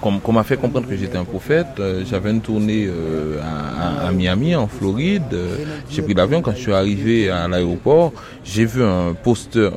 qu'on 0.00 0.32
m'a 0.32 0.44
fait 0.44 0.56
comprendre 0.56 0.88
que 0.88 0.96
j'étais 0.96 1.16
un 1.16 1.24
prophète. 1.24 1.78
Euh, 1.78 2.04
j'avais 2.04 2.30
une 2.30 2.40
tournée 2.40 2.86
euh, 2.86 3.40
à, 3.40 4.10
Miami, 4.12 4.54
en 4.54 4.66
Floride. 4.66 5.22
Euh, 5.32 5.56
j'ai 5.90 6.02
pris 6.02 6.14
l'avion. 6.14 6.42
Quand 6.42 6.52
je 6.52 6.60
suis 6.60 6.72
arrivé 6.72 7.30
à 7.30 7.48
l'aéroport, 7.48 8.12
j'ai 8.44 8.64
vu 8.64 8.82
un 8.82 9.14
poster, 9.14 9.72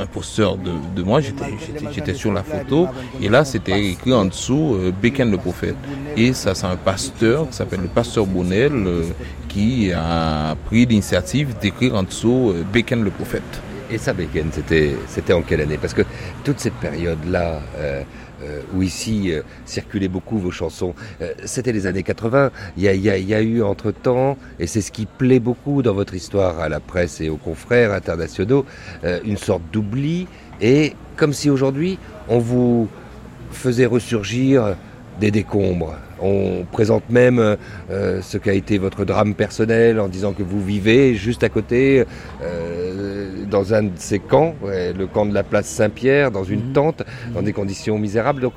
un 0.00 0.06
poster 0.06 0.56
de, 0.56 1.02
moi. 1.02 1.20
J'étais 1.20 2.14
sur 2.14 2.32
la 2.32 2.42
photo. 2.42 2.88
Et 3.20 3.28
là, 3.28 3.44
c'était 3.44 3.84
écrit 3.90 4.12
en 4.12 4.24
dessous 4.24 4.76
Beken 5.02 5.30
le 5.30 5.38
prophète. 5.38 5.76
Et 6.16 6.32
ça, 6.32 6.54
c'est 6.54 6.66
un 6.66 6.76
pasteur 6.76 7.48
qui 7.48 7.54
s'appelle 7.54 7.80
le 7.82 7.88
pasteur 7.88 8.26
Bonnel 8.26 8.72
qui 9.48 9.92
a 9.92 10.56
pris 10.66 10.86
l'initiative 10.86 11.54
d'écrire 11.60 11.94
en 11.94 12.02
dessous 12.02 12.54
Beken 12.72 13.04
le 13.04 13.10
prophète. 13.10 13.42
Et 13.90 13.98
ça, 13.98 14.12
Beken, 14.12 14.50
c'était 14.50 15.32
en 15.32 15.42
quelle 15.42 15.60
année? 15.60 15.78
Parce 15.80 15.94
que 15.94 16.02
toute 16.42 16.58
cette 16.58 16.74
période-là, 16.74 17.60
euh, 18.44 18.60
où 18.74 18.82
ici 18.82 19.32
euh, 19.32 19.42
circulaient 19.64 20.08
beaucoup 20.08 20.38
vos 20.38 20.50
chansons. 20.50 20.94
Euh, 21.22 21.32
c'était 21.44 21.72
les 21.72 21.86
années 21.86 22.02
80. 22.02 22.50
Il 22.76 22.84
y 22.84 23.34
a, 23.34 23.42
eu 23.42 23.62
entre-temps, 23.62 24.36
et 24.58 24.66
c'est 24.66 24.80
ce 24.80 24.92
qui 24.92 25.06
plaît 25.06 25.40
beaucoup 25.40 25.82
dans 25.82 25.94
votre 25.94 26.14
histoire 26.14 26.60
à 26.60 26.68
la 26.68 26.80
presse 26.80 27.20
et 27.20 27.28
aux 27.28 27.36
confrères 27.36 27.92
internationaux, 27.92 28.64
une 29.24 29.36
sorte 29.36 29.62
d'oubli. 29.72 30.26
Et 30.60 30.94
comme 31.16 31.32
si 31.32 31.50
aujourd'hui, 31.50 31.98
on 32.28 32.38
vous 32.38 32.88
faisait 33.50 33.86
ressurgir 33.86 34.76
des 35.20 35.30
décombres. 35.30 35.94
On 36.20 36.64
présente 36.70 37.08
même 37.10 37.56
ce 37.90 38.38
qu'a 38.38 38.54
été 38.54 38.78
votre 38.78 39.04
drame 39.04 39.34
personnel 39.34 40.00
en 40.00 40.08
disant 40.08 40.32
que 40.32 40.42
vous 40.42 40.64
vivez 40.64 41.14
juste 41.14 41.44
à 41.44 41.48
côté, 41.48 42.04
dans 43.44 43.74
un 43.74 43.84
de 43.84 43.90
ces 43.96 44.18
camps, 44.18 44.54
le 44.62 45.06
camp 45.06 45.26
de 45.26 45.34
la 45.34 45.42
place 45.42 45.66
Saint-Pierre, 45.66 46.30
dans 46.30 46.44
une 46.44 46.68
mhm. 46.68 46.72
tente, 46.72 47.02
dans 47.32 47.42
des 47.42 47.52
conditions 47.52 47.98
misérables. 47.98 48.40
Donc 48.40 48.54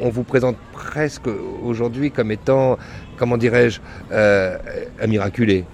on, 0.00 0.08
vous 0.08 0.22
présente 0.22 0.56
presque 0.72 1.28
aujourd'hui 1.64 2.10
comme 2.10 2.30
étant, 2.30 2.78
comment 3.16 3.36
dirais-je, 3.36 3.80
euh, 4.12 4.56
un 5.00 5.06
miraculé. 5.06 5.64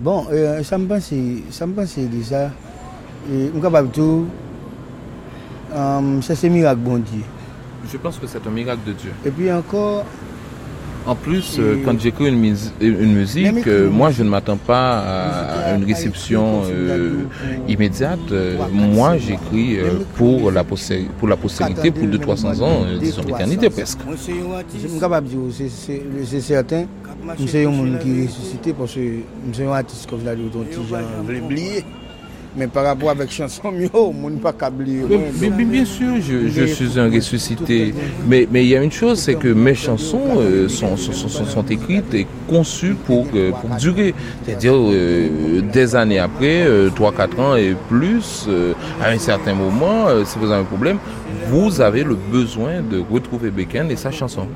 Bon, 0.00 0.26
ça 0.62 0.78
me 0.78 0.86
passe, 0.86 1.12
ça 1.50 1.66
me 1.66 1.72
passe 1.72 1.98
déjà. 1.98 2.50
Et, 3.32 3.50
capable 3.60 3.88
tout, 3.90 4.26
ça 5.72 6.34
c'est 6.34 6.48
miracle 6.48 6.80
bon 6.80 6.98
Dieu. 6.98 7.22
Je 7.90 7.96
pense 7.98 8.18
que 8.18 8.26
c'est 8.26 8.44
un 8.46 8.50
miracle 8.50 8.80
de 8.86 8.92
Dieu. 8.92 9.12
Et 9.24 9.30
puis 9.30 9.50
encore, 9.52 10.04
En 11.06 11.14
plus, 11.14 11.56
euh, 11.58 11.82
quand 11.84 11.98
j'écris 12.00 12.26
une, 12.28 12.56
une, 12.80 13.14
musique, 13.14 13.66
euh, 13.68 13.88
moi 13.88 14.10
je 14.10 14.24
ne 14.24 14.28
m'attends 14.28 14.56
pas 14.56 14.98
à, 14.98 15.74
une 15.76 15.84
réception 15.84 16.62
euh, 16.66 17.22
immédiate. 17.68 18.18
moi 18.72 19.16
j'écris 19.16 19.78
pour, 20.16 20.50
la 20.50 20.64
pour 20.64 21.28
la 21.28 21.36
postérité, 21.36 21.92
pour 21.92 22.08
200-300 22.08 22.62
ans, 22.62 22.86
disons 22.98 23.22
l'éternité 23.22 23.70
presque. 23.70 23.98
C'est 26.24 26.40
certain, 26.40 26.86
je 27.38 27.46
suis 27.46 27.64
un 27.64 27.70
monde 27.70 27.98
qui 28.00 28.22
est 28.22 28.26
ressuscité 28.26 28.72
parce 28.72 28.94
que 28.94 29.00
je 29.48 29.54
suis 29.54 29.64
un 29.64 29.72
artiste 29.72 30.10
comme 30.10 30.20
je 30.24 31.32
l'ai 31.32 31.40
oublié. 31.40 31.84
Mais 32.56 32.68
par 32.68 32.84
rapport 32.84 33.10
avec 33.10 33.30
chanson 33.30 33.70
mieux, 33.70 33.90
on 33.92 34.30
pas 34.38 34.52
câblé. 34.52 35.02
Bien 35.04 35.84
sûr, 35.84 36.14
je, 36.20 36.64
suis 36.64 36.98
un 36.98 37.10
ressuscité. 37.10 37.92
Mais 38.26 38.46
il 38.50 38.68
y 38.68 38.76
a 38.76 38.82
une 38.82 38.92
chose, 38.92 39.20
c'est 39.20 39.34
que 39.34 39.48
mes 39.48 39.74
chansons 39.74 40.38
euh, 40.38 40.68
sont, 40.68 40.96
sont, 40.96 41.62
écrites 41.68 42.14
et 42.14 42.26
conçues 42.48 42.94
pour, 42.94 43.26
euh, 43.34 43.50
pour 43.50 43.70
durer. 43.76 44.14
C'est-à-dire 44.44 44.72
euh, 44.74 45.60
des 45.70 45.94
années 45.94 46.18
après, 46.18 46.66
3-4 46.66 47.40
ans 47.40 47.56
et 47.56 47.74
plus, 47.88 48.48
à 49.02 49.10
un 49.10 49.18
certain 49.18 49.54
moment, 49.54 50.06
si 50.24 50.38
vous 50.38 50.50
avez 50.50 50.62
un 50.62 50.64
problème, 50.64 50.98
vous 51.50 51.80
avez 51.80 52.04
le 52.04 52.14
besoin 52.14 52.80
de 52.80 53.02
retrouver 53.10 53.50
Beken 53.50 53.90
et 53.90 53.96
sa 53.96 54.10
chanson. 54.10 54.46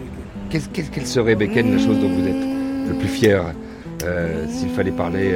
Quelle 0.49 1.07
serait 1.07 1.35
Beken, 1.35 1.73
la 1.73 1.79
chose 1.79 1.99
dont 2.01 2.09
vous 2.09 2.27
êtes 2.27 2.89
le 2.89 2.95
plus 2.99 3.09
fier, 3.09 3.45
s'il 4.49 4.71
fallait 4.71 4.91
parler 4.91 5.35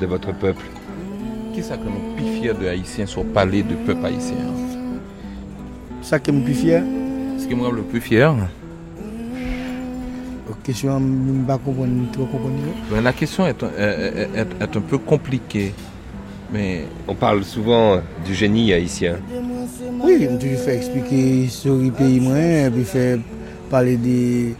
de 0.00 0.06
votre 0.06 0.32
peuple? 0.32 0.64
Qui 1.60 1.68
ça 1.68 1.76
que 1.76 1.84
nous 1.84 2.14
plus 2.16 2.40
fiers 2.40 2.54
de 2.54 2.66
Haïtiens 2.66 3.06
sur 3.06 3.24
parler 3.24 3.62
de 3.62 3.74
peuple 3.74 4.06
haïtien 4.06 4.36
Ça 6.02 6.18
qui 6.18 6.32
me 6.32 6.42
plus 6.42 6.54
fier 6.54 6.82
Ce 7.38 7.46
qui 7.46 7.54
me 7.54 7.62
rend 7.62 7.70
le 7.70 7.82
plus 7.82 8.00
fier 8.00 8.34
question, 10.62 11.00
La 13.02 13.12
question 13.12 13.46
est, 13.46 13.62
est, 13.62 14.76
un 14.76 14.80
peu 14.80 14.98
compliquée. 14.98 15.72
Mais 16.52 16.84
on 17.08 17.14
parle 17.14 17.44
souvent 17.44 18.00
du 18.26 18.34
génie 18.34 18.72
haïtien. 18.72 19.16
Oui, 20.02 20.28
on 20.30 20.38
fait 20.38 20.76
expliquer 20.76 21.48
sur 21.48 21.76
les 21.76 21.90
pays 21.90 22.20
moins, 22.20 22.70
puis 22.70 22.84
fait 22.84 23.20
parler 23.70 23.96
des 23.96 24.54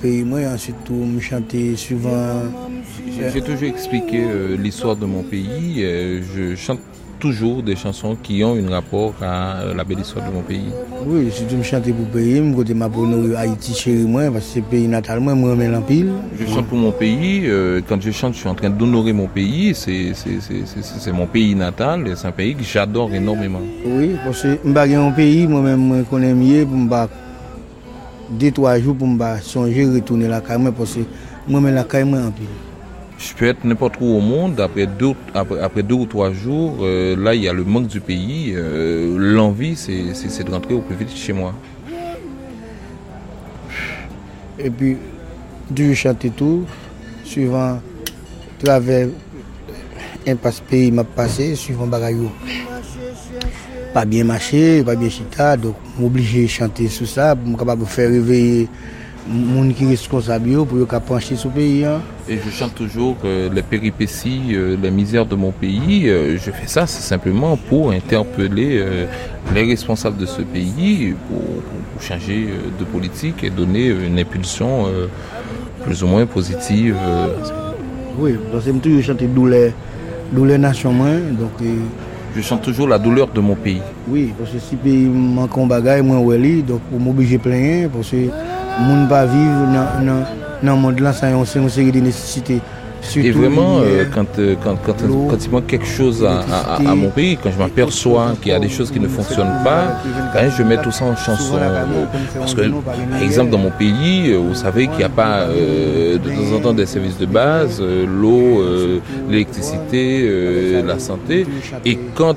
pays 0.00 0.24
moins, 0.24 0.54
ensuite 0.54 0.76
on 0.90 1.20
chanter 1.20 1.76
souvent 1.76 2.42
j'ai 3.32 3.40
toujours 3.40 3.68
expliqué 3.68 4.22
euh, 4.22 4.56
l'histoire 4.56 4.96
de 4.96 5.06
mon 5.06 5.22
pays. 5.22 5.82
Euh, 5.84 6.20
je 6.34 6.54
chante 6.56 6.80
toujours 7.18 7.62
des 7.62 7.76
chansons 7.76 8.16
qui 8.22 8.44
ont 8.44 8.56
un 8.56 8.70
rapport 8.70 9.14
à 9.22 9.60
euh, 9.60 9.74
la 9.74 9.84
belle 9.84 10.00
histoire 10.00 10.28
de 10.28 10.34
mon 10.34 10.42
pays. 10.42 10.66
Oui, 11.06 11.30
si 11.32 11.44
tu 11.46 11.56
me 11.56 11.62
chantes 11.62 11.90
pour 11.92 12.06
pays, 12.06 12.36
je 12.36 12.54
côté 12.54 12.74
ma 12.74 12.90
Haïti 13.38 13.74
chéri 13.74 14.04
moi, 14.04 14.30
parce 14.30 14.44
que 14.44 14.50
c'est 14.54 14.60
pays 14.60 14.86
natal 14.86 15.20
moi, 15.20 15.34
moi 15.34 15.52
remets 15.52 15.70
pile. 15.86 16.12
Je 16.38 16.46
chante 16.46 16.66
pour 16.66 16.78
mon 16.78 16.92
pays. 16.92 17.48
quand 17.88 18.00
je 18.00 18.10
chante, 18.10 18.34
je 18.34 18.40
suis 18.40 18.48
en 18.48 18.54
train 18.54 18.70
d'honorer 18.70 19.12
mon 19.12 19.28
pays. 19.28 19.74
C'est 19.74 21.12
mon 21.12 21.26
pays 21.26 21.54
natal 21.54 22.06
et 22.08 22.16
c'est 22.16 22.26
un 22.26 22.32
pays 22.32 22.54
que 22.54 22.64
j'adore 22.64 23.12
énormément. 23.14 23.60
Oui, 23.84 24.16
parce 24.24 24.42
que 24.42 24.58
je 24.64 24.96
mon 24.96 25.12
pays, 25.12 25.46
moi-même, 25.46 25.98
je 25.98 26.02
connais 26.04 26.34
mieux 26.34 26.66
pour 26.66 26.76
me 26.76 27.06
deux, 28.30 28.50
trois 28.50 28.78
jours 28.78 28.96
pour 28.96 29.06
me 29.06 29.38
songer 29.40 29.86
retourner 29.86 30.28
la 30.28 30.40
caille, 30.40 30.58
parce 30.76 30.94
que 30.94 31.00
moi-même 31.48 31.74
la 31.74 31.84
caille, 31.84 32.04
moi 32.04 32.18
en 32.20 32.30
pile. 32.30 32.46
Je 33.18 33.32
peux 33.34 33.46
être 33.46 33.64
n'importe 33.64 33.94
où 34.00 34.04
au 34.04 34.20
monde, 34.20 34.60
après 34.60 34.86
deux, 34.86 35.12
après, 35.34 35.82
deux 35.82 35.94
ou 35.94 36.06
trois 36.06 36.32
jours, 36.32 36.78
euh, 36.82 37.16
là 37.16 37.34
il 37.34 37.42
y 37.42 37.48
a 37.48 37.52
le 37.52 37.64
manque 37.64 37.86
du 37.86 38.00
pays, 38.00 38.52
euh, 38.54 39.16
l'envie 39.18 39.74
c'est 39.76 40.44
de 40.44 40.50
rentrer 40.50 40.74
au 40.74 40.80
plus 40.80 40.96
vite 40.96 41.10
chez 41.10 41.32
moi. 41.32 41.54
Et 44.58 44.70
puis, 44.70 44.96
du 45.70 45.94
chanter 45.94 46.30
tout, 46.30 46.64
suivant 47.24 47.80
travers 48.58 49.08
un 50.26 50.36
passe-pays 50.36 50.90
m'a 50.90 51.04
passé, 51.04 51.54
suivant 51.54 51.86
Bagayou. 51.86 52.30
Pas 53.94 54.04
bien 54.04 54.24
marché, 54.24 54.82
pas 54.82 54.96
bien 54.96 55.08
chita, 55.08 55.56
donc 55.56 55.76
m'obligé 55.98 56.42
de 56.42 56.48
chanter 56.48 56.88
sous 56.88 57.06
ça, 57.06 57.36
pour 57.36 57.76
me 57.76 57.84
faire 57.84 58.10
réveiller 58.10 58.68
monde 59.28 59.74
qui 59.74 59.84
est 59.84 59.88
responsable 59.88 60.64
pour 60.66 60.86
pencher 61.00 61.36
sur 61.36 61.50
le 61.50 61.54
pays. 61.56 61.84
Hein. 61.84 62.00
Et 62.28 62.38
je 62.44 62.50
chante 62.50 62.74
toujours 62.74 63.16
les 63.24 63.62
péripéties, 63.62 64.52
euh, 64.52 64.76
les 64.80 64.90
misères 64.90 65.26
de 65.26 65.34
mon 65.34 65.52
pays. 65.52 66.08
Euh, 66.08 66.36
je 66.36 66.50
fais 66.50 66.66
ça, 66.66 66.86
c'est 66.86 67.02
simplement 67.02 67.56
pour 67.56 67.92
interpeller 67.92 68.78
euh, 68.78 69.06
les 69.54 69.64
responsables 69.64 70.16
de 70.16 70.26
ce 70.26 70.42
pays, 70.42 71.14
pour, 71.28 71.40
changer 71.98 72.48
de 72.78 72.84
politique 72.84 73.42
et 73.42 73.48
donner 73.48 73.86
une 73.86 74.18
impulsion 74.18 74.84
plus 75.82 76.02
ou 76.02 76.06
moins 76.06 76.26
positive. 76.26 76.94
Oui, 78.18 78.36
parce 78.52 78.66
que 78.66 78.70
toujours 78.72 79.02
chanter 79.02 79.26
douleur, 79.26 79.72
douleur 80.30 80.58
nation 80.58 80.92
donc. 80.92 81.66
Je 82.36 82.42
chante 82.42 82.60
toujours 82.60 82.86
la 82.86 82.98
douleur 82.98 83.28
de 83.28 83.40
mon 83.40 83.54
pays. 83.54 83.80
Oui, 84.08 84.34
parce 84.38 84.50
que 84.50 84.58
si 84.58 84.74
le 84.74 84.80
pays 84.82 85.06
manque 85.06 85.56
un 85.56 85.66
bagage, 85.66 86.02
moi, 86.02 86.18
donc 86.68 86.80
pour 86.82 87.00
m'obliger 87.00 87.38
plein, 87.38 87.88
parce 87.88 88.10
que 88.10 88.28
vivre 88.78 89.66
dans 90.04 90.24
dans 90.62 90.76
monde 90.76 91.00
là 91.00 91.12
ça 91.12 91.28
c'est 91.44 91.58
une 91.58 91.68
série 91.68 91.92
de 91.92 92.00
nécessités 92.00 92.60
et 93.16 93.30
vraiment, 93.30 93.78
euh, 93.80 94.04
quand, 94.12 94.26
euh, 94.38 94.54
quand, 94.62 94.76
quand, 94.84 94.96
quand, 95.28 95.44
il 95.44 95.50
manque 95.50 95.66
quelque 95.66 95.86
chose 95.86 96.24
à, 96.24 96.40
à, 96.76 96.94
mon 96.94 97.10
pays, 97.10 97.38
quand 97.40 97.50
je 97.50 97.58
m'aperçois 97.58 98.34
qu'il 98.40 98.52
y 98.52 98.54
a 98.54 98.58
des 98.58 98.68
choses 98.68 98.90
qui 98.90 99.00
ne 99.00 99.08
fonctionnent 99.08 99.62
pas, 99.64 100.00
ben, 100.34 100.50
je 100.56 100.62
mets 100.62 100.78
tout 100.78 100.90
ça 100.90 101.04
en 101.04 101.16
chanson. 101.16 101.58
Parce 102.38 102.54
que, 102.54 102.62
par 102.62 103.22
exemple, 103.22 103.50
dans 103.50 103.58
mon 103.58 103.70
pays, 103.70 104.32
euh, 104.32 104.38
vous 104.38 104.54
savez 104.54 104.88
qu'il 104.88 104.98
n'y 104.98 105.04
a 105.04 105.08
pas 105.08 105.46
de 105.46 106.18
temps 106.18 106.56
en 106.56 106.60
temps 106.60 106.72
des 106.72 106.86
services 106.86 107.18
de 107.18 107.26
base, 107.26 107.80
l'eau, 107.80 108.62
l'électricité, 109.30 110.82
la 110.82 110.98
santé. 110.98 111.46
Et 111.84 111.98
quand 112.14 112.36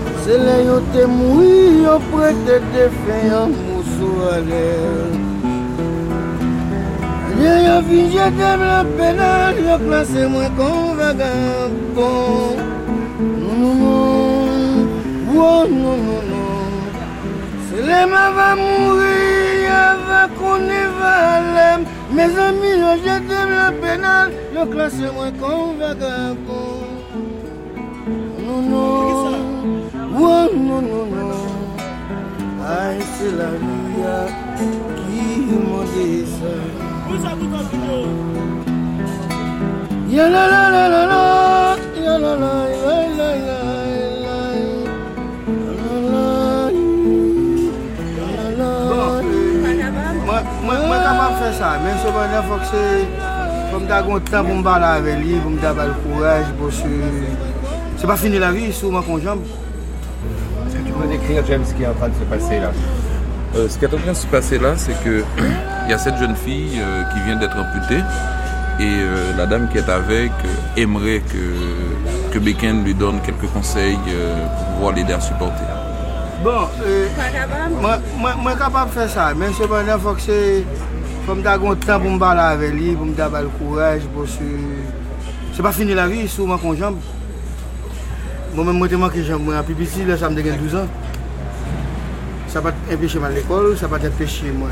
c'est 0.23 0.37
là 0.37 0.61
yo 0.61 0.79
te 0.93 1.05
mouri, 1.05 1.83
yo 1.83 1.99
prête 2.11 2.45
de 2.45 2.89
fin 3.01 3.35
en 3.35 3.47
mousseau 3.47 4.11
Yo 7.41 7.81
fin 7.87 8.05
jete 8.13 8.49
blan 8.59 8.85
penal, 8.97 9.55
yo 9.67 9.77
klase 9.79 10.27
mwen 10.29 10.51
kon 10.57 10.95
Non, 13.41 13.55
non, 13.57 14.01
non, 15.33 15.69
non, 15.83 15.97
non, 16.05 16.21
non. 16.31 16.71
Se 17.67 17.81
lema 17.87 18.23
va 18.35 18.49
mouri, 18.55 19.65
ava 19.67 20.21
konen 20.37 20.89
valem 20.99 21.81
Me 22.13 22.25
zami 22.35 22.71
yo 22.83 22.91
jete 23.05 23.39
blan 23.49 23.73
penal, 23.81 24.27
yo 24.53 24.65
klase 24.73 25.07
mwen 25.15 25.31
kon 25.39 25.79
vagabon 25.79 26.77
Non, 28.45 28.61
non, 28.69 29.50
Oh 30.13 30.49
non 30.51 30.81
non 30.81 31.07
non 31.09 31.31
Ay 32.67 32.99
se 33.15 33.31
la 33.31 33.49
ria 33.61 34.17
Ki 34.59 35.23
mwande 35.55 36.25
sa 36.27 36.51
Ya 40.09 40.27
la 40.27 40.43
la 40.51 40.63
la 40.69 40.87
la 40.93 41.01
la 41.11 41.23
Ya 41.95 42.17
la 42.19 42.35
la 42.35 42.53
la 42.83 42.95
la 43.17 43.29
la 43.39 43.61
Mwen 50.61 51.01
kapap 51.03 51.33
fè 51.39 51.49
sa, 51.55 51.69
men 51.83 51.97
sou 52.03 52.11
ban 52.15 52.29
nan 52.31 52.43
fòk 52.47 52.63
se 52.69 52.83
Fòm 53.71 53.87
da 53.87 54.01
gontan 54.03 54.45
pou 54.45 54.59
mba 54.59 54.75
la 54.83 54.93
avè 54.99 55.15
li, 55.23 55.39
pou 55.39 55.55
mda 55.55 55.71
bal 55.75 55.91
kouraj, 56.03 56.51
pou 56.59 56.71
se... 56.75 56.91
Se 57.99 58.07
pa 58.07 58.17
fini 58.19 58.39
la 58.39 58.51
vi, 58.51 58.67
sou 58.75 58.91
mwen 58.91 59.05
konjamb 59.07 59.43
tu 60.91 61.01
peux 61.01 61.07
décrire, 61.07 61.43
James, 61.47 61.63
ce 61.65 61.73
qui 61.73 61.83
est 61.83 61.87
en 61.87 61.93
train 61.93 62.09
de 62.09 62.13
se 62.15 62.23
passer 62.23 62.59
là 62.59 62.71
euh, 63.55 63.67
Ce 63.69 63.77
qui 63.77 63.85
est 63.85 63.93
en 63.93 63.97
train 63.97 64.11
de 64.11 64.17
se 64.17 64.27
passer 64.27 64.59
là, 64.59 64.73
c'est 64.75 65.01
que 65.03 65.23
Il 65.85 65.89
y 65.89 65.93
a 65.93 65.97
cette 65.97 66.17
jeune 66.17 66.35
fille 66.35 66.79
euh, 66.79 67.03
qui 67.11 67.19
vient 67.21 67.35
d'être 67.35 67.57
amputée 67.57 68.01
et 68.79 68.83
euh, 68.83 69.35
la 69.37 69.45
dame 69.45 69.67
qui 69.69 69.77
est 69.77 69.89
avec 69.89 70.31
euh, 70.31 70.81
aimerait 70.81 71.21
que, 71.21 72.31
que 72.31 72.39
Beken 72.39 72.83
lui 72.83 72.93
donne 72.93 73.19
quelques 73.21 73.51
conseils 73.51 73.97
pour 73.97 74.73
pouvoir 74.75 74.93
l'aider 74.95 75.13
à 75.13 75.19
supporter. 75.19 75.65
Bon, 76.43 76.67
moi, 77.81 77.99
je 78.15 78.49
suis 78.49 78.57
capable 78.57 78.89
de 78.89 78.95
faire 78.95 79.09
ça, 79.09 79.33
mais 79.35 79.51
cependant, 79.51 79.95
il 79.95 80.01
faut 80.01 80.13
que 80.13 80.21
c'est. 80.21 80.63
Faut 81.27 81.35
me 81.35 81.43
donner 81.43 81.75
temps 81.85 81.99
pour 81.99 82.09
me 82.09 82.17
parler 82.17 82.41
avec 82.41 82.71
lui, 82.71 82.93
pour 82.93 83.05
me 83.05 83.13
donner 83.13 83.41
le 83.41 83.49
courage, 83.63 84.01
pour 84.15 84.27
se. 84.27 84.39
c'est 85.53 85.61
pas 85.61 85.71
fini 85.71 85.93
la 85.93 86.07
vie, 86.07 86.27
souvent 86.27 86.57
qu'on 86.57 86.73
jambe. 86.75 86.97
Moi-même, 88.55 88.77
moi, 88.77 88.87
je 88.89 88.95
manqué. 88.95 89.23
Moi, 89.39 89.57
à 89.57 89.63
Pipici, 89.63 90.05
là, 90.05 90.17
ça 90.17 90.29
me 90.29 90.41
12 90.41 90.75
ans. 90.75 90.87
Ça 92.47 92.59
va 92.59 92.71
empêcher 92.91 93.19
à 93.23 93.29
l'école, 93.29 93.77
ça 93.77 93.87
va 93.87 93.97
empêcher 93.97 94.51
moi 94.51 94.67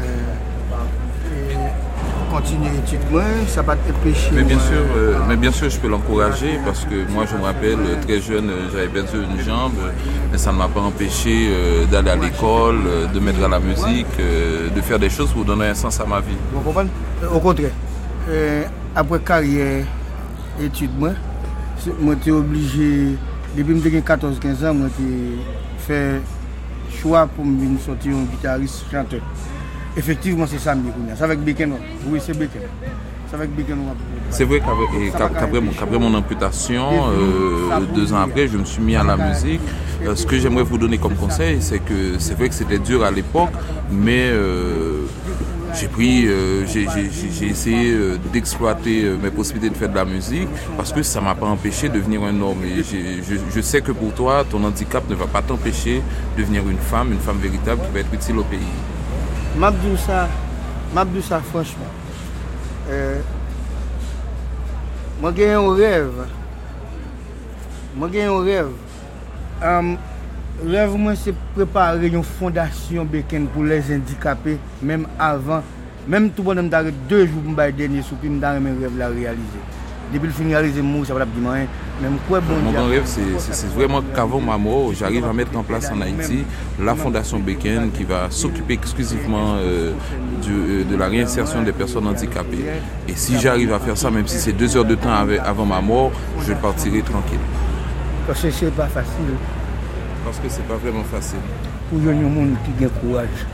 continuer 2.30 2.70
l'étude 2.70 3.00
moi, 3.12 3.24
ça 3.48 3.62
va 3.62 3.74
empêcher. 3.74 4.30
Mais 4.34 4.44
bien 4.44 4.60
sûr, 4.60 4.84
euh, 4.96 5.18
mais 5.28 5.36
bien 5.36 5.52
sûr, 5.52 5.70
je 5.70 5.78
peux 5.80 5.88
l'encourager 5.88 6.60
parce 6.66 6.86
que 6.86 7.12
moi, 7.12 7.26
je 7.30 7.36
me 7.36 7.44
rappelle 7.44 7.80
très 8.06 8.22
jeune, 8.22 8.52
j'avais 8.72 8.88
perdu 8.88 9.18
une 9.18 9.44
jambe, 9.44 9.74
mais 10.32 10.38
ça 10.38 10.52
ne 10.52 10.58
m'a 10.58 10.68
pas 10.68 10.82
empêché 10.82 11.50
euh, 11.50 11.86
d'aller 11.86 12.12
à 12.12 12.16
l'école, 12.16 12.80
euh, 12.86 13.08
de 13.08 13.20
mettre 13.20 13.44
à 13.44 13.48
la 13.48 13.60
musique, 13.60 14.18
de 14.18 14.82
faire 14.82 15.00
des 15.00 15.10
choses 15.10 15.32
pour 15.32 15.46
donner 15.46 15.68
un 15.68 15.76
sens 15.76 16.00
à 16.00 16.06
ma 16.06 16.20
vie. 16.20 16.38
Vous 16.54 16.62
comprenez? 16.62 16.90
Au 17.34 17.40
contraire, 17.40 17.72
après 18.96 19.20
carrière, 19.20 19.86
études 20.62 20.98
moi, 20.98 21.12
moi 22.00 22.16
j'étais 22.18 22.32
obligé, 22.32 23.16
depuis 23.56 23.82
que 23.82 23.90
j'ai 23.90 24.02
14-15 24.02 24.68
ans, 24.68 24.74
moi 24.74 24.88
j'ai 25.00 25.38
fait 25.86 26.22
choix 27.02 27.28
pour 27.28 27.46
me 27.46 27.78
sortir 27.78 28.16
un 28.16 28.24
guitariste 28.24 28.84
chanteur. 28.92 29.22
Effectivement, 29.98 30.46
c'est 30.48 30.60
ça, 30.60 30.76
c'est 31.16 31.24
avec 31.24 31.40
Beken. 31.40 31.74
Oui, 32.08 32.20
c'est 32.24 32.38
Beken. 32.38 32.62
C'est 33.30 33.38
Beken. 33.56 33.78
C'est 34.30 34.44
vrai 34.44 34.60
qu'après 34.60 36.00
mon, 36.00 36.14
amputation, 36.14 37.10
euh, 37.10 37.80
deux 37.94 38.14
ans 38.14 38.22
après, 38.22 38.48
je 38.48 38.58
me 38.58 38.66
suis 38.66 38.82
mis 38.82 38.96
à 38.96 39.04
la 39.04 39.18
musique. 39.18 39.62
Euh, 40.06 40.16
ce 40.16 40.26
que 40.26 40.38
j'aimerais 40.38 40.64
vous 40.64 40.78
donner 40.78 40.98
comme 40.98 41.16
conseil, 41.16 41.58
c'est 41.62 41.80
que 41.80 42.18
c'est 42.20 42.36
vrai 42.36 42.50
que 42.50 42.56
c'était 42.56 42.80
dur 42.80 43.04
à 43.04 43.12
l'époque, 43.12 43.50
mais 43.92 44.30
euh, 44.30 45.02
j'ai 45.74 45.88
pris, 45.88 46.28
j'ai 46.68 47.48
essayé 47.48 47.98
d'exploiter 48.32 49.12
mes 49.22 49.32
possibilités 49.32 49.70
de 49.70 49.78
faire 49.78 49.90
de 49.90 49.96
la 49.96 50.06
musique 50.06 50.48
parce 50.78 50.92
que 50.92 51.04
ça 51.04 51.22
m'a 51.22 51.36
pas 51.36 51.48
empêché 51.48 51.90
de 51.90 51.96
devenir 51.96 52.24
un 52.24 52.42
homme. 52.42 52.64
Et 52.66 52.84
je, 52.84 53.62
sais 53.62 53.82
que 53.82 53.92
pour 53.92 54.14
toi, 54.14 54.44
ton 54.50 54.64
handicap 54.64 55.04
ne 55.10 55.16
va 55.16 55.28
pas 55.28 55.42
t'empêcher 55.42 56.02
de 56.36 56.42
devenir 56.42 56.68
une 56.68 56.78
femme, 56.78 57.12
une 57.12 57.20
femme 57.20 57.38
véritable 57.38 57.82
qui 57.86 57.94
va 57.94 58.00
être 58.00 58.14
utile 58.14 58.38
au 58.38 58.44
pays. 58.44 58.60
Mabdou 59.58 59.98
ça, 61.22 61.40
franchement. 61.40 61.86
Euh, 62.90 63.20
moi 65.22 65.32
j'ai 65.36 65.52
un 65.52 65.76
rêve. 65.76 66.26
Moi 67.96 68.10
j'ai 68.12 68.24
un 68.24 68.42
rêve. 68.42 68.70
Rêve 70.68 70.96
moi 70.96 71.16
c'est 71.16 71.34
préparer 71.56 72.08
une 72.08 72.24
fondation 72.24 73.06
Beken 73.06 73.48
pour 73.48 73.64
les 73.64 73.82
handicapés 73.94 74.58
même 74.82 75.08
avant 75.18 75.62
même 76.08 76.32
tout 76.32 76.44
bonhomme 76.44 76.70
d'arrêt 76.70 76.94
deux 77.08 77.28
jours 77.28 77.42
pour 77.42 77.52
me 77.52 77.72
dernier 77.72 78.02
sous 78.02 78.16
puis 78.16 78.30
me 78.30 78.42
rêve 78.42 78.98
la 78.98 79.10
réaliser. 79.10 79.60
Depuis 80.12 80.26
le 80.26 80.34
finaliser 80.34 80.82
moi 80.82 81.06
ça 81.06 81.14
va 81.14 81.20
pas 81.20 81.26
dire 81.26 81.68
Mon 82.64 82.72
grand 82.72 82.88
rêve, 82.88 83.04
c'est 83.06 83.68
vraiment 83.76 84.02
qu'avant 84.16 84.40
ma 84.40 84.58
mort, 84.58 84.92
j'arrive 84.94 85.26
à 85.26 85.34
mettre 85.34 85.56
en 85.56 85.64
place 85.64 85.92
en 85.92 86.02
Haïti 86.02 86.46
la 86.82 86.96
Fondation 86.96 87.38
Beken 87.40 87.92
qui 87.92 88.06
va 88.06 88.28
s'occuper 88.32 88.74
exclusivement 88.74 89.56
euh, 89.58 89.92
euh, 90.48 90.84
de 90.84 90.96
la 90.96 91.08
réinsertion 91.08 91.62
des 91.62 91.74
personnes 91.74 92.08
handicapées. 92.08 92.66
Et 93.08 93.14
si 93.16 93.38
j'arrive 93.40 93.72
à 93.74 93.80
faire 93.80 93.98
ça, 93.98 94.10
même 94.10 94.28
si 94.28 94.40
c'est 94.40 94.54
deux 94.54 94.76
heures 94.76 94.86
de 94.86 94.96
temps 94.96 95.14
avant 95.14 95.66
ma 95.66 95.82
mort, 95.82 96.12
je 96.48 96.54
partirai 96.54 97.02
tranquille. 97.02 97.40
Parce 98.26 98.42
que 98.42 98.50
c'est 98.50 98.74
pas 98.74 98.88
facile. 98.88 99.36
Parce 100.26 100.40
que 100.40 100.50
c'est 100.50 100.68
pas 100.68 100.76
vraiment 100.76 101.04
facile. 101.04 101.40
Pour 101.90 102.00
monde 102.00 102.56
qui 102.78 102.86
a 102.86 102.90
courage. 102.90 103.46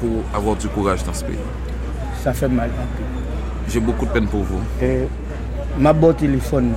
Pour 0.00 0.22
avoir 0.34 0.56
du 0.56 0.68
courage 0.68 1.04
dans 1.04 1.14
ce 1.14 1.24
pays. 1.24 1.36
Ça 2.22 2.32
fait 2.32 2.48
mal. 2.48 2.70
J'ai 3.68 3.80
beaucoup 3.80 4.06
de 4.06 4.10
peine 4.10 4.26
pour 4.26 4.42
vous. 4.42 4.60
Et 4.80 5.02
ma 5.78 5.94
téléphone. 6.12 6.72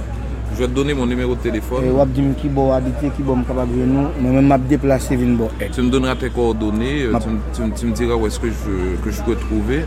Je 0.53 0.59
vais 0.61 0.67
te 0.67 0.71
donner 0.71 0.93
mon 0.93 1.05
numéro 1.05 1.35
de 1.35 1.39
téléphone. 1.41 1.83
Et 1.83 1.91
wap 1.91 2.07
dim 2.15 2.33
ki 2.39 2.47
bo 2.47 2.71
habiter, 2.71 3.09
qui 3.15 3.23
bon 3.23 3.41
capable 3.43 3.73
nous, 3.75 4.07
moi 4.21 4.31
même 4.31 4.47
m'a 4.47 4.57
déplacer. 4.57 5.17
Tu 5.17 5.81
me 5.81 5.89
donneras 5.89 6.15
tes 6.15 6.29
coordonnées, 6.29 7.03
euh, 7.03 7.19
tu, 7.19 7.61
tu, 7.61 7.71
tu, 7.71 7.85
me 7.87 7.91
diras 7.91 8.15
où 8.15 8.25
est-ce 8.25 8.39
que 8.39 8.47
je, 8.47 8.95
que 9.03 9.11
je 9.11 9.21
peux 9.23 9.35
trouver 9.35 9.83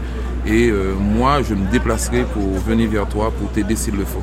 et 0.46 0.68
euh, 0.68 0.94
moi 0.94 1.42
je 1.42 1.54
me 1.54 1.70
déplacerai 1.70 2.24
pour 2.34 2.42
venir 2.66 2.90
vers 2.90 3.06
toi 3.06 3.32
pour 3.38 3.50
t'aider 3.50 3.76
s'il 3.76 3.96
le 3.96 4.04
faut. 4.04 4.22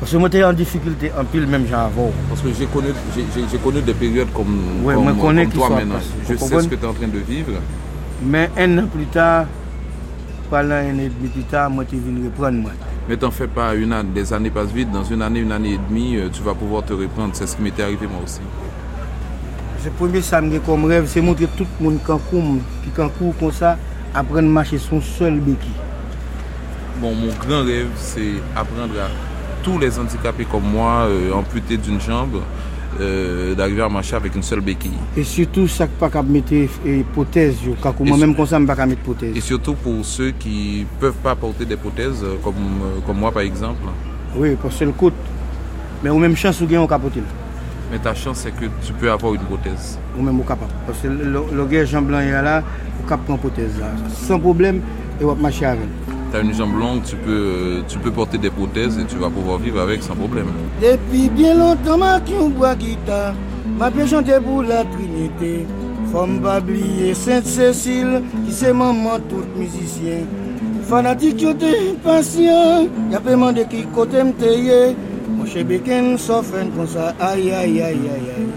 Parce 0.00 0.12
que 0.12 0.16
moi 0.16 0.28
j'étais 0.30 0.44
en 0.44 0.52
difficulté 0.52 1.10
en 1.18 1.24
pile 1.24 1.46
même 1.46 1.66
genre 1.66 1.80
avant. 1.80 2.10
Parce 2.28 2.40
que 2.40 2.48
j'ai 2.56 2.66
connu, 2.66 2.88
j'ai 3.16 3.58
connu 3.58 3.82
des 3.82 3.94
périodes 3.94 4.32
comme, 4.32 4.84
ouais, 4.84 4.94
comme, 4.94 5.16
comme 5.18 5.50
toi 5.50 5.70
maintenant. 5.70 5.96
Je 6.28 6.36
sais 6.36 6.60
ce 6.60 6.68
que 6.68 6.74
tu 6.76 6.84
es 6.84 6.88
en 6.88 6.92
train 6.92 7.08
de 7.08 7.18
vivre. 7.18 7.52
Mais 8.22 8.50
un 8.56 8.78
an 8.78 8.86
plus 8.86 9.06
tard, 9.06 9.46
pendant 10.50 10.74
un 10.74 10.94
an 10.94 10.98
et 11.00 11.08
demi 11.08 11.28
plus 11.28 11.42
tard, 11.44 11.70
moi 11.70 11.84
tu 11.84 11.96
es 11.96 11.98
venu 11.98 12.26
reprendre 12.26 12.58
moi. 12.58 12.70
Mais 13.08 13.16
t'en 13.16 13.30
fais 13.30 13.48
pas, 13.48 13.74
une 13.74 13.92
année, 13.92 14.10
des 14.14 14.32
années 14.32 14.50
passent 14.50 14.70
vite, 14.72 14.90
dans 14.92 15.04
une 15.04 15.22
année, 15.22 15.40
une 15.40 15.52
année 15.52 15.74
et 15.74 15.80
demie, 15.88 16.16
euh, 16.16 16.28
tu 16.30 16.42
vas 16.42 16.54
pouvoir 16.54 16.84
te 16.84 16.92
reprendre. 16.92 17.30
C'est 17.32 17.46
ce 17.46 17.56
qui 17.56 17.62
m'était 17.62 17.82
arrivé 17.82 18.06
moi 18.06 18.20
aussi. 18.22 18.40
Le 19.84 19.90
premier 19.92 20.20
samedi 20.20 20.60
comme 20.66 20.84
rêve, 20.84 21.06
c'est 21.08 21.22
montrer 21.22 21.48
tout 21.56 21.66
le 21.80 21.84
monde 21.84 21.98
qui 22.84 22.90
court 22.90 23.34
comme 23.40 23.52
ça, 23.52 23.78
apprendre 24.14 24.40
à 24.40 24.42
marcher 24.42 24.76
son 24.76 25.00
seul 25.00 25.40
béquille. 25.40 25.70
Bon, 27.00 27.14
mon 27.14 27.32
grand 27.40 27.64
rêve, 27.64 27.88
c'est 27.96 28.34
apprendre 28.54 28.94
à 29.00 29.08
tous 29.62 29.78
les 29.78 29.98
handicapés 29.98 30.44
comme 30.44 30.64
moi, 30.64 31.06
euh, 31.06 31.32
amputés 31.32 31.76
d'une 31.76 32.00
jambe, 32.00 32.40
euh, 33.00 33.54
d'arriver 33.54 33.82
à 33.82 33.88
marcher 33.88 34.16
avec 34.16 34.34
une 34.34 34.42
seule 34.42 34.60
béquille. 34.60 34.90
Et 35.16 35.24
surtout, 35.24 35.68
ça 35.68 35.86
pas 35.86 36.08
qu'à 36.10 36.22
mettre 36.22 36.54
prothèse, 37.12 37.56
moi-même 38.00 38.34
comme 38.34 38.46
ça, 38.46 38.60
pas 38.60 38.86
mettre 38.86 39.02
prothèse. 39.02 39.36
Et 39.36 39.40
surtout 39.40 39.74
pour 39.74 40.04
ceux 40.04 40.30
qui 40.32 40.80
ne 40.80 41.00
peuvent 41.00 41.20
pas 41.22 41.34
porter 41.34 41.64
des 41.64 41.76
prothèses, 41.76 42.22
euh, 42.24 42.36
comme, 42.42 42.54
comme 43.06 43.18
moi 43.18 43.30
par 43.30 43.42
exemple. 43.42 43.82
Oui, 44.36 44.56
parce 44.60 44.76
que 44.78 44.84
le 44.84 44.92
coût. 44.92 45.12
Mais 46.02 46.10
au 46.10 46.18
même 46.18 46.36
chance, 46.36 46.60
vous 46.62 46.74
avez 46.74 46.86
capoter. 46.86 47.22
Mais 47.90 47.98
ta 47.98 48.14
chance, 48.14 48.38
c'est 48.38 48.50
que 48.50 48.66
tu 48.84 48.92
peux 48.92 49.10
avoir 49.10 49.34
une 49.34 49.40
prothèse. 49.40 49.98
Ou 50.18 50.22
même 50.22 50.38
au 50.38 50.42
capable. 50.42 50.70
Parce 50.86 50.98
que 51.00 51.08
le, 51.08 51.40
le 51.52 51.64
gars 51.66 51.84
Jean 51.84 52.02
Blanc 52.02 52.20
est 52.20 52.30
là, 52.30 52.62
vous 53.00 53.08
capable 53.08 53.24
prendre 53.24 53.40
prothèse 53.40 53.78
là. 53.80 53.86
Sans 54.26 54.38
problème, 54.38 54.80
et 55.20 55.24
vous 55.24 55.34
marcher 55.34 55.64
avec 55.64 55.80
tu 56.30 56.36
as 56.36 56.40
une 56.40 56.54
jambe 56.54 56.78
longue, 56.78 57.02
tu 57.04 57.16
peux, 57.16 57.82
tu 57.88 57.98
peux 57.98 58.10
porter 58.10 58.38
des 58.38 58.50
prothèses 58.50 58.98
et 58.98 59.04
tu 59.04 59.16
vas 59.16 59.30
pouvoir 59.30 59.58
vivre 59.58 59.80
avec 59.80 60.02
sans 60.02 60.14
problème. 60.14 60.46
Depuis 60.80 61.28
bien 61.28 61.54
longtemps, 61.54 61.98
ma 61.98 62.20
qui 62.20 62.34
boit 62.56 62.74
guitare, 62.74 63.34
m'a 63.78 63.90
chanter 64.06 64.38
pour 64.44 64.62
la 64.62 64.84
Trinité. 64.84 65.66
Femme 66.12 66.40
pas 66.40 66.58
oublier 66.58 67.12
Sainte-Cécile, 67.12 68.22
qui 68.46 68.52
c'est 68.52 68.72
maman 68.72 69.18
tout 69.28 69.44
musicien. 69.56 70.24
Fanatique, 70.84 71.36
tu 71.36 71.46
es 71.46 71.94
patient, 72.02 72.88
y'a 73.10 73.20
pas 73.20 73.32
demandé 73.32 73.66
qui 73.68 73.84
côté 73.94 74.22
m'tayer. 74.22 74.96
Mon 75.36 75.44
cher 75.44 75.64
Beken 75.64 76.16
s'offre 76.16 76.54
comme 76.74 76.86
ça, 76.86 77.14
aïe 77.20 77.52
aïe 77.52 77.82
aïe 77.82 78.00
aïe 78.14 78.30
aïe. 78.36 78.48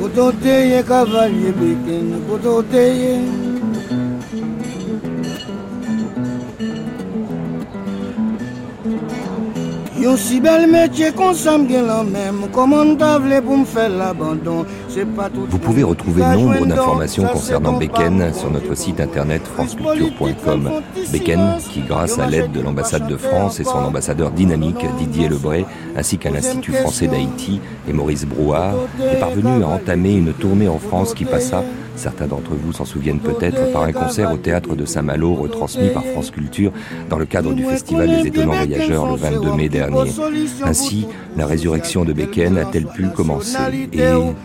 Koto 0.00 0.32
teye, 0.32 0.82
cavalier 0.86 1.52
Beken, 1.52 2.20
koto 2.28 2.62
teye. 2.62 3.18
Yon 10.00 10.16
si 10.16 10.40
bel 10.40 10.66
métier 10.70 11.12
qu'on 11.12 11.34
s'aime 11.34 11.66
bien 11.66 11.82
la 11.82 12.02
même, 12.02 12.48
comment 12.52 12.96
t'avais 12.96 13.42
pour 13.42 13.58
me 13.58 13.66
faire 13.66 13.90
l'abandon? 13.90 14.64
Vous 15.50 15.58
pouvez 15.58 15.82
retrouver 15.82 16.22
nombre 16.22 16.64
d'informations 16.64 17.26
concernant 17.26 17.74
Beken 17.74 18.32
sur 18.32 18.50
notre 18.50 18.74
site 18.74 18.98
internet 18.98 19.42
franceculture.com. 19.46 20.70
Beken, 21.12 21.58
qui 21.70 21.82
grâce 21.82 22.18
à 22.18 22.26
l'aide 22.26 22.50
de 22.50 22.62
l'ambassade 22.62 23.08
de 23.08 23.16
France 23.18 23.60
et 23.60 23.64
son 23.64 23.78
ambassadeur 23.78 24.30
dynamique 24.30 24.84
Didier 24.98 25.28
Lebray, 25.28 25.66
ainsi 25.94 26.16
qu'à 26.16 26.30
l'Institut 26.30 26.72
français 26.72 27.06
d'Haïti 27.06 27.60
et 27.86 27.92
Maurice 27.92 28.24
Brouard, 28.24 28.76
est 29.00 29.20
parvenu 29.20 29.62
à 29.62 29.68
entamer 29.68 30.14
une 30.14 30.32
tournée 30.32 30.68
en 30.68 30.78
France 30.78 31.12
qui 31.12 31.26
passa 31.26 31.62
Certains 32.00 32.28
d'entre 32.28 32.52
vous 32.54 32.72
s'en 32.72 32.86
souviennent 32.86 33.18
peut-être 33.18 33.72
par 33.74 33.82
un 33.82 33.92
concert 33.92 34.32
au 34.32 34.38
théâtre 34.38 34.74
de 34.74 34.86
Saint-Malo 34.86 35.34
retransmis 35.34 35.90
par 35.90 36.02
France 36.02 36.30
Culture 36.30 36.72
dans 37.10 37.18
le 37.18 37.26
cadre 37.26 37.52
du 37.52 37.62
Festival 37.62 38.08
des 38.08 38.28
étonnants 38.28 38.54
voyageurs 38.54 39.06
le 39.06 39.16
22 39.16 39.52
mai 39.52 39.68
dernier. 39.68 40.10
Ainsi, 40.64 41.06
la 41.36 41.44
résurrection 41.44 42.06
de 42.06 42.14
Beken 42.14 42.56
a-t-elle 42.56 42.86
pu 42.86 43.08
commencer 43.08 43.58
Et 43.92 44.00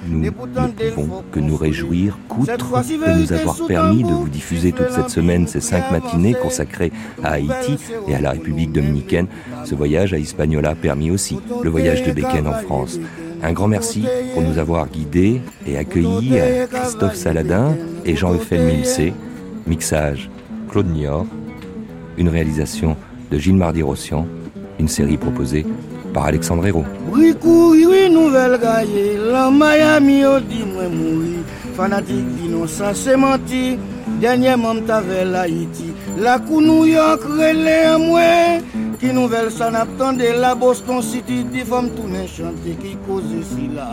nous 0.09 0.19
ne 0.19 0.29
pouvons 0.31 1.23
que 1.31 1.39
nous 1.39 1.55
réjouir 1.55 2.17
qu'outre 2.27 2.81
de 2.83 3.21
nous 3.21 3.31
avoir 3.31 3.65
permis 3.65 4.03
de 4.03 4.11
vous 4.11 4.27
diffuser 4.27 4.73
toute 4.73 4.91
cette 4.91 5.09
semaine 5.09 5.47
ces 5.47 5.61
cinq 5.61 5.91
matinées 5.91 6.33
consacrées 6.33 6.91
à 7.23 7.35
Haïti 7.35 7.77
et 8.09 8.15
à 8.15 8.19
la 8.19 8.31
République 8.31 8.73
dominicaine, 8.73 9.27
ce 9.63 9.75
voyage 9.75 10.13
à 10.13 10.17
Hispaniola 10.17 10.75
permis 10.75 11.09
aussi 11.09 11.39
le 11.63 11.69
voyage 11.69 12.03
de 12.03 12.11
Beken 12.11 12.47
en 12.47 12.53
France. 12.53 12.99
Un 13.45 13.53
grand 13.53 13.67
merci 13.67 14.03
pour 14.33 14.41
nous 14.41 14.57
avoir 14.57 14.89
guidés 14.89 15.39
et 15.67 15.77
accueillis 15.77 16.33
Christophe 16.71 17.13
Saladin 17.13 17.75
et 18.03 18.15
Jean-Euphel 18.15 18.61
Milcé. 18.63 19.13
Mixage 19.67 20.31
Claude 20.67 20.87
Niort. 20.87 21.27
Une 22.17 22.29
réalisation 22.29 22.97
de 23.29 23.37
Gilles 23.37 23.55
Mardy-Rossian. 23.55 24.25
Une 24.79 24.87
série 24.87 25.17
proposée 25.17 25.63
par 26.11 26.25
Alexandre 26.25 26.65
Hérault. 26.65 26.85
la 35.23 35.23
l'Haïti. 35.23 35.93
La 36.17 36.39
New 36.39 36.85
York, 36.85 37.21
relais 37.21 37.85
à 37.85 37.99
Ki 38.99 39.11
nouvel 39.11 39.51
san 39.51 39.75
ap 39.75 39.89
tande 39.97 40.27
la 40.41 40.55
Boston 40.55 41.01
City 41.01 41.43
Di 41.51 41.63
fom 41.69 41.89
tounen 41.95 42.27
chante 42.27 42.75
ki 42.81 42.97
koze 43.05 43.41
si 43.43 43.67
la. 43.75 43.87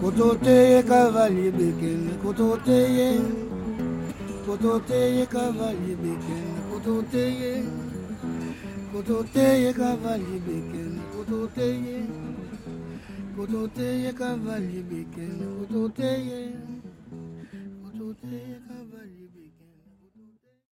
Koto 0.00 0.34
teye 0.44 0.82
kavalye 0.82 1.50
beken 1.58 2.02
Koto 2.22 2.58
teye 2.66 3.08
Koto 4.46 4.80
teye 4.88 5.26
kavalye 5.26 5.94
beken 6.02 6.46
Koto 6.70 6.94
teye 7.12 7.52
Koto 8.92 9.24
teye 9.34 9.72
kavalye 9.72 10.38
beken 10.46 10.92
Koto 11.14 11.40
teye 11.56 11.98
Koto 13.36 13.68
teye 13.76 14.12
kavalye 14.12 14.82
beken 14.90 15.34
Koto 15.58 15.88
teye 15.98 16.40
Koto 17.82 18.14
teye 18.20 18.71